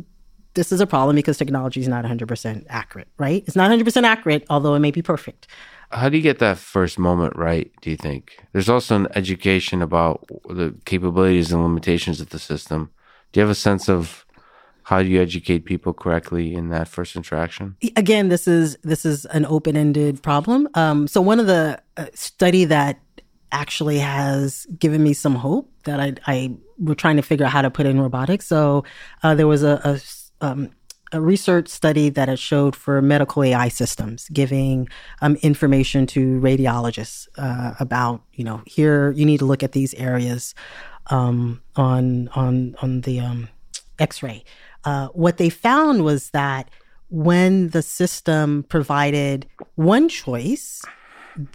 this 0.54 0.72
is 0.72 0.82
a 0.82 0.88
problem 0.88 1.16
because 1.16 1.38
technology 1.38 1.80
is 1.80 1.88
not 1.88 2.06
100% 2.06 2.66
accurate, 2.70 3.08
right? 3.18 3.44
It's 3.48 3.56
not 3.56 3.72
100% 3.72 4.04
accurate, 4.04 4.46
although 4.50 4.76
it 4.76 4.80
may 4.80 4.92
be 4.92 5.02
perfect. 5.02 5.48
How 5.92 6.10
do 6.10 6.18
you 6.18 6.24
get 6.24 6.40
that 6.40 6.58
first 6.58 7.00
moment 7.00 7.36
right, 7.36 7.72
do 7.82 7.90
you 7.90 7.98
think? 7.98 8.44
There's 8.54 8.70
also 8.70 8.96
an 8.96 9.08
education 9.16 9.82
about 9.82 10.28
the 10.48 10.76
capabilities 10.86 11.52
and 11.52 11.64
limitations 11.64 12.22
of 12.22 12.30
the 12.30 12.40
system. 12.40 12.92
Do 13.32 13.40
you 13.40 13.42
have 13.42 13.50
a 13.50 13.56
sense 13.56 13.90
of 13.90 14.26
how 14.84 15.04
do 15.04 15.08
you 15.08 15.22
educate 15.22 15.66
people 15.66 15.94
correctly 15.94 16.56
in 16.56 16.70
that 16.70 16.88
first 16.88 17.16
interaction? 17.16 17.76
Again, 17.96 18.30
this 18.30 18.48
is 18.48 18.76
this 18.84 19.06
is 19.06 19.26
an 19.26 19.46
open-ended 19.46 20.24
problem. 20.24 20.68
Um, 20.74 21.08
so 21.08 21.22
one 21.22 21.40
of 21.40 21.46
the 21.46 21.80
uh, 21.98 22.08
study 22.16 22.66
that 22.66 23.00
actually 23.52 24.00
has 24.00 24.66
given 24.78 25.04
me 25.04 25.14
some 25.14 25.36
hope 25.36 25.72
that 25.84 26.00
I, 26.00 26.14
I 26.28 26.56
were 26.78 26.95
trying 26.95 27.18
to 27.18 27.22
figure 27.22 27.45
out 27.45 27.52
how 27.52 27.62
to 27.62 27.70
put 27.70 27.86
in 27.86 28.00
robotics. 28.00 28.47
So 28.47 28.84
uh, 29.24 29.36
there 29.36 29.47
was 29.47 29.64
a, 29.64 29.82
a, 30.41 30.45
um, 30.45 30.69
a, 31.11 31.19
research 31.19 31.68
study 31.68 32.10
that 32.10 32.30
had 32.30 32.40
showed 32.40 32.76
for 32.76 33.02
medical 33.02 33.44
AI 33.44 33.69
systems 33.69 34.30
giving 34.30 34.88
um, 35.22 35.36
information 35.41 36.06
to 36.07 36.40
radiologists 36.40 37.28
uh, 37.38 37.73
about 37.80 38.22
you 38.34 38.44
know 38.44 38.61
here 38.65 39.11
you 39.11 39.26
need 39.26 39.40
to 39.40 39.45
look 39.45 39.64
at 39.64 39.72
these 39.72 39.94
areas 39.95 40.53
um, 41.07 41.61
on 41.76 42.30
on 42.30 42.76
on 42.82 43.02
the 43.02 43.19
um, 43.19 43.49
X-ray. 43.98 44.44
Uh, 44.86 45.07
what 45.10 45.38
they 45.38 45.49
found 45.49 46.06
was 46.06 46.30
that 46.30 46.69
when 47.10 47.69
the 47.69 47.82
system 47.82 48.64
provided 48.69 49.48
one 49.76 50.07
choice 50.07 50.84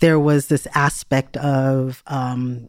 there 0.00 0.18
was 0.18 0.46
this 0.46 0.66
aspect 0.74 1.36
of 1.36 2.02
um, 2.06 2.68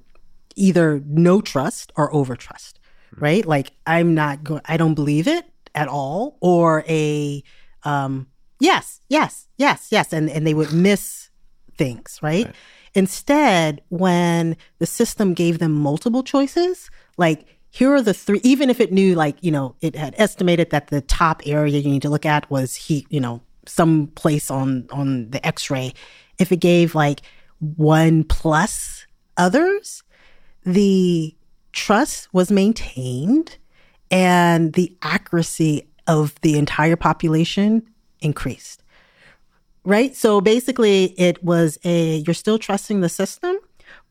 either 0.55 1.01
no 1.05 1.41
trust 1.41 1.91
or 1.95 2.13
over 2.13 2.35
trust, 2.35 2.79
right? 3.17 3.45
Like 3.45 3.71
I'm 3.87 4.13
not 4.13 4.43
going, 4.43 4.61
I 4.65 4.77
don't 4.77 4.95
believe 4.95 5.27
it 5.27 5.45
at 5.73 5.87
all, 5.87 6.37
or 6.41 6.83
a 6.87 7.43
um, 7.83 8.27
yes, 8.59 8.99
yes, 9.09 9.47
yes, 9.57 9.87
yes, 9.91 10.11
and 10.11 10.29
and 10.29 10.45
they 10.45 10.53
would 10.53 10.73
miss 10.87 11.29
things, 11.77 12.19
right? 12.21 12.45
right? 12.45 12.55
Instead, 12.93 13.81
when 13.89 14.55
the 14.79 14.85
system 14.85 15.33
gave 15.33 15.59
them 15.59 15.73
multiple 15.73 16.23
choices, 16.23 16.89
like 17.17 17.45
here 17.69 17.93
are 17.93 18.01
the 18.01 18.13
three, 18.13 18.39
even 18.43 18.69
if 18.69 18.79
it 18.79 18.93
knew, 18.93 19.15
like, 19.15 19.35
you 19.41 19.51
know, 19.51 19.75
it 19.81 19.95
had 19.97 20.15
estimated 20.17 20.69
that 20.69 20.87
the 20.87 21.01
top 21.01 21.41
area 21.45 21.77
you 21.77 21.89
need 21.89 22.01
to 22.03 22.09
look 22.09 22.25
at 22.25 22.49
was 22.49 22.75
heat, 22.75 23.05
you 23.09 23.19
know, 23.19 23.41
some 23.67 24.07
place 24.15 24.49
on 24.51 24.87
on 24.91 25.29
the 25.31 25.45
x-ray 25.45 25.93
if 26.39 26.51
it 26.51 26.57
gave 26.57 26.95
like 26.95 27.21
one 27.59 28.23
plus 28.23 29.05
others 29.37 30.03
the 30.63 31.35
trust 31.71 32.33
was 32.33 32.51
maintained 32.51 33.57
and 34.11 34.73
the 34.73 34.95
accuracy 35.01 35.87
of 36.07 36.35
the 36.41 36.57
entire 36.57 36.95
population 36.95 37.83
increased 38.21 38.83
right 39.83 40.15
so 40.15 40.41
basically 40.41 41.05
it 41.19 41.43
was 41.43 41.77
a 41.83 42.17
you're 42.17 42.33
still 42.33 42.57
trusting 42.57 43.01
the 43.01 43.09
system 43.09 43.57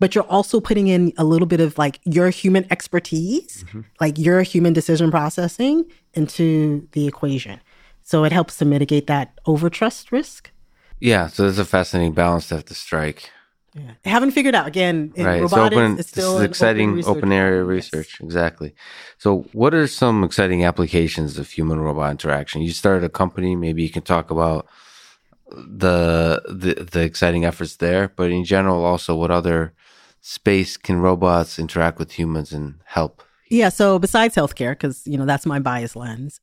but 0.01 0.15
you're 0.15 0.25
also 0.25 0.61
putting 0.61 0.89
in 0.89 1.13
a 1.19 1.25
little 1.25 1.47
bit 1.47 1.61
of 1.61 1.77
like 1.79 2.01
your 2.05 2.31
human 2.31 2.67
expertise 2.71 3.65
mm-hmm. 3.65 3.81
like 4.01 4.19
your 4.19 4.43
human 4.43 4.73
decision 4.73 5.11
processing 5.11 5.85
into 6.15 6.87
the 6.93 7.07
equation 7.07 7.61
so 8.05 8.23
it 8.25 8.33
helps 8.33 8.59
to 8.59 8.65
mitigate 8.67 9.07
that 9.09 9.33
overtrust 9.47 10.13
risk. 10.13 10.51
Yeah, 11.01 11.27
so 11.27 11.45
there's 11.45 11.59
a 11.59 11.65
fascinating 11.65 12.13
balance 12.13 12.49
to 12.49 12.57
have 12.57 12.65
to 12.67 12.75
strike. 12.75 13.31
Yeah. 13.75 13.91
I 14.05 14.09
haven't 14.09 14.31
figured 14.31 14.55
out 14.55 14.69
again. 14.69 15.13
right, 15.17 15.43
robotics, 15.43 15.51
it's, 15.51 15.75
open, 15.75 15.99
it's 15.99 16.09
still 16.09 16.39
it's 16.39 16.45
exciting 16.49 17.01
open, 17.01 17.17
open, 17.17 17.33
area 17.33 17.65
research. 17.65 18.19
Yes. 18.21 18.21
Exactly. 18.21 18.75
So, 19.19 19.47
what 19.53 19.75
are 19.75 19.89
some 19.89 20.23
exciting 20.23 20.65
applications 20.65 21.39
of 21.39 21.51
human 21.51 21.81
robot 21.81 22.13
interaction? 22.13 22.63
You 22.63 22.71
started 22.71 23.05
a 23.05 23.09
company. 23.09 23.57
Maybe 23.57 23.83
you 23.83 23.91
can 23.91 24.03
talk 24.03 24.31
about 24.31 24.69
the 25.51 26.41
the 26.49 26.85
the 26.85 27.01
exciting 27.01 27.45
efforts 27.45 27.77
there, 27.77 28.13
but 28.15 28.31
in 28.31 28.45
general, 28.45 28.85
also 28.85 29.17
what 29.17 29.33
other 29.33 29.75
space 30.21 30.77
can 30.77 31.01
robots 31.01 31.59
interact 31.59 31.99
with 31.99 32.13
humans 32.13 32.53
and 32.53 32.77
help? 32.85 33.23
Yeah. 33.51 33.71
So, 33.71 33.99
besides 33.99 34.37
healthcare, 34.37 34.73
because 34.73 35.05
you 35.05 35.19
know 35.19 35.27
that's 35.27 35.47
my 35.47 35.59
bias 35.59 35.97
lens, 35.97 36.41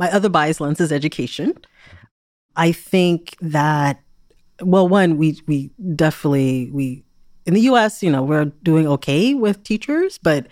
my 0.00 0.10
other 0.10 0.28
bias 0.28 0.60
lens 0.60 0.80
is 0.80 0.90
education. 0.90 1.54
I 2.56 2.72
think 2.72 3.36
that 3.40 4.00
well, 4.62 4.88
one, 4.88 5.16
we 5.16 5.40
we 5.46 5.70
definitely 5.96 6.70
we 6.72 7.04
in 7.46 7.54
the 7.54 7.62
US, 7.62 8.02
you 8.02 8.10
know, 8.10 8.22
we're 8.22 8.46
doing 8.62 8.86
okay 8.86 9.34
with 9.34 9.62
teachers, 9.64 10.18
but 10.18 10.46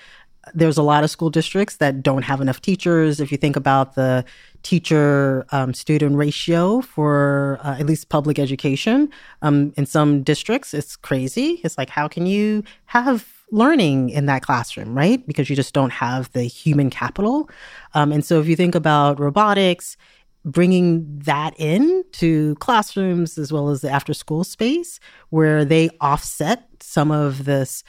there's 0.55 0.77
a 0.77 0.83
lot 0.83 1.05
of 1.05 1.11
school 1.11 1.31
districts 1.31 1.77
that 1.77 2.03
don't 2.03 2.23
have 2.23 2.41
enough 2.41 2.61
teachers. 2.61 3.21
If 3.21 3.31
you 3.31 3.39
think 3.39 3.55
about 3.55 3.95
the 3.95 4.25
teacher 4.63 5.47
um, 5.53 5.73
student 5.73 6.17
ratio 6.17 6.81
for 6.81 7.61
uh, 7.63 7.77
at 7.79 7.87
least 7.87 8.09
public 8.09 8.39
education, 8.39 9.09
um, 9.43 9.73
in 9.77 9.87
some 9.87 10.23
districts, 10.23 10.75
it's 10.75 10.97
crazy. 10.97 11.61
It's 11.63 11.79
like, 11.79 11.91
how 11.91 12.09
can 12.09 12.27
you 12.27 12.65
have 12.87 13.29
learning 13.53 14.11
in 14.11 14.27
that 14.27 14.43
classroom, 14.43 14.97
right? 14.97 15.25
Because 15.27 15.49
you 15.49 15.55
just 15.55 15.75
don't 15.75 15.91
have 15.91 16.33
the 16.33 16.45
human 16.45 16.91
capital. 16.91 17.49
Um, 17.95 18.11
and 18.11 18.25
so 18.25 18.41
if 18.41 18.49
you 18.49 18.57
think 18.57 18.75
about 18.75 19.21
robotics, 19.21 19.97
bringing 20.45 21.19
that 21.21 21.55
in 21.59 22.05
to 22.13 22.55
classrooms 22.57 23.39
as 23.39 23.53
well 23.53 23.69
as 23.69 23.81
the 23.81 23.91
after 23.91 24.13
school 24.13 24.45
space 24.45 24.99
where 25.31 25.65
they 25.65 25.89
offset 26.01 26.69
some 26.81 27.11
of 27.11 27.45
this 27.45 27.85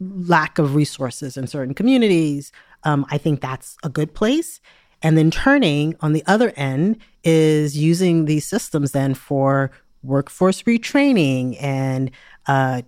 lack 0.00 0.58
of 0.58 0.74
resources 0.74 1.36
in 1.36 1.46
certain 1.46 1.74
communities, 1.74 2.52
um, 2.84 3.06
I 3.10 3.18
think 3.18 3.40
that's 3.40 3.76
a 3.82 3.88
good 3.88 4.14
place. 4.14 4.60
And 5.02 5.16
then 5.16 5.30
turning 5.30 5.94
on 6.00 6.12
the 6.12 6.24
other 6.26 6.52
end 6.56 6.98
is 7.22 7.76
using 7.76 8.24
these 8.24 8.46
systems 8.46 8.92
then 8.92 9.14
for 9.14 9.70
workforce 10.02 10.62
retraining 10.62 11.60
and 11.60 12.10
uh, 12.46 12.82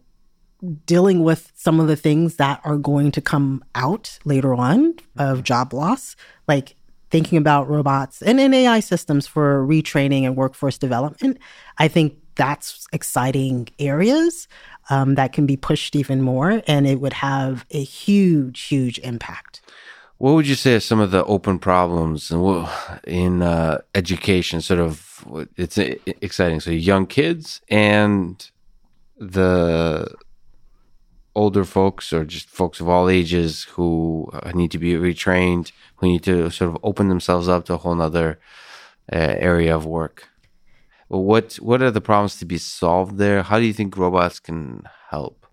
dealing 0.87 1.23
with 1.23 1.53
some 1.55 1.81
of 1.81 1.87
the 1.87 1.97
things 1.97 2.37
that 2.37 2.61
are 2.65 2.77
going 2.77 3.11
to 3.13 3.21
come 3.21 3.65
out 3.75 4.19
later 4.25 4.55
on 4.55 4.95
of 5.17 5.43
job 5.43 5.73
loss, 5.73 6.17
like 6.47 6.75
thinking 7.11 7.39
about 7.39 7.69
robots 7.69 8.23
and, 8.23 8.41
and 8.41 8.55
AI 8.55 8.81
systems 8.81 9.27
for 9.27 9.67
retraining 9.67 10.25
and 10.25 10.37
workforce 10.37 10.79
development. 10.79 11.39
I 11.79 11.89
think 11.89 12.17
that's 12.37 12.87
exciting 12.93 13.69
areas 13.79 14.49
um, 14.89 15.15
that 15.17 15.33
can 15.33 15.47
be 15.47 15.57
pushed 15.57 15.95
even 15.95 16.23
more, 16.23 16.63
and 16.67 16.87
it 16.87 17.01
would 17.01 17.13
have 17.13 17.67
a 17.71 17.83
huge, 17.83 18.63
huge 18.63 18.99
impact. 19.01 19.61
What 20.19 20.35
would 20.35 20.47
you 20.47 20.55
say 20.55 20.75
are 20.75 20.81
some 20.81 21.01
of 21.01 21.13
the 21.13 21.25
open 21.25 21.59
problems 21.59 22.31
in 22.31 23.43
uh, 23.43 23.79
education? 23.95 24.61
Sort 24.61 24.81
of, 24.81 25.25
it's 25.57 25.79
exciting. 25.79 26.61
So, 26.61 26.71
young 26.71 27.07
kids 27.07 27.63
and 27.69 28.51
the 29.19 30.15
older 31.41 31.65
folks 31.65 32.13
or 32.13 32.23
just 32.25 32.49
folks 32.61 32.81
of 32.81 32.89
all 32.89 33.09
ages 33.09 33.51
who 33.73 34.29
uh, 34.33 34.53
need 34.53 34.71
to 34.71 34.79
be 34.87 34.93
retrained, 35.09 35.73
who 35.97 36.07
need 36.13 36.23
to 36.23 36.51
sort 36.51 36.69
of 36.71 36.77
open 36.83 37.09
themselves 37.09 37.49
up 37.49 37.65
to 37.65 37.75
a 37.75 37.81
whole 37.83 38.01
other 38.01 38.39
uh, 39.13 39.35
area 39.51 39.75
of 39.75 39.87
work. 39.87 40.29
What 41.09 41.47
what 41.57 41.83
are 41.83 41.91
the 41.91 42.01
problems 42.01 42.39
to 42.39 42.45
be 42.45 42.59
solved 42.59 43.19
there? 43.19 43.43
How 43.43 43.59
do 43.59 43.65
you 43.65 43.73
think 43.73 43.97
robots 43.97 44.39
can 44.39 44.83
help? 45.09 45.47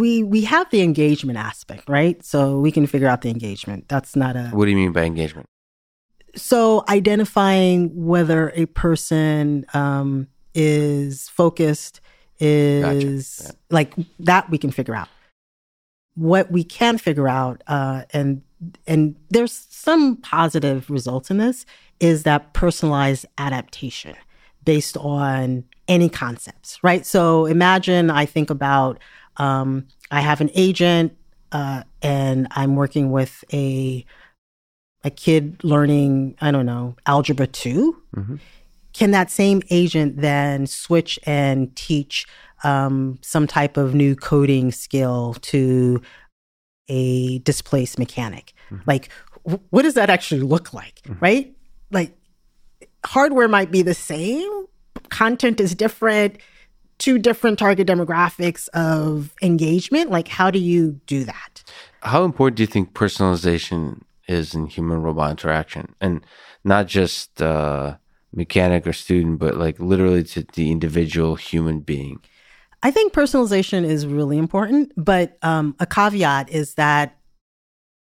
We 0.00 0.24
we 0.34 0.40
have 0.54 0.66
the 0.70 0.80
engagement 0.80 1.38
aspect, 1.38 1.88
right? 1.88 2.24
So 2.24 2.58
we 2.58 2.72
can 2.72 2.86
figure 2.86 3.10
out 3.12 3.20
the 3.20 3.30
engagement. 3.30 3.88
That's 3.88 4.16
not 4.16 4.34
a 4.34 4.44
What 4.48 4.64
do 4.64 4.70
you 4.70 4.76
mean 4.76 4.92
by 4.92 5.04
engagement? 5.04 5.46
So 6.34 6.82
identifying 6.88 7.78
whether 7.94 8.50
a 8.56 8.66
person 8.66 9.66
um, 9.72 10.26
is 10.54 11.28
focused 11.28 12.00
is 12.40 13.38
gotcha. 13.38 13.52
yeah. 13.52 13.74
like 13.78 13.94
that 14.18 14.50
we 14.50 14.58
can 14.58 14.72
figure 14.72 14.96
out 15.00 15.08
what 16.14 16.50
we 16.50 16.64
can 16.64 16.98
figure 16.98 17.28
out, 17.28 17.62
uh, 17.66 18.02
and 18.12 18.42
and 18.86 19.16
there's 19.30 19.66
some 19.70 20.16
positive 20.16 20.88
results 20.88 21.30
in 21.30 21.38
this, 21.38 21.66
is 22.00 22.22
that 22.22 22.52
personalized 22.52 23.26
adaptation 23.36 24.14
based 24.64 24.96
on 24.96 25.64
any 25.88 26.08
concepts, 26.08 26.82
right? 26.82 27.04
So 27.04 27.46
imagine 27.46 28.10
I 28.10 28.26
think 28.26 28.50
about 28.50 28.98
um, 29.36 29.86
I 30.10 30.20
have 30.20 30.40
an 30.40 30.50
agent 30.54 31.16
uh, 31.52 31.82
and 32.02 32.48
I'm 32.52 32.76
working 32.76 33.10
with 33.10 33.44
a 33.52 34.04
a 35.04 35.10
kid 35.10 35.62
learning 35.62 36.36
I 36.40 36.50
don't 36.50 36.66
know 36.66 36.96
algebra 37.06 37.46
2 37.46 38.02
mm-hmm. 38.16 38.36
Can 38.94 39.10
that 39.10 39.30
same 39.30 39.60
agent 39.70 40.20
then 40.20 40.66
switch 40.66 41.18
and 41.24 41.74
teach 41.76 42.26
um, 42.64 43.18
some 43.20 43.46
type 43.46 43.76
of 43.76 43.94
new 43.94 44.16
coding 44.16 44.72
skill 44.72 45.34
to 45.42 46.00
a 46.88 47.38
displaced 47.40 47.98
mechanic. 47.98 48.52
Mm-hmm. 48.70 48.82
Like, 48.86 49.08
w- 49.44 49.62
what 49.70 49.82
does 49.82 49.94
that 49.94 50.10
actually 50.10 50.40
look 50.40 50.72
like? 50.72 51.00
Mm-hmm. 51.02 51.18
Right? 51.20 51.56
Like, 51.90 52.16
hardware 53.04 53.48
might 53.48 53.70
be 53.70 53.82
the 53.82 53.94
same, 53.94 54.50
content 55.10 55.60
is 55.60 55.74
different, 55.74 56.38
two 56.98 57.18
different 57.18 57.58
target 57.58 57.86
demographics 57.86 58.68
of 58.70 59.34
engagement. 59.42 60.10
Like, 60.10 60.28
how 60.28 60.50
do 60.50 60.58
you 60.58 61.00
do 61.06 61.24
that? 61.24 61.62
How 62.00 62.24
important 62.24 62.56
do 62.56 62.62
you 62.62 62.66
think 62.66 62.92
personalization 62.92 64.02
is 64.28 64.54
in 64.54 64.66
human 64.66 65.02
robot 65.02 65.30
interaction? 65.30 65.94
And 66.00 66.24
not 66.64 66.86
just 66.86 67.42
uh, 67.42 67.96
mechanic 68.34 68.86
or 68.86 68.92
student, 68.92 69.38
but 69.38 69.56
like 69.56 69.78
literally 69.78 70.22
to 70.24 70.46
the 70.54 70.70
individual 70.70 71.36
human 71.36 71.80
being? 71.80 72.20
I 72.82 72.90
think 72.90 73.12
personalization 73.12 73.84
is 73.84 74.06
really 74.06 74.36
important, 74.36 74.92
but 74.96 75.38
um, 75.42 75.74
a 75.80 75.86
caveat 75.86 76.50
is 76.50 76.74
that 76.74 77.18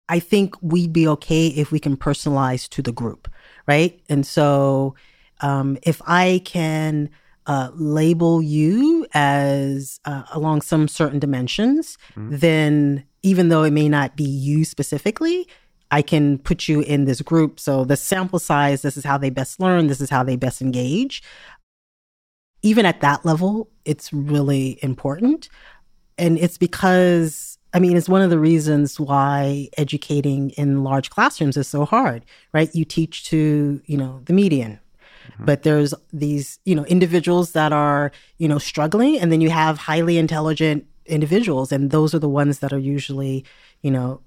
I 0.09 0.19
think 0.19 0.61
we'd 0.61 0.93
be 0.93 1.07
okay 1.09 1.47
if 1.47 1.71
we 1.71 1.79
can 1.79 1.97
personalize 1.97 2.69
to 2.71 2.83
the 2.83 2.93
group, 2.93 3.29
right? 3.67 4.01
And 4.09 4.27
so 4.27 4.97
um, 5.41 5.79
if 5.83 6.03
I 6.07 6.43
can 6.45 7.11
uh, 7.47 7.71
label 7.75 8.43
you 8.43 9.07
as 9.15 10.01
uh, 10.05 10.25
along 10.33 10.63
some 10.63 10.89
certain 10.89 11.19
dimensions, 11.19 11.97
mm-hmm. 12.17 12.37
then 12.37 13.05
even 13.23 13.49
though 13.49 13.63
it 13.63 13.73
may 13.73 13.89
not 13.89 14.17
be 14.17 14.25
you 14.25 14.65
specifically, 14.65 15.47
I 15.93 16.02
can 16.02 16.39
put 16.39 16.66
you 16.66 16.81
in 16.81 17.05
this 17.05 17.20
group. 17.23 17.60
So 17.60 17.85
the 17.85 17.97
sample 17.97 18.40
size, 18.40 18.82
this 18.82 18.97
is 18.97 19.05
how 19.05 19.19
they 19.19 19.31
best 19.31 19.60
learn, 19.60 19.86
this 19.86 20.01
is 20.01 20.10
how 20.10 20.24
they 20.24 20.35
best 20.35 20.60
engage 20.60 21.23
even 22.62 22.86
at 22.86 23.01
that 23.01 23.24
level, 23.24 23.69
it's 23.85 24.12
really 24.12 24.78
important. 24.82 25.48
And 26.16 26.39
it's 26.39 26.56
because, 26.56 27.59
I 27.74 27.81
mean, 27.81 27.97
it's 27.97 28.09
one 28.09 28.23
of 28.23 28.31
the 28.31 28.39
reasons 28.39 29.01
why 29.01 29.69
educating 29.77 30.51
in 30.51 30.85
large 30.85 31.10
classrooms 31.10 31.56
is 31.56 31.66
so 31.66 31.85
hard, 31.85 32.24
right? 32.52 32.73
You 32.74 32.85
teach 32.85 33.24
to, 33.27 33.82
you 33.86 33.97
know, 33.97 34.20
the 34.27 34.32
median, 34.32 34.78
mm-hmm. 35.27 35.44
but 35.44 35.64
there's 35.64 35.93
these, 36.12 36.60
you 36.64 36.74
know, 36.74 36.85
individuals 36.85 37.52
that 37.52 37.73
are, 37.73 38.12
you 38.39 38.47
know, 38.47 38.59
struggling. 38.59 39.19
And 39.19 39.32
then 39.32 39.40
you 39.40 39.51
have 39.51 39.78
highly 39.78 40.16
intelligent 40.16 40.86
individuals. 41.06 41.73
And 41.73 41.90
those 41.90 42.14
are 42.14 42.20
the 42.20 42.28
ones 42.28 42.60
that 42.60 42.73
are 42.73 42.78
usually, 42.78 43.44
you 43.82 43.90
know, 43.90 44.20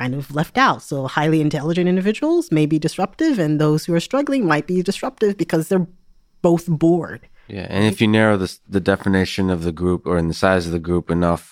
kind 0.00 0.14
of 0.14 0.34
left 0.34 0.56
out. 0.66 0.80
So 0.82 0.96
highly 1.18 1.40
intelligent 1.40 1.88
individuals 1.88 2.50
may 2.58 2.66
be 2.66 2.78
disruptive, 2.78 3.38
and 3.44 3.52
those 3.60 3.80
who 3.86 3.94
are 3.94 4.00
struggling 4.10 4.42
might 4.52 4.66
be 4.66 4.82
disruptive 4.82 5.32
because 5.36 5.68
they're 5.68 5.86
both 6.42 6.66
bored 6.68 7.22
Yeah, 7.48 7.66
and 7.74 7.82
if 7.92 8.00
you 8.00 8.08
narrow 8.08 8.36
the 8.44 8.50
the 8.76 8.80
definition 8.94 9.50
of 9.50 9.60
the 9.68 9.72
group 9.82 10.00
or 10.06 10.18
in 10.18 10.28
the 10.28 10.34
size 10.44 10.66
of 10.66 10.72
the 10.72 10.84
group 10.90 11.10
enough, 11.10 11.44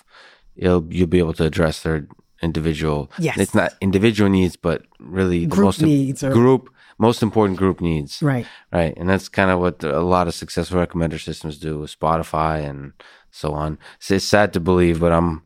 you'll 0.62 0.85
you'll 0.94 1.14
be 1.16 1.23
able 1.24 1.35
to 1.40 1.44
address 1.44 1.82
their 1.82 1.98
individual. 2.43 3.09
Yes. 3.19 3.39
it's 3.39 3.55
not 3.55 3.70
individual 3.81 4.28
needs, 4.31 4.56
but 4.69 4.78
really 4.98 5.40
the 5.40 5.55
Group 5.55 5.64
most 5.66 5.82
im- 5.82 5.89
needs 5.89 6.23
or- 6.24 6.32
group 6.32 6.69
most 6.98 7.23
important 7.23 7.59
group 7.59 7.81
needs. 7.81 8.23
Right. 8.23 8.47
Right, 8.73 8.94
and 8.98 9.09
that's 9.09 9.28
kind 9.39 9.51
of 9.51 9.59
what 9.60 9.82
a 9.85 10.01
lot 10.16 10.28
of 10.28 10.35
successful 10.35 10.78
recommender 10.85 11.20
systems 11.20 11.59
do 11.59 11.78
with 11.81 11.90
Spotify 11.98 12.56
and 12.70 12.93
so 13.31 13.48
on. 13.52 13.78
So 13.98 14.14
it's 14.14 14.24
sad 14.36 14.52
to 14.52 14.60
believe, 14.60 15.01
but 15.01 15.12
I'm 15.12 15.43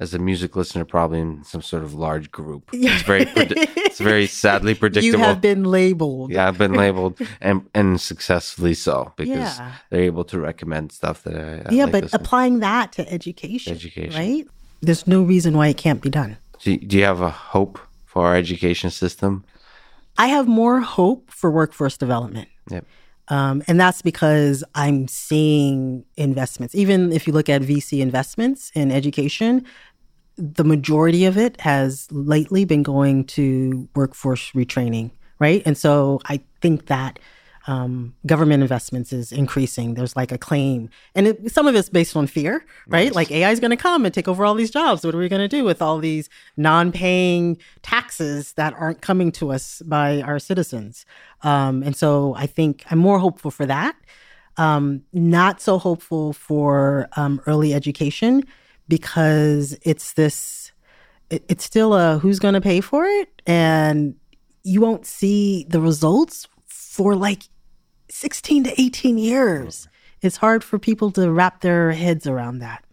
as 0.00 0.14
a 0.14 0.18
music 0.18 0.54
listener 0.56 0.84
probably 0.84 1.20
in 1.20 1.42
some 1.44 1.62
sort 1.62 1.82
of 1.82 1.92
large 1.94 2.30
group. 2.30 2.70
It's 2.72 3.02
very 3.02 3.24
predi- 3.26 3.68
it's 3.76 3.98
very 3.98 4.26
sadly 4.26 4.74
predictable. 4.82 5.18
You 5.18 5.24
have 5.24 5.40
been 5.40 5.64
labeled. 5.64 6.30
yeah, 6.30 6.46
I've 6.48 6.58
been 6.58 6.74
labeled 6.84 7.18
and 7.40 7.62
and 7.74 8.00
successfully 8.00 8.74
so 8.74 9.12
because 9.16 9.58
Yeah. 9.58 9.72
they're 9.90 10.02
able 10.12 10.24
to 10.24 10.38
recommend 10.38 10.92
stuff 10.92 11.22
that 11.24 11.34
I, 11.36 11.68
I 11.68 11.72
Yeah, 11.74 11.84
like 11.84 11.92
but 11.92 12.02
listening. 12.04 12.20
applying 12.22 12.58
that 12.60 12.92
to 12.92 13.12
education, 13.12 13.72
Education. 13.74 14.14
right? 14.20 14.46
There's 14.80 15.06
no 15.06 15.22
reason 15.22 15.56
why 15.56 15.68
it 15.68 15.76
can't 15.76 16.00
be 16.00 16.10
done. 16.10 16.36
Do 16.62 16.70
you, 16.72 16.78
do 16.78 16.96
you 16.98 17.04
have 17.04 17.20
a 17.20 17.30
hope 17.30 17.78
for 18.04 18.26
our 18.26 18.36
education 18.36 18.90
system? 18.90 19.44
I 20.16 20.26
have 20.28 20.46
more 20.48 20.80
hope 20.80 21.30
for 21.30 21.50
workforce 21.50 21.96
development. 21.96 22.48
Yep. 22.70 22.84
Um, 23.30 23.62
and 23.68 23.78
that's 23.78 24.02
because 24.02 24.64
I'm 24.74 25.06
seeing 25.06 26.04
investments. 26.16 26.74
Even 26.74 27.12
if 27.12 27.26
you 27.26 27.32
look 27.32 27.48
at 27.48 27.60
VC 27.62 28.00
investments 28.00 28.72
in 28.74 28.90
education, 28.90 29.64
the 30.38 30.64
majority 30.64 31.24
of 31.24 31.36
it 31.36 31.60
has 31.60 32.06
lately 32.10 32.64
been 32.64 32.82
going 32.82 33.24
to 33.24 33.88
workforce 33.94 34.52
retraining, 34.52 35.10
right? 35.38 35.62
And 35.66 35.76
so 35.76 36.20
I 36.26 36.40
think 36.60 36.86
that 36.86 37.18
um, 37.66 38.14
government 38.24 38.62
investments 38.62 39.12
is 39.12 39.30
increasing. 39.30 39.92
There's 39.92 40.16
like 40.16 40.32
a 40.32 40.38
claim, 40.38 40.88
and 41.14 41.26
it, 41.26 41.52
some 41.52 41.66
of 41.66 41.74
it's 41.74 41.90
based 41.90 42.16
on 42.16 42.26
fear, 42.26 42.64
right? 42.86 43.14
Like 43.14 43.30
AI 43.30 43.50
is 43.50 43.60
going 43.60 43.72
to 43.72 43.76
come 43.76 44.06
and 44.06 44.14
take 44.14 44.26
over 44.26 44.46
all 44.46 44.54
these 44.54 44.70
jobs. 44.70 45.04
What 45.04 45.14
are 45.14 45.18
we 45.18 45.28
going 45.28 45.46
to 45.46 45.54
do 45.54 45.64
with 45.64 45.82
all 45.82 45.98
these 45.98 46.30
non-paying 46.56 47.58
taxes 47.82 48.52
that 48.54 48.72
aren't 48.72 49.02
coming 49.02 49.30
to 49.32 49.52
us 49.52 49.82
by 49.84 50.22
our 50.22 50.38
citizens? 50.38 51.04
Um, 51.42 51.82
and 51.82 51.94
so 51.94 52.34
I 52.36 52.46
think 52.46 52.84
I'm 52.90 52.98
more 52.98 53.18
hopeful 53.18 53.50
for 53.50 53.66
that. 53.66 53.96
Um, 54.56 55.02
not 55.12 55.60
so 55.60 55.78
hopeful 55.78 56.32
for 56.32 57.08
um, 57.16 57.40
early 57.46 57.74
education 57.74 58.44
because 58.88 59.76
it's 59.82 60.14
this. 60.14 60.72
It, 61.30 61.44
it's 61.48 61.64
still 61.64 61.94
a 61.94 62.18
who's 62.18 62.38
going 62.38 62.54
to 62.54 62.60
pay 62.60 62.80
for 62.80 63.04
it, 63.04 63.42
and 63.46 64.14
you 64.64 64.80
won't 64.80 65.06
see 65.06 65.66
the 65.68 65.80
results 65.80 66.48
for 66.66 67.14
like 67.14 67.42
16 68.10 68.64
to 68.64 68.80
18 68.80 69.18
years. 69.18 69.88
It's 70.22 70.38
hard 70.38 70.64
for 70.64 70.78
people 70.78 71.10
to 71.12 71.30
wrap 71.30 71.60
their 71.60 71.92
heads 71.92 72.26
around 72.26 72.58
that. 72.58 72.84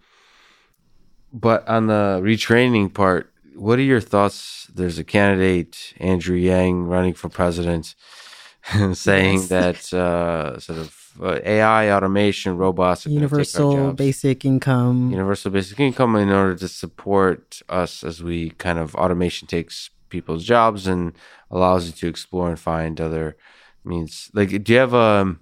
But 1.34 1.68
on 1.68 1.88
the 1.88 2.20
retraining 2.24 2.94
part, 2.94 3.32
what 3.56 3.80
are 3.80 3.84
your 3.84 4.02
thoughts? 4.02 4.70
There's 4.74 5.00
a 5.00 5.04
candidate, 5.04 5.94
Andrew 5.98 6.36
Yang, 6.38 6.84
running 6.84 7.14
for 7.14 7.30
president, 7.30 7.96
saying 8.94 9.40
Yes. 9.40 9.48
that 9.50 9.94
uh, 9.94 10.60
sort 10.60 10.80
of 10.80 11.05
uh, 11.22 11.40
AI, 11.44 11.92
automation, 11.92 12.58
robots, 12.58 13.06
are 13.06 13.10
gonna 13.10 13.22
take 13.22 13.56
our 13.56 13.72
Universal 13.72 13.94
basic 13.94 14.46
income. 14.46 15.12
universal 15.12 15.52
basic 15.52 15.80
income 15.80 16.16
in 16.16 16.30
order 16.30 16.56
to 16.56 16.68
support 16.68 17.62
us 17.70 18.04
as 18.04 18.24
we 18.24 18.52
kind 18.52 18.80
of 18.80 18.96
automation 18.96 19.48
takes 19.48 19.90
people's 20.10 20.44
jobs 20.44 20.88
and 20.88 21.14
allows 21.50 21.88
you 21.88 21.94
to 21.94 22.08
explore 22.08 22.50
and 22.50 22.60
find 22.60 23.00
other 23.02 23.36
means. 23.84 24.30
Like, 24.34 24.64
do 24.64 24.74
you 24.74 24.80
have 24.80 24.94
a 24.94 25.36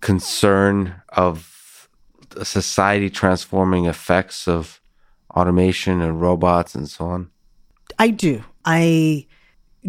concern 0.00 1.02
of 1.10 1.88
society 2.42 3.10
transforming 3.10 3.86
effects 3.86 4.46
of 4.46 4.80
automation 5.34 6.00
and 6.00 6.20
robots 6.20 6.74
and 6.74 6.88
so 6.88 7.06
on? 7.06 7.30
I 7.98 8.10
do. 8.10 8.44
I 8.64 9.26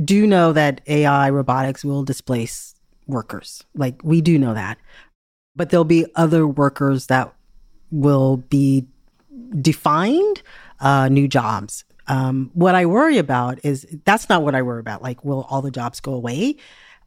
do 0.03 0.27
know 0.27 0.53
that 0.53 0.81
AI 0.88 1.29
robotics 1.29 1.84
will 1.84 2.03
displace 2.03 2.75
workers. 3.07 3.63
Like 3.75 4.03
we 4.03 4.21
do 4.21 4.38
know 4.38 4.53
that. 4.53 4.77
But 5.55 5.69
there'll 5.69 5.85
be 5.85 6.05
other 6.15 6.45
workers 6.47 7.07
that 7.07 7.34
will 7.89 8.38
be 8.38 8.88
defined 9.61 10.41
uh, 10.79 11.09
new 11.09 11.27
jobs. 11.27 11.84
Um, 12.07 12.51
what 12.53 12.75
I 12.75 12.85
worry 12.85 13.17
about 13.17 13.59
is 13.63 13.85
that's 14.05 14.29
not 14.29 14.43
what 14.43 14.55
I 14.55 14.61
worry 14.61 14.79
about. 14.79 15.01
Like, 15.01 15.25
will 15.25 15.45
all 15.49 15.61
the 15.61 15.71
jobs 15.71 15.99
go 15.99 16.13
away? 16.13 16.55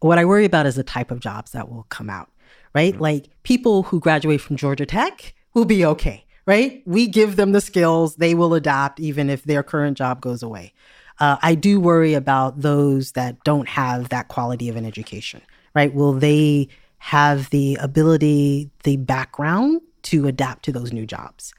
What 0.01 0.19
I 0.19 0.25
worry 0.25 0.45
about 0.45 0.67
is 0.67 0.77
the 0.77 0.83
type 0.83 1.11
of 1.11 1.21
jobs 1.21 1.53
that 1.53 1.71
will 1.71 1.85
come 1.85 2.11
out, 2.11 2.31
right? 2.75 2.99
Like 2.99 3.29
people 3.43 3.85
who 3.85 4.01
graduate 4.01 4.41
from 4.41 4.57
Georgia 4.57 4.87
Tech 4.87 5.35
will 5.55 5.65
be 5.65 5.85
okay, 5.85 6.25
right? 6.47 6.83
We 6.87 7.07
give 7.07 7.37
them 7.37 7.53
the 7.53 7.61
skills, 7.61 8.17
they 8.17 8.35
will 8.35 8.55
adapt 8.55 9.01
even 9.01 9.29
if 9.29 9.45
their 9.45 9.63
current 9.63 9.99
job 9.99 10.21
goes 10.21 10.43
away. 10.43 10.73
Uh, 11.19 11.37
I 11.43 11.55
do 11.55 11.81
worry 11.81 12.15
about 12.15 12.61
those 12.61 13.13
that 13.13 13.45
don't 13.45 13.69
have 13.69 14.09
that 14.09 14.29
quality 14.29 14.71
of 14.71 14.77
an 14.77 14.87
education, 14.87 15.43
right? 15.75 15.93
Will 15.95 16.13
they 16.13 16.69
have 16.99 17.51
the 17.51 17.77
ability, 17.81 18.71
the 18.85 18.97
background 18.97 19.81
to 20.03 20.27
adapt 20.27 20.65
to 20.65 20.73
those 20.73 20.93
new 20.93 21.07
jobs? 21.07 21.53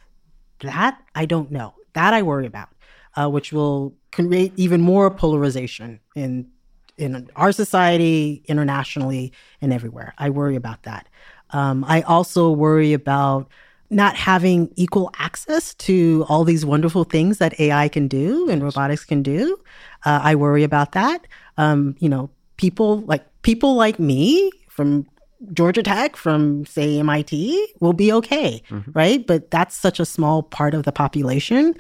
That 0.59 1.01
I 1.15 1.25
don't 1.25 1.51
know. 1.51 1.73
That 1.93 2.13
I 2.13 2.21
worry 2.21 2.45
about, 2.45 2.69
uh, 3.15 3.29
which 3.29 3.51
will 3.51 3.93
create 4.11 4.53
even 4.55 4.81
more 4.81 5.09
polarization 5.09 5.99
in 6.15 6.47
in 6.97 7.29
our 7.35 7.51
society, 7.51 8.43
internationally, 8.47 9.31
and 9.61 9.73
everywhere. 9.73 10.13
I 10.17 10.29
worry 10.29 10.55
about 10.55 10.83
that. 10.83 11.07
Um, 11.49 11.83
I 11.87 12.01
also 12.01 12.51
worry 12.51 12.93
about 12.93 13.49
not 13.89 14.15
having 14.15 14.71
equal 14.75 15.11
access 15.17 15.73
to 15.75 16.25
all 16.29 16.45
these 16.45 16.65
wonderful 16.65 17.03
things 17.03 17.39
that 17.39 17.59
AI 17.59 17.89
can 17.89 18.07
do 18.07 18.49
and 18.49 18.63
robotics 18.63 19.03
can 19.03 19.21
do. 19.21 19.57
Uh, 20.05 20.21
I 20.23 20.35
worry 20.35 20.63
about 20.63 20.93
that. 20.93 21.27
Um, 21.57 21.95
you 21.99 22.07
know, 22.07 22.29
people 22.55 23.01
like 23.01 23.25
people 23.41 23.75
like 23.75 23.99
me 23.99 24.51
from 24.69 25.05
Georgia 25.53 25.81
Tech, 25.83 26.15
from 26.15 26.65
say 26.65 26.99
MIT, 26.99 27.67
will 27.79 27.93
be 27.93 28.13
okay, 28.13 28.61
right? 28.93 29.25
But 29.25 29.49
that's 29.49 29.75
such 29.75 29.99
a 29.99 30.05
small 30.05 30.43
part 30.43 30.73
of 30.73 30.83
the 30.83 30.91
population 30.91 31.73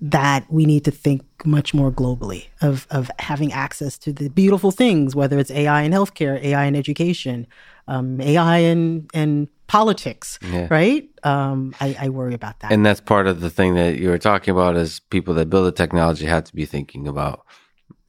that 0.00 0.44
we 0.50 0.66
need 0.66 0.84
to 0.84 0.90
think 0.90 1.22
much 1.46 1.72
more 1.72 1.90
globally 1.90 2.46
of 2.60 2.86
of 2.90 3.10
having 3.20 3.52
access 3.52 3.96
to 3.98 4.12
the 4.12 4.28
beautiful 4.28 4.70
things, 4.70 5.14
whether 5.14 5.38
it's 5.38 5.50
AI 5.50 5.82
in 5.82 5.92
healthcare, 5.92 6.42
AI 6.42 6.64
in 6.64 6.74
education, 6.74 7.46
um, 7.86 8.20
AI 8.20 8.58
in 8.58 9.06
in 9.14 9.48
politics, 9.66 10.38
Yeah. 10.42 10.66
right? 10.70 11.08
Um, 11.22 11.74
I, 11.80 11.96
I 11.98 12.08
worry 12.10 12.34
about 12.34 12.60
that. 12.60 12.70
And 12.70 12.84
that's 12.84 13.00
part 13.00 13.26
of 13.26 13.40
the 13.40 13.48
thing 13.48 13.74
that 13.76 13.98
you 13.98 14.10
were 14.10 14.18
talking 14.18 14.52
about 14.52 14.76
is 14.76 15.00
people 15.00 15.32
that 15.34 15.48
build 15.48 15.66
the 15.66 15.72
technology 15.72 16.26
have 16.26 16.44
to 16.44 16.54
be 16.54 16.66
thinking 16.66 17.08
about 17.08 17.46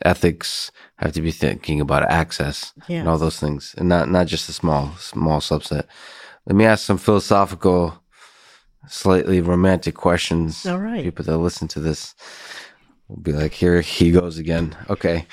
ethics, 0.04 0.72
have 0.98 1.14
to 1.14 1.22
be 1.22 1.32
thinking 1.32 1.80
about 1.82 2.10
access 2.10 2.74
and 2.90 3.08
all 3.08 3.18
those 3.18 3.40
things, 3.40 3.76
and 3.78 3.88
not 3.90 4.10
not 4.10 4.28
just 4.28 4.50
a 4.50 4.54
small 4.54 4.96
small 4.98 5.40
subset. 5.40 5.86
Let 6.46 6.56
me 6.56 6.66
ask 6.66 6.86
some 6.86 6.98
philosophical, 6.98 8.02
slightly 8.88 9.42
romantic 9.42 9.96
questions. 9.96 10.66
All 10.66 10.80
right. 10.80 11.04
people 11.04 11.26
that 11.26 11.38
listen 11.38 11.68
to 11.70 11.80
this 11.80 12.14
will 13.08 13.18
be 13.18 13.32
like, 13.32 13.54
"Here 13.54 13.82
he 13.82 14.12
goes 14.12 14.38
again." 14.38 14.76
Okay. 14.90 15.28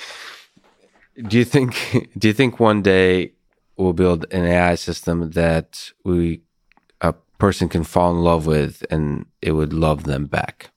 Do 1.29 1.37
you 1.37 1.45
think? 1.45 2.09
Do 2.19 2.29
you 2.29 2.35
think 2.35 2.59
one 2.61 2.83
day 2.83 3.33
we'll 3.77 3.93
build 3.93 4.27
an 4.31 4.45
AI 4.47 4.75
system 4.77 5.31
that 5.33 5.91
we 6.05 6.43
a 7.01 7.13
person 7.39 7.69
can 7.69 7.85
fall 7.85 8.11
in 8.13 8.19
love 8.23 8.47
with 8.47 8.85
and 8.91 9.27
it 9.41 9.53
would 9.53 9.73
love 9.73 10.05
them 10.05 10.27
back, 10.27 10.71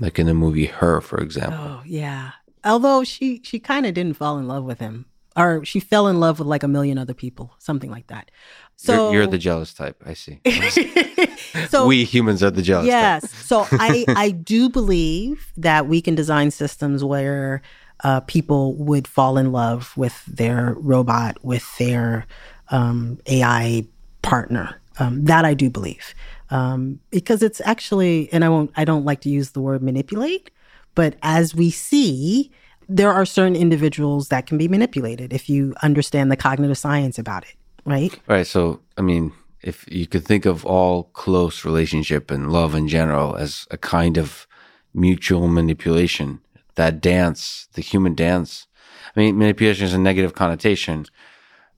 like 0.00 0.18
in 0.18 0.26
the 0.26 0.34
movie 0.34 0.66
Her, 0.66 1.00
for 1.00 1.18
example? 1.20 1.58
Oh 1.60 1.82
yeah. 1.86 2.32
Although 2.66 3.04
she 3.04 3.40
she 3.44 3.58
kind 3.58 3.86
of 3.86 3.94
didn't 3.94 4.14
fall 4.14 4.38
in 4.38 4.48
love 4.48 4.64
with 4.64 4.80
him, 4.80 5.06
or 5.36 5.64
she 5.64 5.80
fell 5.80 6.08
in 6.08 6.20
love 6.20 6.38
with 6.38 6.48
like 6.48 6.62
a 6.62 6.68
million 6.68 6.98
other 6.98 7.14
people, 7.14 7.54
something 7.58 7.90
like 7.90 8.08
that. 8.08 8.30
So 8.76 9.10
you're, 9.10 9.22
you're 9.22 9.30
the 9.30 9.38
jealous 9.38 9.72
type. 9.72 10.02
I 10.04 10.14
see. 10.14 10.40
so 11.68 11.86
we 11.86 12.04
humans 12.04 12.42
are 12.42 12.50
the 12.50 12.62
jealous 12.62 12.86
type. 12.86 13.22
yes. 13.22 13.30
So 13.46 13.66
I 13.72 14.04
I 14.08 14.30
do 14.32 14.68
believe 14.68 15.52
that 15.56 15.86
we 15.86 16.02
can 16.02 16.14
design 16.14 16.50
systems 16.50 17.02
where 17.04 17.62
uh, 18.04 18.20
people 18.20 18.74
would 18.74 19.08
fall 19.08 19.38
in 19.38 19.52
love 19.52 19.96
with 19.96 20.24
their 20.26 20.74
robot, 20.78 21.42
with 21.42 21.76
their 21.78 22.26
um, 22.70 23.18
AI 23.26 23.86
partner. 24.22 24.80
Um, 24.98 25.26
that 25.26 25.44
I 25.44 25.52
do 25.52 25.68
believe, 25.68 26.14
um, 26.48 27.00
because 27.10 27.42
it's 27.42 27.60
actually, 27.66 28.32
and 28.32 28.42
I 28.42 28.48
won't, 28.48 28.70
I 28.74 28.86
don't 28.86 29.04
like 29.04 29.20
to 29.22 29.28
use 29.28 29.50
the 29.50 29.60
word 29.60 29.82
manipulate, 29.82 30.50
but 30.96 31.14
as 31.22 31.54
we 31.54 31.70
see, 31.70 32.50
there 32.88 33.12
are 33.12 33.24
certain 33.24 33.54
individuals 33.54 34.28
that 34.28 34.46
can 34.46 34.58
be 34.58 34.66
manipulated 34.66 35.32
if 35.32 35.48
you 35.48 35.74
understand 35.82 36.32
the 36.32 36.36
cognitive 36.36 36.78
science 36.78 37.18
about 37.18 37.44
it, 37.44 37.54
right? 37.84 38.18
Right. 38.26 38.46
So, 38.46 38.80
I 38.96 39.02
mean, 39.02 39.32
if 39.62 39.84
you 39.88 40.08
could 40.08 40.24
think 40.24 40.46
of 40.46 40.64
all 40.64 41.04
close 41.12 41.64
relationship 41.64 42.30
and 42.30 42.50
love 42.50 42.74
in 42.74 42.88
general 42.88 43.36
as 43.36 43.68
a 43.70 43.76
kind 43.76 44.16
of 44.16 44.48
mutual 44.94 45.46
manipulation, 45.46 46.40
that 46.74 47.00
dance, 47.00 47.68
the 47.74 47.82
human 47.82 48.14
dance. 48.14 48.66
I 49.14 49.20
mean, 49.20 49.38
manipulation 49.38 49.84
is 49.84 49.94
a 49.94 49.98
negative 49.98 50.34
connotation, 50.34 51.06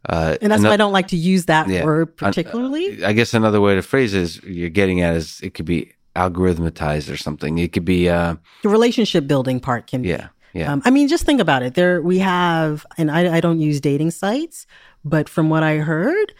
Uh, 0.08 0.36
and 0.40 0.52
that's 0.52 0.62
why 0.62 0.70
I 0.70 0.76
don't 0.76 0.92
like 0.92 1.08
to 1.08 1.16
use 1.16 1.46
that 1.46 1.68
yeah, 1.68 1.84
word 1.84 2.16
particularly. 2.16 3.04
I, 3.04 3.08
I, 3.08 3.12
guess 3.12 3.34
another 3.34 3.60
way 3.60 3.74
to 3.74 3.82
phrase 3.82 4.14
it 4.14 4.22
is 4.22 4.42
you're 4.44 4.70
getting 4.70 5.00
at 5.00 5.16
is 5.16 5.40
it 5.42 5.54
could 5.54 5.66
be 5.66 5.92
algorithmatized 6.18 7.12
or 7.12 7.16
something. 7.16 7.58
It 7.58 7.72
could 7.72 7.84
be 7.84 8.08
uh, 8.08 8.36
the 8.62 8.68
relationship 8.68 9.26
building 9.26 9.60
part 9.60 9.86
can 9.86 10.04
yeah, 10.04 10.28
be. 10.52 10.60
Yeah. 10.60 10.72
Um, 10.72 10.82
I 10.84 10.90
mean, 10.90 11.08
just 11.08 11.24
think 11.24 11.40
about 11.40 11.62
it. 11.62 11.74
There 11.74 12.02
we 12.02 12.18
have, 12.18 12.84
and 12.96 13.10
I, 13.10 13.36
I 13.36 13.40
don't 13.40 13.60
use 13.60 13.80
dating 13.80 14.10
sites, 14.10 14.66
but 15.04 15.28
from 15.28 15.48
what 15.50 15.62
I 15.62 15.76
heard, 15.76 16.32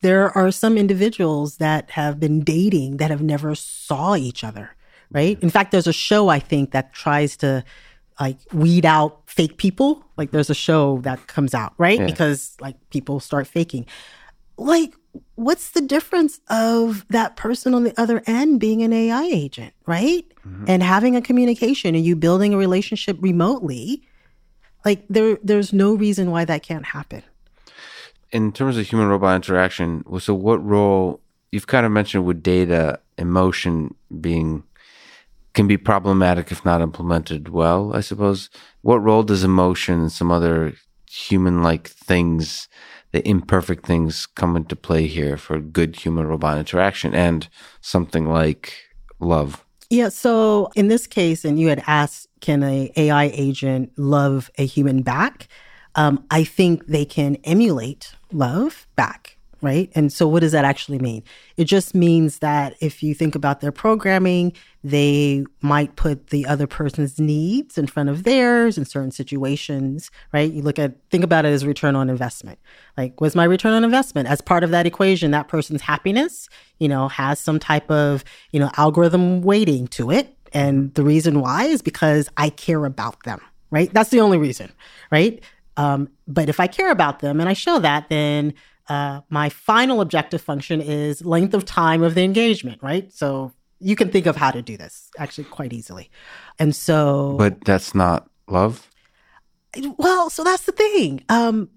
there 0.00 0.36
are 0.36 0.50
some 0.50 0.76
individuals 0.76 1.56
that 1.56 1.90
have 1.90 2.18
been 2.18 2.42
dating 2.42 2.98
that 2.98 3.10
have 3.10 3.22
never 3.22 3.54
saw 3.54 4.16
each 4.16 4.44
other. 4.44 4.74
Right. 5.10 5.42
In 5.42 5.48
fact, 5.48 5.70
there's 5.72 5.86
a 5.86 5.92
show 5.92 6.28
I 6.28 6.38
think 6.38 6.72
that 6.72 6.92
tries 6.92 7.36
to 7.38 7.64
like 8.20 8.36
weed 8.52 8.84
out 8.84 9.22
fake 9.26 9.56
people. 9.56 10.04
Like 10.18 10.32
there's 10.32 10.50
a 10.50 10.54
show 10.54 10.98
that 11.02 11.26
comes 11.28 11.54
out, 11.54 11.72
right? 11.78 11.98
Yeah. 11.98 12.06
Because 12.06 12.56
like 12.60 12.76
people 12.90 13.18
start 13.20 13.46
faking. 13.46 13.86
Like, 14.58 14.94
what's 15.34 15.70
the 15.70 15.80
difference 15.80 16.40
of 16.48 17.06
that 17.08 17.36
person 17.36 17.74
on 17.74 17.84
the 17.84 17.98
other 18.00 18.22
end 18.26 18.60
being 18.60 18.82
an 18.82 18.92
AI 18.92 19.24
agent, 19.24 19.72
right? 19.86 20.26
Mm-hmm. 20.46 20.64
And 20.68 20.82
having 20.82 21.16
a 21.16 21.22
communication 21.22 21.94
and 21.94 22.04
you 22.04 22.16
building 22.16 22.54
a 22.54 22.56
relationship 22.56 23.16
remotely? 23.20 24.02
Like 24.84 25.04
there 25.08 25.38
there's 25.42 25.72
no 25.72 25.94
reason 25.94 26.30
why 26.30 26.44
that 26.44 26.62
can't 26.62 26.84
happen. 26.84 27.22
In 28.30 28.52
terms 28.52 28.76
of 28.76 28.86
human 28.86 29.08
robot 29.08 29.36
interaction, 29.36 30.04
so 30.20 30.34
what 30.34 30.64
role 30.64 31.20
you've 31.50 31.66
kind 31.66 31.86
of 31.86 31.92
mentioned 31.92 32.24
with 32.24 32.42
data, 32.42 33.00
emotion 33.16 33.94
being 34.20 34.64
can 35.54 35.66
be 35.66 35.76
problematic 35.76 36.52
if 36.52 36.64
not 36.64 36.80
implemented 36.80 37.48
well, 37.48 37.92
I 37.94 38.00
suppose. 38.00 38.50
What 38.82 39.02
role 39.02 39.22
does 39.22 39.44
emotion 39.44 40.00
and 40.00 40.12
some 40.12 40.30
other 40.30 40.74
human 41.10 41.62
like 41.62 41.88
things, 41.88 42.68
the 43.12 43.26
imperfect 43.26 43.86
things, 43.86 44.26
come 44.26 44.56
into 44.56 44.76
play 44.76 45.06
here 45.06 45.36
for 45.36 45.58
good 45.60 45.96
human 45.96 46.26
robot 46.26 46.58
interaction 46.58 47.14
and 47.14 47.48
something 47.80 48.26
like 48.26 48.74
love? 49.18 49.64
Yeah. 49.90 50.10
So 50.10 50.70
in 50.76 50.88
this 50.88 51.06
case, 51.06 51.44
and 51.44 51.58
you 51.58 51.68
had 51.68 51.82
asked, 51.86 52.28
can 52.40 52.62
a 52.62 52.92
AI 52.96 53.30
agent 53.34 53.92
love 53.96 54.50
a 54.58 54.66
human 54.66 55.02
back? 55.02 55.48
Um, 55.94 56.24
I 56.30 56.44
think 56.44 56.86
they 56.86 57.04
can 57.04 57.36
emulate 57.44 58.14
love 58.30 58.86
back 58.94 59.37
right? 59.60 59.90
And 59.94 60.12
so, 60.12 60.28
what 60.28 60.40
does 60.40 60.52
that 60.52 60.64
actually 60.64 60.98
mean? 60.98 61.22
It 61.56 61.64
just 61.64 61.94
means 61.94 62.38
that 62.38 62.74
if 62.80 63.02
you 63.02 63.14
think 63.14 63.34
about 63.34 63.60
their 63.60 63.72
programming, 63.72 64.52
they 64.84 65.44
might 65.60 65.96
put 65.96 66.28
the 66.28 66.46
other 66.46 66.66
person's 66.66 67.18
needs 67.18 67.76
in 67.76 67.86
front 67.86 68.08
of 68.08 68.22
theirs 68.22 68.78
in 68.78 68.84
certain 68.84 69.10
situations, 69.10 70.10
right? 70.32 70.52
You 70.52 70.62
look 70.62 70.78
at, 70.78 70.94
think 71.10 71.24
about 71.24 71.44
it 71.44 71.48
as 71.48 71.66
return 71.66 71.96
on 71.96 72.08
investment. 72.08 72.58
Like, 72.96 73.20
what's 73.20 73.34
my 73.34 73.44
return 73.44 73.72
on 73.72 73.84
investment? 73.84 74.28
As 74.28 74.40
part 74.40 74.62
of 74.62 74.70
that 74.70 74.86
equation, 74.86 75.32
that 75.32 75.48
person's 75.48 75.82
happiness, 75.82 76.48
you 76.78 76.88
know, 76.88 77.08
has 77.08 77.40
some 77.40 77.58
type 77.58 77.90
of, 77.90 78.24
you 78.52 78.60
know, 78.60 78.70
algorithm 78.76 79.42
weighting 79.42 79.88
to 79.88 80.10
it. 80.10 80.34
And 80.52 80.94
the 80.94 81.02
reason 81.02 81.40
why 81.40 81.64
is 81.64 81.82
because 81.82 82.28
I 82.36 82.50
care 82.50 82.84
about 82.84 83.22
them, 83.24 83.40
right? 83.70 83.92
That's 83.92 84.10
the 84.10 84.20
only 84.20 84.38
reason, 84.38 84.72
right? 85.10 85.42
Um, 85.76 86.08
but 86.26 86.48
if 86.48 86.60
I 86.60 86.66
care 86.66 86.90
about 86.90 87.20
them 87.20 87.40
and 87.40 87.48
I 87.48 87.52
show 87.52 87.78
that, 87.78 88.08
then 88.08 88.54
uh, 88.88 89.20
my 89.28 89.48
final 89.48 90.00
objective 90.00 90.40
function 90.40 90.80
is 90.80 91.24
length 91.24 91.54
of 91.54 91.64
time 91.64 92.02
of 92.02 92.14
the 92.14 92.22
engagement, 92.22 92.82
right? 92.82 93.12
So 93.12 93.52
you 93.80 93.94
can 93.96 94.10
think 94.10 94.26
of 94.26 94.36
how 94.36 94.50
to 94.50 94.62
do 94.62 94.76
this 94.76 95.10
actually 95.18 95.44
quite 95.44 95.72
easily. 95.72 96.10
And 96.58 96.74
so. 96.74 97.36
But 97.38 97.64
that's 97.64 97.94
not 97.94 98.28
love? 98.48 98.88
Well, 99.96 100.30
so 100.30 100.42
that's 100.42 100.64
the 100.64 100.72
thing. 100.72 101.22
Um, 101.28 101.70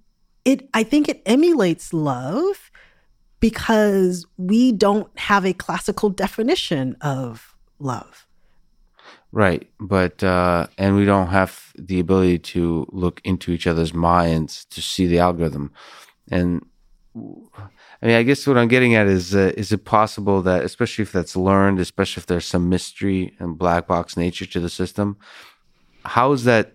it, 0.45 0.69
I 0.73 0.83
think 0.83 1.09
it 1.09 1.21
emulates 1.25 1.93
love 1.93 2.71
because 3.39 4.25
we 4.37 4.71
don't 4.71 5.07
have 5.19 5.45
a 5.45 5.53
classical 5.53 6.09
definition 6.09 6.95
of 7.01 7.55
love. 7.79 8.27
Right. 9.31 9.69
But, 9.79 10.23
uh, 10.23 10.67
and 10.77 10.95
we 10.95 11.05
don't 11.05 11.27
have 11.27 11.71
the 11.77 11.99
ability 11.99 12.39
to 12.39 12.85
look 12.91 13.21
into 13.23 13.51
each 13.51 13.67
other's 13.67 13.93
minds 13.93 14.65
to 14.65 14.81
see 14.81 15.07
the 15.07 15.19
algorithm. 15.19 15.71
And 16.29 16.65
I 17.13 18.05
mean, 18.05 18.15
I 18.15 18.23
guess 18.23 18.47
what 18.47 18.57
I'm 18.57 18.69
getting 18.69 18.95
at 18.95 19.07
is, 19.07 19.35
uh, 19.35 19.51
is 19.57 19.71
it 19.71 19.83
possible 19.83 20.41
that, 20.43 20.63
especially 20.63 21.03
if 21.03 21.11
that's 21.11 21.35
learned, 21.35 21.79
especially 21.79 22.21
if 22.21 22.27
there's 22.27 22.45
some 22.45 22.69
mystery 22.69 23.35
and 23.39 23.57
black 23.57 23.87
box 23.87 24.15
nature 24.15 24.45
to 24.45 24.59
the 24.59 24.69
system, 24.69 25.17
how 26.05 26.31
is 26.31 26.45
that, 26.45 26.73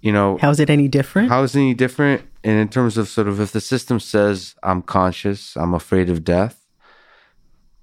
you 0.00 0.10
know, 0.12 0.38
how 0.38 0.50
is 0.50 0.58
it 0.58 0.70
any 0.70 0.88
different? 0.88 1.28
How 1.28 1.42
is 1.42 1.54
it 1.54 1.60
any 1.60 1.74
different? 1.74 2.22
And 2.42 2.58
in 2.58 2.68
terms 2.68 2.96
of 2.96 3.08
sort 3.08 3.28
of 3.28 3.40
if 3.40 3.52
the 3.52 3.60
system 3.60 4.00
says, 4.00 4.54
I'm 4.62 4.80
conscious, 4.80 5.56
I'm 5.56 5.74
afraid 5.74 6.08
of 6.08 6.24
death, 6.24 6.66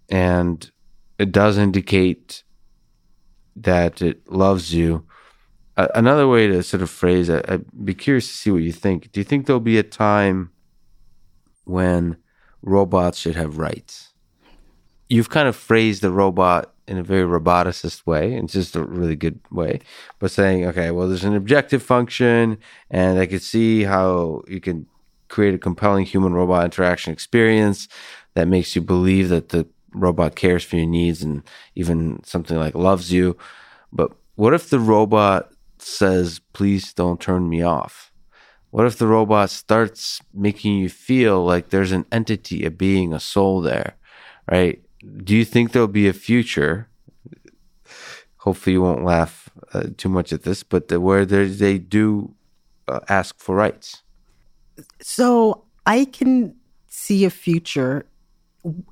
and 0.09 0.69
it 1.19 1.31
does 1.31 1.57
indicate 1.57 2.43
that 3.55 4.01
it 4.01 4.27
loves 4.31 4.73
you. 4.73 5.05
Uh, 5.77 5.87
another 5.93 6.27
way 6.27 6.47
to 6.47 6.63
sort 6.63 6.81
of 6.81 6.89
phrase 6.89 7.29
it, 7.29 7.45
I'd 7.47 7.85
be 7.85 7.93
curious 7.93 8.27
to 8.27 8.33
see 8.33 8.51
what 8.51 8.63
you 8.63 8.71
think. 8.71 9.11
Do 9.11 9.19
you 9.19 9.23
think 9.23 9.45
there'll 9.45 9.59
be 9.59 9.77
a 9.77 9.83
time 9.83 10.51
when 11.71 12.17
robots 12.61 13.17
should 13.17 13.35
have 13.35 13.57
rights. 13.57 14.13
You've 15.09 15.29
kind 15.29 15.47
of 15.47 15.55
phrased 15.55 16.01
the 16.01 16.11
robot 16.11 16.73
in 16.87 16.97
a 16.97 17.03
very 17.03 17.23
roboticist 17.23 18.05
way, 18.05 18.33
and 18.33 18.49
just 18.49 18.75
a 18.75 18.83
really 18.83 19.15
good 19.15 19.39
way, 19.49 19.79
but 20.19 20.29
saying, 20.29 20.65
okay, 20.65 20.91
well, 20.91 21.07
there's 21.07 21.23
an 21.23 21.35
objective 21.35 21.81
function, 21.81 22.57
and 22.89 23.17
I 23.17 23.25
could 23.25 23.41
see 23.41 23.83
how 23.83 24.43
you 24.47 24.59
can 24.59 24.85
create 25.29 25.53
a 25.53 25.57
compelling 25.57 26.05
human 26.05 26.33
robot 26.33 26.65
interaction 26.65 27.13
experience 27.13 27.87
that 28.33 28.47
makes 28.47 28.75
you 28.75 28.81
believe 28.81 29.29
that 29.29 29.49
the 29.49 29.65
robot 29.93 30.35
cares 30.35 30.63
for 30.63 30.75
your 30.75 30.85
needs 30.85 31.21
and 31.23 31.43
even 31.75 32.21
something 32.23 32.57
like 32.57 32.75
loves 32.75 33.11
you. 33.11 33.37
But 33.93 34.11
what 34.35 34.53
if 34.53 34.69
the 34.69 34.79
robot 34.79 35.51
says, 35.77 36.39
please 36.53 36.93
don't 36.93 37.19
turn 37.19 37.49
me 37.49 37.61
off? 37.61 38.10
What 38.71 38.87
if 38.87 38.97
the 38.97 39.07
robot 39.07 39.49
starts 39.49 40.21
making 40.33 40.77
you 40.77 40.89
feel 40.89 41.43
like 41.43 41.69
there's 41.69 41.91
an 41.91 42.05
entity, 42.11 42.65
a 42.65 42.71
being, 42.71 43.13
a 43.13 43.19
soul 43.19 43.61
there, 43.61 43.95
right? 44.49 44.81
Do 45.23 45.35
you 45.35 45.45
think 45.45 45.71
there'll 45.71 45.87
be 45.87 46.07
a 46.07 46.13
future? 46.13 46.87
Hopefully, 48.37 48.73
you 48.73 48.81
won't 48.81 49.03
laugh 49.03 49.49
uh, 49.73 49.87
too 49.97 50.09
much 50.09 50.31
at 50.31 50.43
this, 50.43 50.63
but 50.63 50.87
the, 50.87 50.99
where 50.99 51.25
they 51.25 51.77
do 51.77 52.33
uh, 52.87 53.01
ask 53.09 53.39
for 53.39 53.55
rights. 53.55 54.03
So 55.01 55.65
I 55.85 56.05
can 56.05 56.55
see 56.87 57.25
a 57.25 57.29
future 57.29 58.05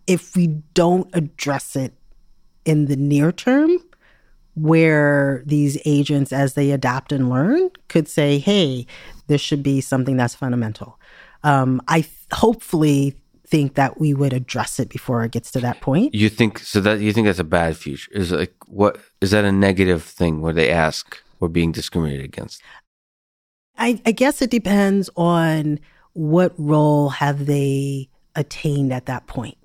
if 0.08 0.36
we 0.36 0.48
don't 0.74 1.10
address 1.14 1.76
it 1.76 1.94
in 2.66 2.86
the 2.86 2.96
near 2.96 3.32
term 3.32 3.80
where 4.62 5.44
these 5.46 5.78
agents, 5.86 6.34
as 6.34 6.54
they 6.54 6.72
adapt 6.72 7.12
and 7.12 7.30
learn, 7.30 7.70
could 7.88 8.08
say, 8.08 8.40
hey, 8.40 8.86
this 9.28 9.42
should 9.42 9.64
be 9.64 9.82
something 9.82 10.18
that's 10.18 10.36
fundamental. 10.36 11.00
Um, 11.44 11.82
I 11.88 12.02
th- 12.02 12.14
hopefully 12.34 13.16
think 13.48 13.76
that 13.76 14.00
we 14.00 14.14
would 14.14 14.34
address 14.34 14.80
it 14.80 14.90
before 14.90 15.24
it 15.24 15.32
gets 15.32 15.52
to 15.52 15.60
that 15.62 15.82
point. 15.82 16.14
You 16.14 16.30
think 16.30 16.60
so 16.60 16.80
that 16.82 17.00
you 17.00 17.14
think 17.14 17.26
that's 17.26 17.40
a 17.40 17.44
bad 17.44 17.78
future? 17.78 18.12
Is 18.14 18.32
like 18.32 18.54
what 18.68 19.00
is 19.22 19.32
that 19.32 19.46
a 19.46 19.52
negative 19.52 20.04
thing 20.04 20.42
where 20.42 20.54
they 20.54 20.70
ask 20.70 21.18
we're 21.40 21.48
being 21.48 21.72
discriminated 21.72 22.26
against? 22.26 22.62
I, 23.78 24.02
I 24.06 24.12
guess 24.12 24.42
it 24.42 24.52
depends 24.52 25.10
on 25.16 25.80
what 26.14 26.54
role 26.58 27.10
have 27.10 27.46
they 27.46 28.10
attained 28.36 28.92
at 28.92 29.06
that 29.06 29.26
point, 29.28 29.58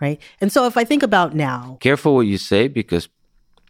right? 0.00 0.20
And 0.40 0.52
so 0.52 0.66
if 0.66 0.76
I 0.76 0.84
think 0.84 1.02
about 1.02 1.34
now, 1.34 1.78
careful 1.80 2.14
what 2.14 2.26
you 2.26 2.38
say 2.38 2.68
because 2.68 3.08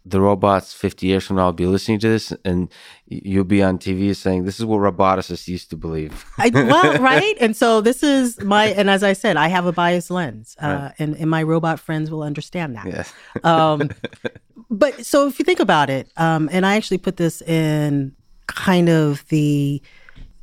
the 0.05 0.19
robots 0.19 0.73
50 0.73 1.07
years 1.07 1.25
from 1.25 1.37
now 1.37 1.45
will 1.45 1.53
be 1.53 1.65
listening 1.65 1.99
to 1.99 2.09
this 2.09 2.33
and 2.43 2.69
you'll 3.07 3.45
be 3.45 3.63
on 3.63 3.77
TV 3.77 4.13
saying 4.15 4.43
this 4.43 4.59
is 4.59 4.65
what 4.65 4.79
roboticists 4.79 5.47
used 5.47 5.69
to 5.69 5.77
believe. 5.77 6.25
I, 6.37 6.49
well, 6.49 6.97
right. 7.01 7.35
And 7.39 7.55
so 7.55 7.79
this 7.79 8.03
is 8.03 8.39
my, 8.41 8.65
and 8.65 8.89
as 8.89 9.01
I 9.01 9.13
said, 9.13 9.37
I 9.37 9.47
have 9.47 9.65
a 9.65 9.71
biased 9.71 10.11
lens 10.11 10.57
uh, 10.61 10.67
right. 10.67 10.93
and, 10.99 11.15
and 11.15 11.29
my 11.29 11.41
robot 11.41 11.79
friends 11.79 12.11
will 12.11 12.23
understand 12.23 12.75
that. 12.75 12.85
Yes. 12.85 13.13
um, 13.45 13.89
but 14.69 15.05
so 15.05 15.27
if 15.27 15.39
you 15.39 15.45
think 15.45 15.61
about 15.61 15.89
it, 15.89 16.09
um, 16.17 16.49
and 16.51 16.65
I 16.65 16.75
actually 16.75 16.97
put 16.97 17.15
this 17.15 17.41
in 17.41 18.13
kind 18.47 18.89
of 18.89 19.25
the, 19.29 19.81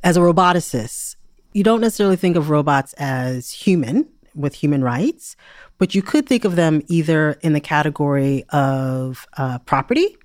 as 0.03 0.17
a 0.17 0.21
roboticist, 0.21 1.17
you 1.53 1.63
don't 1.63 1.81
necessarily 1.81 2.15
think 2.15 2.35
of 2.35 2.49
robots 2.49 2.93
as 2.93 3.51
human 3.51 4.07
with 4.33 4.55
human 4.55 4.83
rights, 4.83 5.35
but 5.81 5.95
you 5.95 6.03
could 6.03 6.27
think 6.27 6.45
of 6.45 6.55
them 6.55 6.83
either 6.89 7.39
in 7.41 7.53
the 7.53 7.59
category 7.59 8.43
of 8.49 9.25
uh, 9.37 9.57
property 9.65 10.15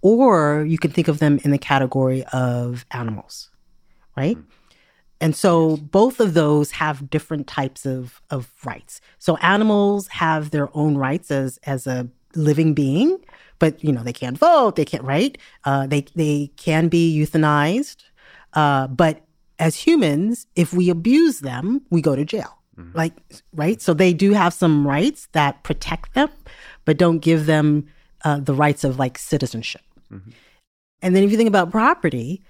or 0.00 0.64
you 0.66 0.78
can 0.78 0.90
think 0.90 1.06
of 1.06 1.18
them 1.18 1.38
in 1.44 1.50
the 1.50 1.58
category 1.58 2.24
of 2.32 2.86
animals, 2.90 3.50
right? 4.16 4.38
Mm-hmm. 4.38 4.50
And 5.20 5.36
so 5.36 5.76
both 5.76 6.18
of 6.18 6.32
those 6.32 6.70
have 6.70 7.10
different 7.10 7.46
types 7.46 7.84
of, 7.84 8.22
of 8.30 8.50
rights. 8.64 9.02
So 9.18 9.36
animals 9.42 10.08
have 10.08 10.50
their 10.50 10.74
own 10.74 10.96
rights 10.96 11.30
as 11.30 11.58
as 11.64 11.86
a 11.86 12.08
living 12.34 12.72
being, 12.72 13.18
but 13.58 13.84
you 13.84 13.92
know 13.92 14.02
they 14.02 14.14
can't 14.14 14.38
vote, 14.38 14.76
they 14.76 14.86
can't 14.86 15.04
right, 15.04 15.36
uh, 15.64 15.88
they 15.88 16.06
they 16.14 16.52
can 16.56 16.88
be 16.88 17.14
euthanized, 17.14 17.98
uh, 18.54 18.86
but 18.86 19.26
as 19.58 19.76
humans, 19.76 20.46
if 20.56 20.72
we 20.72 20.88
abuse 20.88 21.40
them, 21.40 21.82
we 21.90 22.00
go 22.00 22.16
to 22.16 22.24
jail. 22.24 22.59
Mm-hmm. 22.80 22.96
Like, 22.96 23.14
right? 23.52 23.80
So 23.80 23.94
they 23.94 24.12
do 24.12 24.32
have 24.32 24.54
some 24.54 24.86
rights 24.86 25.28
that 25.32 25.62
protect 25.62 26.14
them, 26.14 26.30
but 26.84 26.96
don't 26.96 27.18
give 27.18 27.46
them 27.46 27.86
uh, 28.24 28.38
the 28.38 28.54
rights 28.54 28.84
of 28.84 28.98
like 28.98 29.18
citizenship. 29.18 29.82
Mm-hmm. 30.10 30.30
And 31.02 31.16
then 31.16 31.24
if 31.24 31.30
you 31.30 31.36
think 31.36 31.48
about 31.48 31.70
property, 31.70 32.42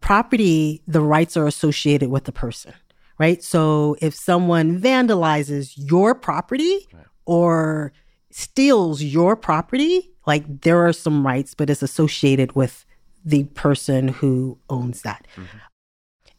property, 0.00 0.82
the 0.86 1.00
rights 1.00 1.36
are 1.36 1.46
associated 1.46 2.10
with 2.10 2.24
the 2.24 2.32
person, 2.32 2.74
right? 3.18 3.42
So 3.42 3.96
if 4.00 4.14
someone 4.14 4.80
vandalizes 4.80 5.72
your 5.76 6.14
property 6.14 6.86
right. 6.92 7.06
or 7.24 7.92
steals 8.30 9.02
your 9.02 9.36
property, 9.36 10.10
like 10.26 10.62
there 10.62 10.86
are 10.86 10.92
some 10.92 11.26
rights, 11.26 11.54
but 11.54 11.70
it's 11.70 11.82
associated 11.82 12.52
with 12.52 12.84
the 13.24 13.44
person 13.44 14.08
who 14.08 14.58
owns 14.70 15.02
that. 15.02 15.26
Mm-hmm. 15.36 15.58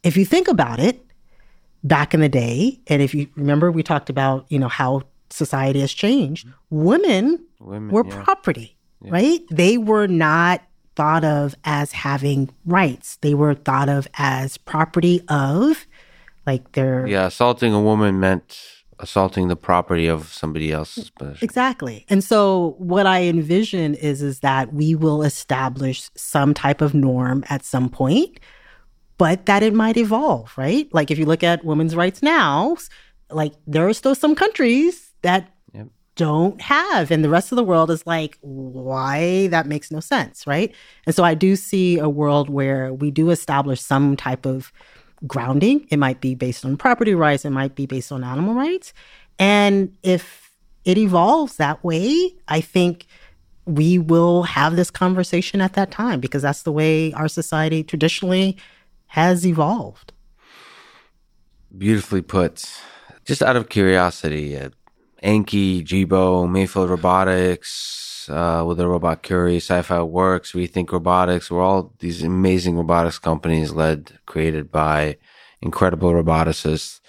If 0.02 0.16
you 0.16 0.24
think 0.24 0.48
about 0.48 0.80
it, 0.80 1.04
back 1.82 2.14
in 2.14 2.20
the 2.20 2.28
day, 2.28 2.80
and 2.86 3.00
if 3.02 3.14
you 3.14 3.28
remember, 3.36 3.70
we 3.70 3.82
talked 3.82 4.10
about, 4.10 4.46
you 4.48 4.58
know, 4.58 4.68
how 4.68 5.02
society 5.30 5.80
has 5.80 5.92
changed, 5.92 6.48
women, 6.70 7.44
women 7.60 7.90
were 7.90 8.06
yeah. 8.06 8.22
property, 8.22 8.76
yeah. 9.02 9.10
right? 9.12 9.40
They 9.50 9.78
were 9.78 10.06
not 10.06 10.62
thought 10.96 11.24
of 11.24 11.54
as 11.64 11.92
having 11.92 12.50
rights. 12.66 13.16
They 13.22 13.34
were 13.34 13.54
thought 13.54 13.88
of 13.88 14.08
as 14.14 14.58
property 14.58 15.22
of, 15.28 15.86
like 16.46 16.72
their. 16.72 17.06
Yeah, 17.06 17.26
assaulting 17.26 17.72
a 17.72 17.80
woman 17.80 18.20
meant 18.20 18.58
assaulting 19.00 19.48
the 19.48 19.56
property 19.56 20.06
of 20.06 20.32
somebody 20.32 20.70
else. 20.70 21.10
Exactly. 21.40 22.04
And 22.08 22.22
so 22.22 22.74
what 22.78 23.06
I 23.06 23.22
envision 23.22 23.94
is 23.94 24.22
is 24.22 24.40
that 24.40 24.72
we 24.72 24.94
will 24.94 25.22
establish 25.22 26.10
some 26.14 26.54
type 26.54 26.80
of 26.80 26.94
norm 26.94 27.44
at 27.48 27.64
some 27.64 27.88
point, 27.88 28.38
but 29.20 29.44
that 29.44 29.62
it 29.62 29.74
might 29.74 29.98
evolve, 29.98 30.50
right? 30.56 30.88
Like 30.94 31.10
if 31.10 31.18
you 31.18 31.26
look 31.26 31.42
at 31.42 31.62
women's 31.62 31.94
rights 31.94 32.22
now, 32.22 32.78
like 33.28 33.52
there 33.66 33.86
are 33.86 33.92
still 33.92 34.14
some 34.14 34.34
countries 34.34 35.12
that 35.20 35.52
yep. 35.74 35.88
don't 36.16 36.58
have 36.62 37.10
and 37.10 37.22
the 37.22 37.28
rest 37.28 37.52
of 37.52 37.56
the 37.56 37.62
world 37.62 37.90
is 37.90 38.06
like 38.06 38.38
why 38.40 39.48
that 39.48 39.66
makes 39.66 39.90
no 39.90 40.00
sense, 40.00 40.46
right? 40.46 40.74
And 41.04 41.14
so 41.14 41.22
I 41.22 41.34
do 41.34 41.54
see 41.54 41.98
a 41.98 42.08
world 42.08 42.48
where 42.48 42.94
we 42.94 43.10
do 43.10 43.28
establish 43.28 43.82
some 43.82 44.16
type 44.16 44.46
of 44.46 44.72
grounding. 45.26 45.86
It 45.90 45.98
might 45.98 46.22
be 46.22 46.34
based 46.34 46.64
on 46.64 46.78
property 46.78 47.14
rights, 47.14 47.44
it 47.44 47.50
might 47.50 47.74
be 47.74 47.84
based 47.84 48.10
on 48.12 48.24
animal 48.24 48.54
rights. 48.54 48.94
And 49.38 49.94
if 50.02 50.50
it 50.86 50.96
evolves 50.96 51.56
that 51.56 51.84
way, 51.84 52.36
I 52.48 52.62
think 52.62 53.04
we 53.66 53.98
will 53.98 54.44
have 54.44 54.76
this 54.76 54.90
conversation 54.90 55.60
at 55.60 55.74
that 55.74 55.90
time 55.90 56.20
because 56.20 56.40
that's 56.40 56.62
the 56.62 56.72
way 56.72 57.12
our 57.12 57.28
society 57.28 57.84
traditionally 57.84 58.56
has 59.10 59.44
evolved. 59.44 60.12
Beautifully 61.76 62.22
put. 62.22 62.64
Just 63.24 63.42
out 63.42 63.56
of 63.56 63.68
curiosity, 63.68 64.56
uh, 64.56 64.70
Anki, 65.22 65.82
Jibo, 65.84 66.46
Mayfield 66.46 66.90
Robotics, 66.90 68.28
uh, 68.30 68.64
with 68.64 68.78
the 68.78 68.86
Robot 68.86 69.24
Kuri, 69.24 69.56
Sci-Fi 69.56 70.02
Works, 70.02 70.52
Rethink 70.52 70.92
Robotics. 70.92 71.50
We're 71.50 71.60
all 71.60 71.92
these 71.98 72.22
amazing 72.22 72.76
robotics 72.76 73.18
companies 73.18 73.72
led, 73.72 74.12
created 74.26 74.70
by 74.70 75.16
incredible 75.60 76.12
roboticists, 76.12 77.00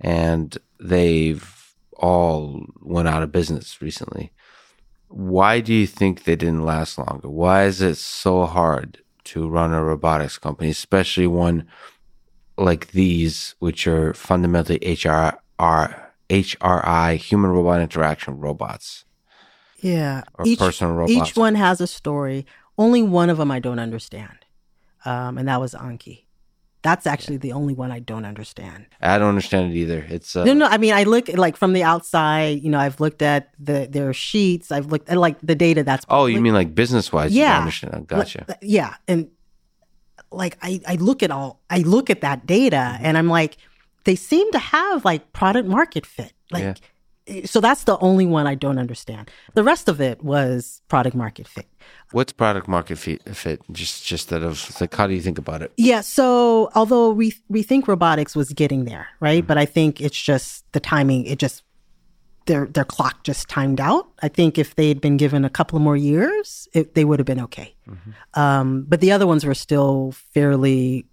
and 0.00 0.56
they've 0.80 1.74
all 1.98 2.64
went 2.80 3.06
out 3.08 3.22
of 3.22 3.32
business 3.32 3.82
recently. 3.82 4.32
Why 5.08 5.60
do 5.60 5.74
you 5.74 5.86
think 5.86 6.24
they 6.24 6.36
didn't 6.36 6.64
last 6.64 6.96
longer? 6.96 7.28
Why 7.28 7.64
is 7.64 7.82
it 7.82 7.98
so 7.98 8.46
hard 8.46 9.02
to 9.30 9.48
run 9.48 9.72
a 9.72 9.82
robotics 9.82 10.38
company, 10.38 10.70
especially 10.70 11.26
one 11.26 11.66
like 12.56 12.90
these, 12.90 13.54
which 13.58 13.86
are 13.86 14.12
fundamentally 14.14 14.78
HRR, 14.80 15.38
HRI, 16.28 17.16
human 17.16 17.50
robot 17.50 17.80
interaction 17.80 18.38
robots? 18.38 19.04
Yeah. 19.78 20.24
Or 20.34 20.46
each, 20.46 20.58
personal 20.58 20.94
robots. 20.94 21.30
Each 21.30 21.36
one 21.36 21.54
has 21.54 21.80
a 21.80 21.86
story. 21.86 22.44
Only 22.76 23.02
one 23.02 23.30
of 23.30 23.38
them 23.38 23.50
I 23.50 23.60
don't 23.60 23.78
understand. 23.78 24.38
Um, 25.04 25.38
and 25.38 25.48
that 25.48 25.60
was 25.60 25.74
Anki. 25.74 26.24
That's 26.82 27.06
actually 27.06 27.36
the 27.36 27.52
only 27.52 27.74
one 27.74 27.92
I 27.92 27.98
don't 27.98 28.24
understand. 28.24 28.86
I 29.02 29.18
don't 29.18 29.28
understand 29.28 29.72
it 29.72 29.76
either. 29.76 30.06
It's 30.08 30.34
uh, 30.34 30.44
no, 30.44 30.54
no. 30.54 30.66
I 30.66 30.78
mean, 30.78 30.94
I 30.94 31.02
look 31.02 31.28
like 31.28 31.56
from 31.56 31.74
the 31.74 31.82
outside. 31.82 32.62
You 32.62 32.70
know, 32.70 32.78
I've 32.78 33.00
looked 33.00 33.20
at 33.22 33.52
the 33.58 33.86
their 33.90 34.12
sheets. 34.14 34.72
I've 34.72 34.86
looked 34.86 35.08
at 35.10 35.18
like 35.18 35.38
the 35.42 35.54
data 35.54 35.82
that's. 35.82 36.06
Oh, 36.08 36.26
you 36.26 36.40
mean 36.40 36.54
like 36.54 36.74
business 36.74 37.12
wise? 37.12 37.34
Yeah, 37.34 37.58
understand. 37.58 37.94
Oh, 37.94 38.00
gotcha. 38.00 38.46
Like, 38.48 38.58
yeah, 38.62 38.94
and 39.06 39.30
like 40.32 40.56
I, 40.62 40.80
I 40.86 40.94
look 40.94 41.22
at 41.22 41.30
all, 41.30 41.60
I 41.68 41.78
look 41.78 42.08
at 42.08 42.22
that 42.22 42.46
data, 42.46 42.76
mm-hmm. 42.76 43.04
and 43.04 43.18
I'm 43.18 43.28
like, 43.28 43.58
they 44.04 44.16
seem 44.16 44.50
to 44.52 44.58
have 44.58 45.04
like 45.04 45.32
product 45.32 45.68
market 45.68 46.06
fit. 46.06 46.32
Like 46.50 46.62
yeah 46.62 46.74
so 47.44 47.60
that's 47.60 47.84
the 47.84 47.98
only 47.98 48.26
one 48.26 48.46
I 48.46 48.54
don't 48.54 48.78
understand. 48.78 49.30
The 49.54 49.62
rest 49.62 49.88
of 49.88 50.00
it 50.00 50.22
was 50.22 50.82
product 50.88 51.16
market 51.16 51.46
fit. 51.46 51.66
What's 52.12 52.32
product 52.32 52.68
market 52.68 52.98
fit? 52.98 53.22
fit? 53.34 53.62
Just 53.72 54.04
just 54.04 54.28
that 54.30 54.42
of 54.42 54.80
like, 54.80 54.94
how 54.94 55.06
do 55.06 55.14
you 55.14 55.20
think 55.20 55.38
about 55.38 55.62
it? 55.62 55.72
Yeah. 55.76 56.00
So 56.00 56.70
although 56.74 57.10
we 57.10 57.34
we 57.48 57.62
think 57.62 57.88
robotics 57.88 58.34
was 58.34 58.52
getting 58.52 58.84
there, 58.84 59.08
right? 59.20 59.42
Mm-hmm. 59.42 59.46
But 59.46 59.58
I 59.58 59.66
think 59.66 60.00
it's 60.00 60.20
just 60.20 60.64
the 60.72 60.80
timing. 60.80 61.26
It 61.26 61.38
just 61.38 61.62
their 62.46 62.66
their 62.66 62.84
clock 62.84 63.22
just 63.22 63.48
timed 63.48 63.80
out. 63.80 64.08
I 64.22 64.28
think 64.28 64.58
if 64.58 64.74
they 64.74 64.88
had 64.88 65.00
been 65.00 65.16
given 65.16 65.44
a 65.44 65.50
couple 65.50 65.78
more 65.78 65.96
years, 65.96 66.68
it, 66.72 66.94
they 66.94 67.04
would 67.04 67.18
have 67.18 67.26
been 67.26 67.40
okay. 67.40 67.74
Mm-hmm. 67.88 68.40
Um, 68.40 68.86
but 68.88 69.00
the 69.00 69.12
other 69.12 69.26
ones 69.26 69.44
were 69.44 69.54
still 69.54 70.12
fairly 70.12 71.06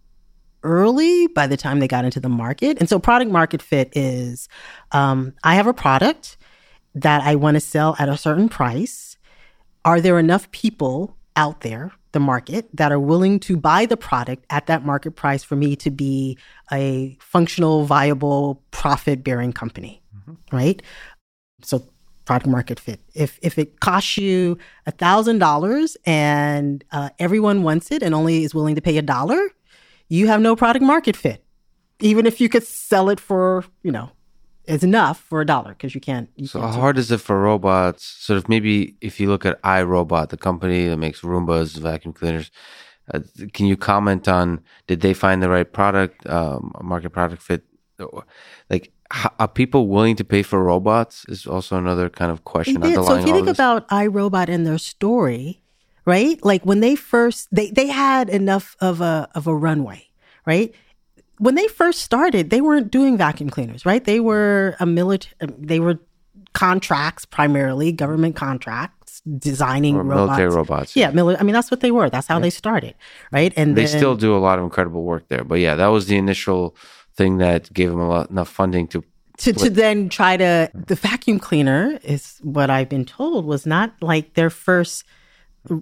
early 0.67 1.27
by 1.27 1.47
the 1.47 1.57
time 1.57 1.79
they 1.79 1.87
got 1.87 2.05
into 2.05 2.19
the 2.19 2.29
market. 2.29 2.77
And 2.79 2.89
so 2.89 2.99
product 2.99 3.31
market 3.31 3.61
fit 3.61 3.89
is 3.95 4.49
um, 4.91 5.33
I 5.43 5.55
have 5.55 5.67
a 5.67 5.73
product 5.73 6.37
that 6.93 7.21
I 7.21 7.35
want 7.35 7.55
to 7.55 7.61
sell 7.61 7.95
at 7.97 8.09
a 8.09 8.17
certain 8.17 8.49
price. 8.49 9.17
Are 9.85 10.01
there 10.01 10.19
enough 10.19 10.51
people 10.51 11.15
out 11.35 11.61
there, 11.61 11.91
the 12.11 12.19
market, 12.19 12.67
that 12.73 12.91
are 12.91 12.99
willing 12.99 13.39
to 13.41 13.55
buy 13.55 13.85
the 13.85 13.97
product 13.97 14.45
at 14.49 14.67
that 14.67 14.83
market 14.83 15.11
price 15.11 15.43
for 15.43 15.55
me 15.55 15.75
to 15.77 15.89
be 15.89 16.37
a 16.71 17.17
functional, 17.21 17.85
viable, 17.85 18.61
profit 18.71 19.23
bearing 19.23 19.53
company? 19.53 20.01
Mm-hmm. 20.15 20.55
Right? 20.55 20.81
So 21.61 21.87
product 22.25 22.47
market 22.47 22.79
fit. 22.79 22.99
If 23.15 23.39
if 23.41 23.57
it 23.57 23.79
costs 23.79 24.17
you 24.17 24.57
a 24.85 24.91
thousand 24.91 25.39
dollars 25.39 25.95
and 26.05 26.83
uh, 26.91 27.09
everyone 27.19 27.63
wants 27.63 27.89
it 27.89 28.03
and 28.03 28.13
only 28.13 28.43
is 28.43 28.53
willing 28.53 28.75
to 28.75 28.81
pay 28.81 28.97
a 28.97 29.01
dollar, 29.01 29.39
you 30.09 30.27
have 30.27 30.41
no 30.41 30.55
product 30.55 30.83
market 30.83 31.15
fit. 31.15 31.43
Even 31.99 32.25
if 32.25 32.39
you 32.39 32.49
could 32.49 32.63
sell 32.63 33.09
it 33.09 33.19
for, 33.19 33.65
you 33.83 33.91
know, 33.91 34.11
it's 34.65 34.83
enough 34.83 35.19
for 35.19 35.41
a 35.41 35.45
dollar 35.45 35.69
because 35.69 35.95
you 35.95 36.01
can't. 36.01 36.29
You 36.35 36.47
so 36.47 36.59
can't 36.59 36.73
how 36.73 36.79
hard 36.79 36.97
is 36.97 37.11
it 37.11 37.21
for 37.21 37.41
robots? 37.41 38.03
Sort 38.03 38.37
of 38.37 38.49
maybe 38.49 38.95
if 39.01 39.19
you 39.19 39.29
look 39.29 39.45
at 39.45 39.61
iRobot, 39.63 40.29
the 40.29 40.37
company 40.37 40.87
that 40.87 40.97
makes 40.97 41.21
Roombas, 41.21 41.77
vacuum 41.77 42.13
cleaners, 42.13 42.51
uh, 43.13 43.21
can 43.53 43.65
you 43.65 43.77
comment 43.77 44.27
on 44.27 44.61
did 44.85 45.01
they 45.01 45.13
find 45.13 45.41
the 45.41 45.49
right 45.49 45.71
product, 45.71 46.27
um, 46.27 46.73
market 46.81 47.11
product 47.11 47.41
fit? 47.41 47.63
Like, 48.69 48.91
how, 49.09 49.33
are 49.39 49.47
people 49.47 49.87
willing 49.87 50.17
to 50.17 50.23
pay 50.23 50.43
for 50.43 50.61
robots? 50.61 51.25
Is 51.29 51.47
also 51.47 51.77
another 51.77 52.09
kind 52.09 52.31
of 52.31 52.43
question. 52.43 52.83
So 52.83 53.15
if 53.15 53.25
you 53.25 53.33
think 53.33 53.47
about 53.47 53.87
iRobot 53.87 54.49
and 54.49 54.67
their 54.67 54.77
story, 54.77 55.61
right? 56.07 56.43
Like 56.43 56.65
when 56.65 56.79
they 56.79 56.95
first 56.95 57.49
they 57.51 57.69
they 57.69 57.87
had 57.87 58.29
enough 58.29 58.75
of 58.79 59.01
a 59.01 59.29
of 59.35 59.45
a 59.45 59.55
runway, 59.55 60.07
right? 60.45 60.73
When 61.37 61.53
they 61.53 61.67
first 61.67 62.01
started, 62.01 62.49
they 62.49 62.61
weren't 62.61 62.89
doing 62.89 63.17
vacuum 63.17 63.51
cleaners, 63.51 63.85
right? 63.85 64.03
They 64.03 64.19
were 64.19 64.75
a 64.79 64.87
military 64.87 65.35
they 65.59 65.79
were 65.79 65.99
contracts 66.53 67.25
primarily, 67.25 67.91
government 67.91 68.35
contracts, 68.35 69.21
designing 69.37 69.97
or 69.97 70.03
robots. 70.03 70.27
military 70.29 70.55
robots. 70.55 70.95
Yeah, 70.95 71.11
mili- 71.11 71.37
I 71.39 71.43
mean 71.43 71.53
that's 71.53 71.69
what 71.69 71.81
they 71.81 71.91
were. 71.91 72.09
That's 72.09 72.25
how 72.25 72.37
yeah. 72.37 72.43
they 72.43 72.49
started, 72.49 72.95
right? 73.31 73.53
And 73.57 73.75
they 73.75 73.85
then, 73.85 73.97
still 73.99 74.15
do 74.15 74.35
a 74.35 74.39
lot 74.39 74.57
of 74.57 74.63
incredible 74.63 75.03
work 75.03 75.27
there. 75.27 75.43
But 75.43 75.59
yeah, 75.59 75.75
that 75.75 75.87
was 75.87 76.07
the 76.07 76.17
initial 76.17 76.75
thing 77.15 77.37
that 77.39 77.71
gave 77.73 77.89
them 77.89 77.99
a 77.99 78.07
lot, 78.07 78.31
enough 78.31 78.49
funding 78.49 78.87
to 78.87 79.03
to, 79.39 79.53
to 79.53 79.69
then 79.69 80.09
try 80.09 80.37
to 80.37 80.71
the 80.73 80.95
vacuum 80.95 81.37
cleaner 81.37 81.99
is 82.03 82.39
what 82.41 82.71
I've 82.71 82.89
been 82.89 83.05
told 83.05 83.45
was 83.45 83.65
not 83.67 83.93
like 84.01 84.33
their 84.33 84.49
first 84.49 85.03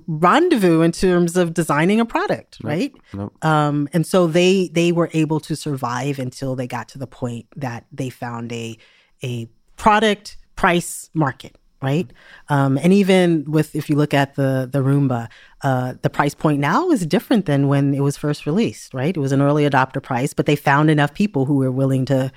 rendezvous 0.08 0.82
in 0.82 0.92
terms 0.92 1.38
of 1.38 1.54
designing 1.54 2.00
a 2.00 2.06
product, 2.06 2.58
right? 2.64 2.94
Nope. 3.14 3.46
Um, 3.46 3.88
and 3.94 4.06
so 4.06 4.28
they 4.28 4.70
they 4.70 4.92
were 4.92 5.10
able 5.14 5.40
to 5.42 5.56
survive 5.56 6.20
until 6.20 6.56
they 6.56 6.68
got 6.68 6.90
to 6.90 6.98
the 6.98 7.08
point 7.08 7.48
that 7.56 7.86
they 7.92 8.10
found 8.10 8.52
a 8.52 8.78
a 9.24 9.50
product 9.78 10.38
price 10.56 11.10
market, 11.14 11.58
right? 11.82 12.10
Um, 12.50 12.78
and 12.78 12.94
even 12.94 13.46
with 13.48 13.76
if 13.76 13.90
you 13.90 13.96
look 13.96 14.14
at 14.14 14.36
the 14.36 14.70
the 14.72 14.80
Roomba, 14.80 15.30
uh, 15.62 15.94
the 16.02 16.10
price 16.10 16.34
point 16.34 16.60
now 16.60 16.90
is 16.92 17.06
different 17.06 17.46
than 17.46 17.68
when 17.68 17.94
it 17.94 18.02
was 18.02 18.18
first 18.18 18.46
released, 18.46 18.94
right? 18.94 19.16
It 19.16 19.20
was 19.20 19.32
an 19.32 19.42
early 19.42 19.68
adopter 19.70 20.02
price, 20.02 20.34
but 20.34 20.46
they 20.46 20.56
found 20.56 20.90
enough 20.90 21.14
people 21.14 21.46
who 21.46 21.56
were 21.56 21.72
willing 21.72 22.06
to 22.06 22.32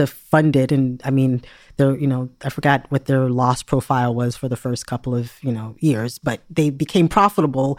to 0.00 0.06
fund 0.06 0.56
it. 0.56 0.72
And 0.72 1.00
I 1.04 1.10
mean, 1.10 1.42
the 1.76 1.96
you 1.96 2.06
know, 2.06 2.30
I 2.42 2.48
forgot 2.48 2.86
what 2.88 3.04
their 3.04 3.28
loss 3.28 3.62
profile 3.62 4.14
was 4.14 4.36
for 4.36 4.48
the 4.48 4.56
first 4.56 4.86
couple 4.86 5.14
of 5.14 5.32
you 5.42 5.52
know 5.52 5.76
years, 5.78 6.18
but 6.18 6.40
they 6.50 6.70
became 6.70 7.08
profitable 7.08 7.78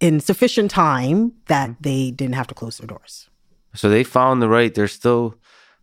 in 0.00 0.20
sufficient 0.20 0.70
time 0.70 1.32
that 1.46 1.70
mm-hmm. 1.70 1.82
they 1.82 2.10
didn't 2.10 2.34
have 2.34 2.46
to 2.48 2.54
close 2.54 2.78
their 2.78 2.86
doors. 2.86 3.28
So 3.74 3.88
they 3.88 4.04
found 4.04 4.42
the 4.42 4.48
right. 4.48 4.74
There's 4.74 4.92
still 4.92 5.36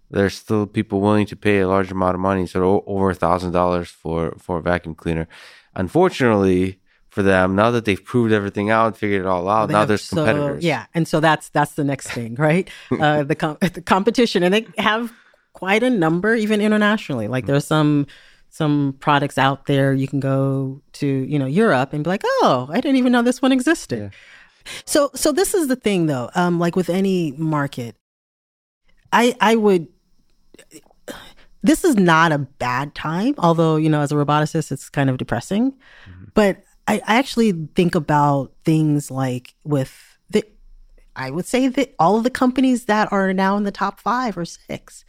there's 0.10 0.36
still 0.36 0.68
people 0.68 1.02
willing 1.02 1.26
to 1.28 1.36
pay 1.36 1.60
a 1.60 1.68
large 1.68 1.92
amount 1.92 2.16
of 2.16 2.22
money, 2.22 2.46
so 2.46 2.84
over 2.86 3.10
a 3.10 3.16
thousand 3.16 3.52
dollars 3.52 3.90
for 3.90 4.36
for 4.38 4.58
a 4.58 4.62
vacuum 4.62 4.96
cleaner. 4.96 5.28
Unfortunately 5.76 6.80
for 7.10 7.22
them, 7.22 7.56
now 7.56 7.70
that 7.70 7.86
they've 7.86 8.04
proved 8.04 8.34
everything 8.34 8.72
out, 8.72 8.98
figured 8.98 9.22
it 9.22 9.28
all 9.28 9.48
out, 9.48 9.68
They 9.68 9.74
now 9.74 9.80
have- 9.80 9.88
there's 9.88 10.10
competitors. 10.10 10.64
So, 10.64 10.68
yeah, 10.68 10.86
and 10.96 11.08
so 11.08 11.20
that's 11.20 11.50
that's 11.50 11.74
the 11.74 11.84
next 11.84 12.10
thing, 12.10 12.36
right? 12.36 12.70
uh, 13.00 13.24
the 13.24 13.36
com- 13.36 13.58
the 13.62 13.82
competition, 13.82 14.42
and 14.44 14.54
they 14.54 14.66
have 14.78 15.12
quite 15.54 15.84
a 15.84 15.90
number, 15.90 16.36
even 16.36 16.62
internationally. 16.62 17.28
Like 17.28 17.46
there's 17.46 17.66
some 17.66 18.08
some 18.50 18.96
products 19.00 19.38
out 19.38 19.66
there 19.66 19.94
you 19.94 20.08
can 20.08 20.20
go 20.20 20.80
to, 20.94 21.08
you 21.08 21.40
know, 21.40 21.48
Europe 21.48 21.92
and 21.92 22.04
be 22.04 22.10
like, 22.10 22.22
oh, 22.24 22.68
I 22.70 22.82
didn't 22.82 22.98
even 22.98 23.12
know 23.12 23.24
this 23.24 23.42
one 23.42 23.52
existed. 23.52 24.12
So 24.86 25.10
so 25.16 25.32
this 25.32 25.54
is 25.54 25.68
the 25.68 25.76
thing 25.76 26.06
though, 26.06 26.30
um, 26.36 26.60
like 26.60 26.76
with 26.76 26.90
any 26.90 27.32
market, 27.34 27.96
I 29.12 29.36
I 29.40 29.56
would. 29.56 29.88
This 31.66 31.86
is 31.86 31.96
not 31.96 32.34
a 32.34 32.40
bad 32.40 32.94
time, 32.94 33.36
although 33.38 33.78
you 33.78 33.90
know, 33.90 34.02
as 34.02 34.12
a 34.12 34.16
roboticist, 34.16 34.72
it's 34.72 34.90
kind 34.90 35.10
of 35.10 35.18
depressing. 35.18 35.74
But 36.34 36.64
I, 36.88 36.96
I 37.08 37.16
actually 37.18 37.52
think 37.76 37.96
about 37.96 38.52
things 38.66 39.10
like 39.10 39.54
with 39.64 40.18
the, 40.30 40.44
I 41.16 41.32
would 41.32 41.46
say 41.46 41.68
that 41.68 41.96
all 42.00 42.18
of 42.18 42.24
the 42.24 42.30
companies 42.30 42.86
that 42.86 43.12
are 43.12 43.34
now 43.34 43.56
in 43.58 43.64
the 43.64 43.72
top 43.72 44.00
five 44.00 44.38
or 44.38 44.46
six, 44.46 45.06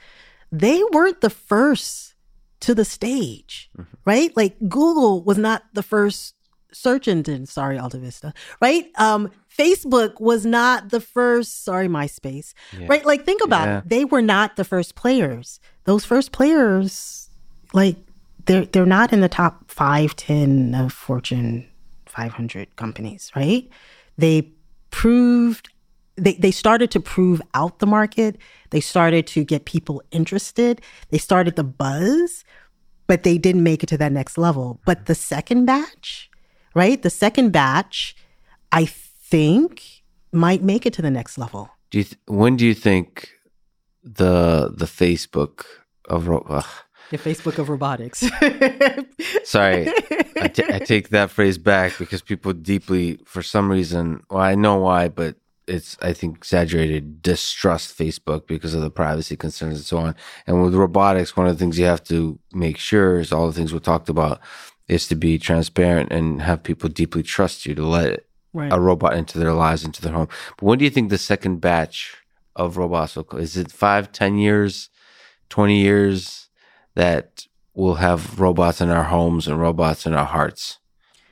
they 0.61 0.83
weren't 0.93 1.21
the 1.21 1.31
first 1.31 2.15
to 2.61 2.75
the 2.75 2.85
stage, 2.85 3.71
right? 4.05 4.35
Like 4.37 4.57
Google 4.61 5.23
was 5.23 5.37
not 5.39 5.65
the 5.75 5.83
first 5.83 6.35
search 6.73 7.09
engine. 7.09 7.47
Sorry, 7.47 7.77
AltaVista, 7.79 8.33
right? 8.61 8.87
Um, 8.97 9.31
Facebook 9.57 10.21
was 10.21 10.45
not 10.47 10.91
the 10.91 11.01
first. 11.01 11.65
Sorry, 11.65 11.89
MySpace, 11.89 12.55
right? 12.89 13.05
Like 13.05 13.25
think 13.25 13.43
about 13.45 13.67
Yeah. 13.69 13.79
it. 13.79 13.89
They 13.89 14.05
were 14.05 14.23
not 14.23 14.57
the 14.57 14.65
first 14.65 14.95
players. 14.95 15.61
Those 15.85 16.05
first 16.05 16.33
players, 16.33 17.29
like 17.73 17.97
they're 18.47 18.65
they're 18.67 18.87
not 18.87 19.13
in 19.13 19.21
the 19.21 19.29
top 19.29 19.71
five, 19.71 20.17
ten 20.17 20.75
of 20.75 20.93
Fortune 20.93 21.69
500 22.07 22.77
companies, 22.77 23.31
right? 23.37 23.69
They 24.17 24.51
proved 24.91 25.69
they, 26.17 26.35
they 26.35 26.51
started 26.51 26.91
to 26.93 27.01
prove 27.01 27.43
out 27.55 27.79
the 27.79 27.87
market. 27.87 28.37
They 28.71 28.81
started 28.81 29.27
to 29.29 29.45
get 29.45 29.65
people 29.65 30.03
interested. 30.11 30.81
They 31.11 31.19
started 31.19 31.57
the 31.57 31.65
buzz, 31.65 32.45
but 33.07 33.23
they 33.23 33.39
didn't 33.39 33.63
make 33.63 33.83
it 33.83 33.89
to 33.89 33.99
that 33.99 34.13
next 34.13 34.39
level. 34.39 34.81
But 34.85 35.07
the 35.07 35.15
second 35.15 35.65
batch, 35.67 36.31
right? 36.75 37.01
The 37.03 37.11
second 37.11 37.51
batch, 37.53 38.17
I 38.73 38.85
think 38.87 40.03
might 40.33 40.63
make 40.63 40.87
it 40.87 40.93
to 40.95 41.03
the 41.03 41.11
next 41.11 41.39
level. 41.39 41.71
Do 41.91 41.99
you 41.99 42.05
th- 42.05 42.19
when 42.27 42.57
do 42.57 42.67
you 42.67 42.75
think 42.75 43.31
the 44.03 44.73
the 44.77 44.87
Facebook 44.87 45.65
of 46.09 46.29
ro- 46.29 46.45
ugh, 46.49 46.67
The 47.11 47.19
Facebook 47.19 47.59
of 47.59 47.69
robotics. 47.69 48.21
sorry 49.45 49.89
I 50.41 50.49
ta- 50.49 50.75
I 50.75 50.79
take 50.81 51.11
that 51.11 51.31
phrase 51.31 51.59
back 51.59 51.97
because 51.99 52.23
people 52.23 52.53
deeply 52.53 53.19
for 53.25 53.43
some 53.43 53.71
reason 53.71 54.23
well 54.31 54.41
I 54.43 54.55
know 54.55 54.77
why 54.77 55.09
but 55.09 55.37
it's 55.67 55.97
I 56.03 56.13
think 56.13 56.37
exaggerated 56.37 57.23
distrust 57.23 57.97
Facebook 57.99 58.47
because 58.47 58.75
of 58.75 58.83
the 58.83 58.91
privacy 58.91 59.37
concerns 59.37 59.77
and 59.77 59.85
so 59.85 59.99
on 59.99 60.15
and 60.47 60.63
with 60.63 60.75
robotics 60.75 61.37
one 61.37 61.47
of 61.47 61.57
the 61.57 61.59
things 61.59 61.79
you 61.79 61.87
have 61.87 62.05
to 62.05 62.39
make 62.53 62.79
sure 62.79 63.19
is 63.19 63.33
all 63.33 63.47
the 63.47 63.53
things 63.53 63.73
we 63.73 63.81
talked 63.81 64.09
about 64.09 64.41
is 64.89 65.09
to 65.09 65.15
be 65.15 65.39
transparent 65.39 66.13
and 66.13 66.43
have 66.43 66.63
people 66.63 66.89
deeply 66.89 67.23
trust 67.23 67.65
you 67.67 67.75
to 67.75 67.87
let 67.87 68.21
right. 68.53 68.73
a 68.73 68.79
robot 68.79 69.15
into 69.15 69.39
their 69.39 69.55
lives 69.55 69.85
into 69.85 70.03
their 70.03 70.13
home 70.13 70.29
but 70.59 70.67
when 70.67 70.79
do 70.79 70.85
you 70.85 70.91
think 70.91 71.11
the 71.11 71.19
second 71.19 71.61
batch 71.61 72.17
of 72.57 72.77
robots 72.77 73.17
will 73.17 73.25
co- 73.25 73.39
is 73.39 73.57
it 73.57 73.71
five 73.71 74.13
ten 74.13 74.39
years 74.39 74.91
20 75.51 75.81
years 75.81 76.49
that 76.95 77.47
we'll 77.75 77.95
have 77.95 78.41
robots 78.41 78.81
in 78.81 78.91
our 78.91 79.05
homes 79.05 79.47
and 79.47 79.61
robots 79.61 80.07
in 80.07 80.15
our 80.15 80.25
hearts. 80.25 80.79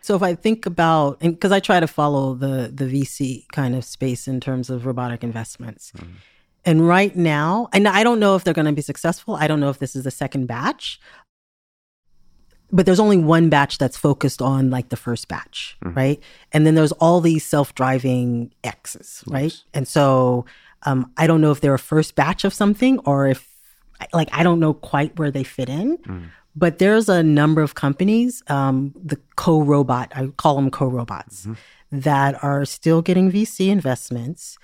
So 0.03 0.17
if 0.17 0.23
I 0.23 0.35
think 0.35 0.67
about, 0.67 1.21
because 1.21 1.53
I 1.53 1.61
try 1.61 1.81
to 1.81 1.87
follow 1.87 2.35
the 2.35 2.71
the 2.73 2.85
VC 2.85 3.47
kind 3.53 3.75
of 3.75 3.85
space 3.85 4.29
in 4.29 4.41
terms 4.41 4.69
of 4.69 4.85
robotic 4.85 5.23
investments, 5.23 5.93
mm-hmm. 5.97 6.13
and 6.65 6.87
right 6.87 7.15
now, 7.17 7.69
and 7.73 7.87
I 7.87 8.03
don't 8.03 8.21
know 8.21 8.35
if 8.37 8.45
they're 8.45 8.55
going 8.55 8.67
to 8.67 8.73
be 8.73 8.83
successful. 8.83 9.37
I 9.37 9.47
don't 9.47 9.61
know 9.61 9.71
if 9.71 9.79
this 9.79 9.95
is 9.95 10.05
the 10.05 10.11
second 10.11 10.47
batch, 10.47 11.01
but 12.73 12.87
there's 12.87 12.99
only 12.99 13.19
one 13.19 13.51
batch 13.51 13.79
that's 13.79 13.97
focused 13.97 14.43
on 14.43 14.71
like 14.71 14.89
the 14.89 14.97
first 14.97 15.29
batch, 15.29 15.77
mm-hmm. 15.85 15.97
right? 15.97 16.23
And 16.53 16.67
then 16.67 16.75
there's 16.75 16.93
all 16.93 17.21
these 17.21 17.45
self 17.45 17.75
driving 17.75 18.53
X's, 18.65 19.23
right? 19.29 19.57
And 19.73 19.87
so 19.87 20.47
um, 20.85 21.13
I 21.17 21.27
don't 21.27 21.41
know 21.41 21.53
if 21.53 21.61
they're 21.61 21.75
a 21.75 21.79
first 21.79 22.15
batch 22.15 22.45
of 22.45 22.55
something 22.55 22.99
or 23.01 23.29
if 23.29 23.49
like 24.13 24.29
I 24.33 24.43
don't 24.43 24.59
know 24.59 24.75
quite 24.75 25.17
where 25.19 25.31
they 25.31 25.45
fit 25.45 25.69
in. 25.69 25.99
Mm. 25.99 26.31
But 26.55 26.79
there's 26.79 27.09
a 27.09 27.23
number 27.23 27.63
of 27.63 27.75
companies, 27.75 28.43
um, 28.49 28.93
the 29.03 29.19
co-robot, 29.37 30.13
I 30.15 30.27
call 30.37 30.57
them 30.57 30.71
co-robots, 30.71 31.47
that 31.91 32.43
are 32.45 32.65
still 32.65 33.01
getting 33.03 33.31
VC 33.33 33.69
investments. 33.69 34.59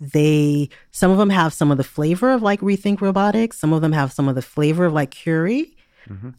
They 0.00 0.68
some 0.90 1.10
of 1.10 1.18
them 1.18 1.30
have 1.30 1.52
some 1.52 1.70
of 1.70 1.78
the 1.78 1.84
flavor 1.84 2.32
of 2.32 2.42
like 2.42 2.60
Rethink 2.60 3.00
Robotics. 3.00 3.58
Some 3.58 3.72
of 3.72 3.80
them 3.80 3.92
have 3.92 4.12
some 4.12 4.28
of 4.28 4.34
the 4.34 4.42
flavor 4.42 4.84
of 4.86 4.92
like 4.92 5.14
Kuri. 5.14 5.76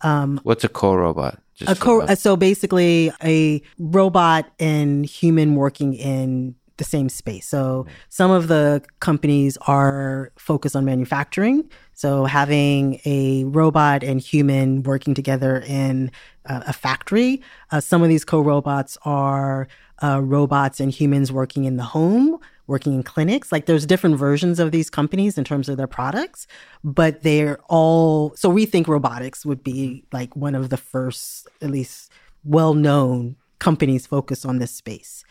Um, 0.01 0.39
What's 0.43 0.63
a 0.63 0.69
co-robot? 0.69 1.39
A 1.67 1.75
co- 1.75 2.13
so 2.15 2.35
basically 2.35 3.11
a 3.23 3.61
robot 3.79 4.51
and 4.59 5.05
human 5.05 5.55
working 5.55 5.93
in 5.95 6.55
the 6.77 6.83
same 6.83 7.09
space. 7.09 7.47
So 7.47 7.85
some 8.09 8.31
of 8.31 8.47
the 8.47 8.83
companies 8.99 9.57
are 9.67 10.31
focused 10.37 10.75
on 10.75 10.85
manufacturing. 10.85 11.69
So 11.93 12.25
having 12.25 12.99
a 13.05 13.45
robot 13.45 14.03
and 14.03 14.19
human 14.19 14.83
working 14.83 15.13
together 15.13 15.63
in 15.65 16.11
uh, 16.45 16.63
a 16.67 16.73
factory. 16.73 17.41
Uh, 17.71 17.79
some 17.79 18.03
of 18.03 18.09
these 18.09 18.25
co-robots 18.25 18.97
are 19.05 19.67
uh, 20.03 20.21
robots 20.21 20.79
and 20.79 20.91
humans 20.91 21.31
working 21.31 21.65
in 21.65 21.77
the 21.77 21.83
home, 21.83 22.37
working 22.67 22.93
in 22.93 23.03
clinics. 23.03 23.51
Like 23.51 23.65
there's 23.65 23.85
different 23.85 24.17
versions 24.17 24.59
of 24.59 24.71
these 24.71 24.89
companies 24.89 25.37
in 25.37 25.43
terms 25.43 25.69
of 25.69 25.77
their 25.77 25.87
products, 25.87 26.47
but 26.83 27.23
they're 27.23 27.59
all 27.69 28.35
so 28.35 28.51
Rethink 28.51 28.87
Robotics 28.87 29.45
would 29.45 29.63
be 29.63 30.05
like 30.11 30.35
one 30.35 30.55
of 30.55 30.69
the 30.69 30.77
first, 30.77 31.47
at 31.61 31.71
least 31.71 32.11
well-known 32.43 33.37
companies 33.59 34.05
focused 34.05 34.45
on 34.45 34.59
this 34.59 34.71
space. 34.71 35.23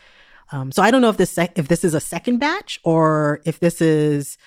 Um, 0.51 0.71
so 0.71 0.83
I 0.83 0.91
don't 0.91 1.01
know 1.01 1.09
if 1.09 1.17
this 1.17 1.31
sec- 1.31 1.57
if 1.57 1.67
this 1.67 1.83
is 1.83 1.93
a 1.93 1.99
second 1.99 2.37
batch 2.37 2.79
or 2.83 3.41
if 3.45 3.59
this 3.59 3.81
is 3.81 4.37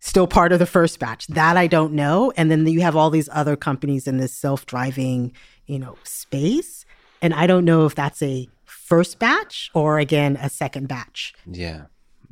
still 0.00 0.26
part 0.26 0.52
of 0.52 0.58
the 0.58 0.66
first 0.66 0.98
batch. 0.98 1.26
That 1.28 1.56
I 1.56 1.66
don't 1.66 1.92
know. 1.92 2.32
And 2.36 2.50
then 2.50 2.66
you 2.66 2.82
have 2.82 2.96
all 2.96 3.10
these 3.10 3.28
other 3.32 3.56
companies 3.56 4.06
in 4.06 4.18
this 4.18 4.32
self-driving, 4.32 5.32
you 5.66 5.78
know, 5.78 5.96
space, 6.04 6.84
and 7.20 7.34
I 7.34 7.46
don't 7.46 7.64
know 7.64 7.86
if 7.86 7.94
that's 7.94 8.22
a 8.22 8.48
first 8.64 9.18
batch 9.18 9.70
or 9.74 9.98
again 9.98 10.36
a 10.36 10.48
second 10.48 10.88
batch. 10.88 11.34
Yeah. 11.46 11.84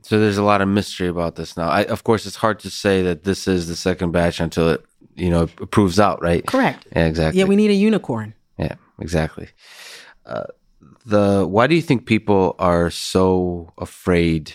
So 0.03 0.21
there's 0.21 0.39
a 0.39 0.45
lot 0.45 0.61
of 0.61 0.69
mystery 0.69 1.09
about 1.09 1.35
this 1.35 1.57
now. 1.57 1.69
I, 1.69 1.85
of 1.85 2.05
course, 2.05 2.27
it's 2.27 2.37
hard 2.37 2.61
to 2.61 2.71
say 2.71 3.03
that 3.03 3.25
this 3.25 3.49
is 3.49 3.67
the 3.67 3.75
second 3.75 4.13
batch 4.13 4.39
until 4.39 4.69
it, 4.69 4.85
you 5.17 5.31
know, 5.31 5.45
it 5.45 5.71
proves 5.73 5.99
out, 5.99 6.23
right? 6.23 6.47
Correct. 6.47 6.87
Yeah, 6.95 7.07
exactly. 7.07 7.41
Yeah, 7.41 7.47
we 7.47 7.57
need 7.57 7.71
a 7.71 7.75
unicorn. 7.75 8.33
Yeah, 8.57 8.77
exactly. 9.01 9.49
Uh, 10.25 10.45
the 11.05 11.47
why 11.47 11.67
do 11.67 11.75
you 11.75 11.83
think 11.83 12.07
people 12.07 12.55
are 12.59 12.91
so 12.91 13.73
afraid, 13.79 14.53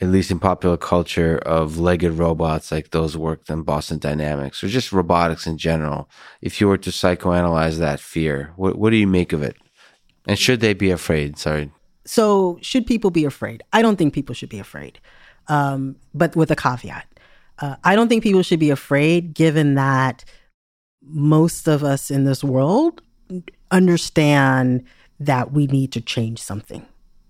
at 0.00 0.08
least 0.08 0.30
in 0.30 0.38
popular 0.38 0.76
culture, 0.76 1.38
of 1.38 1.78
legged 1.78 2.12
robots 2.12 2.72
like 2.72 2.90
those 2.90 3.16
worked 3.16 3.50
in 3.50 3.62
Boston 3.62 3.98
Dynamics 3.98 4.62
or 4.62 4.68
just 4.68 4.92
robotics 4.92 5.46
in 5.46 5.56
general? 5.56 6.08
If 6.42 6.60
you 6.60 6.68
were 6.68 6.78
to 6.78 6.90
psychoanalyze 6.90 7.78
that 7.78 8.00
fear, 8.00 8.52
what 8.56 8.76
what 8.76 8.90
do 8.90 8.96
you 8.96 9.06
make 9.06 9.32
of 9.32 9.42
it? 9.42 9.56
And 10.26 10.38
should 10.38 10.60
they 10.60 10.74
be 10.74 10.90
afraid? 10.90 11.38
Sorry. 11.38 11.70
So, 12.04 12.58
should 12.60 12.86
people 12.86 13.10
be 13.10 13.24
afraid? 13.24 13.62
I 13.72 13.82
don't 13.82 13.96
think 13.96 14.14
people 14.14 14.34
should 14.34 14.48
be 14.48 14.58
afraid, 14.58 14.98
um, 15.48 15.96
but 16.14 16.34
with 16.34 16.50
a 16.50 16.56
caveat. 16.56 17.06
Uh, 17.58 17.76
I 17.84 17.94
don't 17.94 18.08
think 18.08 18.22
people 18.22 18.42
should 18.42 18.58
be 18.58 18.70
afraid, 18.70 19.34
given 19.34 19.74
that 19.74 20.24
most 21.02 21.68
of 21.68 21.84
us 21.84 22.10
in 22.10 22.24
this 22.24 22.42
world 22.42 23.02
understand 23.70 24.84
that 25.18 25.52
we 25.52 25.66
need 25.66 25.92
to 25.92 26.00
change 26.00 26.40
something, 26.40 26.86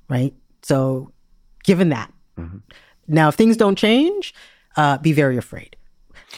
right? 0.09 0.35
So, 0.63 1.13
given 1.65 1.89
that, 1.91 2.13
now 3.09 3.29
if 3.29 3.35
things 3.35 3.57
don't 3.57 3.77
change, 3.77 4.35
uh, 4.77 4.99
be 4.99 5.13
very 5.13 5.37
afraid. 5.37 5.77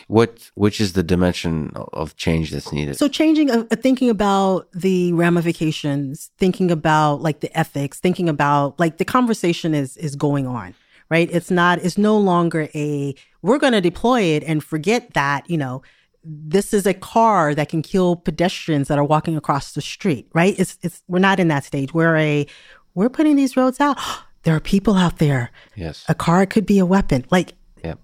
What 0.09 0.51
which 0.55 0.81
is 0.81 0.95
the 0.95 1.03
dimension 1.03 1.73
of 1.75 2.17
change 2.17 2.51
that's 2.51 2.73
needed? 2.73 2.97
So 2.97 3.09
changing, 3.09 3.51
uh, 3.51 3.65
uh, 3.71 3.77
thinking 3.77 4.09
about 4.09 4.69
the 4.73 5.13
ramifications, 5.13 6.31
thinking 6.39 6.71
about 6.71 7.21
like 7.21 7.41
the 7.41 7.57
ethics, 7.57 8.01
thinking 8.01 8.29
about 8.29 8.81
like 8.81 8.97
the 8.97 9.05
conversation 9.05 9.75
is 9.75 9.97
is 9.99 10.17
going 10.17 10.47
on, 10.47 10.75
right? 11.11 11.29
It's 11.31 11.51
not, 11.51 11.79
it's 11.81 11.99
no 11.99 12.17
longer 12.17 12.69
a 12.75 13.15
we're 13.43 13.59
going 13.59 13.75
to 13.75 13.83
deploy 13.83 14.23
it 14.23 14.43
and 14.45 14.65
forget 14.65 15.13
that 15.13 15.49
you 15.51 15.59
know 15.59 15.83
this 16.25 16.73
is 16.73 16.87
a 16.87 16.95
car 16.95 17.55
that 17.55 17.69
can 17.69 17.83
kill 17.83 18.17
pedestrians 18.17 18.89
that 18.89 18.99
are 18.99 19.05
walking 19.05 19.37
across 19.37 19.73
the 19.73 19.81
street, 19.81 20.29
right? 20.33 20.55
It's 20.59 20.79
it's 20.83 21.03
we're 21.09 21.19
not 21.19 21.41
in 21.41 21.49
that 21.49 21.65
stage. 21.65 21.93
We're 21.93 22.17
a 22.17 22.47
we're 22.95 23.09
putting 23.09 23.37
these 23.37 23.57
roads 23.57 23.81
out. 23.81 23.99
there 24.45 24.55
are 24.55 24.61
people 24.61 24.95
out 24.97 25.19
there. 25.19 25.51
Yes. 25.77 26.05
A 26.09 26.15
car 26.15 26.47
could 26.47 26.67
be 26.67 26.79
a 26.79 26.87
weapon. 26.87 27.25
Like 27.31 27.55
Yep. 27.85 27.99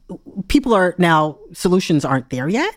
people 0.48 0.74
are 0.74 0.96
now 0.98 1.38
solutions 1.52 2.04
aren't 2.04 2.30
there 2.30 2.48
yet, 2.48 2.74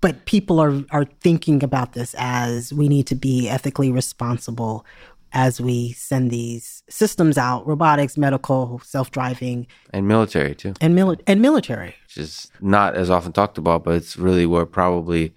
but 0.00 0.24
people 0.24 0.58
are 0.58 0.82
are 0.90 1.04
thinking 1.20 1.62
about 1.62 1.92
this 1.92 2.14
as 2.18 2.72
we 2.72 2.88
need 2.88 3.06
to 3.08 3.14
be 3.14 3.48
ethically 3.48 3.92
responsible 3.92 4.86
as 5.32 5.60
we 5.60 5.92
send 5.92 6.30
these 6.30 6.82
systems 6.88 7.36
out, 7.36 7.66
robotics, 7.66 8.16
medical, 8.16 8.80
self-driving, 8.84 9.66
And 9.92 10.08
military 10.08 10.54
too, 10.54 10.74
and 10.80 10.96
mili- 10.96 11.20
and 11.26 11.40
military. 11.42 11.94
which 12.06 12.16
is 12.18 12.50
not 12.60 12.94
as 12.94 13.10
often 13.10 13.32
talked 13.32 13.58
about, 13.58 13.84
but 13.84 13.94
it's 13.94 14.16
really 14.16 14.46
where 14.46 14.66
probably 14.66 15.34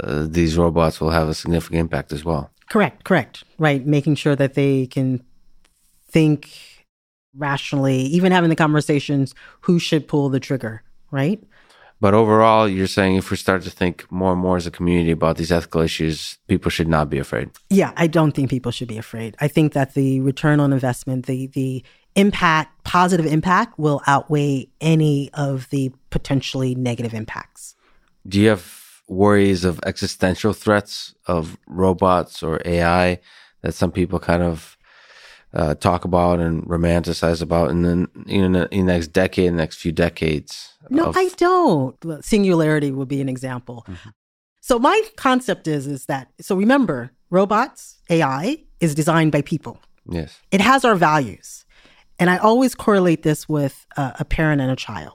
uh, 0.00 0.26
these 0.28 0.56
robots 0.56 1.00
will 1.00 1.10
have 1.10 1.28
a 1.28 1.34
significant 1.34 1.80
impact 1.80 2.12
as 2.12 2.24
well. 2.24 2.50
Correct, 2.70 3.04
correct. 3.04 3.44
Right, 3.58 3.84
making 3.86 4.16
sure 4.16 4.36
that 4.36 4.54
they 4.54 4.86
can 4.86 5.24
think 6.10 6.50
rationally, 7.36 8.02
even 8.02 8.32
having 8.32 8.50
the 8.50 8.56
conversations 8.56 9.34
who 9.62 9.78
should 9.78 10.06
pull 10.08 10.28
the 10.28 10.40
trigger, 10.40 10.82
right? 11.10 11.42
But 12.00 12.14
overall, 12.14 12.68
you're 12.68 12.86
saying 12.86 13.16
if 13.16 13.30
we 13.30 13.36
start 13.36 13.62
to 13.62 13.70
think 13.70 14.10
more 14.10 14.32
and 14.32 14.40
more 14.40 14.56
as 14.56 14.66
a 14.66 14.70
community 14.70 15.10
about 15.10 15.36
these 15.36 15.50
ethical 15.50 15.80
issues, 15.80 16.38
people 16.46 16.70
should 16.70 16.86
not 16.86 17.10
be 17.10 17.18
afraid. 17.18 17.50
Yeah, 17.70 17.92
I 17.96 18.06
don't 18.06 18.32
think 18.32 18.50
people 18.50 18.70
should 18.70 18.86
be 18.86 18.98
afraid. 18.98 19.36
I 19.40 19.48
think 19.48 19.72
that 19.72 19.94
the 19.94 20.20
return 20.20 20.60
on 20.60 20.72
investment, 20.72 21.26
the 21.26 21.48
the 21.48 21.82
impact, 22.14 22.84
positive 22.84 23.26
impact 23.26 23.78
will 23.78 24.00
outweigh 24.06 24.68
any 24.80 25.30
of 25.34 25.68
the 25.70 25.92
potentially 26.10 26.74
negative 26.74 27.14
impacts. 27.14 27.74
Do 28.26 28.40
you 28.40 28.48
have 28.50 29.02
worries 29.08 29.64
of 29.64 29.80
existential 29.84 30.52
threats 30.52 31.14
of 31.26 31.58
robots 31.66 32.42
or 32.42 32.60
AI 32.64 33.18
that 33.62 33.74
some 33.74 33.90
people 33.90 34.20
kind 34.20 34.42
of 34.42 34.77
uh, 35.60 35.74
talk 35.74 36.04
about 36.04 36.38
and 36.40 36.62
romanticize 36.74 37.40
about, 37.42 37.70
and 37.70 37.84
then 37.84 38.08
you 38.26 38.48
know, 38.48 38.66
in 38.70 38.86
the 38.86 38.92
next 38.92 39.08
decade, 39.08 39.52
next 39.52 39.76
few 39.82 39.92
decades? 39.92 40.52
No, 40.90 41.04
of- 41.06 41.16
I 41.16 41.28
don't. 41.36 41.96
Singularity 42.24 42.90
would 42.92 43.08
be 43.08 43.20
an 43.20 43.28
example. 43.28 43.84
So 44.60 44.78
my 44.78 44.98
concept 45.16 45.66
is 45.66 45.86
is 45.86 46.06
that 46.06 46.28
so 46.40 46.54
remember, 46.56 47.10
robots, 47.30 47.98
AI 48.10 48.58
is 48.80 48.94
designed 48.94 49.32
by 49.32 49.42
people. 49.42 49.74
yes, 50.18 50.30
It 50.50 50.60
has 50.60 50.84
our 50.84 50.94
values. 50.94 51.64
And 52.20 52.28
I 52.30 52.36
always 52.38 52.74
correlate 52.74 53.22
this 53.22 53.48
with 53.48 53.86
uh, 53.96 54.12
a 54.18 54.24
parent 54.24 54.60
and 54.60 54.70
a 54.72 54.76
child, 54.76 55.14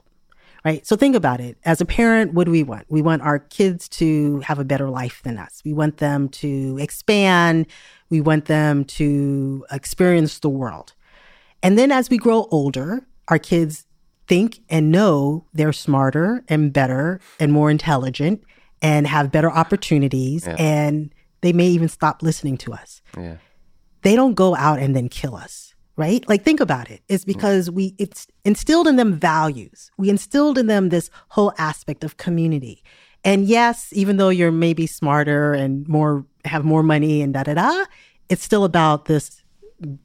right? 0.64 0.86
So 0.86 0.96
think 0.96 1.14
about 1.14 1.38
it. 1.40 1.58
As 1.64 1.80
a 1.80 1.84
parent, 1.84 2.32
what 2.34 2.44
do 2.46 2.50
we 2.50 2.62
want? 2.62 2.84
We 2.88 3.02
want 3.02 3.20
our 3.22 3.38
kids 3.38 3.88
to 4.00 4.40
have 4.40 4.58
a 4.58 4.64
better 4.64 4.88
life 4.88 5.20
than 5.22 5.36
us. 5.38 5.60
We 5.66 5.74
want 5.74 5.98
them 5.98 6.28
to 6.42 6.78
expand. 6.80 7.66
We 8.14 8.20
want 8.20 8.44
them 8.46 8.84
to 8.98 9.66
experience 9.70 10.38
the 10.38 10.48
world. 10.48 10.94
And 11.62 11.78
then 11.78 11.90
as 11.90 12.10
we 12.10 12.18
grow 12.18 12.46
older, 12.50 13.06
our 13.28 13.38
kids 13.38 13.86
think 14.26 14.60
and 14.68 14.90
know 14.90 15.46
they're 15.52 15.72
smarter 15.72 16.44
and 16.48 16.72
better 16.72 17.20
and 17.40 17.52
more 17.52 17.70
intelligent 17.70 18.42
and 18.80 19.06
have 19.06 19.32
better 19.32 19.50
opportunities. 19.50 20.46
Yeah. 20.46 20.56
And 20.58 21.12
they 21.44 21.52
may 21.52 21.68
even 21.68 21.88
stop 21.88 22.22
listening 22.22 22.56
to 22.56 22.72
us 22.72 23.02
yeah, 23.18 23.36
they 24.00 24.16
don't 24.16 24.34
go 24.34 24.56
out 24.56 24.78
and 24.78 24.96
then 24.96 25.08
kill 25.10 25.36
us 25.36 25.74
right 25.96 26.26
like 26.26 26.42
think 26.42 26.58
about 26.58 26.90
it 26.90 27.02
it's 27.06 27.24
because 27.24 27.70
we 27.70 27.94
it's 27.98 28.26
instilled 28.44 28.88
in 28.88 28.96
them 28.96 29.12
values 29.12 29.90
we 29.98 30.08
instilled 30.08 30.56
in 30.56 30.68
them 30.68 30.88
this 30.88 31.10
whole 31.28 31.52
aspect 31.58 32.02
of 32.02 32.16
community 32.16 32.82
and 33.24 33.46
yes 33.46 33.92
even 33.92 34.16
though 34.16 34.28
you're 34.28 34.52
maybe 34.52 34.86
smarter 34.86 35.52
and 35.52 35.86
more 35.88 36.24
have 36.44 36.64
more 36.64 36.82
money 36.82 37.22
and 37.22 37.34
da 37.34 37.42
da 37.42 37.54
da 37.54 37.84
it's 38.28 38.42
still 38.42 38.64
about 38.64 39.06
this 39.06 39.42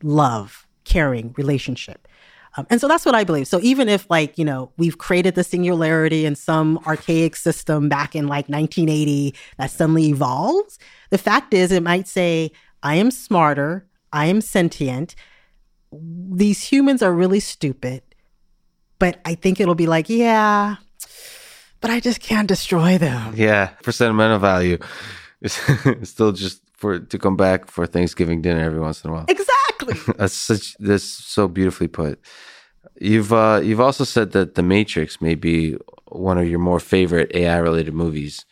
love 0.03 0.67
caring 0.85 1.33
relationship 1.37 2.07
um, 2.57 2.65
and 2.69 2.81
so 2.81 2.87
that's 2.87 3.05
what 3.05 3.15
I 3.15 3.23
believe. 3.23 3.47
So 3.47 3.59
even 3.61 3.87
if 3.87 4.09
like, 4.09 4.37
you 4.37 4.45
know, 4.45 4.71
we've 4.77 4.97
created 4.97 5.35
the 5.35 5.43
singularity 5.43 6.25
in 6.25 6.35
some 6.35 6.79
archaic 6.85 7.35
system 7.35 7.89
back 7.89 8.15
in 8.15 8.27
like 8.27 8.49
1980 8.49 9.35
that 9.57 9.71
suddenly 9.71 10.07
evolves, 10.07 10.79
the 11.09 11.17
fact 11.17 11.53
is 11.53 11.71
it 11.71 11.83
might 11.83 12.07
say, 12.07 12.51
I 12.81 12.95
am 12.95 13.11
smarter, 13.11 13.85
I 14.11 14.25
am 14.25 14.41
sentient. 14.41 15.15
These 15.91 16.63
humans 16.63 17.01
are 17.01 17.13
really 17.13 17.39
stupid. 17.39 18.01
But 18.97 19.19
I 19.25 19.35
think 19.35 19.59
it'll 19.59 19.75
be 19.75 19.87
like, 19.87 20.09
yeah, 20.09 20.77
but 21.81 21.89
I 21.91 21.99
just 21.99 22.19
can't 22.19 22.47
destroy 22.47 22.97
them. 22.97 23.34
yeah. 23.35 23.69
For 23.81 23.91
sentimental 23.91 24.39
value, 24.39 24.77
it's 25.41 25.60
it's 25.85 26.11
still 26.11 26.31
just 26.31 26.61
for 26.73 26.99
to 26.99 27.18
come 27.19 27.35
back 27.35 27.68
for 27.69 27.85
Thanksgiving 27.85 28.41
dinner 28.41 28.64
every 28.64 28.80
once 28.80 29.03
in 29.03 29.10
a 29.10 29.14
while. 29.14 29.26
Exactly. 29.27 30.14
That's 30.18 30.34
such 30.34 30.76
that's 30.80 31.03
so 31.03 31.47
beautifully 31.47 31.88
put. 31.88 32.19
You've 32.99 33.31
uh, 33.31 33.61
you've 33.64 33.80
also 33.80 34.03
said 34.03 34.31
that 34.34 34.56
The 34.56 34.64
Matrix 34.64 35.22
may 35.22 35.35
be 35.35 35.77
one 36.07 36.38
of 36.38 36.47
your 36.47 36.60
more 36.60 36.80
favorite 36.80 37.31
AI 37.34 37.57
related 37.57 37.93
movies. 37.93 38.45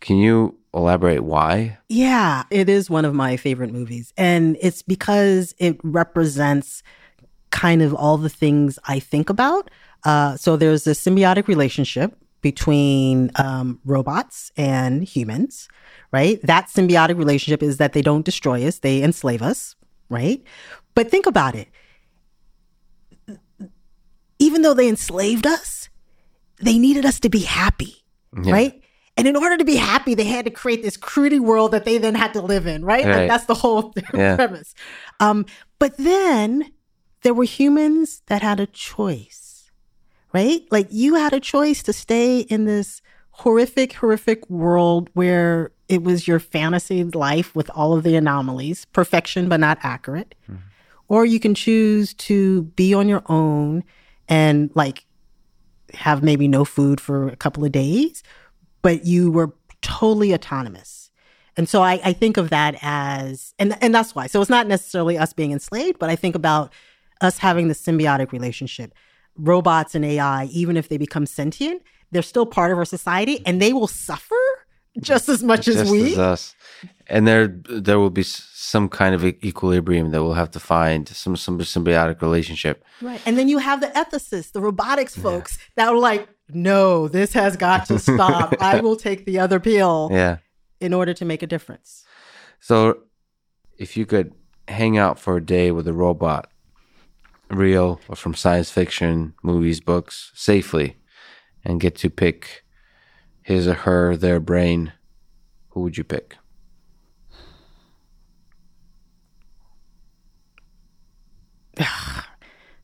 Can 0.00 0.16
you 0.16 0.58
elaborate 0.74 1.24
why? 1.24 1.78
Yeah, 1.88 2.44
it 2.50 2.68
is 2.68 2.88
one 2.90 3.04
of 3.04 3.14
my 3.14 3.36
favorite 3.36 3.72
movies. 3.72 4.12
And 4.16 4.56
it's 4.60 4.82
because 4.82 5.54
it 5.58 5.78
represents 5.82 6.82
kind 7.50 7.82
of 7.82 7.94
all 7.94 8.16
the 8.16 8.28
things 8.28 8.78
I 8.84 9.00
think 9.00 9.30
about. 9.30 9.70
Uh, 10.04 10.36
so 10.36 10.56
there's 10.56 10.86
a 10.86 10.90
symbiotic 10.92 11.48
relationship 11.48 12.16
between 12.40 13.30
um, 13.36 13.80
robots 13.84 14.50
and 14.56 15.04
humans, 15.04 15.68
right? 16.12 16.40
That 16.42 16.66
symbiotic 16.68 17.16
relationship 17.18 17.62
is 17.62 17.76
that 17.78 17.92
they 17.92 18.02
don't 18.02 18.24
destroy 18.24 18.66
us, 18.66 18.78
they 18.78 19.02
enslave 19.02 19.42
us, 19.42 19.76
right? 20.08 20.42
But 20.94 21.10
think 21.10 21.26
about 21.26 21.54
it. 21.54 21.68
Even 24.38 24.62
though 24.62 24.74
they 24.74 24.88
enslaved 24.88 25.46
us, 25.46 25.88
they 26.62 26.78
needed 26.78 27.04
us 27.04 27.20
to 27.20 27.28
be 27.28 27.40
happy, 27.40 28.04
Yeah. 28.42 28.52
right? 28.52 28.82
And 29.16 29.26
in 29.28 29.36
order 29.36 29.58
to 29.58 29.64
be 29.64 29.76
happy, 29.76 30.14
they 30.14 30.24
had 30.24 30.46
to 30.46 30.50
create 30.50 30.82
this 30.82 30.96
crudy 30.96 31.40
world 31.40 31.72
that 31.72 31.84
they 31.84 31.98
then 31.98 32.14
had 32.14 32.32
to 32.34 32.40
live 32.40 32.66
in, 32.66 32.84
right? 32.84 33.04
Right. 33.04 33.16
Like 33.16 33.28
that's 33.28 33.44
the 33.44 33.54
whole 33.54 33.92
Yeah. 34.14 34.36
premise. 34.36 34.74
Um, 35.18 35.44
but 35.78 35.96
then 35.98 36.72
there 37.22 37.34
were 37.34 37.44
humans 37.44 38.22
that 38.28 38.40
had 38.40 38.60
a 38.60 38.66
choice, 38.66 39.49
right? 40.32 40.62
Like 40.70 40.88
you 40.90 41.14
had 41.14 41.32
a 41.32 41.40
choice 41.40 41.82
to 41.84 41.92
stay 41.92 42.40
in 42.40 42.64
this 42.64 43.02
horrific, 43.30 43.94
horrific 43.94 44.48
world 44.50 45.10
where 45.14 45.72
it 45.88 46.02
was 46.02 46.28
your 46.28 46.38
fantasy 46.38 47.02
life 47.04 47.54
with 47.54 47.70
all 47.70 47.92
of 47.94 48.02
the 48.04 48.16
anomalies, 48.16 48.84
perfection 48.86 49.48
but 49.48 49.60
not 49.60 49.78
accurate. 49.82 50.34
Mm-hmm. 50.44 50.62
Or 51.08 51.24
you 51.24 51.40
can 51.40 51.54
choose 51.54 52.14
to 52.14 52.62
be 52.62 52.94
on 52.94 53.08
your 53.08 53.22
own 53.26 53.82
and 54.28 54.70
like 54.74 55.04
have 55.94 56.22
maybe 56.22 56.46
no 56.46 56.64
food 56.64 57.00
for 57.00 57.28
a 57.28 57.36
couple 57.36 57.64
of 57.64 57.72
days, 57.72 58.22
but 58.82 59.04
you 59.04 59.30
were 59.30 59.52
totally 59.82 60.32
autonomous. 60.32 61.10
And 61.56 61.68
so 61.68 61.82
I, 61.82 62.00
I 62.04 62.12
think 62.12 62.36
of 62.36 62.50
that 62.50 62.76
as, 62.80 63.54
and, 63.58 63.76
and 63.82 63.92
that's 63.94 64.14
why. 64.14 64.28
So 64.28 64.40
it's 64.40 64.50
not 64.50 64.68
necessarily 64.68 65.18
us 65.18 65.32
being 65.32 65.50
enslaved, 65.50 65.98
but 65.98 66.08
I 66.08 66.16
think 66.16 66.36
about 66.36 66.72
us 67.20 67.38
having 67.38 67.68
the 67.68 67.74
symbiotic 67.74 68.30
relationship. 68.30 68.94
Robots 69.36 69.94
and 69.94 70.04
AI, 70.04 70.44
even 70.46 70.76
if 70.76 70.88
they 70.88 70.98
become 70.98 71.26
sentient, 71.26 71.82
they're 72.10 72.22
still 72.22 72.46
part 72.46 72.72
of 72.72 72.78
our 72.78 72.84
society 72.84 73.42
and 73.46 73.60
they 73.62 73.72
will 73.72 73.86
suffer 73.86 74.34
just 75.00 75.28
as 75.28 75.42
much 75.42 75.68
as 75.68 75.90
we. 75.90 76.12
as 76.12 76.18
us. 76.18 76.54
And 77.06 77.26
there 77.26 77.46
there 77.68 77.98
will 77.98 78.10
be 78.10 78.22
some 78.24 78.88
kind 78.88 79.14
of 79.14 79.24
equilibrium 79.24 80.10
that 80.10 80.22
we'll 80.22 80.34
have 80.34 80.50
to 80.52 80.60
find 80.60 81.08
some 81.08 81.36
some 81.36 81.58
symbiotic 81.58 82.20
relationship. 82.22 82.84
Right. 83.00 83.20
And 83.24 83.38
then 83.38 83.48
you 83.48 83.58
have 83.58 83.80
the 83.80 83.88
ethicists, 83.88 84.52
the 84.52 84.60
robotics 84.60 85.16
folks 85.16 85.58
that 85.76 85.88
are 85.88 85.96
like, 85.96 86.28
no, 86.52 87.08
this 87.08 87.32
has 87.32 87.56
got 87.56 87.86
to 87.86 87.98
stop. 87.98 88.54
I 88.60 88.80
will 88.80 88.96
take 88.96 89.24
the 89.26 89.38
other 89.38 89.60
pill 89.60 90.08
Yeah. 90.12 90.38
in 90.80 90.92
order 90.92 91.14
to 91.14 91.24
make 91.24 91.42
a 91.42 91.46
difference. 91.46 92.04
So, 92.60 93.02
if 93.78 93.96
you 93.96 94.04
could 94.06 94.34
hang 94.68 94.98
out 94.98 95.18
for 95.18 95.36
a 95.36 95.44
day 95.44 95.70
with 95.70 95.86
a 95.88 95.92
robot, 95.92 96.50
real 97.50 98.00
or 98.08 98.16
from 98.16 98.34
science 98.34 98.70
fiction, 98.70 99.34
movies, 99.42 99.80
books, 99.80 100.30
safely, 100.34 100.96
and 101.64 101.80
get 101.80 101.96
to 101.96 102.08
pick 102.10 102.64
his 103.42 103.66
or 103.66 103.74
her, 103.74 104.16
their 104.16 104.40
brain, 104.40 104.92
who 105.70 105.80
would 105.80 105.96
you 105.98 106.04
pick? 106.04 106.36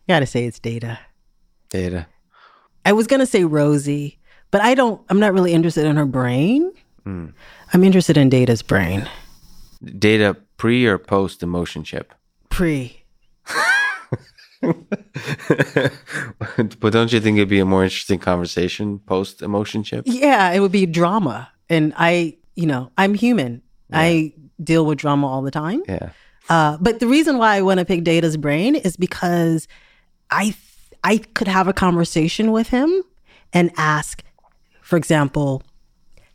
Gotta 0.09 0.27
say 0.27 0.45
it's 0.45 0.59
data. 0.59 0.99
Data. 1.71 2.07
I 2.85 2.93
was 2.93 3.07
gonna 3.07 3.27
say 3.27 3.45
Rosie, 3.45 4.19
but 4.51 4.61
I 4.61 4.75
don't 4.75 5.01
I'm 5.09 5.19
not 5.19 5.33
really 5.33 5.53
interested 5.53 5.85
in 5.85 5.97
her 5.97 6.07
brain. 6.07 6.73
Hmm. 7.05 7.27
I'm 7.73 7.85
interested 7.85 8.17
in 8.17 8.29
Data's 8.29 8.63
brain. 8.63 9.09
Data 9.99 10.37
pre 10.57 10.87
or 10.87 10.99
post 10.99 11.43
emotion 11.43 11.85
chip? 11.85 12.15
Pre. 12.49 13.05
but 16.81 16.93
don't 16.93 17.13
you 17.13 17.21
think 17.21 17.39
it'd 17.39 17.49
be 17.49 17.61
a 17.61 17.65
more 17.65 17.85
interesting 17.85 18.19
conversation 18.19 18.99
post 19.01 19.43
emotion 19.43 19.83
chip? 19.83 20.05
Yeah, 20.07 20.53
it 20.53 20.61
would 20.61 20.73
be 20.73 20.87
drama. 20.87 21.51
And 21.69 21.93
I, 21.97 22.37
you 22.55 22.67
know, 22.67 22.91
I'm 22.97 23.15
human. 23.15 23.63
I 23.93 24.33
deal 24.63 24.87
with 24.87 24.99
drama 24.99 25.27
all 25.27 25.43
the 25.43 25.51
time. 25.51 25.83
Yeah. 25.89 26.11
Uh, 26.49 26.77
but 26.81 27.01
the 27.01 27.07
reason 27.07 27.39
why 27.39 27.57
I 27.57 27.63
want 27.63 27.81
to 27.81 27.85
pick 27.85 28.05
Data's 28.05 28.37
brain 28.37 28.75
is 28.75 28.97
because 28.97 29.67
I 30.31 30.55
I 31.03 31.19
could 31.19 31.49
have 31.49 31.69
a 31.69 31.73
conversation 31.73 32.53
with 32.53 32.69
him 32.69 33.03
and 33.53 33.71
ask, 33.77 34.23
for 34.81 34.97
example, 34.97 35.63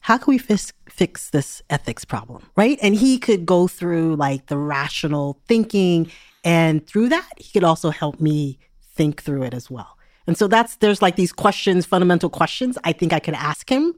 how 0.01 0.17
can 0.17 0.31
we 0.31 0.37
fix 0.37 0.73
fix 0.89 1.29
this 1.29 1.61
ethics 1.69 2.03
problem, 2.03 2.43
right? 2.55 2.77
And 2.81 2.95
he 2.95 3.17
could 3.17 3.45
go 3.45 3.67
through 3.67 4.15
like 4.15 4.47
the 4.47 4.57
rational 4.57 5.39
thinking, 5.47 6.11
and 6.43 6.85
through 6.85 7.09
that, 7.09 7.29
he 7.37 7.51
could 7.51 7.63
also 7.63 7.89
help 7.89 8.19
me 8.19 8.59
think 8.93 9.21
through 9.21 9.43
it 9.43 9.53
as 9.53 9.69
well. 9.69 9.97
And 10.27 10.37
so 10.37 10.47
that's 10.47 10.75
there's 10.77 11.01
like 11.01 11.15
these 11.15 11.31
questions, 11.31 11.85
fundamental 11.85 12.29
questions 12.29 12.77
I 12.83 12.93
think 12.93 13.13
I 13.13 13.19
could 13.19 13.33
ask 13.33 13.69
him 13.69 13.93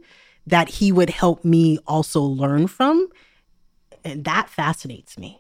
that 0.48 0.70
he 0.70 0.92
would 0.92 1.10
help 1.10 1.44
me 1.46 1.80
also 1.88 2.22
learn 2.22 2.68
from. 2.68 3.08
And 4.04 4.26
that 4.26 4.50
fascinates 4.50 5.18
me. 5.18 5.40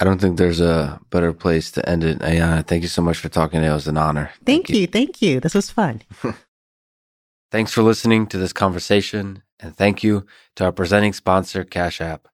I 0.00 0.04
don't 0.04 0.20
think 0.20 0.38
there's 0.38 0.60
a 0.60 1.00
better 1.10 1.32
place 1.32 1.70
to 1.72 1.88
end 1.88 2.04
it. 2.04 2.18
Ayanna, 2.18 2.66
thank 2.66 2.82
you 2.82 2.88
so 2.88 3.00
much 3.00 3.18
for 3.18 3.28
talking. 3.28 3.62
It 3.62 3.72
was 3.72 3.86
an 3.86 3.96
honor. 3.96 4.30
Thank, 4.44 4.66
thank 4.66 4.70
you. 4.70 4.80
you. 4.80 4.86
Thank 4.86 5.22
you. 5.22 5.40
This 5.40 5.54
was 5.54 5.70
fun. 5.70 6.02
Thanks 7.52 7.72
for 7.72 7.82
listening 7.82 8.26
to 8.26 8.36
this 8.36 8.52
conversation. 8.52 9.44
And 9.60 9.76
thank 9.76 10.02
you 10.02 10.26
to 10.56 10.64
our 10.64 10.72
presenting 10.72 11.12
sponsor, 11.12 11.62
Cash 11.62 12.00
App. 12.00 12.26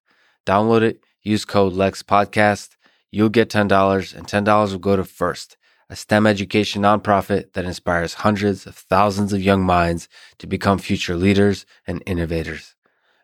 Download 0.46 0.80
it, 0.80 1.04
use 1.22 1.44
code 1.44 1.74
LEX 1.74 2.02
Podcast. 2.02 2.76
You'll 3.10 3.28
get 3.28 3.50
$10, 3.50 4.14
and 4.14 4.26
$10 4.26 4.72
will 4.72 4.78
go 4.78 4.96
to 4.96 5.04
First, 5.04 5.56
a 5.88 5.96
STEM 5.96 6.26
education 6.26 6.82
nonprofit 6.82 7.52
that 7.52 7.64
inspires 7.64 8.14
hundreds 8.14 8.66
of 8.66 8.76
thousands 8.76 9.32
of 9.32 9.42
young 9.42 9.62
minds 9.62 10.08
to 10.38 10.46
become 10.46 10.78
future 10.78 11.16
leaders 11.16 11.66
and 11.86 12.02
innovators. 12.06 12.76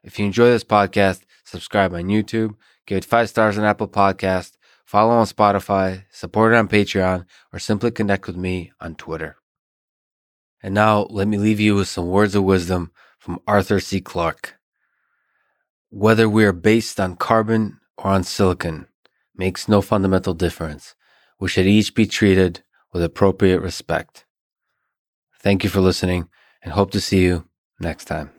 If 0.02 0.18
you 0.18 0.26
enjoy 0.26 0.46
this 0.46 0.64
podcast, 0.64 1.22
subscribe 1.44 1.94
on 1.94 2.04
YouTube 2.04 2.54
Give 2.86 2.98
it 2.98 3.04
five 3.04 3.28
stars 3.28 3.58
on 3.58 3.64
Apple 3.64 3.88
Podcast, 3.88 4.52
follow 4.84 5.14
on 5.14 5.26
Spotify, 5.26 6.04
support 6.10 6.52
it 6.52 6.56
on 6.56 6.68
Patreon, 6.68 7.26
or 7.52 7.58
simply 7.58 7.90
connect 7.90 8.28
with 8.28 8.36
me 8.36 8.72
on 8.80 8.94
Twitter. 8.94 9.36
And 10.62 10.72
now 10.72 11.06
let 11.10 11.26
me 11.26 11.36
leave 11.36 11.58
you 11.58 11.74
with 11.74 11.88
some 11.88 12.06
words 12.06 12.36
of 12.36 12.44
wisdom 12.44 12.92
from 13.18 13.40
Arthur 13.46 13.80
C. 13.80 14.00
Clarke. 14.00 14.54
Whether 15.90 16.28
we 16.28 16.44
are 16.44 16.52
based 16.52 17.00
on 17.00 17.16
carbon 17.16 17.80
or 17.98 18.10
on 18.12 18.22
silicon 18.22 18.86
makes 19.38 19.68
no 19.68 19.80
fundamental 19.80 20.34
difference. 20.34 20.94
We 21.38 21.48
should 21.48 21.66
each 21.66 21.94
be 21.94 22.06
treated 22.06 22.62
with 22.92 23.02
appropriate 23.02 23.60
respect. 23.60 24.24
Thank 25.40 25.64
you 25.64 25.70
for 25.70 25.80
listening 25.80 26.28
and 26.62 26.72
hope 26.72 26.90
to 26.92 27.00
see 27.00 27.22
you 27.22 27.48
next 27.78 28.06
time. 28.06 28.35